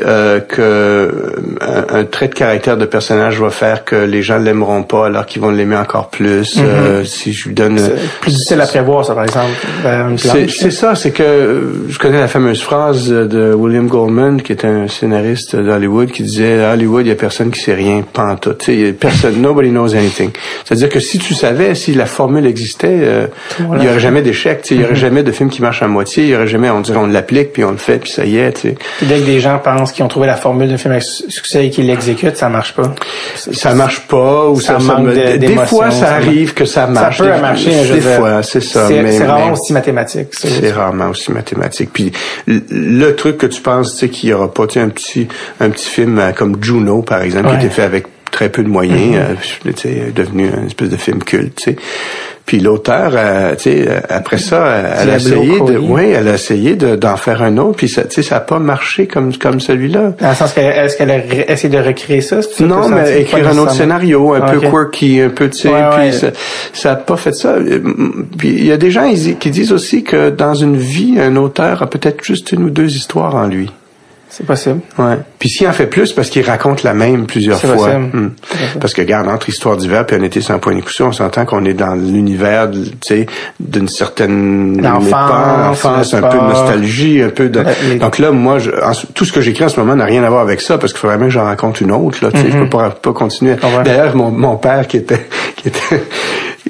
euh, 0.00 0.38
que 0.40 1.34
un, 1.60 2.04
trait 2.04 2.28
de 2.28 2.34
caractère 2.34 2.76
de 2.76 2.84
personnage 2.84 3.40
va 3.40 3.50
faire 3.50 3.84
que 3.84 3.96
les 3.96 4.22
gens 4.22 4.38
l'aimeront 4.38 4.84
pas 4.84 5.06
alors 5.06 5.26
qu'ils 5.26 5.42
vont 5.42 5.50
l'aimer 5.50 5.76
encore 5.76 6.08
plus. 6.08 6.56
Euh, 6.58 7.04
si 7.04 7.32
je 7.32 7.48
lui 7.48 7.54
donne 7.54 7.80
plus 8.20 8.30
difficile 8.30 8.60
à 8.60 8.66
prévoir, 8.66 9.04
ça 9.04 9.14
par 9.14 9.24
exemple. 9.24 9.50
C'est 10.48 10.70
ça, 10.70 10.94
c'est 10.94 11.10
que 11.10 11.72
je 11.88 11.98
connais 11.98 12.20
la 12.20 12.28
fameuse 12.28 12.62
phrase 12.62 13.08
de 13.08 13.52
William 13.52 13.88
Goldman 13.88 14.27
qui 14.36 14.52
est 14.52 14.64
un 14.64 14.88
scénariste 14.88 15.56
d'Hollywood, 15.56 16.10
qui 16.10 16.22
disait 16.22 16.62
à 16.62 16.72
Hollywood, 16.72 17.06
il 17.06 17.08
y 17.08 17.12
a 17.12 17.16
personne 17.16 17.50
qui 17.50 17.60
sait 17.60 17.74
rien, 17.74 18.04
pantoute. 18.12 18.68
Personne, 19.00 19.40
nobody 19.40 19.70
knows 19.70 19.94
anything. 19.94 20.30
C'est-à-dire 20.64 20.88
que 20.88 21.00
si 21.00 21.18
tu 21.18 21.34
savais, 21.34 21.74
si 21.74 21.94
la 21.94 22.06
formule 22.06 22.46
existait, 22.46 22.98
euh, 23.02 23.26
il 23.58 23.82
y 23.82 23.88
aurait 23.88 24.00
jamais 24.00 24.22
d'échec. 24.22 24.64
Il 24.70 24.80
y 24.80 24.84
aurait 24.84 24.94
jamais 24.94 25.22
de 25.22 25.32
film 25.32 25.50
qui 25.50 25.62
marche 25.62 25.82
à 25.82 25.88
moitié. 25.88 26.24
Il 26.24 26.30
y 26.30 26.34
aurait 26.36 26.46
jamais, 26.46 26.70
on 26.70 26.80
dirait, 26.80 26.98
on 26.98 27.06
l'applique 27.06 27.52
puis 27.52 27.64
on 27.64 27.70
le 27.70 27.76
fait 27.76 27.98
puis 27.98 28.10
ça 28.10 28.24
y 28.24 28.36
est. 28.36 28.52
Tu 28.52 28.60
sais. 28.60 28.74
Dès 29.02 29.20
que 29.20 29.24
des 29.24 29.40
gens 29.40 29.58
pensent 29.58 29.92
qu'ils 29.92 30.04
ont 30.04 30.08
trouvé 30.08 30.26
la 30.26 30.36
formule 30.36 30.68
d'un 30.68 30.76
film 30.76 30.92
avec 30.92 31.04
succès 31.04 31.66
et 31.66 31.70
qu'ils 31.70 31.86
l'exécutent, 31.86 32.36
ça 32.36 32.48
marche 32.48 32.74
pas. 32.74 32.94
Ça 33.34 33.74
marche 33.74 34.00
pas 34.06 34.48
ou 34.48 34.60
ça, 34.60 34.78
manque 34.78 35.12
Des 35.12 35.56
fois, 35.66 35.90
ça, 35.90 36.14
arrive 36.14 36.54
que 36.54 36.64
ça 36.64 36.86
marche. 36.86 37.18
Ça 37.18 37.24
peut 37.24 37.40
marcher. 37.40 37.70
Des 37.70 38.00
fois, 38.00 38.42
c'est 38.42 38.62
ça. 38.62 38.88
C'est 38.88 39.24
rarement 39.24 39.52
aussi 39.52 39.72
mathématique. 39.72 40.28
C'est 40.32 40.72
rarement 40.72 41.08
aussi 41.08 41.32
mathématique. 41.32 41.90
Puis 41.92 42.12
le 42.46 43.12
truc 43.12 43.38
que 43.38 43.46
tu 43.46 43.60
penses, 43.60 43.92
tu 43.94 43.98
sais, 43.98 44.08
qu'il 44.20 44.30
y 44.30 44.32
aura 44.32 44.52
pas 44.52 44.66
un 44.76 44.88
petit 44.88 45.28
un 45.60 45.70
petit 45.70 45.88
film 45.88 46.18
euh, 46.18 46.32
comme 46.32 46.62
Juno 46.62 47.02
par 47.02 47.22
exemple 47.22 47.50
qui 47.50 47.66
était 47.66 47.70
fait 47.70 47.82
avec 47.82 48.06
très 48.30 48.48
peu 48.48 48.62
de 48.62 48.68
moyens, 48.68 49.16
mm 49.64 49.70
-hmm. 49.70 50.12
devenu 50.12 50.48
une 50.48 50.66
espèce 50.66 50.90
de 50.90 50.96
film 50.96 51.22
culte, 51.24 51.56
tu 51.56 51.64
sais. 51.64 51.76
Puis 52.46 52.60
l'auteur, 52.60 53.12
euh, 53.14 53.54
tu 53.56 53.64
sais, 53.64 54.02
après 54.08 54.38
ça, 54.38 54.60
elle 55.02 55.10
a 55.10 55.16
essayé 55.16 55.60
de, 55.60 55.76
oui, 55.76 56.04
elle 56.16 56.28
a 56.28 56.34
essayé 56.34 56.76
d'en 56.76 57.16
faire 57.16 57.42
un 57.42 57.58
autre, 57.58 57.76
puis 57.76 57.90
ça, 57.90 58.04
tu 58.04 58.14
sais, 58.14 58.22
ça 58.22 58.36
a 58.36 58.40
pas 58.40 58.58
marché 58.58 59.06
comme 59.06 59.36
comme 59.36 59.60
celui-là. 59.60 60.14
Dans 60.18 60.28
le 60.30 60.34
sens 60.34 60.56
est-ce 60.56 60.96
qu'elle 60.96 61.10
a 61.10 61.18
essayé 61.52 61.68
de 61.68 61.82
recréer 61.90 62.22
ça 62.22 62.38
Non, 62.60 62.88
mais 62.88 63.20
écrire 63.20 63.48
un 63.48 63.58
autre 63.58 63.72
scénario, 63.72 64.32
un 64.32 64.40
peu 64.40 64.60
quirky, 64.60 65.20
un 65.20 65.32
peu, 65.38 65.50
tu 65.50 65.58
sais, 65.62 65.70
puis 65.94 66.12
ça, 66.20 66.28
ça 66.72 66.92
a 66.92 66.96
pas 66.96 67.18
fait 67.24 67.34
ça. 67.34 67.50
Puis 68.38 68.50
il 68.62 68.66
y 68.72 68.72
a 68.72 68.78
des 68.78 68.92
gens 68.96 69.06
qui 69.42 69.50
disent 69.58 69.72
aussi 69.78 70.02
que 70.02 70.30
dans 70.30 70.54
une 70.54 70.78
vie, 70.96 71.14
un 71.28 71.34
auteur 71.36 71.82
a 71.82 71.86
peut-être 71.94 72.20
juste 72.24 72.46
une 72.52 72.62
ou 72.68 72.70
deux 72.70 72.90
histoires 73.00 73.34
en 73.34 73.46
lui. 73.46 73.68
C'est 74.30 74.44
possible. 74.44 74.80
Ouais. 74.98 75.16
Puis 75.38 75.48
s'il 75.48 75.66
en 75.66 75.72
fait 75.72 75.86
plus, 75.86 76.12
parce 76.12 76.28
qu'il 76.28 76.44
raconte 76.44 76.82
la 76.82 76.92
même 76.92 77.26
plusieurs 77.26 77.58
fois. 77.58 77.76
Possible. 77.76 78.10
Hmm. 78.12 78.30
Parce 78.80 78.92
que, 78.92 79.00
regarde, 79.00 79.26
entre 79.28 79.48
Histoire 79.48 79.76
d'hiver 79.76 80.04
et 80.08 80.14
Un 80.14 80.22
été 80.22 80.40
sans 80.40 80.58
point 80.58 80.74
de 80.74 80.80
coup 80.80 80.90
on 81.00 81.12
s'entend 81.12 81.46
qu'on 81.46 81.64
est 81.64 81.74
dans 81.74 81.94
l'univers, 81.94 82.70
tu 82.70 82.88
sais, 83.00 83.26
d'une 83.58 83.88
certaine 83.88 84.86
enfance, 84.86 85.70
enfance 85.70 86.14
un 86.14 86.22
peu 86.22 86.36
de 86.36 86.42
nostalgie, 86.42 87.22
un 87.22 87.30
peu 87.30 87.48
de... 87.48 87.64
Donc 87.98 88.18
là, 88.18 88.30
moi, 88.30 88.58
je, 88.58 88.70
tout 89.14 89.24
ce 89.24 89.32
que 89.32 89.40
j'écris 89.40 89.64
en 89.64 89.68
ce 89.68 89.80
moment 89.80 89.96
n'a 89.96 90.04
rien 90.04 90.22
à 90.24 90.28
voir 90.28 90.42
avec 90.42 90.60
ça, 90.60 90.76
parce 90.76 90.92
qu'il 90.92 91.00
faudrait 91.00 91.18
bien 91.18 91.28
que 91.28 91.32
j'en 91.32 91.44
raconte 91.44 91.80
une 91.80 91.92
autre, 91.92 92.18
là, 92.22 92.30
tu 92.30 92.38
sais, 92.38 92.50
je 92.50 92.58
peux 92.58 92.68
pas, 92.68 92.90
pas 92.90 93.12
continuer. 93.12 93.56
D'ailleurs, 93.84 94.14
mon, 94.14 94.30
mon 94.30 94.56
père 94.56 94.86
qui 94.86 94.98
était, 94.98 95.26
qui 95.56 95.68
était 95.68 96.02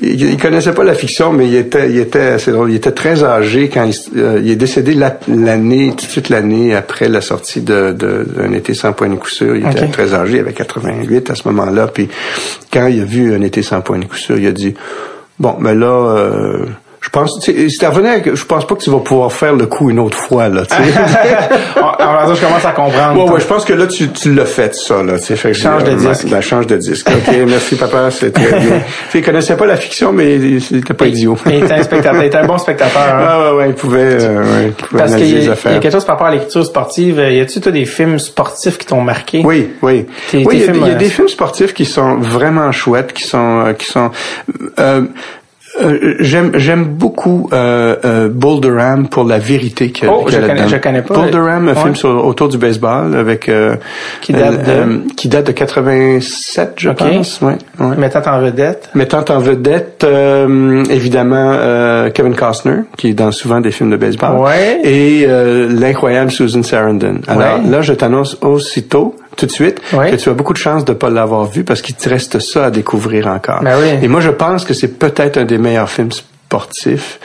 il, 0.03 0.37
connaissait 0.37 0.73
pas 0.73 0.85
la 0.85 0.95
fiction, 0.95 1.33
mais 1.33 1.47
il 1.47 1.55
était, 1.55 1.91
il 1.91 1.99
était, 1.99 2.39
c'est 2.39 2.53
drôle, 2.53 2.71
il 2.71 2.77
était 2.77 2.93
très 2.93 3.25
âgé 3.25 3.69
quand 3.69 3.85
il, 3.85 4.21
euh, 4.21 4.41
il 4.43 4.51
est 4.51 4.57
décédé 4.57 4.95
l'année, 4.95 5.91
tout 5.97 6.07
de 6.07 6.11
suite 6.11 6.29
l'année 6.29 6.75
après 6.75 7.09
la 7.09 7.21
sortie 7.21 7.61
de, 7.61 7.93
de, 7.93 8.27
d'un 8.37 8.53
été 8.53 8.75
sans 8.75 8.93
point 8.93 9.09
de 9.09 9.17
coup 9.17 9.29
sûr. 9.29 9.57
Il 9.57 9.67
était 9.67 9.89
très 9.89 10.15
âgé, 10.15 10.37
il 10.37 10.41
avait 10.41 10.53
88 10.53 11.31
à 11.31 11.35
ce 11.35 11.49
moment-là. 11.49 11.89
Puis 11.89 12.09
quand 12.73 12.87
il 12.87 13.01
a 13.01 13.05
vu 13.05 13.35
un 13.35 13.43
été 13.43 13.63
sans 13.63 13.81
point 13.81 13.99
de 13.99 14.05
coup 14.05 14.17
sûr, 14.17 14.39
il 14.39 14.47
a 14.47 14.53
dit, 14.53 14.75
bon, 15.39 15.57
mais 15.59 15.75
ben 15.75 15.81
là, 15.81 16.17
euh, 16.17 16.67
je 17.01 17.11
pense, 17.11 17.41
si 17.41 17.87
revenais, 17.87 18.23
je 18.35 18.45
pense 18.45 18.67
pas 18.67 18.75
que 18.75 18.83
tu 18.83 18.91
vas 18.91 18.99
pouvoir 18.99 19.33
faire 19.33 19.55
le 19.55 19.67
coup 19.67 19.89
une 19.89 20.01
autre 20.01 20.17
fois, 20.17 20.49
là, 20.49 20.63
tu 20.67 20.75
sais. 20.75 20.83
Alors, 21.77 22.35
je 22.35 22.41
commence 22.41 22.65
à 22.65 22.73
comprendre. 22.73 23.25
Ouais, 23.25 23.31
ouais, 23.31 23.41
je 23.41 23.47
pense 23.47 23.65
que 23.65 23.73
là, 23.73 23.87
tu, 23.87 24.09
tu 24.09 24.35
l'as 24.35 24.45
fait, 24.45 24.75
ça, 24.75 25.03
là, 25.03 25.19
tu 25.19 25.37
sais. 25.37 25.55
Change 25.55 25.85
de 25.85 25.95
disque. 25.95 26.27
Ben, 26.29 26.41
change 26.41 26.67
de 26.67 26.77
disque. 26.77 27.09
OK, 27.09 27.35
merci, 27.47 27.77
papa, 27.77 28.11
c'est 28.11 28.33
très 28.33 28.59
bien. 28.59 28.81
il 29.15 29.23
connaissait 29.23 29.57
pas 29.57 29.67
la 29.67 29.77
fiction, 29.77 30.13
mais 30.13 30.37
il 30.37 30.77
était 30.77 30.95
pas 30.95 31.07
idiot. 31.07 31.37
il 31.47 31.65
était 31.65 31.75
un 31.75 31.83
spectateur, 31.83 32.21
il 32.23 32.27
était 32.27 32.39
un 32.39 32.47
bon 32.47 32.59
spectateur. 32.59 33.01
Hein. 33.01 33.27
Ah, 33.29 33.41
ouais, 33.53 33.59
ouais, 33.59 33.69
il 33.69 33.75
pouvait, 33.75 34.19
euh, 34.21 34.43
ouais, 34.43 34.73
Parce 34.97 35.15
qu'il 35.15 35.45
y, 35.45 35.49
a 35.49 35.55
quelque 35.55 35.91
chose 35.91 36.05
par 36.05 36.17
rapport 36.17 36.27
à 36.27 36.33
l'écriture 36.33 36.67
sportive. 36.67 37.19
Y 37.19 37.41
a-tu, 37.41 37.61
toi, 37.61 37.71
des 37.71 37.85
films 37.85 38.19
sportifs 38.19 38.77
qui 38.77 38.87
t'ont 38.87 39.03
marqué? 39.03 39.43
Oui, 39.45 39.71
oui. 39.83 40.07
oui, 40.35 40.45
il 40.53 40.87
y, 40.87 40.91
a, 40.91 40.95
des 40.95 41.09
films 41.09 41.29
sportifs 41.29 41.75
qui 41.75 41.85
sont 41.85 42.17
vraiment 42.17 42.73
chouettes, 42.73 43.13
qui 43.13 43.25
sont, 43.25 43.67
euh, 43.67 43.73
qui 43.73 43.87
sont, 43.87 44.11
euh, 45.81 45.99
euh, 46.03 46.15
j'aime 46.21 46.53
j'aime 46.55 46.85
beaucoup 46.85 47.49
euh, 47.53 47.97
euh, 48.05 48.29
Bull 48.29 48.61
Durham 48.61 49.09
pour 49.09 49.25
la 49.25 49.39
vérité 49.39 49.91
qu'il 49.91 50.09
oh, 50.09 50.25
je, 50.29 50.39
connais, 50.39 50.69
je 50.69 50.77
connais 50.77 51.03
pas. 51.03 51.15
Bull 51.15 51.31
Durham, 51.31 51.69
un 51.69 51.75
film 51.75 51.95
sur, 51.95 52.25
autour 52.25 52.49
du 52.49 52.59
baseball 52.59 53.15
avec 53.17 53.49
euh, 53.49 53.77
qui 54.21 54.33
date 54.33 54.65
de 54.65 54.71
euh, 54.71 54.99
qui 55.17 55.29
date 55.29 55.47
de 55.47 55.53
87, 55.53 56.73
je 56.77 56.89
okay. 56.91 57.05
pense. 57.05 57.41
Ouais, 57.41 57.57
ouais. 57.81 57.97
Mettant 57.97 58.23
en 58.27 58.41
vedette. 58.41 58.91
Mettant 58.95 59.25
en 59.29 59.39
vedette 59.39 60.07
évidemment 60.91 61.59
Kevin 62.15 62.35
Costner 62.35 62.83
qui 62.97 63.09
est 63.09 63.15
dans 63.15 63.33
souvent 63.33 63.61
des 63.61 63.71
films 63.71 63.91
de 63.91 63.97
baseball. 63.97 64.39
Ouais. 64.39 64.81
Et 64.85 65.27
l'incroyable 65.27 66.31
Susan 66.31 66.63
Sarandon. 66.63 67.21
Alors 67.27 67.59
là, 67.69 67.83
je 67.83 67.93
t'annonce 67.93 68.37
aussitôt 68.43 69.15
tout 69.39 69.47
de 69.47 69.51
suite 69.51 69.81
que 69.91 70.17
tu 70.17 70.29
as 70.29 70.35
beaucoup 70.35 70.53
de 70.53 70.59
chances 70.59 70.85
de 70.85 70.93
pas 70.93 71.09
l'avoir 71.09 71.47
vu 71.47 71.65
parce 71.65 71.81
qu'il 71.81 71.95
te 71.95 72.09
reste 72.09 72.41
ça 72.41 72.67
à 72.67 72.71
découvrir 72.71 73.29
encore. 73.29 73.63
Ben 73.63 73.77
oui. 73.81 73.89
Et 74.03 74.09
moi, 74.09 74.21
je 74.21 74.31
pense 74.31 74.65
que 74.65 74.75
c'est 74.75 74.99
peut-être 74.99 75.39
un 75.39 75.45
des 75.45 75.59
meilleurs 75.59 75.89
films 75.89 76.13
sportifs. 76.13 77.21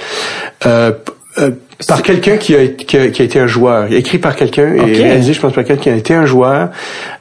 Euh, 0.66 0.92
euh, 1.40 1.50
par 1.88 2.04
quelqu'un 2.04 2.38
qui 2.38 2.56
a, 2.56 2.68
qui, 2.68 2.96
a, 2.96 3.08
qui 3.10 3.22
a 3.24 3.26
été 3.26 3.40
un 3.40 3.48
joueur, 3.48 3.92
écrit 3.92 4.20
par 4.20 4.36
quelqu'un 4.36 4.76
okay. 4.76 4.92
et 4.92 5.04
réalisé, 5.04 5.34
je 5.34 5.42
pense, 5.42 5.52
par 5.52 5.64
quelqu'un 5.64 5.82
qui 5.82 5.90
a 5.90 5.96
été 5.96 6.14
un 6.14 6.26
joueur. 6.28 6.70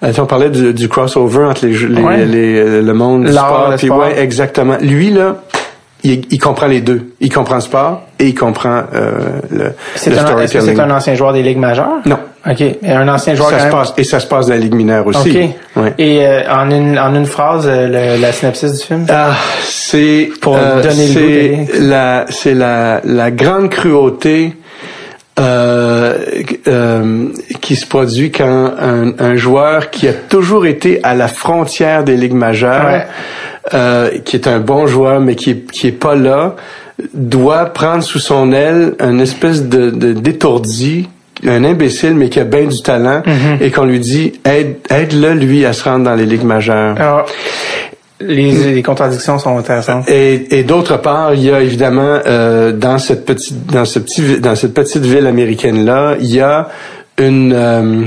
Euh, 0.03 0.13
on 0.19 0.27
parlait 0.27 0.51
du, 0.51 0.75
du, 0.75 0.89
crossover 0.89 1.45
entre 1.45 1.65
les, 1.65 1.73
les, 1.73 2.03
ouais. 2.03 2.27
les, 2.27 2.83
le 2.83 2.93
monde 2.93 3.25
du 3.25 3.33
sport, 3.33 3.71
le 3.71 3.77
puis 3.77 3.89
ouais, 3.89 4.21
exactement. 4.21 4.77
Lui 4.81 5.11
là, 5.11 5.39
il, 6.05 6.23
il, 6.31 6.39
comprend 6.39 6.67
les 6.67 6.81
deux. 6.81 7.13
Il 7.21 7.33
comprend 7.33 7.57
le 7.57 7.61
sport 7.61 8.03
et 8.19 8.27
il 8.29 8.35
comprend 8.35 8.83
euh, 8.95 9.41
le, 9.51 9.65
le 9.65 9.73
storytelling. 9.97 10.41
Est-ce 10.41 10.53
que 10.53 10.61
c'est 10.61 10.81
un 10.81 10.91
ancien 10.91 11.15
joueur 11.15 11.33
des 11.33 11.43
ligues 11.43 11.59
majeures? 11.59 12.01
Non. 12.07 12.19
OK. 12.45 12.61
Et 12.61 12.77
un 12.91 13.07
ancien 13.09 13.37
joueur 13.37 13.51
ça 13.51 13.55
quand 13.55 13.61
se 13.61 13.65
même... 13.67 13.73
passe, 13.73 13.95
Et 13.97 14.05
ça 14.05 14.19
se 14.19 14.27
passe 14.27 14.47
dans 14.47 14.55
la 14.55 14.59
Ligue 14.59 14.75
mineure 14.75 15.07
aussi. 15.07 15.31
OK. 15.77 15.83
Ouais. 15.83 15.95
Et 15.99 16.27
euh, 16.27 16.43
en, 16.53 16.69
une, 16.73 16.99
en 16.99 17.15
une 17.15 17.27
phrase, 17.27 17.67
euh, 17.69 17.87
le, 18.17 18.21
la 18.21 18.33
synopsis 18.33 18.73
du 18.73 18.85
film? 18.85 19.07
Ah, 19.09 19.31
c'est... 19.63 20.29
Pour 20.41 20.57
donner 20.57 21.07
le 21.09 21.57
goût 21.67 21.71
la, 21.83 22.25
C'est 22.31 22.55
la, 22.55 23.01
la 23.05 23.31
grande 23.31 23.69
cruauté 23.71 24.55
euh, 25.39 26.02
euh, 26.69 27.29
qui 27.61 27.77
se 27.77 27.87
produit 27.87 28.31
quand 28.31 28.73
un, 28.81 29.13
un, 29.19 29.37
joueur 29.37 29.91
qui 29.91 30.09
a 30.09 30.13
toujours 30.13 30.67
été 30.67 31.01
à 31.03 31.15
la 31.15 31.29
frontière 31.29 32.05
des 32.05 32.17
ligues 32.17 32.35
majeures, 32.35 32.85
ouais. 32.87 33.07
euh, 33.75 34.11
qui 34.25 34.37
est 34.37 34.47
un 34.47 34.61
bon 34.61 34.87
joueur 34.87 35.21
mais 35.21 35.35
qui 35.35 35.51
est, 35.51 35.71
qui 35.71 35.89
est 35.89 35.93
pas 35.93 36.15
là, 36.15 36.57
doit 37.15 37.67
prendre 37.67 38.03
sous 38.03 38.19
son 38.19 38.53
aile 38.53 38.95
une 39.01 39.21
espèce 39.21 39.63
de, 39.69 39.91
d'étourdi 39.91 41.09
un 41.45 41.65
imbécile 41.65 42.15
mais 42.15 42.29
qui 42.29 42.39
a 42.39 42.45
bien 42.45 42.67
du 42.67 42.83
talent 42.83 43.23
Mhm. 43.27 43.59
et 43.61 43.71
qu'on 43.73 43.85
lui 43.85 43.99
dit 43.99 44.35
aide 44.45 44.77
aide-le 44.91 45.33
lui 45.35 45.65
à 45.65 45.73
se 45.73 45.83
rendre 45.85 46.05
dans 46.05 46.15
les 46.15 46.27
ligues 46.27 46.45
majeures. 46.45 46.95
Alors, 47.01 47.27
les, 48.27 48.83
contradictions 48.83 49.39
sont 49.39 49.59
intéressantes. 49.59 50.09
Et, 50.09 50.59
et 50.59 50.65
d'autre 50.65 51.01
part, 51.01 51.35
il 51.35 51.45
y 51.45 51.51
a 51.51 51.61
évidemment 51.61 52.19
euh, 52.27 52.73
dans 52.73 52.99
cette 52.99 53.25
petite 53.25 53.67
dans 53.67 53.85
ce 53.85 53.99
petit 53.99 54.41
dans 54.41 54.55
cette 54.55 54.75
petite 54.75 55.05
ville 55.05 55.27
américaine 55.27 55.85
là, 55.85 56.17
il 56.21 56.35
y 56.35 56.41
a 56.41 56.69
une 57.19 57.53
euh, 57.53 58.05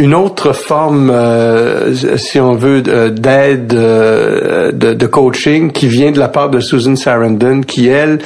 une 0.00 0.14
autre 0.14 0.52
forme, 0.52 1.10
euh, 1.10 1.92
si 2.16 2.38
on 2.38 2.52
veut, 2.52 2.82
d'aide, 2.82 3.74
euh, 3.74 4.70
de, 4.70 5.06
coaching 5.06 5.72
qui 5.72 5.88
vient 5.88 6.12
de 6.12 6.20
la 6.20 6.28
part 6.28 6.50
de 6.50 6.60
Susan 6.60 6.94
Sarandon, 6.94 7.62
qui 7.62 7.88
elle 7.88 8.20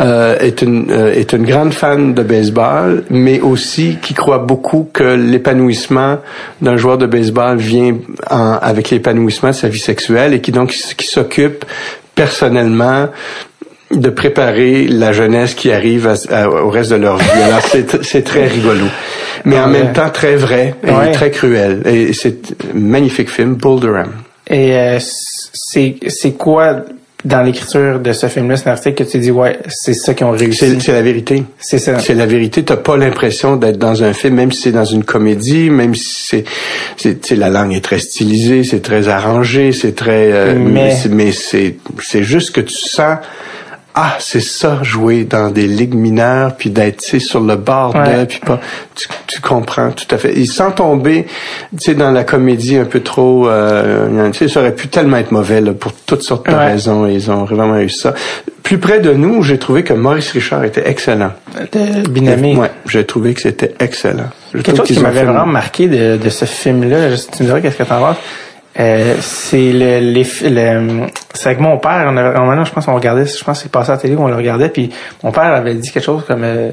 euh, 0.00 0.36
est 0.40 0.62
une 0.62 0.90
est 0.90 1.32
une 1.32 1.44
grande 1.44 1.72
fan 1.72 2.12
de 2.12 2.22
baseball, 2.24 3.04
mais 3.08 3.40
aussi 3.40 3.98
qui 4.02 4.14
croit 4.14 4.38
beaucoup 4.38 4.88
que 4.92 5.14
l'épanouissement 5.14 6.18
d'un 6.60 6.76
joueur 6.76 6.98
de 6.98 7.06
baseball 7.06 7.56
vient 7.56 7.94
en, 8.28 8.58
avec 8.60 8.90
l'épanouissement 8.90 9.50
de 9.50 9.54
sa 9.54 9.68
vie 9.68 9.78
sexuelle 9.78 10.34
et 10.34 10.40
qui 10.40 10.50
donc 10.50 10.72
qui 10.72 11.06
s'occupe 11.06 11.64
personnellement 12.16 13.08
de 13.92 14.10
préparer 14.10 14.86
la 14.86 15.12
jeunesse 15.12 15.54
qui 15.54 15.70
arrive 15.70 16.06
à, 16.06 16.14
à, 16.30 16.48
au 16.48 16.70
reste 16.70 16.90
de 16.90 16.96
leur 16.96 17.16
vie. 17.18 17.42
Alors 17.42 17.60
c'est 18.02 18.22
très 18.22 18.46
rigolo, 18.46 18.86
mais 19.44 19.58
en 19.58 19.66
ouais. 19.66 19.82
même 19.82 19.92
temps 19.92 20.10
très 20.10 20.36
vrai 20.36 20.74
et 20.86 20.90
ouais. 20.90 21.12
très 21.12 21.30
cruel. 21.30 21.82
Et 21.86 22.12
c'est 22.12 22.52
un 22.74 22.78
magnifique 22.78 23.30
film, 23.30 23.54
Bull 23.54 23.80
Durham. 23.80 24.12
Et 24.48 24.76
euh, 24.76 24.98
c'est 25.00 25.96
c'est 26.08 26.32
quoi 26.32 26.82
dans 27.24 27.42
l'écriture 27.42 28.00
de 28.00 28.12
ce 28.12 28.26
film-là, 28.26 28.56
c'est 28.56 28.68
article 28.68 29.04
que 29.04 29.08
tu 29.08 29.18
dis 29.18 29.30
ouais, 29.30 29.58
c'est 29.68 29.94
ça 29.94 30.12
qu'ils 30.14 30.26
ont 30.26 30.32
réussi. 30.32 30.80
C'est 30.80 30.92
la 30.92 31.02
vérité. 31.02 31.44
C'est 31.58 31.78
ça. 31.78 31.98
C'est 32.00 32.14
la 32.14 32.26
vérité. 32.26 32.64
T'as 32.64 32.76
pas 32.76 32.96
l'impression 32.96 33.56
d'être 33.56 33.78
dans 33.78 34.02
un 34.02 34.12
film, 34.12 34.34
même 34.34 34.50
si 34.50 34.62
c'est 34.62 34.72
dans 34.72 34.84
une 34.84 35.04
comédie, 35.04 35.70
même 35.70 35.94
si 35.94 36.44
c'est, 36.96 37.18
c'est, 37.22 37.36
la 37.36 37.48
langue 37.48 37.74
est 37.74 37.84
très 37.84 38.00
stylisée, 38.00 38.64
c'est 38.64 38.80
très 38.80 39.08
arrangé, 39.08 39.72
c'est 39.72 39.94
très, 39.94 40.32
euh, 40.32 40.56
mais, 40.58 40.94
mais 41.10 41.30
c'est, 41.30 41.76
c'est 42.00 42.24
juste 42.24 42.50
que 42.50 42.60
tu 42.60 42.74
sens 42.74 43.18
ah 43.94 44.16
c'est 44.20 44.40
ça 44.40 44.78
jouer 44.82 45.24
dans 45.24 45.50
des 45.50 45.66
ligues 45.66 45.94
mineures 45.94 46.54
puis 46.56 46.70
d'être 46.70 47.02
sur 47.02 47.40
le 47.40 47.56
bord 47.56 47.94
ouais. 47.94 48.20
de 48.20 48.24
puis 48.24 48.40
pas 48.40 48.58
tu, 48.94 49.06
tu, 49.26 49.40
comprends 49.40 49.90
tout 49.90 50.06
à 50.10 50.18
fait. 50.18 50.38
Et 50.38 50.46
sans 50.46 50.70
tomber 50.70 51.26
tu 51.72 51.78
sais 51.78 51.94
dans 51.94 52.10
la 52.10 52.24
comédie 52.24 52.78
un 52.78 52.84
peu 52.84 53.00
trop 53.00 53.48
euh, 53.48 54.30
tu 54.30 54.38
sais 54.38 54.48
ça 54.48 54.60
aurait 54.60 54.74
pu 54.74 54.88
tellement 54.88 55.18
être 55.18 55.32
mauvais 55.32 55.60
là, 55.60 55.72
pour 55.72 55.92
toutes 55.92 56.22
sortes 56.22 56.46
de 56.46 56.52
ouais. 56.52 56.72
raisons 56.72 57.06
et 57.06 57.14
ils 57.14 57.30
ont 57.30 57.44
vraiment 57.44 57.78
eu 57.78 57.90
ça. 57.90 58.14
Plus 58.62 58.78
près 58.78 59.00
de 59.00 59.12
nous 59.12 59.42
j'ai 59.42 59.58
trouvé 59.58 59.82
que 59.82 59.92
Maurice 59.92 60.30
Richard 60.30 60.64
était 60.64 60.88
excellent. 60.88 61.32
Binami 62.08 62.56
ouais 62.56 62.70
j'ai 62.86 63.04
trouvé 63.04 63.34
que 63.34 63.42
c'était 63.42 63.74
excellent. 63.78 64.30
Je 64.54 64.62
quelque 64.62 64.78
chose 64.78 64.86
qui 64.86 65.00
m'avait 65.00 65.24
vraiment 65.24 65.46
marqué 65.46 65.88
de, 65.88 66.16
de 66.16 66.30
ce 66.30 66.46
film 66.46 66.88
là 66.88 67.08
tu 67.16 67.42
me 67.42 67.48
dirais 67.48 67.60
qu'est-ce 67.60 67.76
que 67.76 67.82
t'en 67.82 68.00
penses 68.00 68.16
euh, 68.80 69.14
c'est 69.20 69.70
le, 69.70 69.98
les, 69.98 70.26
le 70.48 71.06
c'est 71.34 71.48
avec 71.50 71.60
mon 71.60 71.76
père 71.76 72.06
on 72.06 72.16
avait, 72.16 72.38
on, 72.38 72.64
je 72.64 72.72
pense 72.72 72.88
on 72.88 72.94
regardait 72.94 73.26
je 73.26 73.44
pense 73.44 73.60
c'est 73.60 73.70
passé 73.70 73.90
à 73.90 73.96
la 73.96 74.00
télé 74.00 74.16
on 74.16 74.28
le 74.28 74.34
regardait 74.34 74.70
puis 74.70 74.90
mon 75.22 75.30
père 75.30 75.44
avait 75.44 75.74
dit 75.74 75.90
quelque 75.90 76.04
chose 76.04 76.24
comme 76.26 76.42
euh, 76.42 76.70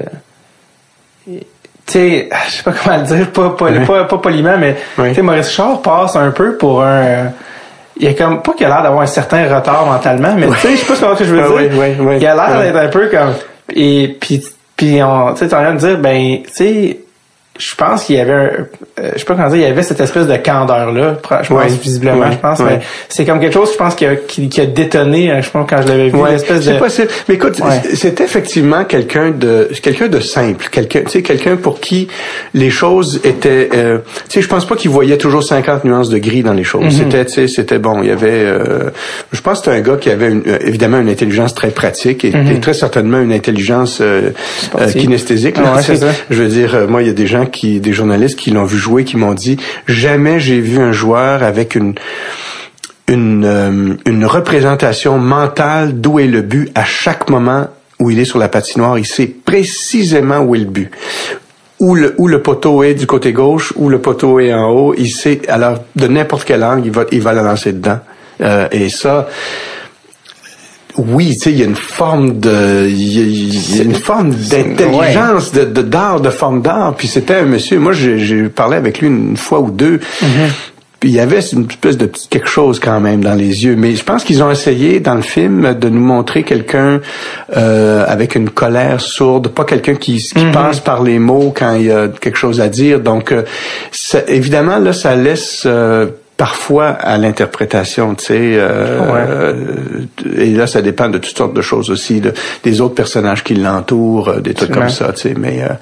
tu 1.26 1.42
sais 1.86 2.28
je 2.46 2.50
sais 2.50 2.62
pas 2.62 2.72
comment 2.72 2.96
le 2.96 3.02
dire 3.02 3.30
pas 3.30 3.50
pas, 3.50 3.70
pas, 3.86 4.04
pas, 4.04 4.18
poliment 4.18 4.56
mais 4.58 4.76
tu 4.96 5.14
sais 5.14 5.20
Maurice 5.20 5.48
Richard 5.48 5.82
passe 5.82 6.16
un 6.16 6.30
peu 6.30 6.56
pour 6.56 6.82
un 6.82 7.32
il 7.98 8.08
a 8.08 8.14
comme 8.14 8.40
pas 8.40 8.54
qu'il 8.54 8.64
a 8.64 8.70
l'air 8.70 8.82
d'avoir 8.82 9.02
un 9.02 9.06
certain 9.06 9.54
retard 9.54 9.84
mentalement 9.84 10.34
mais 10.36 10.48
tu 10.48 10.54
sais 10.54 10.76
je 10.76 10.76
sais 10.76 10.86
pas 10.86 11.14
ce 11.14 11.18
que 11.18 11.24
je 11.26 11.34
veux 11.34 11.68
dire. 11.68 12.16
il 12.18 12.26
a 12.26 12.34
l'air 12.34 12.62
d'être 12.62 12.76
un 12.76 12.88
peu 12.88 13.08
comme 13.08 13.34
et 13.74 14.16
puis 14.18 14.42
puis 14.74 15.02
on 15.02 15.34
tu 15.34 15.40
sais 15.40 15.54
en 15.54 15.62
train 15.62 15.74
de 15.74 15.78
dire 15.78 15.98
ben 15.98 16.38
tu 16.44 16.50
sais 16.50 17.00
je 17.60 17.74
pense 17.74 18.04
qu'il 18.04 18.16
y 18.16 18.20
avait 18.20 18.32
un, 18.32 18.50
euh, 19.00 19.10
je 19.14 19.18
sais 19.18 19.24
pas 19.24 19.34
comment 19.34 19.48
dire, 19.48 19.56
il 19.56 19.62
y 19.62 19.72
avait 19.76 19.82
cette 19.82 20.00
espèce 20.00 20.26
de 20.26 20.36
candeur 20.36 20.92
là, 20.92 21.16
je 21.42 21.48
pense 21.48 21.72
visiblement, 21.72 22.30
je 22.30 22.38
pense, 22.38 22.58
mais 22.60 22.80
c'est 23.08 23.24
comme 23.26 23.40
quelque 23.40 23.52
chose, 23.54 23.70
je 23.72 23.76
pense 23.76 23.94
qui 23.94 24.06
a, 24.06 24.16
qui, 24.16 24.48
qui 24.48 24.60
a 24.60 24.66
détonné, 24.66 25.22
je 25.42 25.50
pense 25.50 25.68
quand 25.68 25.82
je 25.82 25.88
l'avais 25.88 26.08
vu, 26.08 26.16
ouais, 26.16 26.32
l'espèce 26.32 26.64
de. 26.66 26.78
Possible, 26.78 27.08
mais 27.28 27.34
écoute, 27.34 27.60
c'est 27.94 28.20
effectivement 28.20 28.84
quelqu'un 28.84 29.30
de, 29.30 29.68
quelqu'un 29.82 30.08
de 30.08 30.20
simple, 30.20 30.68
quelqu'un, 30.70 31.02
tu 31.02 31.10
sais, 31.10 31.22
quelqu'un 31.22 31.56
pour 31.56 31.80
qui 31.80 32.08
les 32.54 32.70
choses 32.70 33.20
étaient, 33.24 33.68
euh, 33.74 33.98
tu 34.28 34.34
sais, 34.34 34.42
je 34.42 34.48
pense 34.48 34.66
pas 34.66 34.76
qu'il 34.76 34.90
voyait 34.90 35.18
toujours 35.18 35.42
50 35.42 35.84
nuances 35.84 36.08
de 36.08 36.18
gris 36.18 36.42
dans 36.42 36.54
les 36.54 36.64
choses. 36.64 36.84
Mhm. 36.84 36.88
Mm 36.88 36.92
-hmm. 36.92 36.98
C'était, 37.12 37.24
tu 37.26 37.32
sais, 37.32 37.48
c'était 37.48 37.78
bon. 37.78 38.02
Il 38.02 38.08
y 38.08 38.12
avait, 38.12 38.44
euh, 38.44 38.90
je 39.36 39.40
pense 39.42 39.58
que 39.60 39.64
c'était 39.66 39.76
un 39.78 39.82
gars 39.88 39.98
qui 40.02 40.10
avait 40.16 40.30
une, 40.36 40.42
évidemment 40.70 41.00
une 41.04 41.10
intelligence 41.16 41.52
très 41.60 41.70
pratique 41.80 42.24
et, 42.24 42.30
Mhm. 42.30 42.40
mm 42.40 42.46
-hmm. 42.46 42.56
et 42.56 42.60
très 42.66 42.74
certainement 42.84 43.20
une 43.28 43.34
intelligence 43.40 43.94
euh, 44.00 44.30
kinesthésique. 45.02 45.56
Ah, 45.58 45.76
ouais, 45.76 45.82
je 46.30 46.38
veux 46.42 46.48
dire, 46.60 46.70
moi, 46.92 47.00
il 47.02 47.06
y 47.10 47.10
a 47.10 47.18
des 47.24 47.26
gens 47.34 47.46
qui, 47.50 47.80
des 47.80 47.92
journalistes 47.92 48.38
qui 48.38 48.50
l'ont 48.50 48.64
vu 48.64 48.78
jouer, 48.78 49.04
qui 49.04 49.16
m'ont 49.16 49.34
dit 49.34 49.58
jamais 49.86 50.40
j'ai 50.40 50.60
vu 50.60 50.78
un 50.78 50.92
joueur 50.92 51.42
avec 51.42 51.74
une 51.74 51.94
euh, 53.10 53.94
une 54.06 54.24
représentation 54.24 55.18
mentale 55.18 56.00
d'où 56.00 56.20
est 56.20 56.28
le 56.28 56.42
but 56.42 56.70
à 56.76 56.84
chaque 56.84 57.28
moment 57.28 57.66
où 57.98 58.10
il 58.10 58.20
est 58.20 58.24
sur 58.24 58.38
la 58.38 58.48
patinoire. 58.48 58.98
Il 58.98 59.06
sait 59.06 59.26
précisément 59.26 60.38
où 60.38 60.54
est 60.54 60.60
le 60.60 60.64
but 60.64 60.90
où 61.80 61.94
le, 61.94 62.14
où 62.18 62.28
le 62.28 62.42
poteau 62.42 62.82
est 62.82 62.94
du 62.94 63.06
côté 63.06 63.32
gauche, 63.32 63.72
où 63.76 63.88
le 63.88 64.00
poteau 64.00 64.38
est 64.38 64.52
en 64.52 64.70
haut, 64.70 64.94
il 64.96 65.10
sait, 65.10 65.40
alors, 65.48 65.78
de 65.96 66.06
n'importe 66.06 66.44
quel 66.44 66.62
angle, 66.62 66.86
il 66.86 66.92
va, 66.92 67.04
il 67.10 67.22
va 67.22 67.32
la 67.32 67.42
lancer 67.42 67.72
dedans. 67.72 67.98
Euh, 68.42 68.68
et 68.70 68.90
ça, 68.90 69.28
oui, 70.96 71.34
tu 71.36 71.44
sais, 71.44 71.52
il 71.52 71.58
y 71.58 71.62
a 71.62 71.66
une 71.66 71.76
forme 71.76 72.38
de, 72.38 72.86
il 72.88 73.76
y 73.76 73.80
a, 73.80 73.82
une 73.82 73.94
forme 73.94 74.30
d'intelligence, 74.30 75.52
de, 75.52 75.64
d'art, 75.64 76.20
de 76.20 76.30
forme 76.30 76.62
d'art. 76.62 76.94
Puis 76.96 77.08
c'était 77.08 77.36
un 77.36 77.44
monsieur, 77.44 77.78
moi 77.78 77.92
j'ai 77.92 78.48
parlé 78.48 78.76
avec 78.76 79.00
lui 79.00 79.08
une 79.08 79.36
fois 79.36 79.60
ou 79.60 79.70
deux. 79.70 79.96
Mm-hmm. 79.98 80.50
Puis 81.00 81.08
il 81.08 81.14
y 81.14 81.20
avait 81.20 81.40
une 81.40 81.66
espèce 81.66 81.96
de 81.96 82.04
petit 82.04 82.28
quelque 82.28 82.48
chose 82.48 82.78
quand 82.78 83.00
même 83.00 83.24
dans 83.24 83.34
les 83.34 83.64
yeux. 83.64 83.74
Mais 83.74 83.94
je 83.94 84.04
pense 84.04 84.22
qu'ils 84.22 84.42
ont 84.42 84.50
essayé 84.50 85.00
dans 85.00 85.14
le 85.14 85.22
film 85.22 85.72
de 85.72 85.88
nous 85.88 86.00
montrer 86.00 86.42
quelqu'un 86.42 87.00
euh, 87.56 88.04
avec 88.06 88.34
une 88.34 88.50
colère 88.50 89.00
sourde, 89.00 89.48
pas 89.48 89.64
quelqu'un 89.64 89.94
qui, 89.94 90.18
qui 90.18 90.44
mhm. 90.44 90.52
passe 90.52 90.78
par 90.80 91.02
les 91.02 91.18
mots 91.18 91.54
quand 91.56 91.74
il 91.74 91.86
y 91.86 91.90
a 91.90 92.08
quelque 92.08 92.36
chose 92.36 92.60
à 92.60 92.68
dire. 92.68 93.00
Donc 93.00 93.32
euh, 93.32 93.44
évidemment 94.28 94.78
là, 94.78 94.92
ça 94.92 95.16
laisse 95.16 95.62
euh, 95.64 96.06
parfois 96.40 96.88
à 96.88 97.18
l'interprétation, 97.18 98.14
tu 98.14 98.24
sais. 98.24 98.54
Euh, 98.56 99.52
Et 100.38 100.54
là, 100.54 100.66
ça 100.66 100.80
dépend 100.80 101.10
de 101.10 101.18
toutes 101.18 101.36
sortes 101.36 101.52
de 101.52 101.60
choses 101.60 101.90
aussi, 101.90 102.22
de, 102.22 102.32
des 102.64 102.80
autres 102.80 102.94
personnages 102.94 103.44
qui 103.44 103.52
l'entourent, 103.52 104.30
euh, 104.30 104.40
des 104.40 104.54
trucs 104.54 104.70
comme 104.70 104.88
ça, 104.88 105.12
tu 105.12 105.20
sais. 105.20 105.34
Mais, 105.38 105.60
euh, 105.60 105.74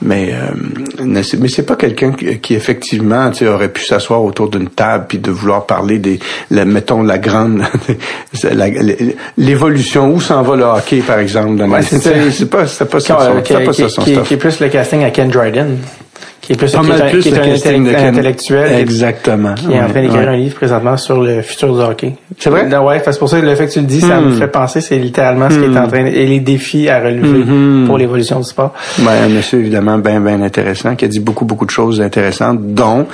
mais, 0.00 0.34
euh, 0.34 1.02
mais 1.04 1.48
c'est 1.48 1.66
pas 1.66 1.74
quelqu'un 1.74 2.12
qui, 2.12 2.54
effectivement, 2.54 3.28
tu 3.32 3.38
sais, 3.38 3.48
aurait 3.48 3.70
pu 3.70 3.82
s'asseoir 3.82 4.22
autour 4.22 4.48
d'une 4.48 4.68
table 4.68 5.06
puis 5.08 5.18
de 5.18 5.32
vouloir 5.32 5.66
parler 5.66 5.98
des, 5.98 6.20
la, 6.52 6.64
mettons 6.64 7.02
la 7.02 7.18
grande, 7.18 7.64
l'évolution 9.36 10.14
où 10.14 10.20
s'en 10.20 10.42
va 10.42 10.54
le 10.54 10.62
hockey, 10.62 10.98
par 11.04 11.18
exemple. 11.18 11.60
Ouais, 11.64 11.82
c'est 11.82 11.98
pas, 12.00 12.20
c'est 12.30 12.48
pas, 12.48 12.66
ça, 12.68 12.84
pas 12.86 13.00
ça 13.00 13.88
son 13.88 14.02
qui, 14.02 14.16
qui, 14.22 14.34
est 14.34 14.36
plus 14.36 14.60
le 14.60 14.68
casting 14.68 15.02
à 15.02 15.10
Ken 15.10 15.28
Dryden 15.28 15.76
qui 16.48 16.54
est 16.54 16.56
plus, 16.56 16.72
pas 16.72 16.82
mal 16.82 17.10
plus 17.10 17.20
qui 17.20 17.28
est 17.28 17.66
un 17.66 18.08
intellectuel. 18.08 18.80
Exactement. 18.80 19.54
Qui 19.54 19.70
est 19.70 19.80
en 19.82 19.88
train 19.90 20.00
d'écrire 20.00 20.30
un 20.30 20.36
livre 20.36 20.54
présentement 20.54 20.96
sur 20.96 21.20
le 21.20 21.42
futur 21.42 21.74
du 21.76 21.82
hockey. 21.82 22.14
C'est 22.38 22.48
vrai? 22.48 22.74
ouais, 22.74 23.02
c'est 23.04 23.18
pour 23.18 23.28
ça 23.28 23.38
que 23.38 23.44
le 23.44 23.54
fait 23.54 23.66
que 23.66 23.72
tu 23.72 23.80
le 23.80 23.84
dis, 23.84 24.00
ça 24.00 24.18
me 24.18 24.30
hmm. 24.30 24.38
fait 24.38 24.48
penser, 24.48 24.80
c'est 24.80 24.96
littéralement 24.96 25.50
ce 25.50 25.58
qui 25.58 25.64
est 25.64 25.76
en 25.76 25.86
hmm. 25.86 25.88
train, 25.88 26.06
et 26.06 26.24
les 26.24 26.40
défis 26.40 26.88
à 26.88 27.00
relever 27.00 27.44
hmm. 27.44 27.86
pour 27.86 27.98
l'évolution 27.98 28.38
du 28.38 28.48
sport. 28.48 28.72
Ouais, 28.98 29.18
un 29.24 29.28
monsieur 29.28 29.58
évidemment 29.58 29.98
bien, 29.98 30.20
bien 30.22 30.40
intéressant, 30.40 30.96
qui 30.96 31.04
a 31.04 31.08
dit 31.08 31.20
beaucoup, 31.20 31.44
beaucoup 31.44 31.66
de 31.66 31.70
choses 31.70 32.00
intéressantes, 32.00 32.72
dont 32.72 33.06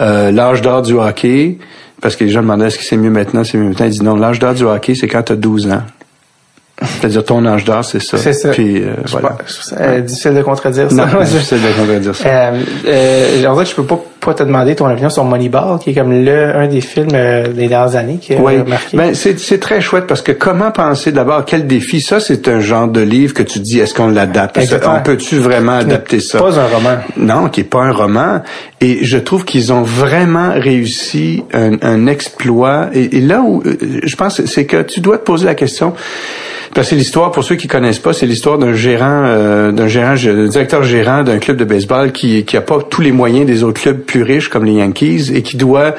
euh, 0.00 0.30
l'âge 0.30 0.62
d'or 0.62 0.80
du 0.80 0.94
hockey, 0.94 1.58
parce 2.00 2.16
que 2.16 2.24
les 2.24 2.30
gens 2.30 2.40
demandaient 2.40 2.68
est-ce 2.68 2.78
que 2.78 2.84
c'est 2.84 2.96
mieux 2.96 3.10
maintenant, 3.10 3.44
c'est 3.44 3.58
mieux 3.58 3.68
maintenant? 3.68 3.84
Il 3.84 3.92
dit 3.92 4.02
non, 4.02 4.16
l'âge 4.16 4.38
d'or 4.38 4.54
du 4.54 4.62
hockey, 4.62 4.94
c'est 4.94 5.08
quand 5.08 5.24
tu 5.24 5.32
as 5.32 5.36
12 5.36 5.70
ans. 5.72 5.82
C'est-à-dire 6.82 7.24
ton 7.24 7.44
âge 7.44 7.64
d'or, 7.64 7.84
c'est 7.84 8.00
ça. 8.00 8.18
C'est 8.18 8.32
ça. 8.32 8.50
Puis 8.50 8.82
euh, 8.82 8.94
voilà. 9.06 9.36
Pas, 9.76 10.00
difficile 10.00 10.34
de 10.34 10.42
contredire 10.42 10.90
ça. 10.90 11.06
Non, 11.06 11.22
difficile 11.22 11.58
de 11.60 11.80
contredire 11.80 12.14
ça. 12.14 12.28
Euh, 12.38 12.62
euh, 12.86 13.46
en 13.46 13.56
fait, 13.56 13.64
je 13.64 13.74
peux 13.74 13.84
pas, 13.84 14.00
pas 14.28 14.34
te 14.34 14.42
demander 14.42 14.74
ton 14.74 14.90
opinion 14.90 15.08
sur 15.08 15.24
Moneyball, 15.24 15.78
qui 15.78 15.90
est 15.90 15.94
comme 15.94 16.12
le 16.12 16.54
un 16.54 16.68
des 16.68 16.82
films 16.82 17.08
euh, 17.14 17.48
des 17.48 17.66
dernières 17.66 17.96
années 17.96 18.18
qui 18.20 18.34
a 18.34 18.40
oui. 18.40 18.58
marqué. 18.66 18.94
Ben 18.94 19.14
c'est 19.14 19.38
c'est 19.38 19.58
très 19.58 19.80
chouette 19.80 20.06
parce 20.06 20.20
que 20.20 20.32
comment 20.32 20.70
penser 20.70 21.12
d'abord 21.12 21.46
quel 21.46 21.66
défi? 21.66 22.02
Ça 22.02 22.20
c'est 22.20 22.46
un 22.46 22.60
genre 22.60 22.88
de 22.88 23.00
livre 23.00 23.32
que 23.32 23.42
tu 23.42 23.58
dis 23.58 23.78
est-ce 23.78 23.94
qu'on 23.94 24.08
l'adapte? 24.08 24.58
On 24.86 25.00
peut-tu 25.00 25.36
vraiment 25.36 25.78
adapter 25.78 26.20
ça? 26.20 26.40
Pas 26.40 26.60
un 26.60 26.66
roman. 26.66 26.98
Non, 27.16 27.48
qui 27.48 27.62
est 27.62 27.64
pas 27.64 27.80
un 27.80 27.92
roman. 27.92 28.42
Et 28.82 28.98
je 29.02 29.16
trouve 29.16 29.46
qu'ils 29.46 29.72
ont 29.72 29.82
vraiment 29.82 30.52
réussi 30.52 31.42
un, 31.54 31.78
un 31.80 32.06
exploit. 32.06 32.90
Et, 32.92 33.16
et 33.16 33.20
là 33.22 33.40
où 33.40 33.62
euh, 33.64 33.76
je 34.04 34.14
pense 34.14 34.44
c'est 34.44 34.66
que 34.66 34.82
tu 34.82 35.00
dois 35.00 35.16
te 35.16 35.24
poser 35.24 35.46
la 35.46 35.54
question 35.54 35.94
c'est 36.82 36.96
l'histoire, 36.96 37.30
pour 37.32 37.44
ceux 37.44 37.56
qui 37.56 37.66
connaissent 37.66 37.98
pas, 37.98 38.12
c'est 38.12 38.26
l'histoire 38.26 38.58
d'un 38.58 38.74
gérant, 38.74 39.22
euh, 39.24 39.72
d'un 39.72 39.88
gérant, 39.88 40.14
directeur 40.14 40.82
gérant 40.82 41.22
d'un 41.22 41.38
club 41.38 41.56
de 41.56 41.64
baseball 41.64 42.12
qui 42.12 42.44
qui 42.44 42.56
a 42.56 42.60
pas 42.60 42.78
tous 42.88 43.00
les 43.00 43.12
moyens 43.12 43.46
des 43.46 43.62
autres 43.62 43.80
clubs 43.80 43.98
plus 43.98 44.17
riches 44.22 44.48
comme 44.48 44.64
les 44.64 44.74
Yankees 44.74 45.32
et 45.34 45.42
qui 45.42 45.56
doit 45.56 45.94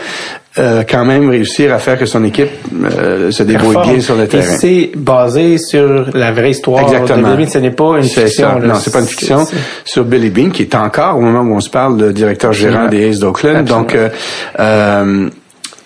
euh, 0.57 0.83
quand 0.89 1.05
même 1.05 1.29
réussir 1.29 1.73
à 1.73 1.77
faire 1.77 1.97
que 1.97 2.05
son 2.05 2.23
équipe 2.23 2.49
euh, 2.83 3.31
se 3.31 3.43
débrouille 3.43 3.77
bien 3.83 4.01
sur 4.01 4.15
le 4.15 4.27
terrain. 4.27 4.57
C'est 4.57 4.91
basé 4.95 5.57
sur 5.57 6.07
la 6.13 6.31
vraie 6.31 6.51
histoire 6.51 6.83
Exactement. 6.83 7.29
de 7.29 7.35
Billy 7.35 7.45
Bean. 7.45 7.51
Ce 7.51 7.57
n'est 7.59 7.71
pas 7.71 7.97
une 7.97 8.03
fiction. 8.03 8.59
non, 8.59 8.75
c'est 8.75 8.91
pas 8.91 8.99
une 8.99 9.05
fiction. 9.05 9.45
Sur 9.85 10.05
Billy 10.05 10.29
Bean, 10.29 10.49
qui 10.49 10.63
est 10.63 10.75
encore, 10.75 11.17
au 11.17 11.21
moment 11.21 11.41
où 11.41 11.55
on 11.55 11.59
se 11.59 11.69
parle, 11.69 11.99
le 11.99 12.13
directeur 12.13 12.51
gérant 12.51 12.87
des 12.87 13.09
Aces 13.09 13.19
d'Oakland. 13.19 13.63
Donc, 13.65 13.95
euh, 13.95 15.29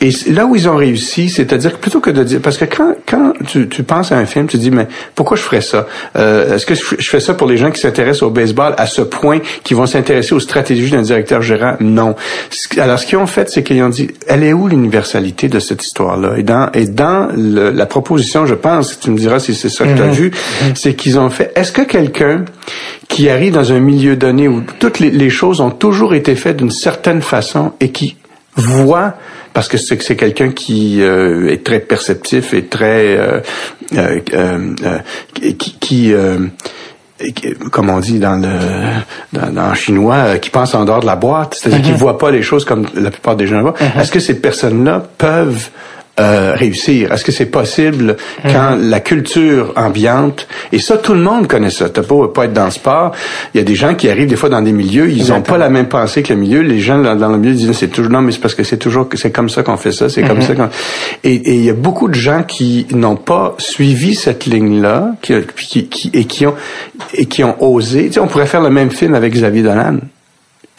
et 0.03 0.31
là 0.31 0.45
où 0.45 0.53
ils 0.53 0.67
ont 0.67 0.75
réussi, 0.75 1.29
c'est-à-dire 1.29 1.71
que 1.71 1.77
plutôt 1.77 2.01
que 2.01 2.09
de 2.09 2.25
dire, 2.25 2.41
parce 2.43 2.57
que 2.57 2.65
quand 2.65 2.93
quand 3.09 3.31
tu, 3.47 3.69
tu 3.69 3.83
penses 3.83 4.11
à 4.11 4.17
un 4.17 4.25
film, 4.25 4.47
tu 4.47 4.57
dis 4.57 4.69
mais 4.69 4.87
pourquoi 5.15 5.37
je 5.37 5.41
ferais 5.41 5.61
ça? 5.61 5.87
Euh, 6.17 6.55
Est-ce 6.55 6.65
que 6.65 6.75
je 6.75 7.09
fais 7.09 7.21
ça 7.21 7.35
pour 7.35 7.47
les 7.47 7.55
gens 7.55 7.71
qui 7.71 7.79
s'intéressent 7.79 8.23
au 8.23 8.29
baseball 8.29 8.75
à 8.77 8.85
ce 8.85 9.01
point, 9.01 9.39
qui 9.63 9.73
vont 9.73 9.85
s'intéresser 9.85 10.35
aux 10.35 10.41
stratégies 10.41 10.91
d'un 10.91 11.03
directeur 11.03 11.41
gérant? 11.41 11.77
Non. 11.79 12.15
Alors 12.77 12.99
ce 12.99 13.05
qu'ils 13.05 13.17
ont 13.17 13.27
fait, 13.27 13.49
c'est 13.49 13.63
qu'ils 13.63 13.81
ont 13.81 13.87
dit, 13.87 14.09
elle 14.27 14.43
est 14.43 14.51
où 14.51 14.67
l'universalité 14.67 15.47
de 15.47 15.59
cette 15.59 15.85
histoire-là? 15.85 16.37
Et 16.37 16.43
dans 16.43 16.69
et 16.73 16.85
dans 16.85 17.29
la 17.33 17.85
proposition, 17.85 18.45
je 18.45 18.55
pense, 18.55 18.99
tu 18.99 19.09
me 19.09 19.17
diras 19.17 19.39
si 19.39 19.55
c'est 19.55 19.69
ça 19.69 19.85
que 19.85 19.95
tu 19.95 20.01
as 20.01 20.07
mm-hmm. 20.07 20.11
vu, 20.11 20.29
mm-hmm. 20.31 20.75
c'est 20.75 20.95
qu'ils 20.95 21.17
ont 21.17 21.29
fait. 21.29 21.53
Est-ce 21.55 21.71
que 21.71 21.83
quelqu'un 21.83 22.43
qui 23.07 23.29
arrive 23.29 23.53
dans 23.53 23.71
un 23.71 23.79
milieu 23.79 24.17
donné 24.17 24.49
où 24.49 24.63
toutes 24.79 24.99
les, 24.99 25.11
les 25.11 25.29
choses 25.29 25.61
ont 25.61 25.71
toujours 25.71 26.13
été 26.13 26.35
faites 26.35 26.57
d'une 26.57 26.71
certaine 26.71 27.21
façon 27.21 27.71
et 27.79 27.91
qui 27.91 28.17
voit 28.55 29.13
parce 29.53 29.67
que 29.67 29.77
c'est 29.77 30.01
c'est 30.01 30.15
quelqu'un 30.15 30.51
qui 30.51 31.01
euh, 31.01 31.51
est 31.51 31.63
très 31.63 31.79
perceptif 31.79 32.53
et 32.53 32.65
très 32.65 33.17
euh, 33.17 33.39
euh, 33.95 34.19
euh 34.33 34.99
qui, 35.43 35.77
qui 35.79 36.13
comme 37.71 37.89
on 37.89 37.99
dit 37.99 38.19
dans 38.19 38.35
le 38.35 38.49
dans, 39.31 39.53
dans 39.53 39.73
chinois, 39.75 40.37
qui 40.39 40.49
pense 40.49 40.73
en 40.75 40.83
dehors 40.83 40.99
de 40.99 41.05
la 41.05 41.15
boîte, 41.15 41.55
c'est-à-dire 41.55 41.79
mm-hmm. 41.79 41.93
qui 41.93 41.99
voit 41.99 42.17
pas 42.17 42.31
les 42.31 42.41
choses 42.41 42.65
comme 42.65 42.87
la 42.95 43.11
plupart 43.11 43.35
des 43.35 43.47
gens 43.47 43.61
voient. 43.61 43.73
Mm-hmm. 43.73 44.01
Est-ce 44.01 44.11
que 44.11 44.19
ces 44.19 44.41
personnes-là 44.41 45.03
peuvent 45.17 45.69
euh, 46.19 46.53
réussir? 46.55 47.11
Est-ce 47.11 47.23
que 47.23 47.31
c'est 47.31 47.47
possible 47.47 48.17
quand 48.43 48.75
mhm. 48.75 48.89
la 48.89 48.99
culture 48.99 49.73
ambiante, 49.75 50.47
et 50.71 50.79
ça, 50.79 50.97
tout 50.97 51.13
le 51.13 51.21
monde 51.21 51.47
connaît 51.47 51.69
ça, 51.69 51.89
t'as 51.89 52.03
pas 52.03 52.27
pas 52.27 52.45
être 52.45 52.53
dans 52.53 52.65
le 52.65 52.71
sport, 52.71 53.11
il 53.53 53.57
y 53.57 53.61
a 53.61 53.63
des 53.63 53.75
gens 53.75 53.95
qui 53.95 54.09
arrivent 54.09 54.27
des 54.27 54.35
fois 54.35 54.49
dans 54.49 54.61
des 54.61 54.71
milieux, 54.71 55.09
ils 55.09 55.33
ont 55.33 55.41
pas 55.41 55.57
la 55.57 55.69
même 55.69 55.87
pensée 55.87 56.23
que 56.23 56.33
le 56.33 56.39
milieu, 56.39 56.61
les 56.61 56.79
gens 56.79 57.01
dans, 57.01 57.29
le 57.29 57.37
milieu 57.37 57.53
disent, 57.53 57.71
c'est 57.73 57.87
toujours, 57.87 58.11
non, 58.11 58.21
mais 58.21 58.31
c'est 58.31 58.39
parce 58.39 58.55
que 58.55 58.63
c'est 58.63 58.77
toujours, 58.77 59.07
c'est 59.13 59.31
comme 59.31 59.49
ça 59.49 59.63
qu'on 59.63 59.77
fait 59.77 59.91
ça, 59.91 60.09
c'est 60.09 60.23
comme 60.23 60.37
mhm. 60.37 60.43
ça 60.43 60.55
qu'on... 60.55 60.69
Et, 61.23 61.33
et 61.33 61.55
il 61.55 61.65
y 61.65 61.69
a 61.69 61.73
beaucoup 61.73 62.07
de 62.07 62.15
gens 62.15 62.43
qui 62.43 62.85
n'ont 62.91 63.15
pas 63.15 63.55
suivi 63.57 64.15
cette 64.15 64.45
ligne-là, 64.45 65.15
qui, 65.21 65.33
qui, 65.55 65.87
qui, 65.87 66.11
et 66.13 66.25
qui 66.25 66.45
ont, 66.45 66.55
et 67.13 67.25
qui 67.25 67.43
ont 67.43 67.55
osé, 67.63 68.07
tu 68.07 68.13
sais, 68.13 68.19
on 68.19 68.27
pourrait 68.27 68.45
faire 68.45 68.61
le 68.61 68.69
même 68.69 68.91
film 68.91 69.15
avec 69.15 69.33
Xavier 69.33 69.63
Dolan 69.63 69.97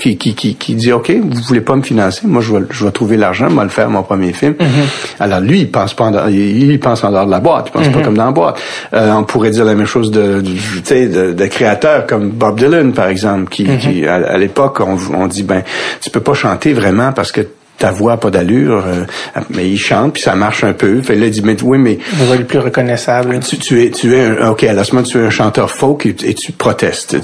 qui, 0.05 0.19
qui, 0.19 0.35
qui, 0.35 0.55
qui 0.55 0.75
dit 0.75 0.93
OK, 0.93 1.11
vous 1.11 1.41
voulez 1.49 1.63
pas 1.63 1.77
me 1.77 1.83
financer, 1.83 2.27
moi 2.27 2.43
je 2.43 2.53
vais, 2.53 2.65
je 2.71 2.85
vais 2.85 2.91
trouver 2.91 3.17
l'argent, 3.17 3.49
moi 3.49 3.65
le 3.65 3.71
faire 3.71 3.89
mon 3.89 4.03
premier 4.03 4.35
film. 4.35 4.53
Mm-hmm. 4.53 5.21
Alors 5.21 5.41
lui, 5.41 5.61
il 5.61 5.71
pense 5.71 5.95
pas 5.95 6.05
en, 6.05 6.29
il, 6.29 6.79
pense 6.79 7.03
en 7.05 7.11
dehors 7.11 7.25
de 7.25 7.31
la 7.31 7.41
boîte, 7.41 7.69
il 7.69 7.73
pense 7.73 7.89
pas 7.89 7.99
mm-hmm. 7.99 8.05
comme 8.05 8.17
dans 8.17 8.27
la 8.27 8.33
boîte. 8.33 8.61
Euh, 8.93 9.13
on 9.13 9.25
pourrait 9.25 9.51
dire 9.51 9.65
la 9.65 9.75
même 9.75 9.87
chose 9.87 10.11
de, 10.11 10.43
de, 10.43 11.07
de, 11.07 11.33
de 11.33 11.47
créateurs 11.47 12.07
comme 12.07 12.31
Bob 12.31 12.59
Dylan 12.59 12.93
par 12.93 13.09
exemple, 13.09 13.51
qui, 13.51 13.65
mm-hmm. 13.65 13.79
qui 13.79 14.07
à, 14.07 14.37
l'époque 14.37 14.81
on, 14.81 14.99
on 15.15 15.27
dit 15.27 15.43
ben 15.43 15.63
tu 16.01 16.11
peux 16.11 16.21
pas 16.21 16.35
chanter 16.35 16.75
vraiment 16.75 17.13
parce 17.13 17.33
que 17.33 17.47
ta 17.79 17.91
voix 17.91 18.19
pas 18.19 18.31
d'allure, 18.31 18.85
euh, 18.87 19.05
mais 19.51 19.69
il 19.69 19.79
chante 19.79 20.15
puis 20.15 20.23
ça 20.23 20.35
marche 20.35 20.65
un 20.65 20.73
peu. 20.73 21.01
Fait 21.03 21.17
là, 21.17 21.27
il 21.27 21.31
dit 21.31 21.43
mais 21.43 21.61
oui 21.63 21.79
mais 21.79 21.99
voix 22.15 22.37
le 22.37 22.45
plus 22.45 22.59
reconnaissable. 22.59 23.41
Tu, 23.41 23.59
tu 23.59 23.83
es 23.83 23.91
tu 23.91 24.15
es 24.15 24.25
un, 24.25 24.51
ok 24.51 24.65
à 24.65 24.73
la 24.73 24.85
semaine 24.85 25.05
tu 25.05 25.19
es 25.19 25.27
un 25.27 25.31
chanteur 25.31 25.71
folk 25.71 26.07
et, 26.07 26.35
tu 26.35 26.53
protestes. 26.53 27.17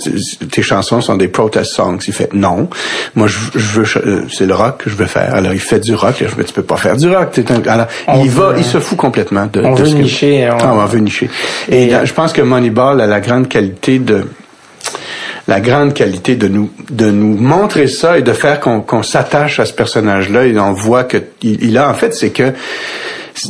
tes 0.51 0.62
chansons 0.62 1.01
sont 1.01 1.16
des 1.16 1.28
protest 1.28 1.72
songs. 1.72 1.98
Il 2.07 2.12
fait 2.12 2.32
non, 2.34 2.68
moi 3.14 3.26
je, 3.26 3.38
je 3.55 3.80
veux 3.80 3.86
euh, 4.07 4.22
c'est 4.30 4.46
le 4.46 4.55
rock 4.55 4.84
que 4.84 4.90
je 4.90 4.96
veux 4.96 5.07
faire. 5.07 5.34
Alors 5.34 5.53
il 5.53 5.61
fait 5.61 5.80
du 5.80 5.94
rock. 5.94 6.16
Je 6.20 6.36
me 6.36 6.44
tu 6.44 6.53
peux 6.53 6.62
pas 6.62 6.76
faire 6.76 6.96
du 6.96 7.09
rock. 7.09 7.38
Un, 7.48 7.68
alors 7.68 7.86
il 8.22 8.30
va, 8.30 8.55
il 8.57 8.64
se 8.64 8.78
fout 8.80 8.98
complètement 8.98 9.46
de. 9.53 9.61
On 9.61 9.74
de 9.74 9.82
veut 9.82 9.90
nicher. 9.90 10.51
On... 10.51 10.57
Ah, 10.61 10.74
on 10.74 10.86
veut 10.86 10.98
nicher. 10.98 11.30
Et, 11.70 11.90
je 12.05 12.12
pense 12.12 12.32
que 12.32 12.42
Moneyball 12.42 13.01
a 13.01 13.07
la 13.07 13.20
grande 13.20 13.48
qualité 13.48 13.98
de 13.98 14.24
la 15.51 15.61
grande 15.61 15.94
qualité 15.94 16.36
de 16.36 16.46
nous 16.46 16.70
de 16.90 17.11
nous 17.11 17.36
montrer 17.36 17.88
ça 17.88 18.18
et 18.18 18.22
de 18.22 18.32
faire 18.32 18.61
qu'on 18.61 19.03
s'attache 19.03 19.59
à 19.59 19.66
ce 19.66 19.72
personnage-là 19.72 20.46
et 20.46 20.57
on 20.59 20.72
voit 20.72 21.03
que 21.05 21.18
il, 21.42 21.76
a 21.76 21.90
en 21.90 21.94
fait 21.94 22.14
c'est 22.14 22.30
que 22.30 22.53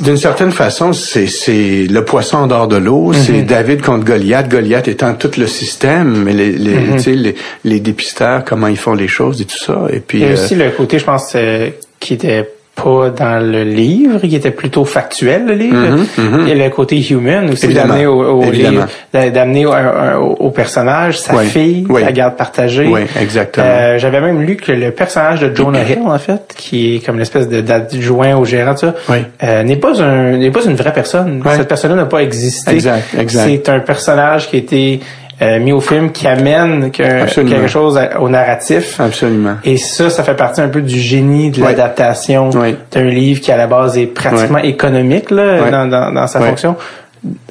d'une 0.02 0.16
certaine 0.16 0.52
façon, 0.52 0.92
c'est 0.92 1.86
le 1.88 2.04
poisson 2.04 2.36
en 2.36 2.46
dehors 2.46 2.68
de 2.68 2.76
l'eau. 2.76 3.12
Mm-hmm. 3.12 3.16
C'est 3.16 3.42
David 3.42 3.82
contre 3.82 4.04
Goliath. 4.04 4.48
Goliath 4.48 4.88
étant 4.88 5.14
tout 5.14 5.32
le 5.38 5.46
système, 5.46 6.22
mais 6.22 6.32
les, 6.32 6.52
les, 6.52 6.76
mm-hmm. 6.76 7.14
les, 7.14 7.34
les, 7.64 7.80
dépisteurs, 7.80 8.44
comment 8.44 8.68
ils 8.68 8.76
font 8.76 8.94
les 8.94 9.08
choses 9.08 9.40
et 9.40 9.46
tout 9.46 9.58
ça. 9.58 9.86
Et 9.90 10.00
puis 10.00 10.18
il 10.18 10.26
y 10.26 10.30
a 10.30 10.34
aussi 10.34 10.54
le 10.54 10.70
côté, 10.70 10.98
je 10.98 11.04
pense, 11.04 11.32
euh, 11.34 11.70
qui 11.98 12.14
était 12.14 12.48
pas 12.74 13.10
dans 13.10 13.44
le 13.44 13.62
livre, 13.64 14.20
qui 14.20 14.34
était 14.36 14.52
plutôt 14.52 14.84
factuel, 14.84 15.44
le 15.46 15.52
livre. 15.54 15.98
Il 16.18 16.48
y 16.48 16.52
a 16.52 16.64
le 16.64 16.70
côté 16.70 16.96
human 17.10 17.50
aussi, 17.50 17.68
d'amener 17.74 18.06
au, 18.06 18.40
au 18.40 18.50
livre, 18.50 18.86
d'a- 19.12 19.28
d'amener 19.30 19.66
au, 19.66 20.50
personnage, 20.50 21.18
sa 21.18 21.36
Oui, 21.36 21.46
fille, 21.46 21.86
oui. 21.88 22.00
la 22.02 22.12
garde 22.12 22.36
partagée. 22.36 22.86
Oui, 22.86 23.00
exactement. 23.20 23.66
Euh, 23.68 23.98
J'avais 23.98 24.20
même 24.20 24.42
lu 24.42 24.56
que 24.56 24.72
le 24.72 24.92
personnage 24.92 25.40
de 25.40 25.54
Jonah 25.54 25.82
Hill, 25.82 25.98
en 26.06 26.18
fait, 26.18 26.54
qui 26.56 26.96
est 26.96 27.04
comme 27.04 27.18
l'espèce 27.18 27.48
de- 27.48 27.60
d'adjoint 27.60 28.36
au 28.36 28.44
gérant, 28.44 28.76
ça, 28.76 28.94
Oui. 29.08 29.18
euh, 29.42 29.62
n'est 29.62 29.76
pas 29.76 30.00
un 30.02 30.36
n'est 30.38 30.50
pas 30.50 30.64
une 30.64 30.74
vraie 30.76 30.92
personne. 30.92 31.42
Cette 31.56 31.68
personne-là 31.68 31.96
n'a 31.96 32.06
pas 32.06 32.22
existé. 32.22 32.72
Exact, 32.72 33.14
exact. 33.18 33.44
C'est 33.48 33.68
un 33.68 33.80
personnage 33.80 34.48
qui 34.48 34.56
a 34.56 34.58
été 34.58 35.00
euh, 35.42 35.58
mis 35.58 35.72
au 35.72 35.80
film 35.80 36.12
qui 36.12 36.26
amène 36.26 36.90
que- 36.90 37.24
quelque 37.48 37.66
chose 37.66 37.96
à- 37.98 38.20
au 38.20 38.28
narratif. 38.28 39.00
Absolument. 39.00 39.54
Et 39.64 39.76
ça, 39.76 40.10
ça 40.10 40.22
fait 40.22 40.34
partie 40.34 40.60
un 40.60 40.68
peu 40.68 40.82
du 40.82 40.98
génie 40.98 41.50
de 41.50 41.62
l'adaptation 41.62 42.50
Ouais. 42.50 42.76
d'un 42.92 43.04
livre 43.04 43.40
qui 43.40 43.50
à 43.50 43.56
la 43.56 43.66
base 43.66 43.96
est 43.98 44.06
pratiquement 44.06 44.58
économique 44.58 45.30
là, 45.30 45.70
dans, 45.70 45.86
dans, 45.86 46.12
dans 46.12 46.26
sa 46.26 46.40
fonction 46.40 46.76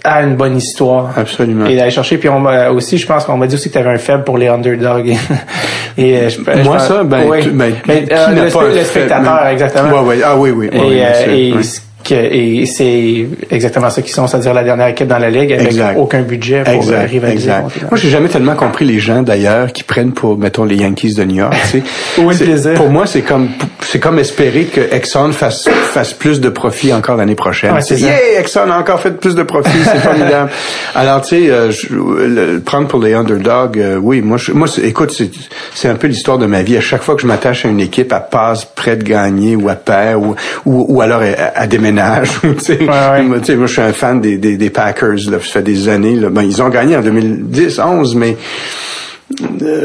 à 0.03 0.23
une 0.23 0.35
bonne 0.35 0.57
histoire. 0.57 1.11
Absolument. 1.15 1.65
Et 1.67 1.75
d'aller 1.75 1.91
chercher. 1.91 2.17
Puis 2.17 2.27
on 2.29 2.39
m'a 2.39 2.69
aussi, 2.71 2.97
je 2.97 3.05
pense 3.05 3.25
qu'on 3.25 3.37
m'a 3.37 3.45
dit 3.45 3.53
aussi 3.55 3.69
que 3.69 3.73
tu 3.73 3.79
avais 3.79 3.91
un 3.91 3.97
faible 3.99 4.23
pour 4.23 4.37
les 4.37 4.47
underdogs. 4.47 5.13
Et 5.97 6.17
euh, 6.17 6.29
je, 6.29 6.37
je 6.39 6.63
Moi, 6.63 6.77
pense- 6.77 6.87
ça, 6.87 7.03
ben, 7.03 7.23
oui. 7.27 7.47
ben, 7.51 7.73
qui 7.83 7.91
euh, 7.91 8.45
le, 8.45 8.49
pas 8.51 8.63
le 8.63 8.83
spectateur, 8.83 9.47
exactement. 9.47 10.01
Ouais, 10.01 10.07
ouais. 10.17 10.21
Ah 10.25 10.35
oui, 10.37 10.51
oui. 10.51 10.69
Et, 10.71 10.79
oui, 10.79 10.85
oui, 10.89 11.01
euh, 11.01 11.35
et 11.35 11.53
oui. 11.55 11.63
ce 11.63 11.79
que- 11.81 11.85
et 12.11 12.65
c'est 12.65 13.27
exactement 13.51 13.89
ça 13.89 14.01
qu'ils 14.01 14.13
sont, 14.13 14.25
c'est-à-dire 14.25 14.53
la 14.53 14.63
dernière 14.63 14.87
équipe 14.87 15.07
dans 15.07 15.19
la 15.19 15.29
ligue 15.29 15.51
avec 15.53 15.67
Exact. 15.67 15.97
aucun 15.97 16.21
budget 16.21 16.63
pour 16.63 16.73
euh, 16.73 16.77
Exact, 16.77 17.09
rivaliser. 17.09 17.49
exact. 17.49 17.81
Moi, 17.91 17.95
j'ai 17.99 18.09
jamais 18.09 18.29
tellement 18.29 18.55
compris 18.55 18.85
les 18.85 18.99
gens 18.99 19.21
d'ailleurs 19.21 19.71
qui 19.73 19.83
prennent 19.83 20.11
pour, 20.13 20.37
mettons, 20.37 20.63
les 20.63 20.77
Yankees 20.77 21.13
de 21.13 21.23
New 21.23 21.35
York. 21.35 21.53
tu 21.61 21.67
sais. 21.67 21.83
C'est- 22.33 22.43
plaisir? 22.45 22.73
Pour 22.75 22.89
moi, 22.89 23.05
c'est 23.05 23.21
comme, 23.21 23.49
c'est 23.81 23.99
comme 23.99 24.17
espérer 24.17 24.63
que 24.65 24.81
Exxon 24.93 25.31
fasse, 25.33 25.67
fasse 25.69 26.13
plus 26.13 26.39
de 26.41 26.49
profit 26.49 26.93
encore 26.93 27.15
l'année 27.17 27.35
prochaine. 27.35 27.73
Ouais, 27.73 27.81
c'est 27.81 27.99
yeah, 27.99 28.39
Exxon 28.39 28.71
a 28.71 28.77
encore 28.79 28.99
fait 29.01 29.11
plus 29.11 29.35
de 29.35 29.43
profit, 29.43 29.69
c'est 29.83 29.99
formidable. 29.99 30.49
Alors, 30.95 31.21
tu 31.21 31.29
sais, 31.45 31.49
euh, 31.51 31.69
je- 31.71 31.93
le- 31.93 32.27
le 32.53 32.59
prendre 32.59 32.87
pour 32.87 33.01
les 33.01 33.13
underdogs, 33.13 33.77
euh, 33.79 33.97
oui, 33.97 34.21
moi, 34.21 34.37
je, 34.37 34.51
moi, 34.51 34.67
écoute, 34.83 35.11
c'est, 35.11 35.29
c'est 35.75 35.89
un 35.89 35.95
peu 35.95 36.07
l'histoire 36.07 36.37
de 36.37 36.45
ma 36.45 36.63
vie. 36.63 36.77
À 36.77 36.81
chaque 36.81 37.01
fois 37.03 37.15
que 37.15 37.21
je 37.21 37.27
m'attache 37.27 37.65
à 37.65 37.69
une 37.69 37.79
équipe, 37.81 38.11
elle 38.13 38.23
passe 38.31 38.65
près 38.65 38.95
de 38.95 39.03
gagner 39.03 39.55
ou 39.55 39.69
à 39.69 39.75
perd 39.75 40.23
ou, 40.23 40.35
ou, 40.65 40.85
ou 40.87 41.01
alors 41.01 41.21
elle, 41.23 41.37
elle 41.55 41.69
déménage. 41.91 42.29
ouais. 42.43 43.23
Moi, 43.23 43.39
je 43.43 43.65
suis 43.65 43.81
un 43.81 43.93
fan 43.93 44.21
des, 44.21 44.37
des, 44.37 44.57
des 44.57 44.69
Packers. 44.69 45.29
Là, 45.29 45.39
ça 45.39 45.39
fait 45.39 45.63
des 45.63 45.89
années. 45.89 46.15
Là. 46.15 46.29
Ben, 46.29 46.43
ils 46.43 46.61
ont 46.61 46.69
gagné 46.69 46.95
en 46.95 47.01
2010, 47.01 47.79
11, 47.79 48.15
mais 48.15 48.37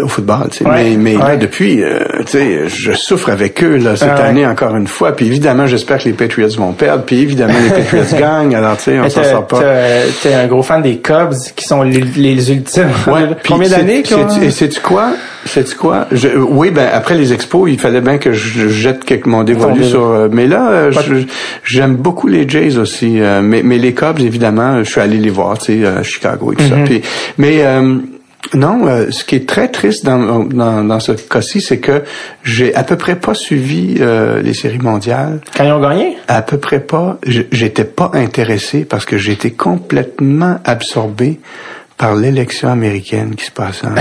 au 0.02 0.08
football. 0.08 0.48
Tu 0.50 0.58
sais. 0.58 0.64
Ouais, 0.64 0.96
mais 0.96 1.14
mais 1.14 1.16
là, 1.16 1.36
depuis, 1.36 1.82
euh, 1.82 2.00
tu 2.26 2.32
sais, 2.32 2.68
je 2.68 2.92
souffre 2.92 3.30
avec 3.30 3.62
eux 3.62 3.76
là 3.76 3.96
cette 3.96 4.08
Ah 4.16 4.24
année 4.24 4.46
encore 4.46 4.74
une 4.76 4.86
fois. 4.86 5.12
Puis 5.12 5.26
évidemment, 5.26 5.66
j'espère 5.66 5.98
que 5.98 6.04
les 6.04 6.12
Patriots 6.14 6.48
vont 6.56 6.72
perdre. 6.72 7.04
Puis 7.04 7.20
évidemment, 7.20 7.54
les 7.62 7.70
Patriots 7.82 8.04
gagnent. 8.18 8.54
Alors 8.54 8.76
tu 8.76 8.84
sais, 8.84 8.98
on 9.00 9.08
s'en 9.08 9.24
sort 9.24 9.46
pas. 9.46 9.60
T'es 10.22 10.34
un 10.34 10.46
gros 10.46 10.62
fan 10.62 10.82
des 10.82 10.98
Cubs 10.98 11.32
qui 11.56 11.64
sont 11.64 11.82
les, 11.82 12.00
les 12.00 12.52
ultimes. 12.52 12.88
Ouais, 13.06 13.22
Combien 13.48 13.68
d'années 13.68 14.02
Et 14.42 14.50
sais-tu 14.50 14.80
quoi? 14.80 15.12
Sais-tu 15.46 15.74
quoi? 15.76 16.06
Je, 16.10 16.28
euh, 16.28 16.38
oui, 16.48 16.70
ben 16.70 16.88
après 16.90 17.14
les 17.14 17.32
expos, 17.34 17.68
il 17.70 17.78
fallait 17.78 18.00
bien 18.00 18.16
que 18.16 18.32
je, 18.32 18.60
je 18.60 18.68
jette 18.68 19.04
quelques 19.04 19.26
mon 19.26 19.44
dévolu 19.44 19.84
sur. 19.84 20.06
euh, 20.06 20.28
mais 20.32 20.46
là, 20.46 20.70
euh, 20.70 20.90
j'aime 21.64 21.96
beaucoup 21.96 22.28
les 22.28 22.48
Jays 22.48 22.78
aussi. 22.78 23.20
euh, 23.20 23.42
mais, 23.42 23.62
mais 23.62 23.76
les 23.76 23.92
Cubs, 23.92 24.20
évidemment, 24.20 24.82
je 24.82 24.90
suis 24.90 25.00
allé 25.02 25.18
les 25.18 25.28
voir, 25.28 25.58
tu 25.58 25.82
sais, 25.82 25.86
à 25.86 26.02
Chicago 26.02 26.52
et 26.52 26.56
tout 26.56 26.62
Mm-hmm. 26.64 26.68
ça. 26.70 26.76
Puis, 26.86 27.02
mais 27.36 27.58
euh, 27.60 27.96
non, 28.52 28.86
euh, 28.86 29.10
ce 29.10 29.24
qui 29.24 29.36
est 29.36 29.48
très 29.48 29.68
triste 29.68 30.04
dans, 30.04 30.44
dans, 30.44 30.84
dans 30.84 31.00
ce 31.00 31.12
cas-ci, 31.12 31.60
c'est 31.60 31.78
que 31.78 32.04
j'ai 32.42 32.74
à 32.74 32.84
peu 32.84 32.96
près 32.96 33.16
pas 33.16 33.34
suivi 33.34 33.96
euh, 34.00 34.42
les 34.42 34.54
séries 34.54 34.78
mondiales. 34.78 35.40
Quand 35.56 35.64
ils 35.64 35.72
ont 35.72 35.80
gagné? 35.80 36.16
À 36.28 36.42
peu 36.42 36.58
près 36.58 36.80
pas. 36.80 37.18
J'étais 37.26 37.84
pas 37.84 38.10
intéressé 38.14 38.84
parce 38.84 39.06
que 39.06 39.16
j'étais 39.16 39.52
complètement 39.52 40.58
absorbé 40.64 41.40
par 41.96 42.16
l'élection 42.16 42.68
américaine 42.70 43.34
qui 43.36 43.44
se 43.44 43.50
passait. 43.52 43.86
en. 43.86 43.94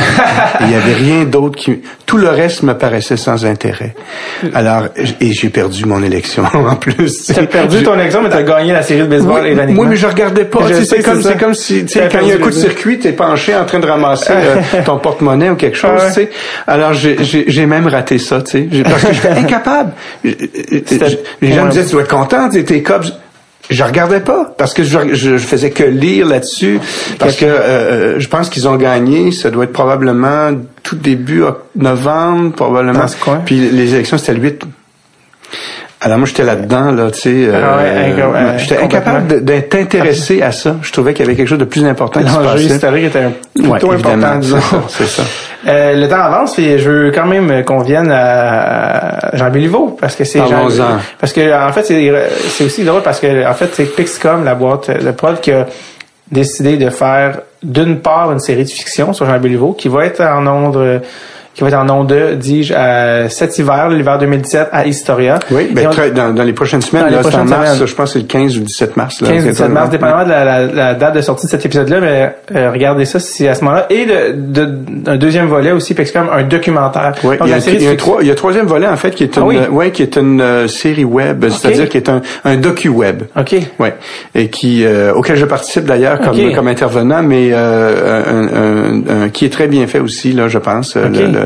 Il 0.62 0.72
y 0.72 0.76
avait 0.76 0.94
rien 0.96 1.26
d'autre 1.26 1.56
qui... 1.58 1.82
Tout 2.08 2.18
le 2.18 2.28
reste 2.30 2.64
me 2.64 2.74
paraissait 2.74 3.18
sans 3.18 3.46
intérêt. 3.46 3.96
Alors, 4.56 4.86
et 5.22 5.32
j'ai 5.32 5.50
perdu 5.50 5.86
mon 5.86 6.02
élection 6.02 6.44
en 6.54 6.76
plus. 6.76 7.28
T'as 7.28 7.46
perdu 7.46 7.84
ton 7.84 7.94
élection, 7.94 8.22
mais 8.24 8.30
t'as 8.30 8.41
gagné 8.44 8.74
la 8.74 8.82
série 8.82 9.02
de 9.02 9.06
baseball 9.08 9.41
Oui, 9.44 9.76
oui, 9.78 9.86
mais 9.88 9.96
je 9.96 10.08
regardais 10.08 10.46
pas. 10.46 10.66
Tu 10.68 10.86
C'est 10.86 11.04
comme, 11.04 11.22
comme 11.39 11.54
si, 11.54 11.86
tu 11.86 12.00
quand 12.12 12.20
il 12.24 12.30
y 12.30 12.32
a 12.32 12.36
un 12.36 12.39
coup 12.39 12.50
de 12.50 12.56
circuit, 12.56 12.98
t'es 13.00 13.12
penché 13.14 13.56
en 13.56 13.66
train 13.66 13.80
de 13.80 13.88
ramasser 13.88 14.34
euh, 14.34 14.56
ton 14.86 14.98
porte-monnaie 14.98 15.52
ou 15.52 15.56
quelque 15.56 15.78
chose, 15.78 15.91
Ah 15.96 16.04
ouais. 16.06 16.08
tu 16.10 16.14
sais. 16.14 16.30
Alors, 16.66 16.94
j'ai- 16.94 17.66
même 17.68 17.88
raté 17.88 18.18
ça, 18.18 18.41
tu 18.41 18.70
sais. 18.70 18.84
Parce 18.84 19.04
que 19.04 19.14
j'étais 19.14 19.30
incapable. 19.38 19.91
Les 20.24 21.52
gens 21.54 21.66
me 21.66 21.70
disaient, 21.72 21.86
tu 21.86 21.91
dois 21.91 22.02
être 22.02 22.10
content, 22.16 22.50
t'es 22.50 22.64
tes 22.64 22.82
Cubs. 22.82 23.06
Je 23.70 23.84
regardais 23.84 24.20
pas 24.20 24.53
parce 24.57 24.74
que 24.74 24.84
je, 24.84 25.38
faisais 25.38 25.72
que 25.72 25.84
lire 25.84 26.28
là-dessus 26.28 26.80
parce 27.18 27.36
que 27.36 27.45
euh, 27.45 28.20
je 28.20 28.28
pense 28.28 28.49
qu'ils 28.49 28.68
ont 28.68 28.76
gagné. 28.76 29.32
Ça 29.32 29.51
doit 29.51 29.64
être 29.64 29.74
probablement 29.74 30.51
tout 30.84 30.95
début 30.95 31.43
novembre, 31.76 32.53
probablement. 32.53 33.05
Puis 33.45 33.59
les 33.70 33.93
élections 33.95 34.18
c'était 34.18 34.34
le 34.34 34.41
8. 34.41 34.66
Alors 36.06 36.18
moi 36.18 36.28
j'étais 36.28 36.43
là-dedans 36.43 36.91
là, 36.91 37.10
tu 37.12 37.20
sais. 37.22 37.30
euh, 37.47 37.62
Ah 37.64 37.78
ouais, 37.78 38.12
inca- 38.12 38.36
euh, 38.36 38.58
j'étais 38.58 38.78
incapable 38.78 39.43
d'être 39.45 39.74
intéressé 39.76 40.41
à 40.41 40.51
ça. 40.51 40.76
Je 40.82 40.91
trouvais 40.91 41.14
qu'il 41.14 41.24
y 41.26 41.28
avait 41.30 41.38
quelque 41.38 41.47
chose 41.47 41.58
de 41.60 41.64
plus 41.66 41.86
important 41.86 42.20
L'enjeu 42.20 42.64
historique 42.66 43.06
était 43.06 43.20
un- 43.20 43.32
plutôt 43.56 43.88
Ouais, 43.88 43.95
important, 43.95 44.36
disons. 44.38 44.58
c'est 44.89 45.06
ça, 45.06 45.06
c'est 45.06 45.22
ça. 45.22 45.24
Euh, 45.66 45.93
le 45.95 46.10
temps 46.10 46.20
avance 46.22 46.60
et 46.60 46.78
je 46.78 46.89
veux 46.89 47.12
quand 47.12 47.26
même 47.26 47.64
qu'on 47.64 47.80
vienne 47.80 48.12
à 48.12 49.30
Jean 49.38 49.49
Béliveau 49.49 49.97
parce 49.99 50.16
que 50.18 50.26
c'est 50.26 50.39
Jean 50.39 50.68
parce 51.20 51.32
que 51.32 51.54
en 51.68 51.72
fait 51.72 51.84
c'est 51.84 52.12
c'est 52.49 52.66
aussi 52.66 52.84
drôle 52.84 53.01
parce 53.01 53.22
que 53.22 53.47
en 53.47 53.54
fait 53.54 53.70
c'est 53.74 53.86
Pixcom 53.86 54.43
la 54.43 54.56
boîte 54.56 54.91
de 54.91 55.12
prod 55.12 55.39
qui 55.39 55.51
a 55.54 55.66
décidé 56.30 56.76
de 56.78 56.89
faire 56.89 57.39
d'une 57.62 57.99
part 57.99 58.32
une 58.34 58.39
série 58.39 58.66
de 58.66 58.70
fiction 58.70 59.14
sur 59.14 59.26
Jean 59.26 59.39
Béliveau 59.39 59.72
qui 59.72 59.88
va 59.88 60.06
être 60.06 60.22
en 60.22 60.45
ondes 60.47 60.76
euh, 60.76 60.99
qui 61.54 61.62
va 61.62 61.68
être 61.68 61.78
en 61.78 61.89
ondes, 61.89 62.14
dis-je, 62.39 62.74
à 62.74 63.30
cet 63.30 63.58
hiver, 63.60 63.89
l'hiver 63.89 64.18
2017, 64.18 64.70
à 64.72 64.88
Historia. 64.88 65.38
Oui, 65.51 65.70
ben, 65.72 65.84
Et 65.84 65.88
on- 65.88 65.91
très- 65.91 66.12
dans, 66.12 66.34
dans 66.34 66.43
les 66.43 66.54
prochaines 66.54 66.82
semaines, 66.82 67.06
Dans 67.10 67.18
là, 67.18 67.24
c'est 67.24 67.36
en 67.36 67.45
mars, 67.45 67.74
semaines. 67.76 67.88
je 67.88 67.93
pense 67.95 68.10
que 68.10 68.14
c'est 68.14 68.20
le 68.20 68.26
15 68.26 68.58
ou 68.58 68.62
17 68.62 68.97
mars. 68.97 69.22
Là, 69.22 69.28
15 69.30 69.43
17 69.45 69.70
mars, 69.70 69.89
dépendamment 69.89 70.24
de 70.24 70.30
la, 70.30 70.43
la- 70.45 70.66
la 70.66 70.93
date 70.95 71.16
de 71.16 71.22
sortie 71.22 71.45
de 71.45 71.51
cet 71.51 71.66
épisode-là, 71.66 71.99
mais 72.01 72.36
euh, 72.56 72.72
regardez 72.72 73.06
ça 73.06 73.20
si 73.20 73.34
c'est 73.34 73.47
à 73.49 73.56
ce 73.56 73.64
moment-là. 73.66 73.86
Et 73.91 74.06
de, 74.06 74.66
de- 74.66 75.10
un 75.12 75.18
deuxième 75.18 75.45
volet 75.47 75.72
aussi, 75.72 75.93
comme 75.95 76.30
un 76.32 76.43
documentaire. 76.43 77.14
Oui, 77.24 77.38
Donc, 77.38 77.47
il 77.47 77.49
y 77.49 77.54
a, 77.54 77.56
la 77.58 77.62
série 77.62 77.76
il 77.78 77.84
y 77.84 77.86
a 77.86 77.89
de 77.89 77.93
un 77.93 77.97
trois- 77.97 78.18
il 78.22 78.28
y 78.28 78.30
a 78.30 78.34
un 78.34 78.36
troisième 78.36 78.66
volet 78.66 78.88
en 78.88 78.95
fait 78.97 79.12
qui 79.12 79.24
est 79.24 79.38
Ah 79.38 79.41
une, 79.41 79.45
oui? 79.47 79.58
euh, 79.58 79.70
ouais, 79.70 79.91
qui 79.91 80.01
est 80.01 80.16
une 80.18 80.41
euh, 80.41 80.68
série 80.68 81.06
web, 81.06 81.45
c'est-à-dire 81.49 81.88
qui 81.89 81.97
est 81.97 82.10
un, 82.10 82.22
un 82.45 82.56
docu-web. 82.58 83.24
OK. 83.39 83.56
Ouais, 83.80 83.93
et 84.36 84.49
qui 84.49 84.84
euh, 84.86 85.14
auquel 85.14 85.36
je 85.38 85.45
participe 85.45 85.86
d'ailleurs 85.86 86.20
comme 86.20 86.36
comme 86.56 86.68
intervenant, 86.68 87.22
mais 87.24 87.49
euh, 87.51 88.24
un, 88.28 89.14
un- 89.22 89.24
un- 89.26 89.30
qui 89.30 89.45
est 89.45 89.49
très 89.54 89.68
bien 89.68 89.86
fait 89.88 89.99
aussi 89.99 90.32
là, 90.34 90.47
je 90.47 90.58
pense. 90.58 90.95
Le- 90.95 91.10
le- 91.10 91.28
le- 91.28 91.43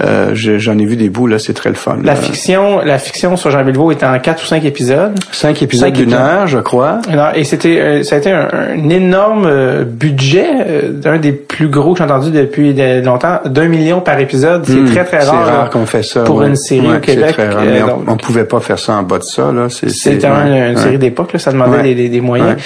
euh, 0.00 0.30
je- 0.34 0.58
J'en 0.58 0.78
ai 0.78 0.84
vu 0.84 0.96
des 0.96 1.08
bouts 1.10 1.26
là, 1.26 1.38
c'est 1.38 1.52
très 1.52 1.68
le 1.70 1.74
fun. 1.74 1.96
La 2.02 2.14
là. 2.14 2.16
fiction, 2.20 2.80
la 2.84 2.98
fiction 2.98 3.36
sur 3.36 3.50
Jean 3.50 3.64
Béliveau 3.64 3.90
est 3.90 4.02
en 4.04 4.18
4 4.18 4.42
ou 4.42 4.46
5 4.46 4.64
épisodes. 4.64 5.12
Cinq 5.32 5.62
épisodes 5.62 5.88
Cinq 5.88 5.94
d'une 5.94 6.12
heure, 6.14 6.46
je 6.46 6.58
crois. 6.58 6.98
Alors, 7.10 7.30
et 7.34 7.44
c'était, 7.44 7.80
euh, 7.80 8.02
ça 8.02 8.16
a 8.16 8.18
été 8.18 8.30
un, 8.30 8.48
un 8.52 8.88
énorme 8.88 9.46
euh, 9.46 9.84
budget, 9.84 10.46
euh, 10.66 10.90
d'un 10.92 11.18
des 11.18 11.32
plus 11.32 11.68
gros 11.68 11.92
que 11.92 11.98
j'ai 11.98 12.04
entendu 12.04 12.30
depuis 12.30 12.74
de- 12.74 13.04
longtemps, 13.04 13.40
d'un 13.44 13.66
million 13.68 14.00
par 14.00 14.18
épisode. 14.20 14.64
C'est 14.66 14.74
Hmm, 14.74 14.86
très 14.92 15.04
très 15.04 15.20
C'est 15.22 15.30
rare. 15.30 15.46
là, 15.46 15.52
rare 15.52 15.70
qu'on 15.70 15.86
fait 15.86 16.02
ça. 16.02 16.22
pour 16.22 16.36
ouais. 16.36 16.46
une 16.48 16.56
série 16.56 16.86
Ouais, 16.86 16.96
au 16.96 17.00
Québec. 17.00 17.24
c'est 17.28 17.32
très 17.34 17.48
rare, 17.48 17.64
mais 17.64 17.82
on, 17.82 17.86
donc, 17.86 18.04
on 18.08 18.16
pouvait 18.16 18.44
pas 18.44 18.60
faire 18.60 18.78
ça 18.78 18.94
en 18.94 19.02
bas 19.02 19.18
de 19.18 19.24
ça 19.24 19.50
là. 19.52 19.66
C'est 19.70 19.88
C'était 19.90 20.20
c'est- 20.20 20.26
un- 20.26 20.50
ouais, 20.50 20.70
une 20.72 20.76
série 20.78 20.98
d'époque, 20.98 21.32
là, 21.32 21.38
ça 21.38 21.52
demandait 21.52 21.76
Ouais. 21.78 21.82
des, 21.82 21.94
des- 21.94 22.08
des 22.08 22.20
moyens. 22.20 22.50
Ouais. 22.50 22.56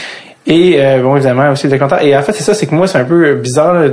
Et 0.46 0.76
euh, 0.78 1.02
bon, 1.02 1.16
évidemment, 1.16 1.50
aussi 1.50 1.68
des 1.68 1.78
contents. 1.78 1.98
Et 2.00 2.16
en 2.16 2.22
fait, 2.22 2.32
c'est 2.32 2.42
ça, 2.42 2.54
c'est 2.54 2.66
que 2.66 2.74
moi, 2.74 2.86
c'est 2.86 2.96
un 2.98 3.04
peu 3.04 3.34
bizarre, 3.34 3.74
là, 3.74 3.88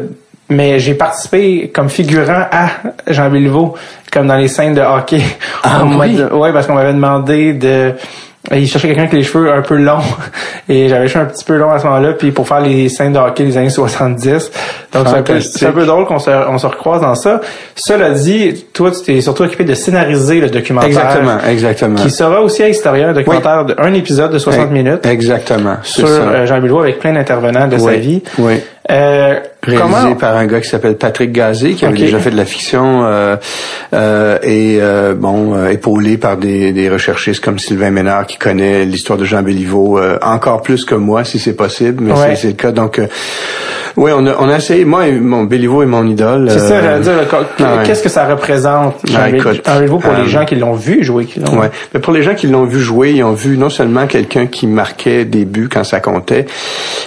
mais 0.50 0.80
j'ai 0.80 0.94
participé 0.94 1.72
comme 1.74 1.90
figurant 1.90 2.46
à 2.52 2.68
Jean 3.08 3.30
Béliveau, 3.30 3.76
comme 4.12 4.28
dans 4.28 4.36
les 4.36 4.48
scènes 4.48 4.76
de 4.76 4.82
hockey. 4.82 5.22
Ah 5.64 5.84
oui? 5.84 6.20
ouais, 6.32 6.54
parce 6.54 6.68
qu'on 6.68 6.76
m'avait 6.76 6.94
demandé 6.94 7.54
de... 7.54 7.94
Il 8.52 8.68
cherchait 8.68 8.90
quelqu'un 8.90 9.08
qui 9.08 9.16
a 9.16 9.18
les 9.18 9.24
cheveux 9.24 9.52
un 9.52 9.64
peu 9.64 9.76
longs. 9.76 10.04
Et 10.70 10.88
j'avais 10.88 11.06
les 11.06 11.08
cheveux 11.08 11.26
un 11.26 11.28
petit 11.28 11.44
peu 11.44 11.58
longs 11.58 11.72
à 11.72 11.80
ce 11.80 11.86
moment-là, 11.86 12.14
puis 12.14 12.32
pour 12.32 12.48
faire 12.48 12.60
les 12.60 12.90
scènes 12.90 13.14
de 13.14 13.18
hockey 13.18 13.44
des 13.44 13.58
années 13.58 13.72
70. 13.72 14.52
Donc 14.94 15.08
c'est 15.08 15.16
un, 15.16 15.22
peu, 15.24 15.40
c'est 15.40 15.66
un 15.66 15.72
peu 15.72 15.84
drôle 15.84 16.06
qu'on 16.06 16.20
se, 16.20 16.30
on 16.30 16.60
se 16.60 16.68
recroise 16.68 17.02
dans 17.02 17.16
ça. 17.16 17.42
Cela 17.76 18.12
dit, 18.12 18.66
toi, 18.72 18.92
tu 18.92 19.02
t'es 19.02 19.22
surtout 19.22 19.44
occupé 19.44 19.64
de 19.64 19.74
scénariser 19.74 20.42
le 20.42 20.50
documentaire. 20.52 20.90
Exactement, 20.90 21.38
exactement. 21.50 21.96
Qui 21.96 22.12
sera 22.12 22.42
aussi 22.42 22.62
à 22.62 22.70
Historia, 22.70 23.10
un 23.10 23.14
documentaire 23.14 23.66
de 23.66 23.76
un 23.80 23.94
épisode 23.94 24.32
de 24.32 24.38
60 24.38 24.70
minutes 24.70 25.06
Exactement. 25.08 25.78
sur 25.82 26.08
euh, 26.08 26.46
Jean 26.46 26.58
Béliveau 26.58 26.82
avec 26.82 27.00
plein 27.00 27.14
d'intervenants 27.14 27.68
de 27.68 27.80
sa 27.80 27.86
Oui, 27.86 28.00
vie. 28.00 28.24
Oui. 28.38 28.62
Euh, 28.92 29.40
Réalisé 29.66 29.82
comment 29.82 30.16
par 30.16 30.36
un 30.38 30.46
gars 30.46 30.62
qui 30.62 30.70
s'appelle 30.70 30.96
Patrick 30.98 31.32
Gazé, 31.32 31.74
qui 31.74 31.86
avait 31.86 31.98
déjà 31.98 32.20
fait 32.20 32.32
de 32.32 32.38
la 32.38 32.46
fiction 32.46 33.04
euh, 33.06 33.36
euh, 33.94 34.38
et 34.44 34.78
euh, 34.82 35.14
bon 35.16 35.56
euh, 35.56 35.70
épaulé 35.70 36.18
par 36.18 36.38
des, 36.38 36.72
des 36.72 36.90
recherchistes 36.90 37.44
comme 37.44 37.60
Sylvain 37.60 37.90
Ménard 37.92 38.26
qui 38.28 38.38
connaît 38.38 38.86
l'histoire 38.86 39.18
de 39.18 39.26
Jean 39.26 39.42
Béliveau 39.42 39.98
euh, 40.00 40.18
encore 40.22 40.62
plus 40.62 40.86
que 40.86 40.96
moi 40.96 41.24
si 41.24 41.40
c'est 41.40 41.56
possible, 41.56 42.04
mais 42.04 42.12
Ouais. 42.14 42.36
c'est- 42.36 42.48
le 42.48 42.54
cas. 42.54 42.72
Donc 42.72 43.00
euh, 43.00 43.08
Oui, 43.98 44.12
on 44.14 44.26
a, 44.28 44.36
on 44.40 44.50
a 44.50 44.58
essayé. 44.58 44.84
Moi, 44.86 45.10
mon 45.20 45.46
Béliveau 45.46 45.82
est 45.82 45.86
mon 45.86 46.06
idole. 46.06 46.50
C'est 46.52 46.60
ça, 46.60 46.82
j'allais 46.82 47.00
dire. 47.02 47.14
Ah 47.60 47.78
qu'est-ce 47.86 48.04
que 48.04 48.10
ça 48.10 48.26
représente? 48.28 48.96
Ah, 49.16 49.30
Béliveau 49.80 50.00
pour 50.00 50.14
les 50.14 50.28
gens 50.28 50.44
qui 50.46 50.56
l'ont 50.56 50.74
vu 50.74 51.04
jouer 51.04 51.26
qui 51.26 51.40
Ouais. 51.40 51.70
Mais 51.94 52.00
pour 52.02 52.12
les 52.12 52.22
gens 52.22 52.36
qui 52.36 52.48
l'ont 52.48 52.66
vu 52.66 52.80
jouer, 52.82 53.12
ils 53.12 53.24
ont 53.24 53.32
vu 53.34 53.58
non 53.58 53.70
seulement 53.70 54.06
quelqu'un 54.06 54.48
qui 54.48 54.68
marquait 54.68 55.24
des 55.26 55.46
buts 55.46 55.70
quand 55.72 55.84
ça 55.86 56.00
comptait, 56.02 56.46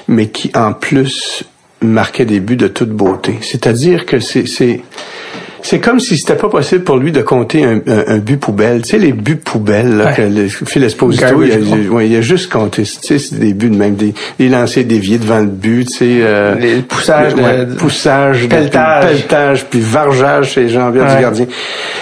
mais 0.08 0.28
qui 0.28 0.50
en 0.56 0.72
plus 0.72 1.44
marquait 1.80 2.24
des 2.24 2.40
buts 2.40 2.56
de 2.56 2.68
toute 2.68 2.90
beauté. 2.90 3.38
C'est-à-dire 3.42 4.06
que 4.06 4.20
c'est 4.20 4.82
c'est 5.62 5.80
comme 5.80 6.00
si 6.00 6.16
c'était 6.16 6.36
pas 6.36 6.48
possible 6.48 6.84
pour 6.84 6.96
lui 6.96 7.12
de 7.12 7.20
compter 7.20 7.64
un, 7.64 7.80
un, 7.86 8.18
but 8.18 8.38
poubelle. 8.38 8.82
Tu 8.82 8.90
sais, 8.90 8.98
les 8.98 9.12
buts 9.12 9.36
poubelles 9.36 9.96
là, 9.96 10.12
que 10.12 10.22
le, 10.22 10.48
Phil 10.48 10.84
Esposito, 10.84 11.42
il 11.42 11.52
a, 11.52 12.02
il 12.02 12.16
a, 12.16 12.20
juste 12.20 12.50
compté. 12.50 12.82
Tu 12.82 12.98
sais, 13.00 13.18
c'est 13.18 13.38
des 13.38 13.54
buts 13.54 13.70
de 13.70 13.76
même, 13.76 13.94
des, 13.94 14.14
des 14.38 14.48
lancers 14.48 14.84
déviés 14.84 15.18
devant 15.18 15.40
le 15.40 15.46
but, 15.46 15.86
tu 15.86 15.96
sais. 15.96 16.18
Euh, 16.22 16.54
les 16.54 16.76
poussages, 16.82 17.34
ouais, 17.34 17.66
de, 17.66 17.74
poussage, 17.74 18.48
pelletage. 18.48 19.04
Puis, 19.04 19.14
pelletage, 19.14 19.64
puis 19.66 19.80
vargeage 19.80 20.52
chez 20.52 20.62
les 20.62 20.68
jambes 20.68 20.94
du 20.94 21.00
gardien. 21.00 21.46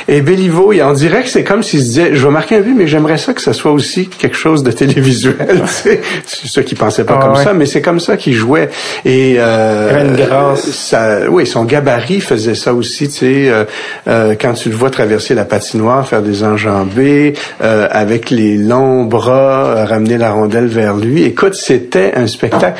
Et 0.08 0.20
Béliveau, 0.20 0.72
on 0.72 0.92
dirait 0.92 1.22
que 1.22 1.28
c'est 1.28 1.44
comme 1.44 1.62
s'il 1.62 1.80
se 1.80 1.84
disait, 1.84 2.10
je 2.14 2.24
vais 2.26 2.32
marquer 2.32 2.56
un 2.56 2.60
but, 2.60 2.74
mais 2.76 2.86
j'aimerais 2.86 3.18
ça 3.18 3.32
que 3.32 3.40
ça 3.40 3.52
soit 3.52 3.72
aussi 3.72 4.08
quelque 4.08 4.36
chose 4.36 4.62
de 4.62 4.70
télévisuel. 4.70 5.62
c'est 5.66 6.00
ceux 6.24 6.62
qui 6.62 6.74
pensaient 6.74 7.04
pas 7.04 7.18
comme 7.18 7.36
ça, 7.36 7.54
mais 7.54 7.66
c'est 7.66 7.82
comme 7.82 8.00
ça 8.00 8.16
qu'il 8.16 8.34
jouait. 8.34 8.68
Et 9.04 9.36
euh, 9.38 10.04
une 10.04 10.16
grâce. 10.16 10.70
Ça, 10.70 11.30
oui, 11.30 11.46
son 11.46 11.64
gabarit 11.64 12.20
faisait 12.20 12.54
ça 12.54 12.74
aussi, 12.74 13.08
tu 13.08 13.14
sais 13.14 13.45
euh, 13.48 13.64
euh, 14.08 14.34
quand 14.40 14.54
tu 14.54 14.68
le 14.68 14.76
vois 14.76 14.90
traverser 14.90 15.34
la 15.34 15.44
patinoire, 15.44 16.06
faire 16.06 16.22
des 16.22 16.44
enjambées, 16.44 17.34
euh, 17.62 17.88
avec 17.90 18.30
les 18.30 18.56
longs 18.56 19.04
bras, 19.04 19.84
ramener 19.84 20.18
la 20.18 20.32
rondelle 20.32 20.66
vers 20.66 20.96
lui. 20.96 21.24
Écoute, 21.24 21.54
c'était 21.54 22.12
un 22.14 22.26
spectacle. 22.26 22.78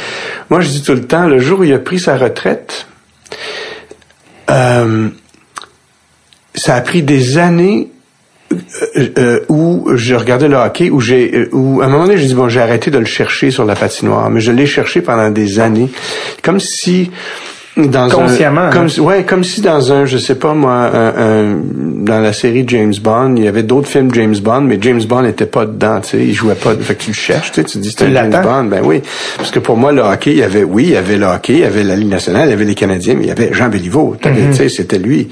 Moi, 0.51 0.61
je 0.61 0.69
dis 0.69 0.83
tout 0.83 0.95
le 0.95 1.03
temps, 1.03 1.27
le 1.27 1.39
jour 1.39 1.61
où 1.61 1.65
il 1.65 1.73
a 1.73 1.79
pris 1.79 1.99
sa 1.99 2.17
retraite, 2.17 2.87
ça 4.49 5.15
a 6.75 6.81
pris 6.81 7.03
des 7.03 7.39
années 7.39 7.91
où 9.49 9.91
je 9.95 10.15
regardais 10.15 10.49
le 10.49 10.57
hockey, 10.57 10.91
où 10.91 11.01
j'ai, 11.01 11.49
où 11.53 11.83
à 11.83 11.87
un 11.87 11.89
moment 11.89 12.05
donné, 12.05 12.17
j'ai 12.17 12.29
dit 12.29 12.35
bon, 12.35 12.49
j'ai 12.49 12.61
arrêté 12.61 12.91
de 12.91 12.99
le 12.99 13.05
chercher 13.05 13.51
sur 13.51 13.65
la 13.65 13.75
patinoire, 13.75 14.31
mais 14.31 14.41
je 14.41 14.53
l'ai 14.53 14.67
cherché 14.67 15.01
pendant 15.01 15.31
des 15.31 15.59
années, 15.59 15.91
comme 16.43 16.61
si 16.61 17.11
dans 17.77 18.09
Consciemment. 18.09 18.63
Un, 18.63 18.71
comme, 18.71 18.89
ouais, 19.01 19.25
comme 19.25 19.45
si 19.45 19.61
dans 19.61 19.93
un, 19.93 20.07
je 20.07 20.17
sais 20.17 20.37
pas 20.37 20.55
moi, 20.55 20.91
un, 20.95 21.57
dans 21.75 22.21
la 22.21 22.33
série 22.33 22.65
James 22.67 22.95
Bond, 23.03 23.35
il 23.37 23.45
y 23.45 23.49
avait 23.49 23.63
d'autres 23.63 23.89
films 23.89 24.13
James 24.15 24.37
Bond, 24.37 24.63
mais 24.63 24.79
James 24.81 25.03
Bond 25.03 25.23
n'était 25.23 25.47
pas 25.47 25.67
dedans, 25.67 26.01
tu 26.01 26.09
sais, 26.11 26.19
il 26.19 26.33
jouait 26.33 26.55
pas. 26.55 26.75
Fait 26.75 26.95
que 26.95 27.03
tu 27.03 27.11
le 27.11 27.15
cherches, 27.15 27.53
tu 27.53 27.61
sais, 27.61 27.65
tu 27.65 27.79
dis 27.79 27.95
c'est 27.97 28.07
un 28.07 28.13
James 28.13 28.43
Bond, 28.43 28.65
ben 28.65 28.81
oui, 28.83 29.03
parce 29.37 29.51
que 29.51 29.59
pour 29.59 29.77
moi 29.77 29.93
le 29.93 30.03
hockey, 30.03 30.33
il 30.33 30.39
y 30.39 30.43
avait, 30.43 30.65
oui, 30.65 30.85
il 30.85 30.91
y 30.91 30.97
avait 30.97 31.19
le 31.19 31.27
hockey, 31.27 31.55
il 31.55 31.61
y 31.61 31.65
avait 31.65 31.85
la 31.85 31.97
Ligue 31.97 32.11
nationale, 32.11 32.49
il 32.49 32.51
y 32.51 32.55
avait 32.55 32.65
les 32.65 32.75
Canadiens, 32.75 33.15
mais 33.15 33.25
il 33.25 33.29
y 33.29 33.33
avait 33.33 33.53
Jean 33.53 33.69
Béliveau, 33.69 34.17
mm-hmm. 34.23 34.51
tu 34.51 34.55
sais, 34.55 34.69
c'était 34.69 34.99
lui. 34.99 35.29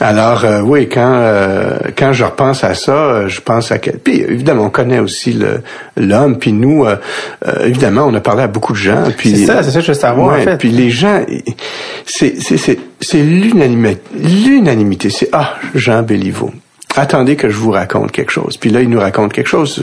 Alors 0.00 0.44
euh, 0.44 0.60
oui, 0.62 0.88
quand 0.88 1.14
euh, 1.14 1.78
quand 1.96 2.12
je 2.12 2.24
repense 2.24 2.64
à 2.64 2.74
ça, 2.74 3.28
je 3.28 3.40
pense 3.40 3.70
à 3.70 3.78
quel. 3.78 3.98
Puis 3.98 4.20
évidemment, 4.20 4.64
on 4.64 4.70
connaît 4.70 4.98
aussi 4.98 5.32
le 5.32 5.60
l'homme, 5.96 6.38
puis 6.38 6.52
nous, 6.52 6.84
euh, 6.84 6.96
évidemment, 7.64 8.06
on 8.06 8.14
a 8.14 8.20
parlé 8.20 8.42
à 8.42 8.48
beaucoup 8.48 8.72
de 8.72 8.78
gens. 8.78 9.04
Puis 9.16 9.36
c'est 9.36 9.46
ça, 9.46 9.62
c'est 9.62 9.70
ça 9.70 9.78
que 9.78 9.86
je 9.86 9.92
veux 9.92 9.98
savoir. 9.98 10.38
en 10.38 10.42
fait. 10.42 10.56
Puis 10.56 10.70
les 10.70 10.90
gens 10.90 11.20
c'est 12.04 12.34
c'est 13.00 13.22
l'unanimité. 13.22 14.00
L'unanimité, 14.14 15.10
c'est 15.10 15.28
ah 15.32 15.54
Jean 15.74 16.02
Béliveau. 16.02 16.50
Attendez 16.94 17.36
que 17.36 17.48
je 17.48 17.56
vous 17.56 17.70
raconte 17.70 18.12
quelque 18.12 18.30
chose. 18.30 18.58
Puis 18.58 18.70
là, 18.70 18.82
il 18.82 18.88
nous 18.88 19.00
raconte 19.00 19.32
quelque 19.32 19.48
chose. 19.48 19.82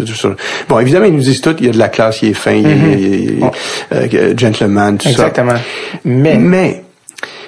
Bon, 0.68 0.80
évidemment, 0.80 1.06
ils 1.06 1.16
nous 1.16 1.22
disent 1.22 1.42
tout, 1.42 1.56
il 1.60 1.66
y 1.66 1.70
a 1.70 1.72
de 1.72 1.80
la 1.80 1.90
classe, 1.90 2.22
il 2.22 2.30
est 2.30 2.34
fin, 2.34 2.52
il 2.52 2.68
est, 2.68 2.72
mm-hmm. 2.72 3.52
euh, 3.94 4.34
gentleman, 4.38 4.98
tout 4.98 5.10
Exactement. 5.10 5.54
ça. 5.54 5.62
Mais, 6.06 6.38
mais 6.38 6.84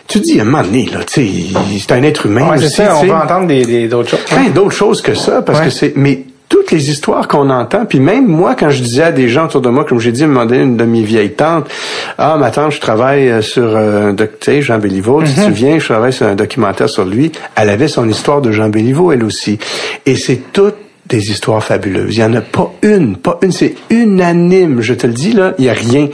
tu 0.07 0.19
dis 0.19 0.39
à 0.39 0.41
un 0.41 0.45
moment 0.45 0.63
donné, 0.63 0.89
là, 0.91 0.99
tu 1.05 1.27
sais, 1.27 1.53
c'est 1.79 1.91
un 1.93 2.03
être 2.03 2.25
humain. 2.25 2.49
Ouais, 2.49 2.57
aussi, 2.57 2.69
ça, 2.69 2.97
on 2.97 3.05
va 3.05 3.23
entendre 3.23 3.47
des, 3.47 3.87
d'autres 3.87 4.09
choses. 4.09 4.25
Plein 4.25 4.49
d'autres 4.49 4.75
choses 4.75 5.01
que 5.01 5.13
ça, 5.13 5.41
parce 5.41 5.61
que 5.61 5.69
c'est, 5.69 5.93
mais 5.95 6.23
toutes 6.51 6.71
les 6.71 6.91
histoires 6.91 7.29
qu'on 7.29 7.49
entend, 7.49 7.85
puis 7.85 8.01
même 8.01 8.27
moi, 8.27 8.55
quand 8.59 8.69
je 8.69 8.83
disais 8.83 9.03
à 9.03 9.11
des 9.13 9.29
gens 9.29 9.45
autour 9.45 9.61
de 9.61 9.69
moi, 9.69 9.85
comme 9.85 10.01
j'ai 10.01 10.11
dit 10.11 10.23
à 10.23 10.25
un 10.25 10.27
moment 10.27 10.45
donné, 10.45 10.63
une 10.63 10.75
de 10.75 10.83
mes 10.83 11.01
vieilles 11.01 11.31
tantes, 11.31 11.69
ah, 12.17 12.35
ma 12.37 12.51
tante, 12.51 12.73
je 12.73 12.81
travaille 12.81 13.29
euh, 13.29 13.41
sur 13.41 13.63
euh, 13.63 14.09
un 14.09 14.13
docteur, 14.13 14.61
Jean 14.61 14.77
Béliveau, 14.77 15.23
tu 15.23 15.33
te 15.33 15.39
mhm. 15.39 15.45
souviens, 15.45 15.79
je 15.79 15.85
travaille 15.85 16.11
sur 16.11 16.25
un 16.27 16.35
documentaire 16.35 16.89
sur 16.89 17.05
lui. 17.05 17.31
Elle 17.55 17.69
avait 17.69 17.87
son 17.87 18.07
histoire 18.09 18.41
de 18.41 18.51
Jean 18.51 18.67
Béliveau, 18.67 19.13
elle 19.13 19.23
aussi. 19.23 19.59
Et 20.05 20.17
c'est 20.17 20.41
toutes 20.51 20.75
des 21.07 21.31
histoires 21.31 21.63
fabuleuses. 21.63 22.17
Il 22.17 22.19
y 22.19 22.23
en 22.23 22.33
a 22.33 22.41
pas 22.41 22.69
une, 22.81 23.15
pas 23.15 23.39
une, 23.41 23.53
c'est 23.53 23.75
unanime, 23.89 24.81
je 24.81 24.93
te 24.93 25.07
le 25.07 25.13
dis, 25.13 25.31
là, 25.31 25.53
il 25.57 25.63
y 25.63 25.69
a 25.69 25.73
rien. 25.73 26.09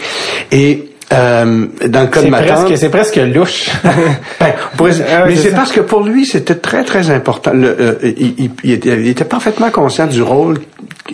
Et 0.52 0.88
euh, 1.14 1.68
dans 1.88 2.02
le 2.02 2.08
cas 2.08 2.22
de 2.22 2.28
ma 2.28 2.42
presque, 2.42 2.78
C'est 2.78 2.90
presque 2.90 3.16
louche. 3.16 3.70
Ben, 4.40 4.54
ah 4.80 5.26
mais 5.26 5.36
c'est 5.36 5.56
parce 5.56 5.72
que 5.72 5.80
pour 5.80 6.04
lui, 6.04 6.26
c'était 6.26 6.56
très, 6.56 6.84
très 6.84 7.10
important. 7.10 7.52
Le, 7.54 7.76
euh, 7.80 7.96
il, 8.04 8.52
il, 8.64 9.08
était, 9.08 9.26
parfaitement 9.26 9.72
conscient 9.72 10.06
du 10.06 10.22
rôle 10.22 10.60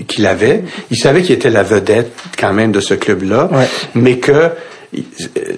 qu'il 0.07 0.25
avait. 0.25 0.63
Il 0.91 0.97
savait 0.97 1.21
qu'il 1.21 1.35
était 1.35 1.49
la 1.49 1.63
vedette 1.63 2.11
quand 2.37 2.51
même 2.53 2.71
de 2.71 2.81
ce 2.81 2.93
club-là, 2.93 3.49
mais 3.95 4.17
que 4.17 4.49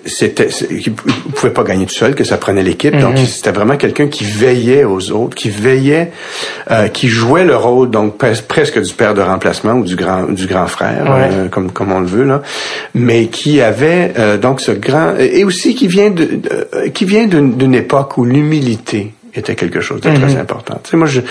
c'était, 0.06 0.48
il 0.70 0.94
pouvait 0.94 1.54
pas 1.54 1.64
gagner 1.64 1.86
tout 1.86 1.94
seul, 1.94 2.16
que 2.16 2.24
ça 2.24 2.38
prenait 2.38 2.64
l'équipe. 2.64 2.98
Donc 2.98 3.18
mhm. 3.18 3.26
c'était 3.26 3.52
vraiment 3.52 3.78
quelqu'un 3.78 4.08
qui 4.08 4.24
veillait 4.24 4.84
aux 4.84 5.12
autres, 5.12 5.36
qui 5.36 5.50
veillait, 5.50 6.12
euh, 6.72 6.88
qui 6.88 7.08
jouait 7.08 7.46
le 7.46 7.56
rôle 7.56 7.90
donc 7.90 8.18
presque 8.18 8.82
du 8.82 8.94
père 8.94 9.14
de 9.14 9.22
remplacement 9.22 9.74
ou 9.74 9.84
du 9.84 9.96
grand 9.96 10.32
du 10.32 10.48
grand 10.48 10.68
frère, 10.68 11.06
euh, 11.08 11.48
comme 11.50 11.72
comme 11.72 11.92
on 11.92 12.00
le 12.00 12.08
veut 12.08 12.24
là, 12.24 12.42
mais 12.94 13.28
qui 13.28 13.62
avait 13.62 14.14
euh, 14.18 14.38
donc 14.38 14.62
ce 14.62 14.72
grand 14.72 15.16
et 15.18 15.44
aussi 15.44 15.76
qui 15.76 15.88
vient 15.88 16.12
de, 16.12 16.40
qui 16.94 17.06
vient 17.06 17.28
d'une 17.28 17.76
époque 17.76 18.18
où 18.18 18.26
l'humilité 18.26 19.14
était 19.34 19.56
quelque 19.56 19.82
chose 19.82 20.02
de 20.02 20.10
très 20.10 20.34
mhm. 20.34 20.40
important. 20.40 20.80
Tu 20.84 20.92
sais, 20.92 20.98
moi, 20.98 21.08
je, 21.08 21.22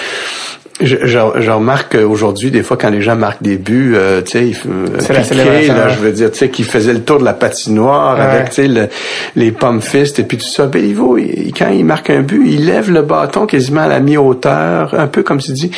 je, 0.81 0.97
je, 1.07 1.51
remarque 1.51 1.95
aujourd'hui, 1.95 2.51
des 2.51 2.64
fois, 2.64 2.77
quand 2.77 2.91
les 2.91 3.01
gens 3.01 3.14
marquent 3.14 3.43
des 3.43 3.59
buts, 3.59 3.93
euh, 3.95 4.22
tu 4.22 4.53
sais, 4.53 4.61
piqués, 4.99 5.68
là, 5.68 5.89
je 5.89 5.99
veux 6.01 6.11
dire, 6.11 6.33
tu 6.33 6.39
sais, 6.39 6.51
qui 6.51 6.64
faisaient 6.64 6.93
le 6.93 7.03
tour 7.03 7.20
de 7.20 7.25
la 7.25 7.33
patinoire 7.33 8.20
avec, 8.20 8.51
tu 8.51 8.66
sais, 8.66 8.91
les 9.37 9.53
pommes 9.53 9.81
fistes 9.81 10.18
et 10.18 10.25
puis 10.25 10.37
tout 10.37 10.49
ça. 10.49 10.66
Ben, 10.66 10.85
il, 10.85 11.53
quand 11.53 11.68
il 11.68 11.85
marque 11.85 12.11
un 12.11 12.22
but, 12.22 12.45
il 12.47 12.66
lève 12.66 12.91
le 12.91 13.03
bâton 13.03 13.47
quasiment 13.47 13.83
à 13.83 13.89
la 13.89 14.01
mi-hauteur, 14.01 14.95
un 14.99 15.07
peu 15.07 15.22
comme 15.22 15.41
s'il 15.41 15.55
dit, 15.55 15.70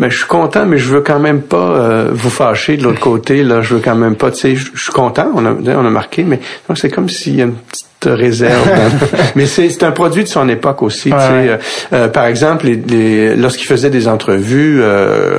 mais 0.00 0.10
je 0.10 0.18
suis 0.18 0.26
content, 0.26 0.66
mais 0.66 0.78
je 0.78 0.88
veux 0.88 1.00
quand 1.00 1.20
même 1.20 1.42
pas 1.42 1.56
euh, 1.56 2.08
vous 2.12 2.30
fâcher 2.30 2.76
de 2.76 2.82
l'autre 2.82 3.00
côté, 3.00 3.44
là, 3.44 3.62
je 3.62 3.74
veux 3.74 3.80
quand 3.80 3.94
même 3.94 4.16
pas, 4.16 4.32
tu 4.32 4.38
sais, 4.38 4.56
je, 4.56 4.70
suis 4.74 4.92
content, 4.92 5.30
on 5.34 5.46
a, 5.46 5.52
on 5.52 5.86
a 5.86 5.90
marqué, 5.90 6.24
mais 6.24 6.40
c'est 6.74 6.90
comme 6.90 7.08
s'il 7.08 7.36
y 7.36 7.40
a 7.42 7.44
une 7.44 7.54
petite 7.54 7.89
réserve. 8.04 8.68
Mais 9.34 9.46
c'est 9.46 9.82
un 9.82 9.92
produit 9.92 10.24
de 10.24 10.28
son 10.28 10.48
époque 10.48 10.82
aussi. 10.82 11.10
Euh, 11.12 11.56
euh, 11.92 12.08
par 12.08 12.26
exemple, 12.26 12.66
les, 12.66 13.36
lorsqu'il 13.36 13.66
faisait 13.66 13.90
des 13.90 14.08
entrevues, 14.08 14.80
euh, 14.82 15.38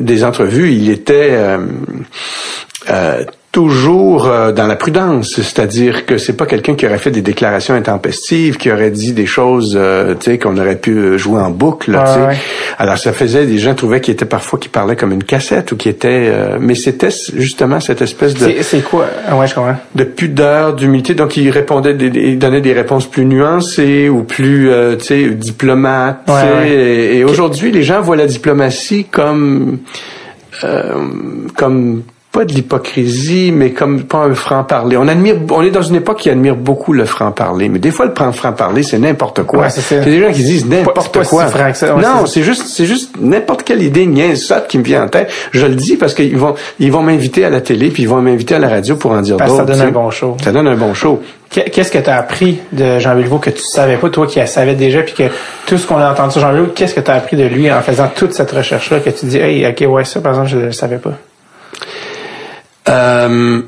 des 0.00 0.24
entrevues, 0.24 0.72
il 0.72 0.90
était 0.90 1.36
toujours 3.52 4.26
euh, 4.26 4.50
dans 4.50 4.66
la 4.66 4.76
prudence, 4.76 5.34
c'est-à-dire 5.34 6.06
que 6.06 6.16
c'est 6.16 6.32
pas 6.32 6.46
quelqu'un 6.46 6.74
qui 6.74 6.86
aurait 6.86 6.98
fait 6.98 7.10
des 7.10 7.20
déclarations 7.20 7.74
intempestives, 7.74 8.56
qui 8.56 8.72
aurait 8.72 8.90
dit 8.90 9.12
des 9.12 9.26
choses, 9.26 9.76
euh, 9.78 10.14
tu 10.14 10.30
sais, 10.30 10.38
qu'on 10.38 10.56
aurait 10.56 10.78
pu 10.78 10.96
euh, 10.96 11.18
jouer 11.18 11.38
en 11.38 11.50
boucle. 11.50 11.94
Alors 12.78 12.96
ça 12.96 13.12
faisait, 13.12 13.44
des 13.44 13.58
gens 13.58 13.74
trouvaient 13.74 14.00
qu'il 14.00 14.14
était 14.14 14.24
parfois 14.24 14.58
qui 14.58 14.70
parlait 14.70 14.96
comme 14.96 15.12
une 15.12 15.22
cassette 15.22 15.70
ou 15.72 15.76
qui 15.76 15.90
était, 15.90 16.32
mais 16.58 16.74
c'était 16.74 17.10
justement 17.36 17.78
cette 17.78 18.00
espèce 18.00 18.34
de. 18.34 18.62
C'est 18.62 18.82
quoi? 18.82 19.06
Ah 19.28 19.36
Ouais, 19.36 19.46
je 19.46 19.54
comprends. 19.54 19.76
De 19.94 20.04
pudeur, 20.04 20.74
d'humilité. 20.74 21.14
Donc 21.14 21.36
il 21.36 21.50
répondait, 21.50 21.94
il 21.94 22.38
donnait 22.38 22.62
des 22.62 22.72
réponses 22.72 23.06
plus 23.06 23.26
nuancées 23.26 24.08
ou 24.08 24.22
plus, 24.22 24.70
tu 24.98 25.04
sais, 25.04 25.30
diplomates. 25.30 26.28
et, 26.64 27.18
et 27.18 27.24
aujourd'hui, 27.24 27.70
les 27.70 27.82
gens 27.82 28.00
voient 28.00 28.16
la 28.16 28.26
diplomatie 28.26 29.04
comme 29.04 29.80
comme 31.56 32.02
pas 32.32 32.46
de 32.46 32.52
l'hypocrisie, 32.54 33.52
mais 33.52 33.72
comme 33.72 34.04
pas 34.04 34.24
un 34.24 34.34
franc-parler. 34.34 34.96
On 34.96 35.06
admire, 35.06 35.36
on 35.50 35.62
est 35.62 35.70
dans 35.70 35.82
une 35.82 35.96
époque 35.96 36.20
qui 36.20 36.30
admire 36.30 36.56
beaucoup 36.56 36.94
le 36.94 37.04
franc-parler, 37.04 37.68
mais 37.68 37.78
des 37.78 37.90
fois 37.90 38.06
le 38.06 38.32
franc-parler 38.32 38.82
c'est 38.82 38.98
n'importe 38.98 39.42
quoi. 39.42 39.68
c'est 39.68 40.02
des 40.02 40.20
gens 40.20 40.32
qui 40.32 40.42
disent 40.42 40.66
n'importe 40.66 41.22
quoi. 41.28 41.44
non, 41.98 42.26
c'est 42.26 42.42
juste, 42.42 42.66
c'est 42.68 42.86
juste 42.86 43.16
n'importe 43.20 43.64
quelle 43.64 43.82
idée 43.82 44.06
niaisette 44.06 44.66
qui 44.66 44.78
me 44.78 44.82
vient 44.82 45.04
en 45.04 45.08
tête. 45.08 45.30
Je 45.52 45.66
le 45.66 45.74
dis 45.74 45.96
parce 45.96 46.14
qu'ils 46.14 46.38
vont, 46.38 46.54
ils 46.80 46.90
vont 46.90 47.02
m'inviter 47.02 47.44
à 47.44 47.50
la 47.50 47.60
télé 47.60 47.90
puis 47.90 48.04
ils 48.04 48.08
vont 48.08 48.22
m'inviter 48.22 48.54
à 48.54 48.58
la 48.58 48.68
radio 48.68 48.96
pour 48.96 49.10
en 49.10 49.20
dire 49.20 49.36
d'autres. 49.36 49.56
Ça 49.56 49.64
donne 49.64 49.80
un 49.82 49.90
bon 49.90 50.10
show. 50.10 50.36
Ça 50.42 50.52
donne 50.52 50.66
un 50.68 50.76
bon 50.76 50.94
show. 50.94 51.20
Qu'est-ce 51.50 51.92
que 51.92 51.98
tu 51.98 52.08
as 52.08 52.16
appris 52.16 52.60
de 52.72 52.98
Jean 52.98 53.14
Béliveau 53.14 53.38
que 53.38 53.50
tu 53.50 53.62
savais 53.62 53.96
pas, 53.96 54.08
toi 54.08 54.26
qui 54.26 54.38
la 54.38 54.46
savais 54.46 54.74
déjà, 54.74 55.02
puis 55.02 55.12
que 55.12 55.24
tout 55.66 55.76
ce 55.76 55.86
qu'on 55.86 55.98
a 55.98 56.10
entendu 56.10 56.32
sur 56.32 56.40
Jean 56.40 56.52
Béliveau, 56.52 56.72
qu'est-ce 56.74 56.94
que 56.94 57.00
tu 57.00 57.10
as 57.10 57.14
appris 57.14 57.36
de 57.36 57.44
lui 57.44 57.70
en 57.70 57.82
faisant 57.82 58.08
toute 58.14 58.32
cette 58.32 58.50
recherche-là 58.50 59.00
que 59.00 59.10
tu 59.10 59.26
dis, 59.26 59.36
hey, 59.36 59.66
ok, 59.66 59.84
ouais, 59.86 60.04
ça, 60.06 60.22
par 60.22 60.32
exemple, 60.32 60.48
je 60.48 60.56
le 60.56 60.72
savais 60.72 60.96
pas? 60.96 61.12
Euh, 62.88 63.62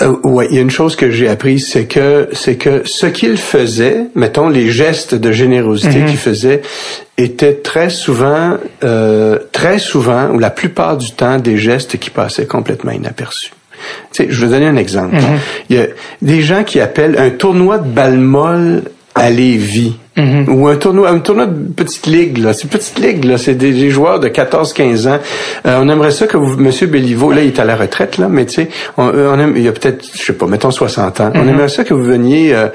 euh, 0.00 0.16
ouais, 0.22 0.46
il 0.50 0.56
y 0.56 0.58
a 0.58 0.62
une 0.62 0.70
chose 0.70 0.96
que 0.96 1.10
j'ai 1.10 1.28
apprise, 1.28 1.68
c'est 1.70 1.84
que 1.84 2.30
c'est 2.32 2.56
que 2.56 2.82
ce 2.86 3.06
qu'il 3.06 3.36
faisait, 3.36 4.06
mettons 4.14 4.48
les 4.48 4.70
gestes 4.70 5.14
de 5.14 5.32
générosité 5.32 5.98
mhm. 5.98 6.06
qu'il 6.06 6.16
faisait, 6.16 6.62
étaient 7.18 7.54
très 7.54 7.90
souvent, 7.90 8.56
euh, 8.84 9.38
très 9.52 9.78
souvent, 9.78 10.30
ou 10.30 10.38
la 10.38 10.48
plupart 10.48 10.96
du 10.96 11.12
temps, 11.12 11.38
des 11.38 11.58
gestes 11.58 11.98
qui 11.98 12.08
passaient 12.08 12.46
complètement 12.46 12.92
inaperçus. 12.92 13.52
Tu 14.12 14.24
sais, 14.24 14.26
je 14.30 14.46
vais 14.46 14.50
donner 14.50 14.66
un 14.66 14.76
exemple. 14.76 15.16
Mm-hmm. 15.16 15.38
Il 15.68 15.76
y 15.76 15.80
a 15.80 15.86
des 16.22 16.40
gens 16.40 16.62
qui 16.62 16.80
appellent 16.80 17.18
un 17.18 17.30
tournoi 17.30 17.78
de 17.78 17.88
balle 17.88 18.18
molle 18.18 18.84
à 19.14 19.28
Lévis. 19.28 19.96
Mm-hmm. 20.16 20.50
Ou 20.50 20.68
un 20.68 20.76
tournoi, 20.76 21.08
un 21.08 21.20
tournoi 21.20 21.46
de 21.46 21.72
petite 21.72 22.06
ligue, 22.06 22.36
là. 22.36 22.52
C'est 22.52 22.68
petite 22.68 22.98
ligue, 22.98 23.24
là. 23.24 23.38
C'est 23.38 23.54
des, 23.54 23.90
joueurs 23.90 24.20
de 24.20 24.28
14-15 24.28 25.08
ans. 25.08 25.18
Euh, 25.66 25.80
on 25.80 25.88
aimerait 25.88 26.10
ça 26.10 26.26
que 26.26 26.36
vous, 26.36 26.56
Monsieur 26.58 26.86
Béliveau, 26.86 27.32
là, 27.32 27.40
il 27.40 27.48
est 27.48 27.58
à 27.58 27.64
la 27.64 27.76
retraite, 27.76 28.18
là, 28.18 28.28
mais 28.28 28.44
tu 28.44 28.54
sais, 28.54 28.68
on, 28.98 29.04
on 29.04 29.38
aime, 29.38 29.54
il 29.56 29.62
y 29.62 29.68
a 29.68 29.72
peut-être, 29.72 30.04
je 30.14 30.22
sais 30.22 30.34
pas, 30.34 30.46
mettons 30.46 30.70
60 30.70 31.20
ans. 31.20 31.30
On 31.34 31.38
mm-hmm. 31.38 31.48
aimerait 31.48 31.68
ça 31.68 31.84
que 31.84 31.94
vous 31.94 32.04
veniez 32.04 32.54
euh, 32.54 32.68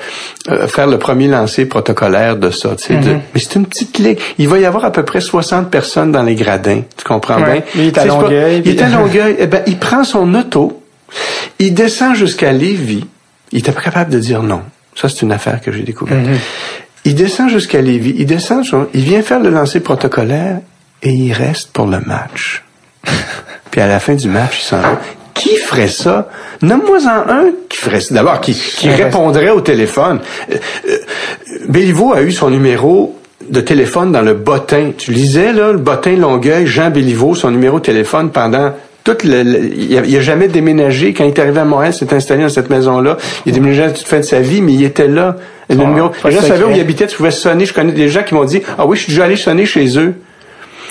euh, 0.49 0.67
faire 0.67 0.87
le 0.87 0.97
premier 0.97 1.27
lancer 1.27 1.65
protocolaire 1.65 2.37
de 2.37 2.49
ça, 2.49 2.75
tu 2.75 2.87
sais. 2.87 2.93
Mm-hmm. 2.95 3.19
mais 3.33 3.39
c'est 3.39 3.55
une 3.55 3.67
petite 3.67 3.99
ligue. 3.99 4.19
Il 4.39 4.47
va 4.47 4.57
y 4.57 4.65
avoir 4.65 4.83
à 4.83 4.91
peu 4.91 5.03
près 5.03 5.21
60 5.21 5.69
personnes 5.69 6.11
dans 6.11 6.23
les 6.23 6.35
gradins. 6.35 6.81
Tu 6.97 7.03
comprends 7.03 7.37
bien? 7.37 7.61
Il 7.75 7.81
est 7.81 7.97
à 7.99 8.05
Longueuil. 8.05 8.63
il 8.65 8.71
est 8.71 8.81
à 8.81 8.89
Longueuil. 8.89 9.35
Eh 9.37 9.45
ben, 9.45 9.61
il 9.67 9.77
prend 9.77 10.03
son 10.03 10.33
auto, 10.33 10.81
il 11.59 11.75
descend 11.75 12.15
jusqu'à 12.15 12.51
Lévis. 12.51 13.05
Il 13.51 13.59
était 13.59 13.71
pas 13.71 13.81
capable 13.81 14.11
de 14.11 14.19
dire 14.19 14.41
non. 14.41 14.61
Ça, 14.95 15.07
c'est 15.07 15.21
une 15.21 15.31
affaire 15.31 15.61
que 15.61 15.71
j'ai 15.71 15.83
découverte. 15.83 16.25
Il 17.07 17.15
descend 17.15 17.49
jusqu'à 17.49 17.79
Lévis, 17.79 18.15
il 18.17 18.25
descend, 18.25 18.65
il 18.93 19.01
vient 19.01 19.21
faire 19.21 19.39
le 19.39 19.49
lancer 19.49 19.79
protocolaire 19.79 20.59
et 21.01 21.09
il 21.09 21.31
reste 21.31 21.71
pour 21.71 21.85
le 21.85 22.01
match. 22.01 22.65
Puis 23.71 23.79
à 23.79 23.87
la 23.87 24.01
fin 24.01 24.13
du 24.13 24.27
match, 24.27 24.59
il 24.59 24.63
s'en 24.65 24.81
va. 24.81 24.99
Qui 25.33 25.55
ferait 25.55 25.87
ça? 25.87 26.27
Nomme-moi-en 26.61 27.29
un 27.29 27.45
qui 27.69 27.77
ferait 27.77 28.01
ça. 28.01 28.13
D'abord, 28.13 28.41
qui, 28.41 28.53
répondrait 28.89 29.51
au 29.51 29.61
téléphone. 29.61 30.19
Euh, 30.51 30.55
euh, 30.89 30.97
Béliveau 31.69 32.11
a 32.11 32.23
eu 32.23 32.33
son 32.33 32.49
numéro 32.49 33.17
de 33.49 33.61
téléphone 33.61 34.11
dans 34.11 34.21
le 34.21 34.33
bottin. 34.33 34.91
Tu 34.97 35.11
lisais, 35.11 35.53
là, 35.53 35.71
le 35.71 35.77
bottin 35.77 36.17
Longueuil, 36.17 36.67
Jean 36.67 36.89
Béliveau, 36.89 37.35
son 37.35 37.51
numéro 37.51 37.79
de 37.79 37.85
téléphone 37.85 38.31
pendant 38.31 38.73
toute 39.15 39.23
il, 39.23 40.17
a, 40.17 40.21
jamais 40.21 40.47
déménagé. 40.47 41.13
Quand 41.13 41.23
il 41.23 41.29
est 41.29 41.39
arrivé 41.39 41.59
à 41.59 41.65
Montréal, 41.65 41.93
s'est 41.93 42.13
installé 42.13 42.43
dans 42.43 42.49
cette 42.49 42.69
maison-là. 42.69 43.17
Il 43.45 43.51
a 43.51 43.53
déménagé 43.53 43.83
à 43.83 43.91
toute 43.91 44.07
fin 44.07 44.17
de 44.17 44.23
sa 44.23 44.41
vie, 44.41 44.61
mais 44.61 44.73
il 44.73 44.83
était 44.83 45.07
là. 45.07 45.37
Le 45.69 45.77
ah, 45.79 45.85
numéro. 45.85 46.11
Les 46.25 46.31
gens 46.31 46.41
savaient 46.41 46.65
où 46.65 46.71
il 46.71 46.79
habitait, 46.79 47.07
tu 47.07 47.17
pouvais 47.17 47.31
sonner. 47.31 47.65
Je 47.65 47.73
connais 47.73 47.91
des 47.91 48.09
gens 48.09 48.23
qui 48.23 48.33
m'ont 48.33 48.45
dit, 48.45 48.61
ah 48.77 48.85
oui, 48.85 48.97
je 48.97 49.03
suis 49.03 49.11
déjà 49.11 49.25
allé 49.25 49.35
sonner 49.35 49.65
chez 49.65 49.97
eux. 49.97 50.15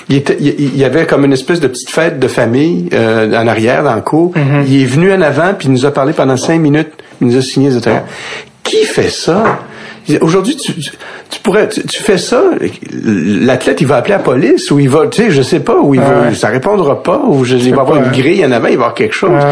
Il, 0.09 0.17
était, 0.17 0.37
il, 0.39 0.77
y 0.77 0.85
avait 0.85 1.05
comme 1.05 1.25
une 1.25 1.33
espèce 1.33 1.59
de 1.59 1.67
petite 1.67 1.91
fête 1.91 2.21
de 2.21 2.29
famille 2.29 2.89
euh, 2.93 3.33
en 3.33 3.49
arrière, 3.49 3.83
dans 3.83 3.95
le 3.95 4.03
cours. 4.03 4.33
Mm-hmm. 4.35 4.65
Il 4.69 4.83
est 4.83 4.87
venu 4.87 5.13
en 5.13 5.21
avant, 5.21 5.53
puis 5.59 5.69
il 5.69 5.73
nous 5.73 5.85
a 5.85 5.91
parlé 5.91 6.13
pendant 6.13 6.37
cinq 6.37 6.61
minutes. 6.61 6.93
Il 7.21 7.27
nous 7.27 7.37
a 7.37 7.43
signé 7.43 7.71
des 7.71 7.81
Qui 8.63 8.85
fait 8.85 9.09
ça? 9.09 9.59
Aujourd'hui, 10.21 10.57
tu, 10.57 10.73
tu, 10.73 11.41
pourrais, 11.43 11.69
tu, 11.69 12.03
fais 12.03 12.19
ça, 12.19 12.43
l'athlète, 12.93 13.81
il 13.81 13.87
va 13.87 13.97
appeler 13.97 14.15
la 14.15 14.21
police 14.21 14.71
ou 14.71 14.79
il 14.79 14.89
va, 14.89 15.07
tu 15.09 15.23
sais, 15.23 15.31
je 15.31 15.43
sais 15.43 15.61
pas, 15.61 15.77
ou 15.77 15.95
il 15.95 16.01
va, 16.01 16.33
ça 16.35 16.49
répondra 16.49 17.03
pas, 17.03 17.21
ou 17.27 17.45
je, 17.45 17.57
il 17.57 17.75
va 17.75 17.83
avoir 17.83 17.99
une 17.99 18.13
grille 18.13 18.45
en 18.45 18.53
avant, 18.53 18.69
il 18.69 18.77
va 18.77 18.85
avoir 18.85 18.95
quelque 18.95 19.15
chose. 19.15 19.43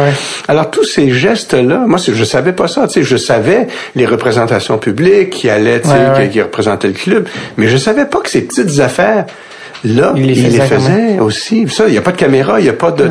Alors 0.48 0.70
tous 0.70 0.84
ces 0.84 1.10
gestes-là, 1.10 1.84
moi, 1.86 1.98
je 1.98 2.24
savais 2.24 2.52
pas 2.52 2.68
ça, 2.68 2.86
tu 2.86 2.94
sais, 2.94 3.02
je 3.02 3.16
savais 3.16 3.66
les 3.96 4.06
représentations 4.06 4.78
publiques 4.78 5.30
qui 5.30 5.50
allaient, 5.50 5.80
tu 5.80 5.88
sais, 5.88 6.28
qui, 6.30 6.40
représentaient 6.40 6.88
le 6.88 6.94
club, 6.94 7.28
mais 7.56 7.68
je 7.68 7.76
savais 7.76 8.04
pas 8.04 8.20
que 8.20 8.28
ces 8.28 8.42
petites 8.42 8.80
affaires 8.80 9.26
Là, 9.84 10.14
il 10.16 10.26
les, 10.26 10.34
faisait, 10.34 11.18
aussi. 11.18 11.68
Ça, 11.68 11.84
il 11.86 11.92
n'y 11.92 11.98
a 11.98 12.00
pas 12.00 12.12
de 12.12 12.16
caméra, 12.16 12.58
il 12.58 12.62
n'y 12.62 12.70
a 12.70 12.74
pas 12.74 12.90
de... 12.90 13.10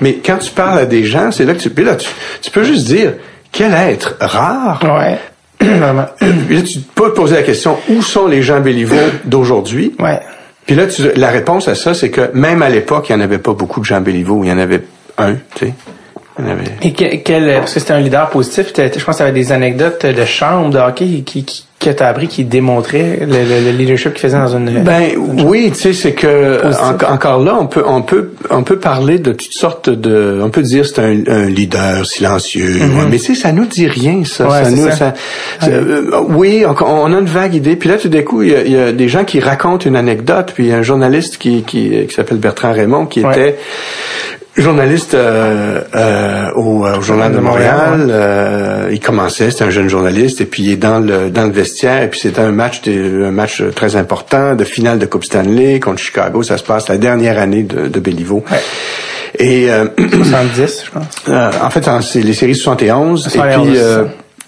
mais 0.00 0.14
quand 0.14 0.38
tu 0.38 0.50
parles 0.50 0.80
à 0.80 0.86
des 0.86 1.04
gens, 1.04 1.30
c'est 1.30 1.44
là 1.44 1.54
que 1.54 1.60
tu... 1.60 1.70
Puis 1.70 1.84
là, 1.84 1.94
tu, 1.94 2.08
tu 2.42 2.50
peux 2.50 2.64
juste 2.64 2.88
dire, 2.88 3.12
quel 3.52 3.72
être 3.72 4.16
rare. 4.20 4.80
Ouais. 4.82 5.18
tu 5.60 6.80
peux 6.94 7.10
te 7.10 7.16
poser 7.16 7.36
la 7.36 7.42
question, 7.42 7.76
où 7.88 8.02
sont 8.02 8.26
les 8.26 8.42
gens 8.42 8.60
Béliveau 8.60 8.96
d'aujourd'hui? 9.24 9.94
Ouais. 9.98 10.20
Puis 10.66 10.76
là, 10.76 10.86
tu, 10.86 11.02
la 11.16 11.28
réponse 11.28 11.66
à 11.68 11.74
ça, 11.74 11.94
c'est 11.94 12.10
que 12.10 12.30
même 12.34 12.62
à 12.62 12.68
l'époque, 12.68 13.06
il 13.08 13.16
n'y 13.16 13.22
en 13.22 13.24
avait 13.24 13.38
pas 13.38 13.54
beaucoup 13.54 13.80
de 13.80 13.84
gens 13.84 14.00
Béliveau. 14.00 14.44
Il 14.44 14.50
y 14.50 14.52
en 14.52 14.58
avait 14.58 14.82
un, 15.16 15.34
tu 15.54 15.66
sais. 15.66 15.74
Et 16.82 16.92
quel, 16.92 17.52
parce 17.58 17.74
que 17.74 17.80
c'était 17.80 17.94
un 17.94 18.00
leader 18.00 18.30
positif, 18.30 18.72
je 18.76 19.04
pense 19.04 19.16
que 19.16 19.16
tu 19.16 19.22
avais 19.22 19.32
des 19.32 19.50
anecdotes 19.50 20.06
de 20.06 20.24
chambre 20.24 20.70
de 20.70 20.78
hockey 20.78 21.22
qui, 21.26 21.44
qui, 21.44 21.66
que 21.78 21.90
tu 21.90 22.02
as 22.02 22.08
appris 22.08 22.26
qui 22.26 22.44
démontrait 22.44 23.20
le, 23.20 23.70
leadership 23.70 24.12
qu'il 24.12 24.22
faisait 24.22 24.36
dans 24.36 24.56
une 24.56 24.82
ben 24.82 25.10
oui 25.16 25.70
tu 25.72 25.78
sais 25.78 25.92
c'est 25.92 26.12
que 26.12 26.60
encore 27.04 27.42
là 27.42 27.56
on 27.58 27.66
peut 27.66 27.84
on 27.86 28.02
peut 28.02 28.32
on 28.50 28.64
peut 28.64 28.78
parler 28.78 29.18
de 29.18 29.32
toutes 29.32 29.52
sortes 29.52 29.88
de 29.88 30.40
on 30.42 30.50
peut 30.50 30.62
dire 30.62 30.84
c'est 30.86 30.98
un, 30.98 31.22
un, 31.28 31.46
leader 31.46 32.04
silencieux 32.04 32.78
mm-hmm. 32.80 33.08
mais 33.10 33.18
tu 33.18 33.26
sais 33.26 33.34
ça 33.36 33.52
nous 33.52 33.66
dit 33.66 33.86
rien 33.86 34.24
ça, 34.24 34.50
ça 34.50 34.70
nous 34.70 34.90
ça. 34.90 35.14
Euh, 35.64 36.10
oui 36.30 36.64
on, 36.66 36.74
on, 36.84 37.12
a 37.14 37.18
une 37.18 37.26
vague 37.26 37.54
idée 37.54 37.76
puis 37.76 37.88
là 37.88 37.96
tout 37.96 38.08
d'un 38.08 38.22
coup 38.22 38.42
il 38.42 38.50
y, 38.50 38.54
a, 38.56 38.62
il 38.62 38.72
y, 38.72 38.76
a, 38.76 38.92
des 38.92 39.08
gens 39.08 39.24
qui 39.24 39.38
racontent 39.38 39.88
une 39.88 39.96
anecdote 39.96 40.52
puis 40.54 40.72
un 40.72 40.82
journaliste 40.82 41.38
qui 41.38 41.62
qui, 41.62 42.06
qui 42.08 42.14
s'appelle 42.14 42.38
Bertrand 42.38 42.72
Raymond 42.72 43.06
qui 43.06 43.20
était 43.20 43.56
journaliste 44.62 45.14
euh, 45.14 45.82
euh, 45.94 46.50
au, 46.54 46.86
euh, 46.86 46.98
au, 46.98 47.00
Journal 47.00 47.32
de 47.32 47.38
Montréal. 47.38 48.08
Euh, 48.10 48.88
il 48.92 49.00
commençait, 49.00 49.50
c'était 49.50 49.64
un 49.64 49.70
jeune 49.70 49.88
journaliste, 49.88 50.40
et 50.40 50.44
puis 50.44 50.62
il 50.64 50.72
est 50.72 50.76
dans 50.76 50.98
le 51.00 51.30
dans 51.30 51.44
le 51.44 51.52
vestiaire, 51.52 52.02
et 52.02 52.08
puis 52.08 52.20
c'était 52.20 52.40
un 52.40 52.52
match 52.52 52.82
un 52.86 53.30
match 53.30 53.62
très 53.74 53.96
important 53.96 54.54
de 54.54 54.64
finale 54.64 54.98
de 54.98 55.06
Coupe 55.06 55.24
Stanley 55.24 55.80
contre 55.80 56.00
Chicago. 56.00 56.42
Ça 56.42 56.58
se 56.58 56.64
passe 56.64 56.88
la 56.88 56.98
dernière 56.98 57.38
année 57.38 57.62
de, 57.62 57.88
de 57.88 58.00
Béliveau. 58.00 58.44
Ouais. 58.50 58.60
Et 59.38 59.68
70, 59.98 60.84
je 60.86 60.90
pense. 60.90 61.62
en 61.62 61.70
fait, 61.70 61.88
c'est 62.02 62.20
les 62.20 62.32
séries 62.32 62.54
71. 62.54 63.26
et 63.26 63.38
puis 63.38 63.78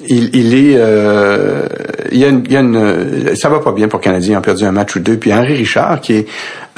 il, 0.09 0.34
il 0.34 0.55
est, 0.55 0.76
euh, 0.76 1.66
il 2.11 2.18
y 2.18 2.24
a, 2.24 2.28
une, 2.28 2.42
il 2.46 2.53
y 2.53 2.57
a 2.57 2.61
une, 2.61 3.36
ça 3.36 3.48
va 3.48 3.61
pas 3.61 3.72
bien 3.72 3.88
pour 3.88 4.01
les 4.01 4.05
Canadiens, 4.05 4.34
ils 4.34 4.38
ont 4.38 4.42
perdu 4.42 4.64
un 4.64 4.72
match 4.72 4.96
ou 4.96 5.01
deux. 5.01 5.16
Puis 5.16 5.32
Henri 5.32 5.55
Richard, 5.55 6.01
qui 6.01 6.14
est 6.14 6.26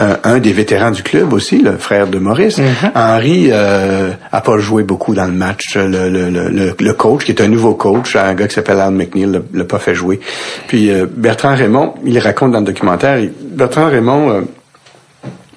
euh, 0.00 0.16
un 0.24 0.38
des 0.38 0.52
vétérans 0.52 0.90
du 0.90 1.02
club 1.02 1.32
aussi, 1.32 1.58
le 1.58 1.76
frère 1.76 2.06
de 2.08 2.18
Maurice, 2.18 2.58
mm-hmm. 2.58 2.92
Henri 2.94 3.48
euh, 3.50 4.10
a 4.30 4.40
pas 4.40 4.58
joué 4.58 4.82
beaucoup 4.82 5.14
dans 5.14 5.26
le 5.26 5.32
match. 5.32 5.76
Le, 5.76 6.08
le, 6.08 6.30
le, 6.30 6.74
le, 6.78 6.92
coach, 6.94 7.24
qui 7.24 7.32
est 7.32 7.40
un 7.40 7.48
nouveau 7.48 7.74
coach, 7.74 8.16
un 8.16 8.34
gars 8.34 8.48
qui 8.48 8.54
s'appelle 8.54 8.80
Al 8.80 8.92
McNeil, 8.92 9.40
l'a 9.52 9.64
pas 9.64 9.78
fait 9.78 9.94
jouer. 9.94 10.20
Puis 10.66 10.90
euh, 10.90 11.06
Bertrand 11.08 11.54
Raymond, 11.54 11.94
il 12.04 12.18
raconte 12.18 12.52
dans 12.52 12.60
le 12.60 12.66
documentaire, 12.66 13.20
Bertrand 13.42 13.86
Raymond 13.86 14.30
euh, 14.30 14.40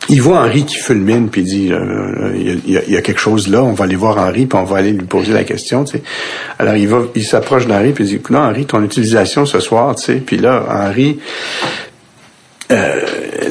il 0.10 0.22
voit 0.22 0.42
Henri 0.44 0.66
qui 0.66 0.78
fulmine 0.78 1.30
puis 1.30 1.42
il 1.42 1.48
dit 1.48 1.72
euh, 1.72 2.34
il, 2.36 2.70
y 2.70 2.98
a, 2.98 3.02
quelque 3.02 3.20
chose 3.20 3.48
là 3.48 3.64
on 3.64 3.74
va 3.74 3.86
aller 3.86 3.96
voir 3.96 4.18
Henri 4.18 4.46
puis 4.46 4.58
on 4.58 4.64
va 4.64 4.78
aller 4.78 4.92
lui 4.92 5.06
poser 5.06 5.34
la 5.34 5.44
question 5.44 5.84
tu 5.84 5.98
sais. 5.98 6.04
Alors 6.60 6.76
il 6.76 6.88
va 6.88 7.04
il 7.16 7.26
s'approche 7.26 7.68
d'Henri 7.68 7.92
puis 7.92 8.04
il 8.06 8.18
dit 8.18 8.24
non 8.30 8.40
Henri 8.40 8.66
ton 8.66 8.84
utilisation 8.84 9.46
ce 9.46 9.60
soir 9.60 9.96
tu 9.96 10.04
sais. 10.04 10.16
Puis 10.16 10.38
là 10.38 10.66
Henri 10.70 11.20
euh, 12.72 13.02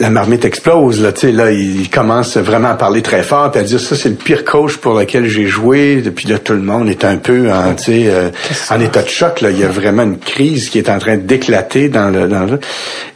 la 0.00 0.10
marmite 0.10 0.44
explose 0.44 1.00
là, 1.00 1.12
tu 1.12 1.20
sais 1.20 1.32
là 1.32 1.52
il 1.52 1.88
commence 1.88 2.36
vraiment 2.36 2.68
à 2.68 2.74
parler 2.74 3.00
très 3.00 3.22
fort 3.22 3.50
puis 3.50 3.60
à 3.60 3.64
dire 3.64 3.78
ça 3.78 3.94
c'est 3.94 4.08
le 4.08 4.16
pire 4.16 4.44
coach 4.44 4.76
pour 4.78 4.94
lequel 4.94 5.26
j'ai 5.26 5.46
joué. 5.46 6.02
Depuis 6.02 6.28
là 6.28 6.38
tout 6.38 6.52
le 6.52 6.62
monde 6.62 6.88
est 6.88 7.04
un 7.04 7.16
peu 7.16 7.52
en 7.52 7.74
tu 7.74 7.84
sais 7.84 8.04
euh, 8.08 8.30
en 8.70 8.80
état 8.80 9.02
de 9.02 9.08
choc 9.08 9.40
là. 9.40 9.50
Il 9.50 9.58
y 9.58 9.64
a 9.64 9.68
vraiment 9.68 10.02
une 10.02 10.18
crise 10.18 10.68
qui 10.68 10.78
est 10.78 10.88
en 10.88 10.98
train 10.98 11.16
d'éclater 11.16 11.88
dans 11.88 12.10
le 12.10 12.26
dans 12.26 12.44
le 12.44 12.58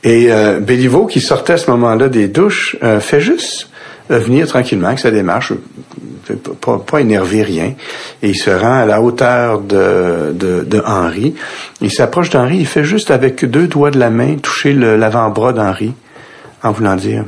et 0.05 0.30
euh, 0.30 0.61
Béliveau 0.61 1.07
qui 1.07 1.20
sortait 1.20 1.55
à 1.55 1.59
ce 1.59 1.70
moment-là 1.70 2.09
des 2.09 2.28
douches 2.28 2.76
euh, 2.82 3.01
fait 3.01 3.20
juste 3.20 3.67
venir 4.09 4.46
tranquillement 4.46 4.88
avec 4.88 4.98
sa 4.98 5.11
démarche 5.11 5.52
pas, 6.61 6.78
pas 6.78 7.00
énerver 7.00 7.42
rien 7.42 7.74
et 8.22 8.30
il 8.30 8.36
se 8.36 8.50
rend 8.50 8.80
à 8.80 8.86
la 8.86 9.00
hauteur 9.00 9.61
de 9.61 10.32
de, 10.34 10.64
de 10.64 10.82
Henri 10.84 11.34
il 11.80 11.92
s'approche 11.92 12.30
d'Henri 12.30 12.59
il 12.59 12.66
fait 12.66 12.84
juste 12.84 13.11
avec 13.11 13.44
deux 13.44 13.66
doigts 13.66 13.90
de 13.90 13.98
la 13.98 14.11
main 14.11 14.36
toucher 14.36 14.72
l'avant-bras 14.72 15.52
d'Henri 15.52 15.94
en 16.62 16.72
voulant 16.72 16.96
dire 16.96 17.24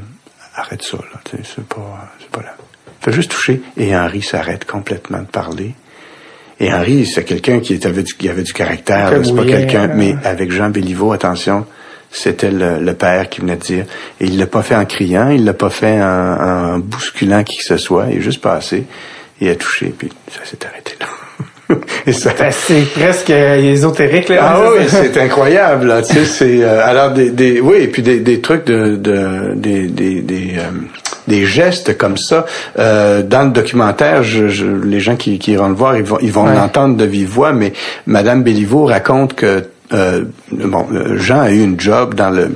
arrête 0.55 0.83
ça 0.83 0.99
là, 0.99 1.21
c'est 1.25 1.65
pas 1.67 2.11
c'est 2.21 2.31
pas 2.31 2.43
là. 2.43 2.55
Fait 3.01 3.13
juste 3.13 3.31
toucher 3.31 3.63
et 3.77 3.97
Henri 3.97 4.23
s'arrête 4.23 4.65
complètement 4.67 5.21
de 5.21 5.27
parler. 5.27 5.75
Et 6.63 6.71
Henri, 6.71 7.07
c'est 7.07 7.25
quelqu'un 7.25 7.61
qui 7.61 7.81
avait 7.87 8.03
du, 8.03 8.15
qui 8.15 8.29
avait 8.29 8.43
du 8.43 8.53
caractère, 8.53 9.13
c'est 9.25 9.35
pas 9.35 9.47
quelqu'un, 9.47 9.89
euh, 9.89 9.95
mais 9.97 10.15
avec 10.25 10.53
Jean 10.53 10.69
Béliveau, 10.69 11.13
attention, 11.13 11.65
c'était 12.11 12.51
le, 12.51 12.93
père 12.95 13.29
qui 13.29 13.41
venait 13.41 13.57
de 13.57 13.63
dire. 13.63 13.85
Et 14.21 14.27
il 14.27 14.39
l'a 14.39 14.47
pas 14.47 14.63
fait 14.63 14.75
en 14.75 14.85
criant, 14.85 15.29
il 15.29 15.45
l'a 15.45 15.55
pas 15.55 15.71
fait 15.71 16.01
en, 16.01 16.75
en, 16.75 16.79
bousculant 16.79 17.45
qui 17.45 17.59
que 17.59 17.65
ce 17.65 17.77
soit, 17.77 18.07
il 18.11 18.19
est 18.19 18.21
juste 18.21 18.41
passé, 18.41 18.85
il 19.41 19.49
a 19.49 19.55
touché, 19.55 19.95
puis 19.97 20.11
ça 20.31 20.41
s'est 20.45 20.67
arrêté 20.67 20.95
là. 21.01 21.07
c'est 22.13 22.35
presque 22.35 23.31
ésotérique 23.31 24.29
là. 24.29 24.39
Ah 24.43 24.61
oui, 24.73 24.85
c'est 24.89 25.17
incroyable. 25.19 25.87
Là, 25.87 26.03
tu 26.03 26.15
sais, 26.15 26.25
c'est 26.25 26.65
euh, 26.65 26.85
alors 26.85 27.13
des, 27.13 27.31
des 27.31 27.61
oui 27.61 27.77
et 27.83 27.87
puis 27.87 28.03
des, 28.03 28.19
des 28.19 28.41
trucs 28.41 28.65
de, 28.65 28.97
de 28.97 29.55
des 29.55 29.87
des 29.87 30.21
des, 30.21 30.55
euh, 30.59 30.71
des 31.29 31.47
gestes 31.47 31.97
comme 31.97 32.17
ça 32.17 32.47
euh, 32.79 33.23
dans 33.23 33.45
le 33.45 33.51
documentaire. 33.51 34.23
Je, 34.23 34.49
je, 34.49 34.67
les 34.67 35.01
gens 35.01 35.17
qui, 35.17 35.39
qui 35.39 35.53
iront 35.53 35.69
le 35.69 35.75
voir, 35.75 35.97
ils 35.97 36.03
vont 36.03 36.19
ils 36.21 36.33
vont 36.33 36.47
l'entendre 36.47 36.97
de 36.97 37.05
vive 37.05 37.29
voix. 37.29 37.53
Mais 37.53 37.73
Madame 38.07 38.43
Béliveau 38.43 38.87
raconte 38.87 39.35
que 39.35 39.65
bon 39.91 40.87
Jean 41.17 41.41
a 41.41 41.51
eu 41.51 41.63
une 41.63 41.79
job 41.79 42.15
dans 42.15 42.31
le 42.31 42.51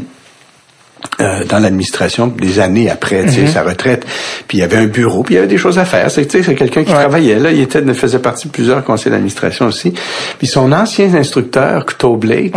euh, 1.21 1.45
dans 1.45 1.61
l'administration 1.61 2.27
des 2.27 2.59
années 2.59 2.91
après 2.91 3.23
mm 3.23 3.47
sa 3.47 3.63
retraite. 3.63 4.05
Puis 4.49 4.59
il 4.59 4.61
y 4.63 4.65
avait 4.65 4.79
un 4.79 4.87
bureau, 4.87 5.23
puis 5.23 5.35
il 5.35 5.37
y 5.37 5.39
avait 5.39 5.47
des 5.47 5.59
choses 5.59 5.79
à 5.79 5.85
faire. 5.85 6.11
C'est 6.11 6.29
c'est 6.31 6.55
quelqu'un 6.57 6.83
qui 6.83 6.93
travaillait 6.93 7.39
là. 7.39 7.53
Il 7.53 7.61
était 7.61 7.83
faisait 7.95 8.19
partie 8.19 8.49
de 8.49 8.53
plusieurs 8.53 8.83
conseils 8.83 9.13
d'administration 9.13 9.67
aussi. 9.67 9.95
Puis 10.39 10.49
son 10.49 10.73
ancien 10.73 11.15
instructeur, 11.15 11.87
Cto 11.87 12.17
Blake, 12.17 12.55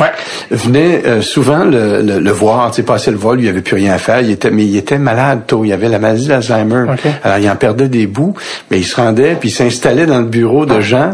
venait 0.49 1.03
euh, 1.05 1.21
souvent 1.21 1.65
le, 1.65 2.01
le, 2.01 2.19
le 2.19 2.31
voir, 2.31 2.71
tu 2.71 2.77
sais, 2.77 2.83
passer 2.83 3.11
le 3.11 3.17
vol. 3.17 3.41
Il 3.41 3.47
avait 3.47 3.61
plus 3.61 3.75
rien 3.75 3.93
à 3.93 3.99
faire. 3.99 4.21
Il 4.21 4.31
était, 4.31 4.49
mais 4.49 4.65
il 4.65 4.75
était 4.75 4.97
malade 4.97 5.41
tôt. 5.45 5.63
Il 5.63 5.71
avait 5.71 5.89
la 5.89 5.99
maladie 5.99 6.27
d'Alzheimer. 6.27 6.85
Alors 7.23 7.37
il 7.37 7.49
en 7.49 7.55
perdait 7.57 7.89
des 7.89 8.07
bouts, 8.07 8.33
mais 8.71 8.79
il 8.79 8.85
se 8.85 8.95
rendait 8.95 9.35
puis 9.35 9.49
il 9.49 9.53
s'installait 9.53 10.07
dans 10.07 10.19
le 10.19 10.25
bureau 10.25 10.65
de 10.65 10.79
gens 10.79 11.11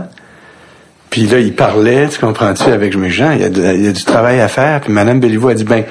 puis 1.14 1.28
là, 1.28 1.38
il 1.38 1.54
parlait, 1.54 2.10
tu 2.10 2.18
comprends-tu, 2.18 2.72
avec 2.72 2.98
mes 2.98 3.12
gens, 3.12 3.34
il 3.34 3.42
y, 3.42 3.44
a 3.44 3.74
il 3.74 3.86
y 3.86 3.88
a 3.88 3.92
du 3.92 4.04
travail 4.04 4.40
à 4.40 4.48
faire. 4.48 4.82
Puis 4.82 4.92
Madame 4.92 5.20
Béliveau 5.20 5.50
a 5.50 5.54
dit, 5.54 5.64
ben, 5.64 5.84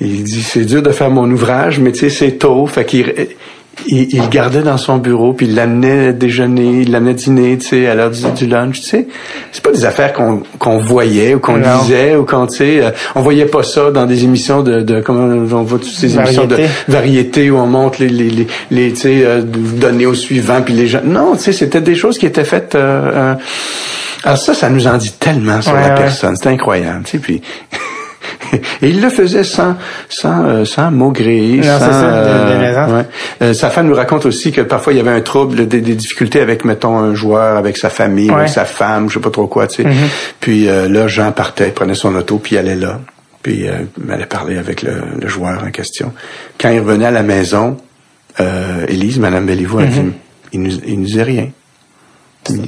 il 0.00 0.24
dit, 0.24 0.42
c'est 0.42 0.64
dur 0.64 0.82
de 0.82 0.90
faire 0.90 1.10
mon 1.10 1.30
ouvrage, 1.30 1.78
mais 1.78 1.92
tu 1.92 2.00
sais, 2.00 2.10
c'est 2.10 2.32
tôt. 2.38 2.66
Fait 2.66 2.84
qu'il 2.84 3.06
il, 3.86 4.12
il, 4.12 4.28
gardait 4.28 4.62
dans 4.62 4.76
son 4.76 4.98
bureau, 4.98 5.32
puis 5.32 5.46
il 5.46 5.54
l'amenait 5.54 6.12
déjeuner, 6.12 6.80
il 6.82 6.90
l'amenait 6.90 7.14
dîner, 7.14 7.56
tu 7.56 7.68
sais, 7.68 7.86
à 7.86 7.94
l'heure 7.94 8.10
du, 8.10 8.48
lunch, 8.48 8.80
tu 8.80 8.88
sais. 8.88 9.06
C'est 9.52 9.62
pas 9.62 9.70
des 9.70 9.84
affaires 9.84 10.12
qu'on 10.12 10.42
qu'on 10.58 10.78
voyait 10.78 11.34
ou 11.34 11.38
qu'on 11.38 11.58
lisait 11.58 12.16
ou 12.16 12.24
qu'on, 12.24 12.48
tu 12.48 12.56
sais, 12.56 12.82
euh, 12.82 12.90
on 13.14 13.20
voyait 13.20 13.46
pas 13.46 13.62
ça 13.62 13.92
dans 13.92 14.06
des 14.06 14.24
émissions 14.24 14.64
de, 14.64 14.80
de 14.80 15.00
comment 15.00 15.22
on 15.22 15.62
voit 15.62 15.78
toutes 15.78 15.86
ces 15.86 16.16
émissions 16.16 16.46
de 16.46 16.56
variété 16.88 17.48
où 17.48 17.58
on 17.58 17.68
montre 17.68 18.02
les, 18.02 18.08
les, 18.08 18.48
les, 18.72 18.90
tu 18.90 18.96
sais, 18.96 19.20
euh, 19.24 19.40
données 19.40 20.06
au 20.06 20.14
suivant, 20.14 20.62
puis 20.62 20.74
les 20.74 20.88
gens. 20.88 21.02
Non, 21.04 21.36
tu 21.36 21.44
sais, 21.44 21.52
c'était 21.52 21.80
des 21.80 21.94
choses 21.94 22.18
qui 22.18 22.26
étaient 22.26 22.42
faites. 22.42 22.74
Euh, 22.74 23.12
euh, 23.14 23.34
alors 24.24 24.38
ça, 24.38 24.54
ça 24.54 24.68
nous 24.68 24.86
en 24.86 24.96
dit 24.96 25.12
tellement 25.12 25.62
sur 25.62 25.74
la 25.74 25.90
personne. 25.90 26.36
C'est 26.36 26.48
incroyable, 26.48 27.04
tu 27.04 27.12
sais, 27.12 27.18
puis. 27.18 27.42
Et 28.52 28.60
il 28.88 29.00
le 29.00 29.10
faisait 29.10 29.44
sans 29.44 29.76
sans 30.08 30.44
euh, 30.44 30.64
sans 30.64 30.90
maugréer. 30.90 31.62
sans, 31.62 31.80
euh, 31.82 33.02
euh, 33.42 33.52
sa 33.52 33.70
femme 33.70 33.88
nous 33.88 33.94
raconte 33.94 34.26
aussi 34.26 34.52
que 34.52 34.60
parfois 34.60 34.92
il 34.92 34.96
y 34.96 35.00
avait 35.00 35.10
un 35.10 35.20
trouble, 35.20 35.66
des, 35.66 35.80
difficultés 35.80 36.40
avec 36.40 36.64
mettons 36.64 36.98
un 36.98 37.14
joueur, 37.14 37.56
avec 37.56 37.76
sa 37.76 37.90
famille, 37.90 38.30
avec 38.30 38.48
sa 38.48 38.64
femme, 38.64 39.08
je 39.08 39.14
sais 39.14 39.20
pas 39.20 39.30
trop 39.30 39.46
quoi, 39.46 39.66
tu 39.66 39.82
sais. 39.82 39.88
Mm-hmm. 39.88 40.08
Puis 40.40 40.64
là, 40.64 41.08
Jean 41.08 41.32
partait, 41.32 41.68
prenait 41.68 41.94
son 41.94 42.14
auto, 42.14 42.38
puis 42.38 42.56
il 42.56 42.58
allait 42.58 42.76
là, 42.76 43.00
puis 43.42 43.66
il 43.66 44.12
allait 44.12 44.26
parler 44.26 44.56
avec 44.56 44.82
le, 44.82 45.26
joueur 45.26 45.62
en 45.64 45.70
question. 45.70 46.12
Quand 46.60 46.70
il 46.70 46.80
revenait 46.80 47.06
à 47.06 47.10
la 47.10 47.22
maison, 47.22 47.76
Élise, 48.88 49.18
Madame 49.18 49.46
Béliveau, 49.46 49.78
a 49.78 49.84
dit, 49.84 50.00
mm-hmm. 50.00 50.12
il 50.52 50.62
nous 50.62 50.70
il 50.86 50.98
nous 51.00 51.06
disait 51.06 51.22
rien. 51.22 51.48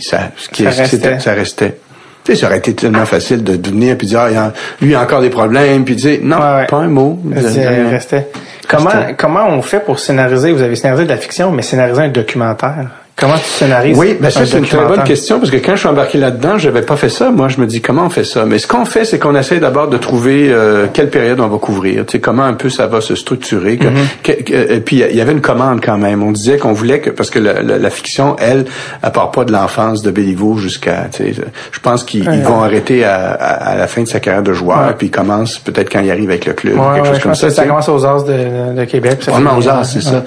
Ça, 0.00 0.30
ça, 0.52 0.70
restait. 0.70 1.20
ça 1.20 1.32
restait. 1.32 1.78
Tu 2.22 2.32
sais, 2.32 2.40
ça 2.40 2.46
aurait 2.48 2.58
été 2.58 2.74
tellement 2.74 3.06
facile 3.06 3.42
de, 3.42 3.52
venir 3.68 3.96
puis 3.96 4.06
dire, 4.06 4.20
ah, 4.20 4.52
lui, 4.82 4.90
il 4.90 4.94
a 4.94 5.00
encore 5.00 5.22
des 5.22 5.30
problèmes, 5.30 5.84
puis 5.84 5.96
dire, 5.96 6.18
non, 6.22 6.36
pas 6.36 6.76
un 6.76 6.88
mot. 6.88 7.18
Restait. 7.34 8.28
Comment, 8.68 8.90
comment 9.16 9.46
on 9.48 9.62
fait 9.62 9.80
pour 9.80 9.98
scénariser, 9.98 10.52
vous 10.52 10.62
avez 10.62 10.76
scénarisé 10.76 11.04
de 11.04 11.08
la 11.08 11.16
fiction, 11.16 11.50
mais 11.50 11.62
scénariser 11.62 12.02
un 12.02 12.08
documentaire? 12.08 12.99
Comment 13.20 13.36
tu 13.36 13.44
scénarises 13.44 13.98
Oui, 13.98 14.16
ben 14.18 14.30
ça 14.30 14.46
c'est 14.46 14.58
une 14.58 14.66
très 14.66 14.86
bonne 14.86 15.04
question 15.04 15.38
parce 15.38 15.50
que 15.50 15.58
quand 15.58 15.74
je 15.74 15.80
suis 15.80 15.88
embarqué 15.88 16.16
là-dedans, 16.16 16.56
j'avais 16.56 16.80
pas 16.80 16.96
fait 16.96 17.10
ça. 17.10 17.30
Moi, 17.30 17.48
je 17.48 17.60
me 17.60 17.66
dis 17.66 17.82
comment 17.82 18.06
on 18.06 18.10
fait 18.10 18.24
ça? 18.24 18.46
Mais 18.46 18.58
ce 18.58 18.66
qu'on 18.66 18.86
fait, 18.86 19.04
c'est 19.04 19.18
qu'on 19.18 19.36
essaie 19.36 19.58
d'abord 19.58 19.88
de 19.88 19.98
trouver 19.98 20.48
euh, 20.50 20.86
quelle 20.92 21.10
période 21.10 21.38
on 21.40 21.48
va 21.48 21.58
couvrir. 21.58 22.06
Tu 22.06 22.12
sais 22.12 22.20
comment 22.20 22.44
un 22.44 22.54
peu 22.54 22.70
ça 22.70 22.86
va 22.86 23.02
se 23.02 23.14
structurer. 23.14 23.76
Mm-hmm. 23.76 24.72
et 24.72 24.80
puis 24.80 25.02
il 25.08 25.16
y 25.16 25.20
avait 25.20 25.32
une 25.32 25.42
commande 25.42 25.82
quand 25.84 25.98
même. 25.98 26.22
On 26.22 26.32
disait 26.32 26.56
qu'on 26.56 26.72
voulait 26.72 27.00
que 27.00 27.10
parce 27.10 27.28
que 27.28 27.38
la, 27.38 27.90
fiction, 27.90 28.36
elle, 28.38 28.64
elle 29.02 29.12
part 29.12 29.30
pas 29.30 29.44
de 29.44 29.52
l'enfance 29.52 30.02
de 30.02 30.10
Béliveau 30.10 30.56
jusqu'à. 30.56 31.08
Tu 31.12 31.34
sais, 31.34 31.42
je 31.72 31.80
pense 31.80 32.04
qu'ils 32.04 32.24
vont 32.24 32.62
arrêter 32.62 33.04
à, 33.04 33.74
la 33.76 33.86
fin 33.86 34.02
de 34.02 34.08
sa 34.08 34.20
carrière 34.20 34.42
de 34.42 34.52
joueur, 34.52 34.94
puis 34.96 35.08
ils 35.08 35.10
commencent 35.10 35.58
peut-être 35.58 35.90
quand 35.90 36.00
il 36.00 36.10
arrive 36.10 36.30
avec 36.30 36.46
le 36.46 36.54
club, 36.54 36.76
quelque 36.94 37.06
chose 37.06 37.18
comme 37.18 37.34
ça. 37.34 37.50
Ça 37.50 37.66
commence 37.66 37.88
aux 37.88 38.04
As 38.06 38.24
de, 38.24 38.78
de 38.78 38.84
Québec. 38.86 39.22
Vraiment 39.26 39.58
aux 39.58 39.68
As, 39.68 39.84
c'est 39.84 40.02
ça. 40.02 40.24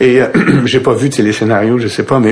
Et 0.00 0.22
euh, 0.22 0.28
j'ai 0.64 0.80
pas 0.80 0.94
vu 0.94 1.10
les 1.18 1.32
scénarios, 1.32 1.78
je 1.78 1.88
sais 1.88 2.02
pas, 2.02 2.18
mais 2.18 2.29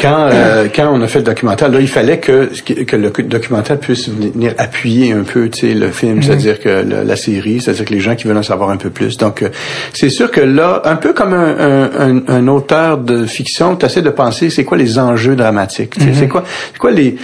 quand 0.00 0.28
euh, 0.32 0.68
quand 0.74 0.90
on 0.92 1.02
a 1.02 1.06
fait 1.08 1.18
le 1.18 1.26
documentaire, 1.26 1.68
là, 1.68 1.78
il 1.80 1.88
fallait 1.88 2.18
que 2.18 2.50
que 2.84 2.96
le 2.96 3.10
documentaire 3.10 3.78
puisse 3.78 4.08
venir 4.08 4.54
appuyer 4.56 5.12
un 5.12 5.24
peu, 5.24 5.50
tu 5.50 5.60
sais, 5.60 5.74
le 5.74 5.90
film, 5.90 6.16
mhm. 6.16 6.22
c'est-à-dire 6.22 6.60
que 6.60 6.68
la 6.68 7.16
série, 7.16 7.60
c'est-à-dire 7.60 7.84
que 7.84 7.92
les 7.92 8.00
gens 8.00 8.14
qui 8.14 8.26
veulent 8.26 8.38
en 8.38 8.42
savoir 8.42 8.70
un 8.70 8.76
peu 8.76 8.90
plus. 8.90 9.18
Donc, 9.18 9.42
euh, 9.42 9.50
c'est 9.92 10.08
sûr 10.08 10.30
que 10.30 10.40
là, 10.40 10.80
un 10.84 10.96
peu 10.96 11.12
comme 11.12 11.34
un, 11.34 11.90
un, 11.98 12.22
un 12.26 12.48
auteur 12.48 12.98
de 12.98 13.26
fiction, 13.26 13.76
tu 13.76 13.84
essaies 13.86 14.02
de 14.02 14.10
penser, 14.10 14.48
c'est 14.48 14.64
quoi 14.64 14.78
les 14.78 14.98
enjeux 14.98 15.36
dramatiques, 15.36 15.94
c'est 15.98 16.22
mhm. 16.22 16.28
quoi, 16.28 16.44
c'est 16.72 16.78
quoi 16.78 16.90
les 16.92 17.16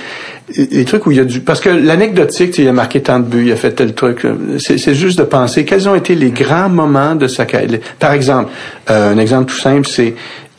les 0.56 0.84
trucs 0.84 1.06
où 1.06 1.10
il 1.10 1.16
y 1.16 1.20
a 1.20 1.24
du 1.24 1.40
parce 1.40 1.58
que 1.58 1.68
l'anecdotique 1.68 2.56
il 2.58 2.68
a 2.68 2.72
marqué 2.72 3.02
tant 3.02 3.18
de 3.18 3.24
buts 3.24 3.46
il 3.46 3.52
a 3.52 3.56
fait 3.56 3.72
tel 3.72 3.94
truc 3.94 4.24
c'est 4.58 4.94
juste 4.94 5.18
de 5.18 5.24
penser 5.24 5.64
quels 5.64 5.88
ont 5.88 5.96
été 5.96 6.14
les 6.14 6.30
grands 6.30 6.68
moments 6.68 7.16
de 7.16 7.26
sa 7.26 7.46
carrière 7.46 7.80
par 7.98 8.12
exemple 8.12 8.52
euh, 8.88 9.12
un 9.12 9.18
exemple 9.18 9.50
tout 9.50 9.58
simple 9.58 9.88
c'est 9.88 10.14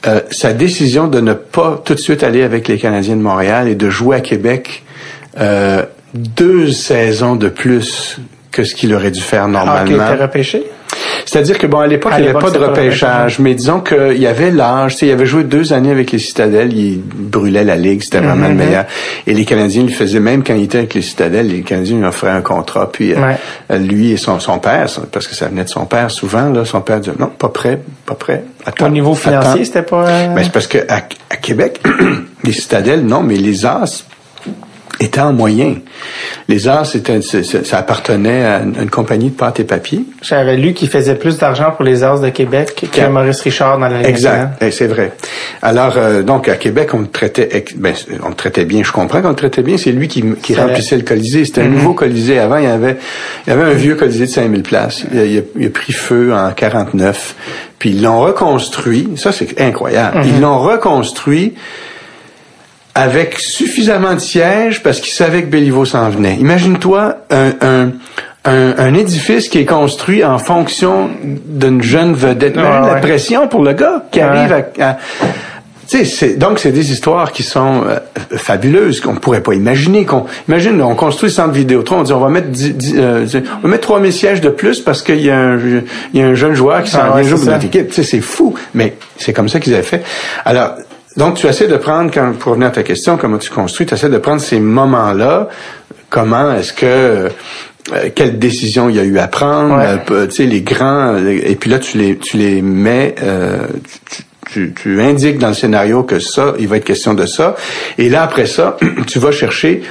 euh, 0.05 0.21
sa 0.29 0.53
décision 0.53 1.07
de 1.07 1.19
ne 1.19 1.33
pas 1.33 1.81
tout 1.83 1.95
de 1.95 1.99
suite 1.99 2.23
aller 2.23 2.43
avec 2.43 2.67
les 2.67 2.77
Canadiens 2.77 3.15
de 3.15 3.21
Montréal 3.21 3.67
et 3.67 3.75
de 3.75 3.89
jouer 3.89 4.17
à 4.17 4.21
Québec 4.21 4.83
euh, 5.39 5.83
deux 6.13 6.71
saisons 6.71 7.35
de 7.35 7.49
plus 7.49 8.19
que 8.51 8.63
ce 8.63 8.75
qu'il 8.75 8.93
aurait 8.93 9.11
dû 9.11 9.21
faire 9.21 9.47
normalement. 9.47 9.97
Ah, 9.99 10.13
était 10.13 10.23
repêché? 10.23 10.63
C'est-à-dire 11.27 11.57
que 11.57 11.67
bon, 11.67 11.79
à 11.79 11.87
l'époque, 11.87 12.13
il 12.17 12.23
n'y 12.23 12.29
avait 12.29 12.39
pas 12.39 12.51
de 12.51 12.57
repêchage, 12.57 13.39
mais 13.39 13.53
disons 13.53 13.81
qu'il 13.81 14.17
y 14.17 14.27
avait 14.27 14.49
l'âge. 14.49 14.95
Il 15.01 15.11
avait 15.11 15.25
joué 15.25 15.43
deux 15.43 15.73
années 15.73 15.91
avec 15.91 16.11
les 16.11 16.19
Citadelles, 16.19 16.71
il 16.71 17.01
brûlait 17.03 17.65
la 17.65 17.75
ligue, 17.75 18.01
c'était 18.01 18.19
vraiment 18.19 18.47
le 18.47 18.53
mm-hmm. 18.53 18.57
meilleur. 18.57 18.85
Et 19.27 19.33
les 19.33 19.43
Canadiens 19.43 19.83
le 19.83 19.89
faisaient 19.89 20.21
même 20.21 20.43
quand 20.43 20.55
il 20.55 20.63
était 20.63 20.77
avec 20.77 20.93
les 20.93 21.01
Citadelles, 21.01 21.49
les 21.49 21.63
Canadiens 21.63 21.97
lui 21.97 22.05
offraient 22.05 22.29
un 22.29 22.41
contrat. 22.41 22.89
Puis 22.89 23.13
euh, 23.13 23.77
lui 23.77 24.13
et 24.13 24.17
son, 24.17 24.39
son 24.39 24.59
père, 24.59 24.87
parce 25.11 25.27
que 25.27 25.35
ça 25.35 25.47
venait 25.47 25.65
de 25.65 25.69
son 25.69 25.85
père 25.85 26.09
souvent, 26.11 26.49
là, 26.49 26.63
son 26.63 26.79
père 26.79 27.01
disait 27.01 27.15
non, 27.19 27.27
pas 27.27 27.49
prêt, 27.49 27.81
pas 28.05 28.15
prêt. 28.15 28.45
Au 28.79 28.89
niveau 28.89 29.13
financier, 29.13 29.65
c'était 29.65 29.81
pas. 29.81 30.05
Mais 30.05 30.35
ben, 30.35 30.43
c'est 30.45 30.51
parce 30.53 30.67
que 30.67 30.79
à, 30.87 31.01
à 31.29 31.35
Québec, 31.35 31.81
les 32.45 32.53
Citadelles, 32.53 33.05
non, 33.05 33.21
mais 33.21 33.35
les 33.35 33.65
As 33.65 34.05
était 34.99 35.19
en 35.19 35.33
moyen. 35.33 35.75
Les 36.47 36.67
arts, 36.67 36.85
c'était, 36.85 37.21
ça 37.21 37.77
appartenait 37.77 38.45
à 38.45 38.61
une, 38.61 38.89
compagnie 38.89 39.29
de 39.29 39.35
pâte 39.35 39.59
et 39.59 39.63
papier. 39.63 40.05
J'avais 40.21 40.57
lu 40.57 40.73
qu'il 40.73 40.89
faisait 40.89 41.15
plus 41.15 41.37
d'argent 41.37 41.71
pour 41.71 41.83
les 41.83 42.03
arts 42.03 42.19
de 42.19 42.29
Québec 42.29 42.85
que 42.91 43.07
Maurice 43.07 43.41
Richard 43.41 43.79
dans 43.79 43.87
la 43.87 44.07
Exact, 44.07 44.61
et 44.61 44.71
c'est 44.71 44.87
vrai. 44.87 45.11
Alors, 45.61 45.95
euh, 45.97 46.23
donc, 46.23 46.47
à 46.47 46.55
Québec, 46.55 46.89
on 46.93 46.99
le 46.99 47.07
traitait, 47.07 47.65
ben, 47.75 47.93
on 48.23 48.29
le 48.29 48.35
traitait 48.35 48.65
bien. 48.65 48.83
Je 48.83 48.91
comprends 48.91 49.21
qu'on 49.21 49.29
le 49.29 49.35
traitait 49.35 49.61
bien. 49.61 49.77
C'est 49.77 49.91
lui 49.91 50.07
qui, 50.07 50.23
qui 50.41 50.55
remplissait 50.55 50.97
le 50.97 51.03
Colisée. 51.03 51.45
C'était 51.45 51.61
un 51.61 51.65
mm-hmm. 51.65 51.71
nouveau 51.71 51.93
Colisée. 51.93 52.39
Avant, 52.39 52.57
il 52.57 52.63
y 52.63 52.67
avait, 52.67 52.97
il 53.45 53.49
y 53.49 53.53
avait 53.53 53.71
un 53.71 53.73
vieux 53.73 53.95
Colisée 53.95 54.25
de 54.25 54.31
5000 54.31 54.63
places. 54.63 55.03
Il 55.13 55.65
a, 55.65 55.69
pris 55.69 55.93
feu 55.93 56.33
en 56.33 56.51
49. 56.51 57.35
Puis 57.79 57.91
ils 57.91 58.01
l'ont 58.01 58.21
reconstruit. 58.21 59.09
Ça, 59.15 59.31
c'est 59.31 59.59
incroyable. 59.61 60.19
Mm-hmm. 60.19 60.27
Ils 60.35 60.41
l'ont 60.41 60.59
reconstruit 60.59 61.53
avec 62.97 63.37
suffisamment 63.39 64.15
de 64.15 64.19
sièges 64.19 64.81
parce 64.81 64.99
qu'ils 64.99 65.13
savaient 65.13 65.43
que 65.43 65.49
Béliveau 65.49 65.85
s'en 65.85 66.09
venait. 66.09 66.35
Imagine-toi 66.35 67.15
un, 67.29 67.51
un, 67.61 67.91
un, 68.43 68.93
édifice 68.95 69.49
qui 69.49 69.59
est 69.59 69.65
construit 69.65 70.23
en 70.23 70.39
fonction 70.39 71.09
d'une 71.23 71.81
jeune 71.83 72.13
vedette. 72.13 72.55
la 72.55 72.95
pression 73.01 73.47
pour 73.47 73.63
le 73.63 73.73
gars 73.73 74.03
qui 74.11 74.19
arrive 74.19 74.63
à, 74.79 74.97
donc 76.37 76.59
c'est 76.59 76.71
des 76.71 76.91
histoires 76.91 77.31
qui 77.31 77.43
sont 77.43 77.83
euh, 77.87 77.99
fabuleuses 78.35 78.99
qu'on 78.99 79.15
pourrait 79.15 79.41
pas 79.41 79.53
imaginer. 79.53 80.05
Qu'on 80.05 80.25
imagine, 80.47 80.81
on 80.81 80.95
construit 80.95 81.29
le 81.29 81.33
centre 81.33 81.53
Vidéotron, 81.53 81.99
on 81.99 82.03
dit 82.03 82.13
on 82.13 82.19
va 82.19 82.29
mettre 82.29 82.47
euh, 82.95 83.25
on 83.59 83.67
va 83.67 83.69
mettre 83.69 83.87
3000 83.87 84.11
sièges 84.11 84.41
de 84.41 84.49
plus 84.49 84.81
parce 84.81 85.01
qu'il 85.01 85.21
y 85.21 85.29
a 85.29 85.37
un 85.37 85.57
il 86.13 86.19
y 86.19 86.21
a 86.21 86.27
un 86.27 86.33
jeune 86.33 86.55
joueur 86.55 86.83
qui 86.83 86.91
s'en 86.91 86.99
ah 87.13 87.21
vient 87.21 87.29
jouer 87.29 87.45
notre 87.45 87.65
équipe. 87.65 87.93
c'est 87.93 88.19
fou, 88.19 88.53
mais 88.73 88.97
c'est 89.17 89.31
comme 89.31 89.47
ça 89.47 89.59
qu'ils 89.59 89.73
avaient 89.75 89.83
fait. 89.83 90.03
Alors 90.43 90.71
donc, 91.17 91.37
tu 91.37 91.47
essaies 91.47 91.67
de 91.67 91.77
prendre, 91.77 92.11
quand, 92.13 92.33
pour 92.33 92.51
revenir 92.51 92.67
à 92.67 92.71
ta 92.71 92.83
question, 92.83 93.17
comment 93.17 93.39
tu 93.39 93.49
construis, 93.49 93.87
tu 93.87 93.93
essaies 93.95 94.09
de 94.09 94.19
prendre 94.19 94.39
ces 94.39 94.59
moments-là, 94.59 95.49
comment 96.09 96.53
est-ce 96.53 96.73
que 96.73 96.85
euh, 96.85 97.29
quelle 98.13 98.37
décision 98.37 98.89
il 98.89 98.97
y 98.97 98.99
a 98.99 99.03
eu 99.03 99.17
à 99.17 99.27
prendre, 99.27 99.79
euh, 99.79 100.27
tu 100.27 100.35
sais 100.35 100.45
les 100.45 100.61
grands 100.61 101.17
et 101.17 101.55
puis 101.55 101.69
là 101.69 101.79
tu 101.79 101.97
les 101.97 102.17
tu 102.17 102.35
les 102.35 102.61
mets 102.61 103.15
euh, 103.23 103.59
tu, 104.51 104.73
tu, 104.73 105.01
indiques 105.01 105.39
dans 105.39 105.49
le 105.49 105.53
scénario 105.53 106.03
que 106.03 106.19
ça, 106.19 106.53
il 106.59 106.67
va 106.67 106.77
être 106.77 106.85
question 106.85 107.13
de 107.13 107.25
ça. 107.25 107.55
Et 107.97 108.09
là 108.09 108.23
après 108.23 108.45
ça, 108.45 108.77
tu 109.07 109.19
vas 109.19 109.31
chercher 109.31 109.83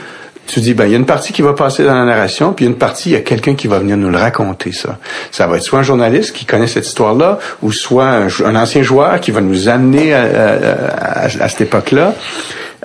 tu 0.46 0.60
dis, 0.60 0.74
ben, 0.74 0.86
il 0.86 0.92
y 0.92 0.94
a 0.94 0.98
une 0.98 1.06
partie 1.06 1.32
qui 1.32 1.42
va 1.42 1.54
passer 1.54 1.84
dans 1.84 1.94
la 1.94 2.04
narration, 2.04 2.52
puis 2.52 2.64
une 2.64 2.76
partie, 2.76 3.10
il 3.10 3.12
y 3.12 3.16
a 3.16 3.20
quelqu'un 3.20 3.54
qui 3.54 3.66
va 3.66 3.78
venir 3.78 3.96
nous 3.96 4.10
le 4.10 4.18
raconter, 4.18 4.72
ça. 4.72 4.98
Ça 5.30 5.46
va 5.46 5.56
être 5.56 5.62
soit 5.62 5.80
un 5.80 5.82
journaliste 5.82 6.34
qui 6.34 6.44
connaît 6.44 6.66
cette 6.66 6.86
histoire-là, 6.86 7.38
ou 7.62 7.72
soit 7.72 8.28
un, 8.44 8.54
ancien 8.54 8.82
joueur 8.82 9.20
qui 9.20 9.30
va 9.30 9.40
nous 9.40 9.68
amener 9.68 10.14
à, 10.14 11.28
cette 11.28 11.62
époque-là. 11.62 12.14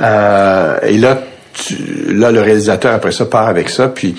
Euh, 0.02 0.78
et 0.84 0.98
là, 0.98 1.22
là, 2.08 2.32
le 2.32 2.42
réalisateur, 2.42 2.94
après 2.94 3.12
ça, 3.12 3.26
part 3.26 3.48
avec 3.48 3.70
ça, 3.70 3.88
puis 3.90 4.16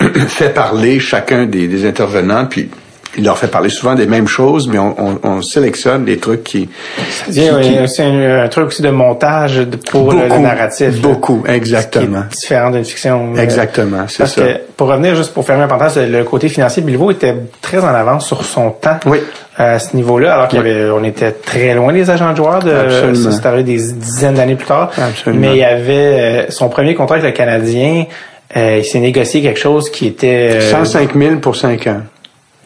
fait 0.28 0.50
parler 0.50 1.00
chacun 1.00 1.46
des, 1.46 1.68
des 1.68 1.86
intervenants, 1.86 2.46
puis 2.46 2.70
il 3.18 3.24
leur 3.24 3.36
fait 3.36 3.48
parler 3.48 3.68
souvent 3.68 3.94
des 3.94 4.06
mêmes 4.06 4.28
choses, 4.28 4.68
mais 4.68 4.78
on, 4.78 4.94
on, 4.98 5.18
on 5.24 5.42
sélectionne 5.42 6.04
des 6.04 6.18
trucs 6.18 6.44
qui... 6.44 6.68
C'est 7.28 7.48
un, 7.48 8.44
un, 8.44 8.48
truc 8.48 8.68
aussi 8.68 8.80
de 8.80 8.90
montage 8.90 9.66
pour 9.90 10.12
le, 10.12 10.28
narratif. 10.28 11.00
Beaucoup, 11.00 11.42
exactement. 11.46 12.22
Qui 12.30 12.38
différent 12.38 12.70
d'une 12.70 12.84
fiction. 12.84 13.34
Euh, 13.36 13.40
exactement, 13.40 14.04
c'est 14.06 14.26
ça. 14.26 14.40
Que, 14.40 14.60
pour 14.76 14.88
revenir, 14.88 15.16
juste 15.16 15.34
pour 15.34 15.44
fermer 15.44 15.64
un 15.64 15.68
parenthèse, 15.68 15.98
le 16.08 16.22
côté 16.22 16.48
financier, 16.48 16.82
Bilbo 16.82 17.10
était 17.10 17.34
très 17.60 17.78
en 17.78 17.88
avance 17.88 18.26
sur 18.26 18.44
son 18.44 18.70
temps. 18.70 18.98
Oui. 19.04 19.18
À 19.56 19.80
ce 19.80 19.96
niveau-là, 19.96 20.34
alors 20.34 20.48
qu'on 20.48 21.02
était 21.02 21.32
très 21.32 21.74
loin 21.74 21.92
des 21.92 22.08
agents 22.08 22.30
de 22.30 22.36
joueurs 22.36 22.62
de 22.62 23.12
c'était 23.12 23.64
des 23.64 23.92
dizaines 23.92 24.34
d'années 24.34 24.54
plus 24.54 24.68
tard. 24.68 24.92
Absolument. 24.96 25.40
Mais 25.40 25.54
il 25.56 25.58
y 25.58 25.64
avait 25.64 25.92
euh, 25.92 26.50
son 26.50 26.68
premier 26.68 26.94
contrat 26.94 27.16
avec 27.16 27.32
le 27.32 27.36
Canadien, 27.36 28.04
euh, 28.56 28.76
il 28.78 28.84
s'est 28.84 29.00
négocié 29.00 29.42
quelque 29.42 29.58
chose 29.58 29.90
qui 29.90 30.06
était... 30.06 30.60
105 30.60 31.16
000 31.16 31.36
pour 31.40 31.56
5 31.56 31.86
ans 31.88 32.02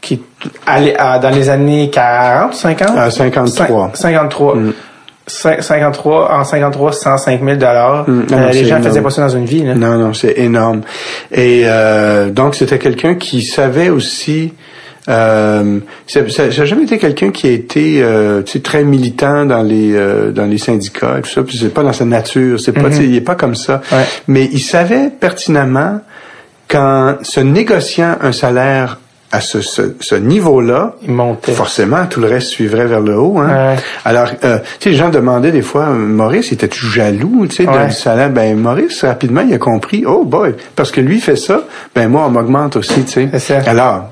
qui 0.03 0.21
allait 0.67 0.97
dans 1.23 1.31
les 1.31 1.49
années 1.49 1.89
40, 1.89 2.53
50? 2.53 2.99
À 2.99 3.11
53. 3.11 3.93
53. 3.95 4.57
53 5.27 6.33
en 6.33 6.45
53 6.45 6.93
105 6.93 7.41
000 7.43 7.57
dollars. 7.57 8.05
Mm. 8.09 8.27
Euh, 8.33 8.51
les 8.53 8.65
gens 8.65 8.83
faisaient 8.83 9.01
pas 9.01 9.11
ça 9.11 9.23
dans 9.23 9.37
une 9.37 9.45
vie. 9.45 9.63
Là. 9.63 9.75
Non, 9.75 9.97
non, 9.97 10.13
c'est 10.13 10.39
énorme. 10.39 10.83
Et 11.31 11.63
euh, 11.65 12.31
donc 12.31 12.57
c'était 12.57 12.79
quelqu'un 12.79 13.15
qui 13.15 13.43
savait 13.43 13.89
aussi. 13.89 14.53
Euh, 15.09 15.81
ça 16.07 16.21
n'a 16.23 16.51
jamais 16.51 16.85
été 16.85 16.99
quelqu'un 16.99 17.31
qui 17.31 17.49
a 17.49 17.51
été 17.51 18.03
euh, 18.03 18.43
très 18.63 18.85
militant 18.85 19.45
dans 19.47 19.63
les 19.63 19.95
euh, 19.95 20.31
dans 20.31 20.47
les 20.47 20.59
syndicats 20.59 21.19
et 21.19 21.23
tout 21.23 21.31
ça. 21.31 21.43
Puis 21.43 21.59
c'est 21.59 21.75
pas 21.75 21.83
dans 21.83 21.93
sa 21.93 22.05
nature. 22.05 22.61
C'est 22.61 22.73
pas, 22.73 22.89
mm-hmm. 22.89 23.05
il 23.05 23.17
est 23.17 23.21
pas 23.21 23.35
comme 23.35 23.55
ça. 23.55 23.81
Mais 24.27 24.49
il 24.53 24.61
savait 24.61 25.09
pertinemment 25.09 26.01
qu'en 26.69 27.17
se 27.23 27.41
négociant 27.41 28.17
un 28.21 28.33
salaire 28.33 28.99
à 29.33 29.41
ce, 29.41 29.63
ce, 29.63 29.95
ce 29.99 30.15
niveau-là, 30.15 30.95
forcément, 31.55 32.05
tout 32.05 32.21
le 32.21 32.29
reste 32.29 32.49
suivrait 32.49 32.85
vers 32.85 33.01
le 33.01 33.19
haut. 33.19 33.39
Hein? 33.39 33.77
Alors, 34.05 34.29
euh, 34.45 34.59
tu 34.59 34.85
sais, 34.85 34.91
les 34.91 34.97
gens 34.97 35.09
demandaient 35.09 35.51
des 35.51 35.63
fois, 35.63 35.87
Maurice, 35.87 36.53
était-tu 36.53 36.87
jaloux, 36.87 37.47
tu 37.49 37.57
sais, 37.57 37.69
ouais. 37.69 37.87
du 37.87 37.93
salaire? 37.93 38.29
Ben, 38.29 38.57
Maurice, 38.59 39.05
rapidement, 39.05 39.41
il 39.41 39.55
a 39.55 39.59
compris, 39.59 40.05
oh 40.07 40.25
boy, 40.27 40.55
parce 40.77 40.91
que 40.91 41.01
lui 41.01 41.19
fait 41.19 41.37
ça, 41.37 41.63
ben 41.95 42.09
moi, 42.09 42.25
on 42.27 42.31
m'augmente 42.31 42.77
aussi, 42.77 43.05
tu 43.05 43.31
sais. 43.39 43.55
Alors, 43.67 44.11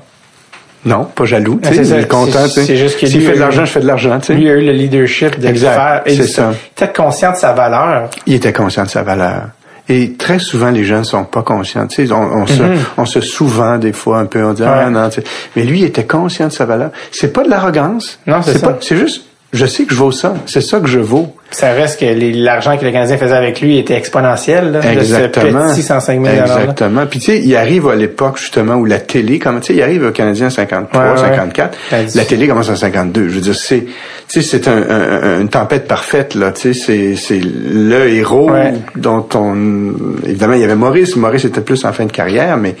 non, 0.85 1.03
pas 1.03 1.25
jaloux, 1.25 1.59
tu 1.61 1.71
sais, 1.71 1.85
il 1.85 1.93
est 1.93 2.07
content, 2.07 2.45
tu 2.45 2.65
sais. 2.65 2.87
S'il 2.87 3.21
fait 3.21 3.35
de 3.35 3.39
l'argent, 3.39 3.65
je 3.65 3.71
fais 3.71 3.81
de 3.81 3.87
l'argent, 3.87 4.19
tu 4.19 4.25
sais. 4.25 4.33
Lui 4.33 4.49
a 4.49 4.53
eu 4.53 4.65
le 4.65 4.71
leadership 4.71 5.39
de 5.39 5.47
exact, 5.47 5.75
faire. 5.75 6.01
C'est 6.07 6.23
ça. 6.23 6.51
Il 6.51 6.83
était 6.83 6.93
conscient 6.93 7.31
de 7.31 7.37
sa 7.37 7.53
valeur. 7.53 8.09
Il 8.25 8.33
était 8.33 8.53
conscient 8.53 8.85
de 8.85 8.89
sa 8.89 9.03
valeur. 9.03 9.49
Et 9.91 10.13
très 10.13 10.39
souvent, 10.39 10.69
les 10.69 10.85
gens 10.85 10.99
ne 10.99 11.03
sont 11.03 11.25
pas 11.25 11.41
conscients. 11.41 11.85
Tu 11.85 12.07
sais, 12.07 12.13
on, 12.13 12.21
on, 12.21 12.47
se, 12.47 12.53
mm-hmm. 12.53 12.77
on 12.97 13.05
se 13.05 13.19
souvent 13.19 13.77
des 13.77 13.91
fois 13.91 14.19
un 14.19 14.25
peu, 14.25 14.41
on 14.41 14.53
dit 14.53 14.63
ah 14.63 14.89
non. 14.89 15.09
Tu 15.09 15.19
sais. 15.19 15.27
Mais 15.57 15.63
lui, 15.63 15.79
il 15.79 15.83
était 15.83 16.05
conscient 16.05 16.47
de 16.47 16.53
sa 16.53 16.63
valeur. 16.63 16.91
C'est 17.11 17.33
pas 17.33 17.43
de 17.43 17.49
l'arrogance. 17.49 18.17
Non, 18.25 18.41
c'est 18.41 18.61
pas. 18.61 18.77
C'est 18.79 18.95
juste, 18.95 19.25
je 19.51 19.65
sais 19.65 19.83
que 19.83 19.93
je 19.93 19.99
vaux 19.99 20.13
ça. 20.13 20.33
C'est 20.45 20.61
ça 20.61 20.79
que 20.79 20.87
je 20.87 20.99
vaux. 20.99 21.35
Ça 21.51 21.73
reste 21.73 21.99
que 21.99 22.05
l'argent 22.37 22.77
que 22.77 22.85
le 22.85 22.91
Canadien 22.91 23.17
faisait 23.17 23.35
avec 23.35 23.61
lui 23.61 23.77
était 23.77 23.95
exponentiel, 23.95 24.71
là, 24.71 24.79
Exactement. 24.91 25.65
de 25.65 25.69
ce 25.69 25.73
petit 25.75 25.83
105 25.83 26.25
000 26.25 26.35
Exactement. 26.41 27.05
Puis 27.05 27.19
tu 27.19 27.25
sais, 27.25 27.39
il 27.39 27.55
arrive 27.55 27.87
à 27.89 27.95
l'époque 27.95 28.37
justement 28.37 28.75
où 28.75 28.85
la 28.85 28.99
télé, 28.99 29.37
comme 29.37 29.59
tu 29.59 29.67
sais, 29.67 29.73
il 29.75 29.81
arrive 29.81 30.03
au 30.05 30.11
Canadien 30.11 30.47
en 30.47 30.49
53, 30.49 31.17
54. 31.17 31.77
La 32.15 32.25
télé 32.25 32.47
commence 32.47 32.69
en 32.69 32.75
52. 32.75 33.27
Je 33.27 33.33
veux 33.35 33.41
dire, 33.41 33.55
c'est, 33.55 33.85
tu 34.27 34.41
sais, 34.41 34.41
c'est 34.41 34.67
un, 34.67 34.81
un, 34.89 35.41
une 35.41 35.49
tempête 35.49 35.87
parfaite 35.87 36.35
là. 36.35 36.51
Tu 36.51 36.73
sais, 36.73 36.79
c'est, 36.85 37.15
c'est 37.15 37.41
le 37.41 38.07
héros 38.07 38.51
dont 38.95 39.27
on, 39.35 39.93
évidemment, 40.25 40.53
il 40.53 40.61
y 40.61 40.63
avait 40.63 40.75
Maurice. 40.75 41.15
Maurice 41.15 41.45
était 41.45 41.61
plus 41.61 41.83
en 41.85 41.91
fin 41.93 42.05
de 42.05 42.11
carrière, 42.11 42.57
mais 42.57 42.75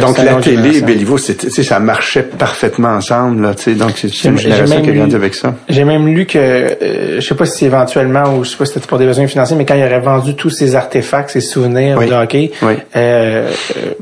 donc 0.00 0.18
la 0.18 0.34
télé 0.36 0.78
et 0.78 0.80
Béliveau, 0.82 1.18
ça 1.18 1.80
marchait 1.80 2.22
parfaitement 2.22 2.88
ensemble. 2.90 3.42
Là, 3.42 3.54
donc 3.74 3.92
c'est 3.96 4.24
une 4.24 4.38
génération 4.38 4.82
qui 4.82 4.90
a 4.90 4.92
grandi 4.92 5.14
avec 5.14 5.34
ça. 5.34 5.54
J'ai 5.68 5.84
même 5.84 6.06
lu 6.08 6.26
que, 6.26 6.38
euh, 6.38 7.20
je 7.20 7.26
sais 7.26 7.34
pas 7.34 7.39
si 7.46 7.66
éventuellement, 7.66 8.34
ou 8.34 8.44
je 8.44 8.50
sais 8.50 8.56
pas 8.56 8.66
si 8.66 8.74
c'était 8.74 8.86
pour 8.86 8.98
des 8.98 9.06
besoins 9.06 9.26
financiers, 9.26 9.56
mais 9.56 9.64
quand 9.64 9.74
il 9.74 9.84
aurait 9.84 10.00
vendu 10.00 10.34
tous 10.34 10.50
ses 10.50 10.74
artefacts, 10.74 11.30
ses 11.30 11.40
souvenirs 11.40 11.98
de 11.98 12.12
hockey, 12.12 12.50
oui. 12.62 12.74
euh, 12.96 13.50
euh 13.76 13.92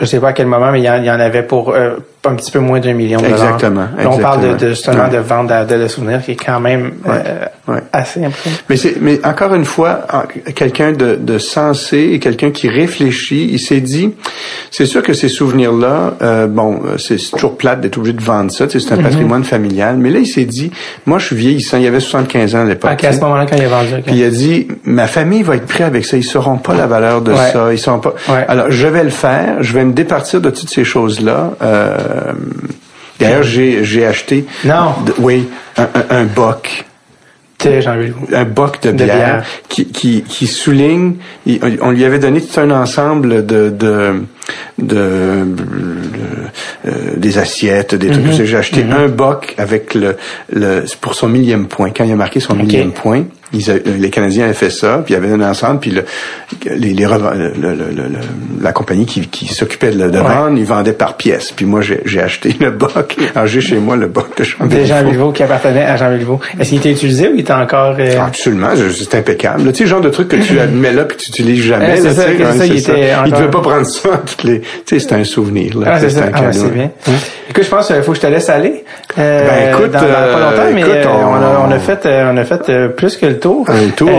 je 0.00 0.04
sais 0.04 0.20
pas 0.20 0.28
à 0.28 0.32
quel 0.32 0.46
moment, 0.46 0.72
mais 0.72 0.80
il 0.80 0.84
y 0.84 0.90
en, 0.90 1.20
avait 1.20 1.42
pour 1.42 1.70
euh, 1.70 1.96
un 2.28 2.34
petit 2.34 2.50
peu 2.50 2.58
moins 2.58 2.80
d'un 2.80 2.92
million 2.92 3.20
de 3.20 3.26
dollars. 3.26 3.54
Exactement. 3.54 3.86
on 4.04 4.18
parle 4.18 4.56
de, 4.56 4.68
justement 4.68 5.08
de 5.08 5.18
vente 5.18 5.48
de, 5.48 5.82
de, 5.82 5.88
souvenirs 5.88 6.22
qui 6.22 6.32
est 6.32 6.44
quand 6.44 6.60
même 6.60 6.92
euh, 7.08 7.80
assez 7.92 8.20
important. 8.24 8.50
Mais 8.68 8.76
c'est, 8.76 9.00
mais 9.00 9.24
encore 9.24 9.54
une 9.54 9.64
fois, 9.64 10.06
quelqu'un 10.54 10.92
de, 10.92 11.16
de 11.16 11.38
sensé 11.38 12.10
et 12.12 12.18
quelqu'un 12.18 12.50
qui 12.50 12.68
réfléchit, 12.68 13.48
il 13.50 13.60
s'est 13.60 13.80
dit, 13.80 14.14
c'est 14.70 14.86
sûr 14.86 15.02
que 15.02 15.12
ces 15.12 15.28
souvenirs-là, 15.28 16.14
euh, 16.22 16.46
bon, 16.46 16.80
c'est 16.98 17.16
toujours 17.30 17.56
plate 17.56 17.80
d'être 17.80 17.98
obligé 17.98 18.14
de 18.14 18.22
vendre 18.22 18.50
ça, 18.50 18.66
c'est 18.68 18.92
un 18.92 18.96
mm-hmm. 18.96 19.02
patrimoine 19.02 19.44
familial. 19.44 19.96
Mais 19.96 20.10
là, 20.10 20.18
il 20.18 20.26
s'est 20.26 20.44
dit, 20.44 20.70
moi, 21.06 21.18
je 21.18 21.26
suis 21.26 21.36
vieillissant. 21.36 21.78
Il 21.78 21.86
avait 21.86 22.00
75 22.00 22.54
ans 22.54 22.60
à 22.60 22.64
l'époque. 22.64 23.04
À 23.04 23.12
ce 23.12 23.20
moment-là, 23.20 23.46
quand 23.46 23.56
il 23.56 23.64
a 23.64 23.68
vendu. 23.68 24.02
Puis 24.04 24.16
il 24.16 24.24
a 24.24 24.30
dit, 24.30 24.68
ma 24.84 25.06
famille 25.06 25.42
va 25.42 25.56
être 25.56 25.66
prête 25.66 25.86
avec 25.86 26.04
ça. 26.04 26.16
Ils 26.16 26.24
sauront 26.24 26.58
pas 26.58 26.74
la 26.74 26.86
valeur 26.86 27.22
de 27.22 27.34
ça. 27.34 27.72
Ils 27.72 27.78
sont 27.78 27.98
pas. 27.98 28.14
Alors, 28.48 28.70
je 28.70 28.86
vais 28.86 29.04
le 29.04 29.10
faire. 29.10 29.62
Je 29.62 29.72
vais 29.72 29.84
me 29.84 29.92
départir 29.92 30.40
de 30.40 30.50
toutes 30.50 30.70
ces 30.70 30.84
choses-là. 30.84 31.52
Euh, 31.62 31.96
D'ailleurs, 33.18 33.42
j'ai, 33.42 33.84
j'ai 33.84 34.04
acheté. 34.06 34.44
Non. 34.64 34.94
oui, 35.18 35.48
un, 35.76 35.84
un, 35.84 36.16
un 36.18 36.24
boc. 36.24 36.84
Un 38.32 38.44
boc 38.44 38.82
de 38.82 38.92
bière, 38.92 39.44
Qui, 39.68 39.86
qui, 39.86 40.22
qui, 40.22 40.46
souligne, 40.46 41.16
on 41.80 41.90
lui 41.90 42.04
avait 42.04 42.18
donné 42.18 42.40
tout 42.40 42.60
un 42.60 42.70
ensemble 42.70 43.44
de, 43.44 43.70
de, 43.70 44.22
de, 44.78 44.96
euh, 46.86 47.16
des 47.16 47.38
assiettes, 47.38 47.94
des 47.94 48.08
trucs. 48.10 48.26
Mm-hmm. 48.26 48.44
J'ai 48.44 48.56
acheté 48.56 48.84
mm-hmm. 48.84 49.04
un 49.04 49.08
boc 49.08 49.54
avec 49.58 49.94
le, 49.94 50.16
le, 50.52 50.84
pour 51.00 51.14
son 51.14 51.28
millième 51.28 51.66
point. 51.66 51.90
Quand 51.90 52.04
il 52.04 52.12
a 52.12 52.16
marqué 52.16 52.38
son 52.40 52.54
millième 52.54 52.92
point, 52.92 53.24
les 53.52 54.10
Canadiens 54.10 54.44
avaient 54.44 54.54
fait 54.54 54.70
ça, 54.70 55.02
puis 55.04 55.14
il 55.14 55.16
y 55.16 55.24
avait 55.24 55.32
un 55.32 55.40
ensemble, 55.40 55.80
puis 55.80 55.90
le, 55.90 56.04
les, 56.70 56.92
les 56.92 57.06
la 58.60 58.72
compagnie 58.72 59.06
qui, 59.06 59.26
qui 59.28 59.46
s'occupait 59.46 59.90
de, 59.90 60.08
de 60.08 60.18
vendre, 60.18 60.58
ils 60.58 60.64
vendaient 60.64 60.92
par 60.92 61.16
pièce. 61.16 61.52
Puis 61.52 61.64
moi, 61.64 61.80
j'ai 61.82 62.20
acheté 62.20 62.54
le 62.60 62.70
boc. 62.70 63.16
Alors 63.34 63.46
j'ai 63.56 63.60
chez 63.60 63.76
moi 63.76 63.96
le 63.96 64.06
boc 64.06 64.36
de 64.36 64.44
Jean 64.44 64.66
De 64.66 64.84
Jean 64.84 65.04
Béliveau 65.04 65.32
qui 65.32 65.42
appartenait 65.42 65.84
à 65.84 65.96
Jean 65.96 66.10
Béliveau. 66.10 66.40
Est-ce 66.58 66.70
qu'il 66.70 66.78
était 66.78 66.92
utilisé 66.92 67.28
ou 67.28 67.34
il 67.34 67.40
était 67.40 67.52
encore... 67.52 67.96
Euh... 67.98 68.20
Absolument, 68.20 68.70
c'est 68.92 69.14
impeccable. 69.14 69.70
Tu 69.72 69.78
sais, 69.78 69.84
le 69.84 69.90
genre 69.90 70.00
de 70.00 70.10
truc 70.10 70.28
que 70.28 70.36
tu 70.36 70.54
mets 70.54 70.92
là 70.92 71.04
puis 71.04 71.16
tu 71.16 71.30
utilises 71.30 71.64
jamais. 71.64 71.96
c'est 71.96 72.12
ça, 72.12 72.22
ça, 72.22 72.66
il, 72.66 72.78
était 72.78 73.12
il 73.26 73.32
devait 73.32 73.50
pas 73.50 73.60
prendre 73.60 73.86
ça 73.86 74.22
toutes 74.26 74.44
les... 74.44 74.60
Tu 74.60 74.68
sais, 74.86 74.98
c'était 74.98 75.14
un 75.14 75.24
souvenir. 75.24 75.78
Là. 75.78 75.86
Ah, 75.92 76.00
c'est 76.00 76.10
ça. 76.10 76.24
Ah, 76.32 76.52
c'est 76.52 76.72
bien. 76.72 76.90
Écoute, 77.48 77.64
je 77.64 77.70
pense 77.70 77.86
qu'il 77.86 78.02
faut 78.02 78.12
que 78.12 78.16
je 78.16 78.22
te 78.22 78.26
laisse 78.26 78.48
aller. 78.48 78.84
Euh, 79.18 79.48
ben 79.48 79.74
écoute, 79.74 79.90
dans, 79.92 80.00
pas 80.00 80.50
longtemps, 80.50 80.74
mais 80.74 80.84
euh, 80.84 81.04
on, 81.06 81.34
a, 81.34 81.66
on, 81.66 81.70
a, 81.70 81.78
fait, 81.78 82.04
euh, 82.04 82.32
on 82.32 82.36
a 82.36 82.44
fait 82.44 82.68
euh, 82.68 82.88
plus 82.88 83.16
que 83.16 83.26
le 83.26 83.38
tour. 83.38 83.66
Un 83.68 83.88
tour 83.90 84.10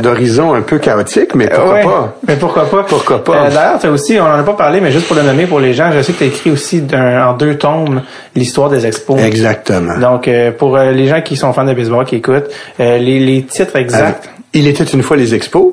d'horizon 0.00 0.54
un 0.54 0.62
peu 0.62 0.78
chaotique, 0.78 1.34
mais 1.34 1.48
pourquoi 1.48 1.80
pas? 1.80 2.16
Mais 2.26 2.36
pourquoi 2.36 2.70
pas? 2.70 2.82
Pourquoi 2.84 3.24
pas? 3.24 3.50
D'ailleurs, 3.50 3.84
as 3.84 3.88
aussi, 3.88 4.18
on 4.18 4.24
en 4.24 4.38
a 4.38 4.42
pas 4.42 4.54
parlé, 4.54 4.80
mais 4.80 4.90
juste 4.90 5.06
pour 5.06 5.16
le 5.16 5.22
nommer 5.22 5.46
pour 5.46 5.60
les 5.60 5.74
gens, 5.74 5.90
je 5.92 6.00
sais 6.02 6.12
que 6.12 6.18
tu 6.18 6.24
as 6.24 6.28
écrit 6.28 6.50
aussi 6.50 6.82
en 6.92 7.34
deux 7.34 7.56
tomes 7.56 8.02
l'histoire 8.34 8.70
des 8.70 8.86
expos. 8.86 9.20
Exactement. 9.20 9.98
Donc 9.98 10.30
pour 10.58 10.78
les 10.78 11.06
gens 11.06 11.20
qui 11.20 11.36
sont 11.36 11.52
fans 11.52 11.64
de 11.64 11.74
baseball, 11.74 12.04
qui 12.04 12.16
écoutent, 12.16 12.50
les, 12.78 13.20
les 13.20 13.42
titres 13.42 13.76
exacts. 13.76 14.30
il 14.54 14.66
était 14.66 14.84
une 14.84 15.02
fois 15.02 15.16
les 15.16 15.34
expos 15.34 15.72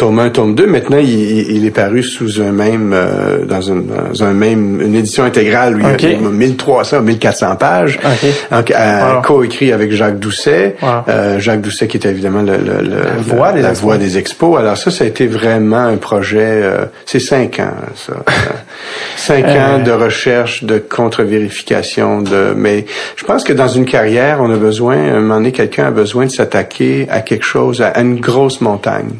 tome 0.00 0.18
1, 0.18 0.30
tome 0.30 0.54
2. 0.54 0.66
Maintenant, 0.66 0.96
il, 0.96 1.50
il 1.50 1.66
est 1.66 1.70
paru 1.70 2.02
sous 2.02 2.40
un 2.40 2.52
même, 2.52 2.92
euh, 2.94 3.44
dans, 3.44 3.60
une, 3.60 3.84
dans 3.84 4.24
un 4.24 4.32
même, 4.32 4.80
une 4.80 4.94
édition 4.94 5.24
intégrale 5.24 5.76
où 5.76 5.80
il 5.80 6.10
y 6.10 6.14
a 6.14 6.18
1300, 6.18 7.02
1400 7.02 7.56
pages. 7.56 8.00
Okay. 8.02 8.32
Donc, 8.50 9.26
coécrit 9.26 9.72
avec 9.72 9.92
Jacques 9.92 10.18
Doucet. 10.18 10.76
Euh, 11.06 11.38
Jacques 11.38 11.60
Doucet 11.60 11.86
qui 11.86 11.98
était 11.98 12.08
évidemment 12.08 12.40
le, 12.40 12.56
le, 12.56 12.80
la, 12.82 13.16
voix, 13.20 13.52
des 13.52 13.60
la 13.60 13.74
voix, 13.74 13.98
des 13.98 14.16
expos. 14.16 14.58
Alors 14.58 14.78
ça, 14.78 14.90
ça 14.90 15.04
a 15.04 15.06
été 15.06 15.26
vraiment 15.26 15.84
un 15.84 15.98
projet, 15.98 16.40
euh, 16.40 16.86
c'est 17.04 17.20
cinq 17.20 17.60
ans, 17.60 17.74
ça. 17.94 18.14
cinq 19.16 19.44
ans 19.44 19.82
de 19.84 19.90
recherche, 19.90 20.64
de 20.64 20.78
contre-vérification, 20.78 22.22
de, 22.22 22.54
mais 22.56 22.86
je 23.16 23.24
pense 23.24 23.44
que 23.44 23.52
dans 23.52 23.68
une 23.68 23.84
carrière, 23.84 24.38
on 24.40 24.50
a 24.50 24.56
besoin, 24.56 24.96
à 24.96 25.16
un 25.16 25.20
moment 25.20 25.34
donné, 25.34 25.52
quelqu'un 25.52 25.88
a 25.88 25.90
besoin 25.90 26.24
de 26.24 26.30
s'attaquer 26.30 27.06
à 27.10 27.20
quelque 27.20 27.44
chose, 27.44 27.82
à 27.82 28.00
une 28.00 28.18
grosse 28.18 28.62
montagne. 28.62 29.10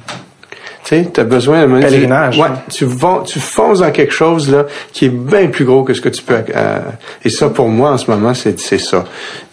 Tu 0.91 1.05
sais, 1.05 1.21
as 1.21 1.25
besoin 1.25 1.69
de 1.69 1.81
pèlerinage. 1.81 2.37
Ouais, 2.37 2.49
tu 2.69 2.85
vas, 2.85 3.23
tu 3.25 3.39
fonces 3.39 3.79
dans 3.79 3.93
quelque 3.93 4.13
chose 4.13 4.51
là 4.51 4.65
qui 4.93 5.05
est 5.05 5.09
bien 5.09 5.47
plus 5.47 5.65
gros 5.65 5.85
que 5.85 5.95
ce 5.95 6.01
que 6.01 6.09
tu 6.09 6.21
peux. 6.21 6.35
Euh, 6.35 6.79
et 7.25 7.31
ça, 7.31 7.49
pour 7.49 7.69
moi, 7.69 7.93
en 7.93 7.97
ce 7.97 8.11
moment, 8.11 8.35
c'est 8.35 8.59
c'est 8.59 8.79
ça. 8.79 9.05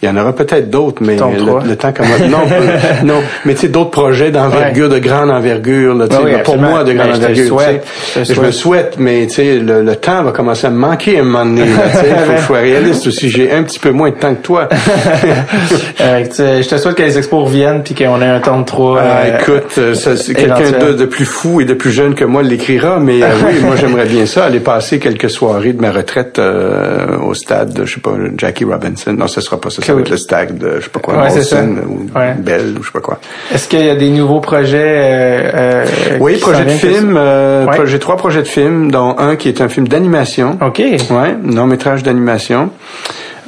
Il 0.02 0.08
y 0.08 0.10
en 0.10 0.16
aura 0.16 0.34
peut-être 0.34 0.68
d'autres, 0.68 1.00
mais 1.00 1.14
le, 1.14 1.76
temps 1.76 1.92
comme 1.92 2.06
non, 2.28 2.38
non. 3.04 3.22
Mais 3.44 3.54
tu 3.54 3.60
sais, 3.60 3.68
d'autres 3.68 3.92
projets 3.92 4.32
d'envergure, 4.32 4.88
de 4.88 4.98
grande 4.98 5.30
envergure. 5.30 5.94
Là, 5.94 6.06
pour 6.42 6.58
moi, 6.58 6.82
de 6.82 6.92
grande 6.92 7.10
ben, 7.10 7.16
envergure. 7.18 7.44
Je, 7.44 7.48
souhaite, 7.48 7.86
je, 8.16 8.34
je, 8.34 8.40
me 8.40 8.50
souhaite, 8.50 8.96
mais 8.98 9.28
tu 9.28 9.34
sais, 9.34 9.58
le, 9.58 9.82
le, 9.82 9.94
temps 9.94 10.24
va 10.24 10.32
commencer 10.32 10.66
à 10.66 10.70
me 10.70 10.78
manquer 10.78 11.18
à 11.18 11.20
un 11.20 11.24
moment 11.24 11.44
donné. 11.44 11.66
Il 11.66 11.72
faut, 12.36 12.36
faut 12.48 12.56
être 12.56 12.62
réaliste 12.62 13.06
aussi. 13.06 13.28
J'ai 13.30 13.52
un 13.52 13.62
petit 13.62 13.78
peu 13.78 13.90
moins 13.90 14.10
de 14.10 14.16
temps 14.16 14.34
que 14.34 14.42
toi. 14.42 14.68
euh, 16.00 16.24
je 16.36 16.68
te 16.68 16.76
souhaite 16.78 16.96
que 16.96 17.02
les 17.02 17.16
expos 17.16 17.44
reviennent 17.44 17.84
puis 17.84 17.94
qu'on 17.94 18.20
ait 18.20 18.26
un 18.26 18.40
temps 18.40 18.58
de 18.58 18.64
trois. 18.64 18.98
Euh, 18.98 19.38
écoute, 19.38 19.80
c'est 19.94 20.34
quelqu'un 20.34 20.72
de, 20.72 20.94
de 20.94 21.04
plus 21.04 21.27
fou 21.28 21.60
et 21.60 21.64
de 21.64 21.74
plus 21.74 21.92
jeune 21.92 22.14
que 22.16 22.24
moi 22.24 22.42
l'écrira, 22.42 22.98
mais 22.98 23.22
euh, 23.22 23.28
oui, 23.46 23.60
moi 23.62 23.76
j'aimerais 23.76 24.06
bien 24.06 24.26
ça, 24.26 24.44
aller 24.46 24.58
passer 24.60 24.98
quelques 24.98 25.30
soirées 25.30 25.72
de 25.72 25.80
ma 25.80 25.92
retraite 25.92 26.38
euh, 26.40 27.16
au 27.18 27.34
stade 27.34 27.72
de, 27.72 27.84
je 27.84 27.94
sais 27.94 28.00
pas, 28.00 28.12
Jackie 28.36 28.64
Robinson. 28.64 29.12
Non, 29.12 29.28
ce 29.28 29.40
sera 29.40 29.60
pas 29.60 29.70
ça, 29.70 29.82
ça 29.82 29.94
va 29.94 30.00
être 30.00 30.10
le 30.10 30.16
stade 30.16 30.58
de, 30.58 30.76
je 30.78 30.84
sais 30.84 30.90
pas 30.90 31.00
quoi, 31.00 31.14
Ouais. 31.22 31.28
Molson 31.34 31.76
ou 31.88 32.18
Ouais. 32.18 32.34
Bell 32.38 32.74
ou 32.78 32.82
je 32.82 32.86
sais 32.88 32.92
pas 32.92 33.00
quoi. 33.00 33.20
Est-ce 33.54 33.68
qu'il 33.68 33.84
y 33.84 33.90
a 33.90 33.94
des 33.96 34.10
nouveaux 34.10 34.40
projets 34.40 34.78
euh, 34.82 35.50
euh, 35.54 35.84
Oui, 36.20 36.36
projet 36.38 36.64
de 36.64 36.70
film. 36.70 37.14
euh, 37.16 37.66
Ouais. 37.66 37.76
J'ai 37.86 37.98
trois 37.98 38.16
projets 38.16 38.42
de 38.42 38.48
film, 38.48 38.90
dont 38.90 39.14
un 39.18 39.36
qui 39.36 39.48
est 39.48 39.60
un 39.60 39.68
film 39.68 39.86
d'animation. 39.88 40.58
OK. 40.66 40.78
Ouais, 40.78 41.36
long 41.44 41.66
métrage 41.66 42.02
d'animation. 42.02 42.70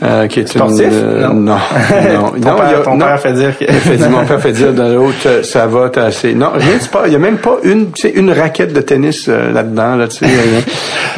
Euh, 0.02 0.26
qui 0.28 0.40
est 0.40 0.48
Sportif? 0.48 0.86
une, 0.86 0.92
euh, 0.92 1.28
Non. 1.28 1.34
non, 1.34 1.54
non, 2.14 2.30
Ton 2.30 2.36
non, 2.38 2.56
père, 2.56 2.78
a- 2.80 2.82
ton 2.84 2.96
non. 2.96 3.04
père 3.06 3.20
fait 3.20 3.32
dire 3.34 3.58
que... 3.58 3.66
Fait 3.70 4.08
mon 4.08 4.24
père 4.24 4.40
fait 4.40 4.52
dire 4.52 4.72
dans 4.72 4.88
l'autre, 4.88 5.16
euh, 5.26 5.42
ça 5.42 5.66
va, 5.66 5.90
t'as 5.90 6.04
assez. 6.06 6.32
Non, 6.34 6.52
rien 6.54 6.76
de 6.78 6.82
sport. 6.82 7.02
Il 7.06 7.12
y 7.12 7.16
a 7.16 7.18
même 7.18 7.36
pas 7.36 7.58
une, 7.64 7.92
tu 7.92 8.02
sais, 8.02 8.10
une 8.14 8.32
raquette 8.32 8.72
de 8.72 8.80
tennis 8.80 9.26
euh, 9.28 9.52
là-dedans, 9.52 9.96
là, 9.96 10.08
tu 10.08 10.24
sais. 10.24 10.26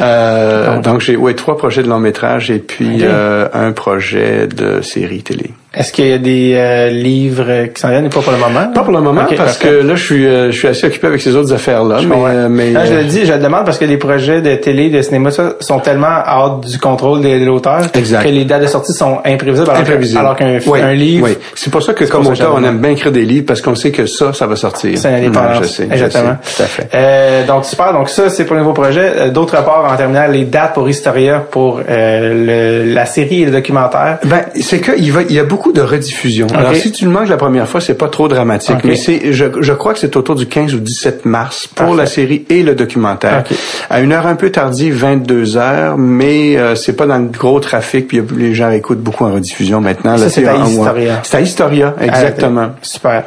Euh, 0.01 0.79
donc 0.81 1.01
j'ai, 1.01 1.15
ouais, 1.15 1.33
trois 1.33 1.57
projets 1.57 1.83
de 1.83 1.87
long 1.89 1.99
métrage 1.99 2.51
et 2.51 2.59
puis 2.59 2.95
Ok. 2.97 3.01
euh, 3.03 3.47
un 3.53 3.71
projet 3.71 4.47
de 4.47 4.81
série 4.81 5.23
télé. 5.23 5.51
Est-ce 5.75 5.91
qu'il 5.91 6.07
y 6.07 6.13
a 6.13 6.19
des 6.19 6.53
euh, 6.55 6.89
livres 6.89 7.65
qui 7.73 7.81
s'en 7.81 7.89
viennent? 7.89 8.05
Ou 8.05 8.09
pas 8.09 8.19
pour 8.21 8.31
le 8.31 8.37
moment? 8.37 8.71
Pas 8.73 8.81
pour 8.83 8.93
le 8.93 9.01
moment 9.01 9.21
parce 9.27 9.57
parfait. 9.57 9.67
que 9.69 9.73
là, 9.87 9.95
je 9.95 10.03
suis, 10.03 10.27
euh, 10.27 10.51
je 10.51 10.57
suis 10.57 10.67
assez 10.67 10.85
occupé 10.85 11.07
avec 11.07 11.19
ces 11.19 11.35
autres 11.35 11.51
affaires-là. 11.51 11.97
Je 11.99 12.07
Mais, 12.07 12.15
euh, 12.27 12.47
mais 12.47 12.69
Non, 12.71 12.81
je 12.85 12.93
euh, 12.93 12.97
le 12.99 13.03
dis, 13.05 13.25
je 13.25 13.33
le 13.33 13.39
demande 13.39 13.65
parce 13.65 13.79
que 13.79 13.85
les 13.85 13.97
projets 13.97 14.41
de 14.41 14.53
télé, 14.55 14.91
de 14.91 15.01
cinéma, 15.01 15.31
ça, 15.31 15.53
sont 15.59 15.79
tellement 15.79 16.19
hors 16.27 16.59
du 16.59 16.77
contrôle 16.77 17.21
de, 17.21 17.39
de 17.39 17.45
l'auteur 17.45 17.81
Exact. 17.95 18.21
que 18.23 18.27
les 18.29 18.45
dates 18.45 18.61
de 18.61 18.67
sortie 18.67 18.93
sont 18.93 19.17
imprévisibles. 19.25 19.67
Alors, 19.69 19.81
imprévisible. 19.81 20.19
que- 20.19 20.25
alors 20.25 20.35
qu'un 20.35 20.59
Oui, 20.67 20.79
un 20.79 20.93
livre, 20.93 21.25
oui. 21.27 21.37
C'est 21.55 21.71
pour 21.71 21.81
ça 21.81 21.93
que 21.95 22.05
comme 22.05 22.27
auteur, 22.27 22.53
on 22.55 22.63
aime 22.63 22.77
bien 22.77 22.91
écrire 22.91 23.11
des 23.11 23.25
livres 23.25 23.45
parce 23.47 23.61
qu'on 23.61 23.73
sait 23.73 23.89
que 23.91 24.05
ça, 24.05 24.31
ça 24.31 24.45
va 24.45 24.55
sortir. 24.55 24.95
c'est 24.97 25.09
une 25.09 25.15
indépendance. 25.15 25.57
Ouais, 25.57 25.63
je 25.63 25.67
sais, 25.69 25.87
je 25.89 25.93
Exactement. 25.93 26.35
sais, 26.43 26.55
tout 26.57 26.63
à 26.63 26.65
fait. 26.67 26.89
Euh, 26.93 27.47
donc 27.47 27.65
super. 27.65 27.93
Donc 27.93 28.09
ça, 28.09 28.29
c'est 28.29 28.45
pour 28.45 28.55
le 28.55 28.61
nouveau 28.61 28.73
projet. 28.73 29.11
Euh, 29.17 29.29
D'autre 29.31 29.53
part, 29.63 29.89
en 29.91 29.95
terminant, 29.97 30.27
les 30.27 30.43
dates 30.45 30.75
pour 30.75 30.87
Historia 30.87 31.43
pour 31.49 31.81
euh, 31.89 32.83
le- 32.85 32.93
la 32.93 33.05
série 33.07 33.41
et 33.41 33.45
le 33.45 33.51
documentaire. 33.51 34.19
Ben, 34.25 34.41
c'est 34.61 34.79
que 34.79 34.91
il 34.97 35.11
va, 35.11 35.21
il 35.23 35.33
y 35.35 35.39
a 35.39 35.43
beaucoup 35.43 35.62
de 35.71 35.81
rediffusions. 35.81 36.47
Alors, 36.55 36.75
si 36.75 36.91
tu 36.91 37.05
le 37.05 37.11
manques 37.11 37.29
la 37.29 37.37
première 37.37 37.67
fois, 37.67 37.79
c'est 37.81 37.93
pas 37.93 38.09
trop 38.09 38.27
dramatique, 38.27 38.77
mais 38.83 38.95
c'est, 38.95 39.31
je, 39.31 39.45
je 39.61 39.73
crois 39.73 39.93
que 39.93 39.99
c'est 39.99 40.15
autour 40.17 40.35
du 40.35 40.47
15 40.47 40.73
ou 40.75 40.79
17 40.79 41.25
mars 41.25 41.67
pour 41.67 41.85
Parfait. 41.85 42.01
la 42.01 42.05
série 42.05 42.45
et 42.49 42.63
le 42.63 42.75
documentaire. 42.75 43.43
À 43.89 44.01
une 44.01 44.11
heure 44.11 44.27
un 44.27 44.35
peu 44.35 44.49
tardive, 44.49 44.95
22 44.95 45.57
heures, 45.57 45.97
mais 45.97 46.57
euh, 46.57 46.75
c'est 46.75 46.93
pas 46.93 47.05
dans 47.05 47.17
le 47.17 47.27
gros 47.27 47.59
trafic, 47.59 48.07
puis 48.07 48.21
les 48.37 48.53
gens 48.53 48.71
écoutent 48.71 49.01
beaucoup 49.01 49.23
en 49.25 49.33
rediffusion 49.33 49.79
maintenant. 49.81 50.17
Ça, 50.17 50.29
c'est 50.29 50.47
à 50.47 50.57
Historia. 50.57 51.19
C'est 51.23 51.37
à 51.37 51.41
Historia, 51.41 51.95
exactement. 52.01 52.67
Ah, 52.71 52.79
super. 52.81 53.23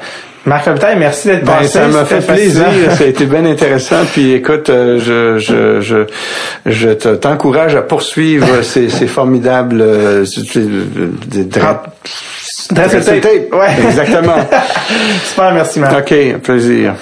Marc 0.46 0.64
Robitaille, 0.66 0.96
merci 0.96 1.26
d'être 1.28 1.44
Ben, 1.44 1.54
passé. 1.54 1.68
ça 1.68 1.88
m'a 1.88 2.04
fait 2.04 2.24
plaisir, 2.24 2.66
ça 2.96 3.02
a 3.04 3.06
été 3.08 3.24
bien 3.26 3.44
intéressant. 3.44 4.04
Puis 4.12 4.32
écoute, 4.32 4.70
euh, 4.70 4.98
je 5.00 5.38
je 5.38 5.80
je 5.80 6.06
je 6.64 6.88
te- 6.90 7.16
t'encourage 7.16 7.74
à 7.74 7.82
poursuivre 7.82 8.46
ces, 8.62 8.88
ces 8.88 9.06
formidables 9.08 9.80
euh, 9.80 10.24
ces- 10.24 10.42
des 11.26 11.44
dra- 11.44 11.82
Dresse 12.70 12.94
le 12.94 13.04
tape. 13.04 13.20
tape. 13.20 13.52
Ouais. 13.54 13.86
Exactement. 13.88 14.36
Super, 15.28 15.52
merci 15.52 15.80
Marc. 15.80 15.98
ok, 16.12 16.38
plaisir. 16.42 16.94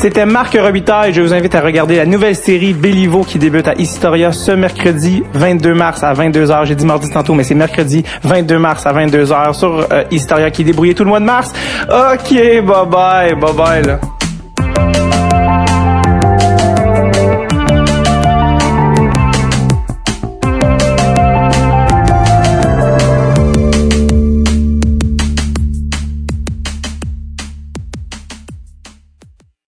C'était 0.00 0.24
Marc 0.24 0.56
Robitaille. 0.58 1.12
Je 1.12 1.20
vous 1.20 1.34
invite 1.34 1.54
à 1.54 1.60
regarder 1.60 1.96
la 1.96 2.06
nouvelle 2.06 2.34
série 2.34 2.72
Béliveau 2.72 3.22
qui 3.22 3.38
débute 3.38 3.68
à 3.68 3.74
Historia 3.74 4.32
ce 4.32 4.50
mercredi 4.50 5.22
22 5.34 5.74
mars 5.74 6.02
à 6.02 6.14
22h. 6.14 6.64
J'ai 6.64 6.74
dit 6.74 6.86
mardi 6.86 7.10
tantôt, 7.10 7.34
mais 7.34 7.44
c'est 7.44 7.54
mercredi 7.54 8.02
22 8.22 8.58
mars 8.58 8.86
à 8.86 8.94
22h 8.94 9.52
sur 9.52 9.86
euh, 9.92 10.04
Historia 10.10 10.50
qui 10.50 10.62
est 10.62 10.64
débrouillé 10.64 10.94
tout 10.94 11.04
le 11.04 11.10
mois 11.10 11.20
de 11.20 11.26
mars. 11.26 11.52
OK, 11.90 12.32
bye 12.32 12.62
bye, 12.90 13.34
bye 13.34 13.52
bye 13.52 13.82
là. 13.82 15.19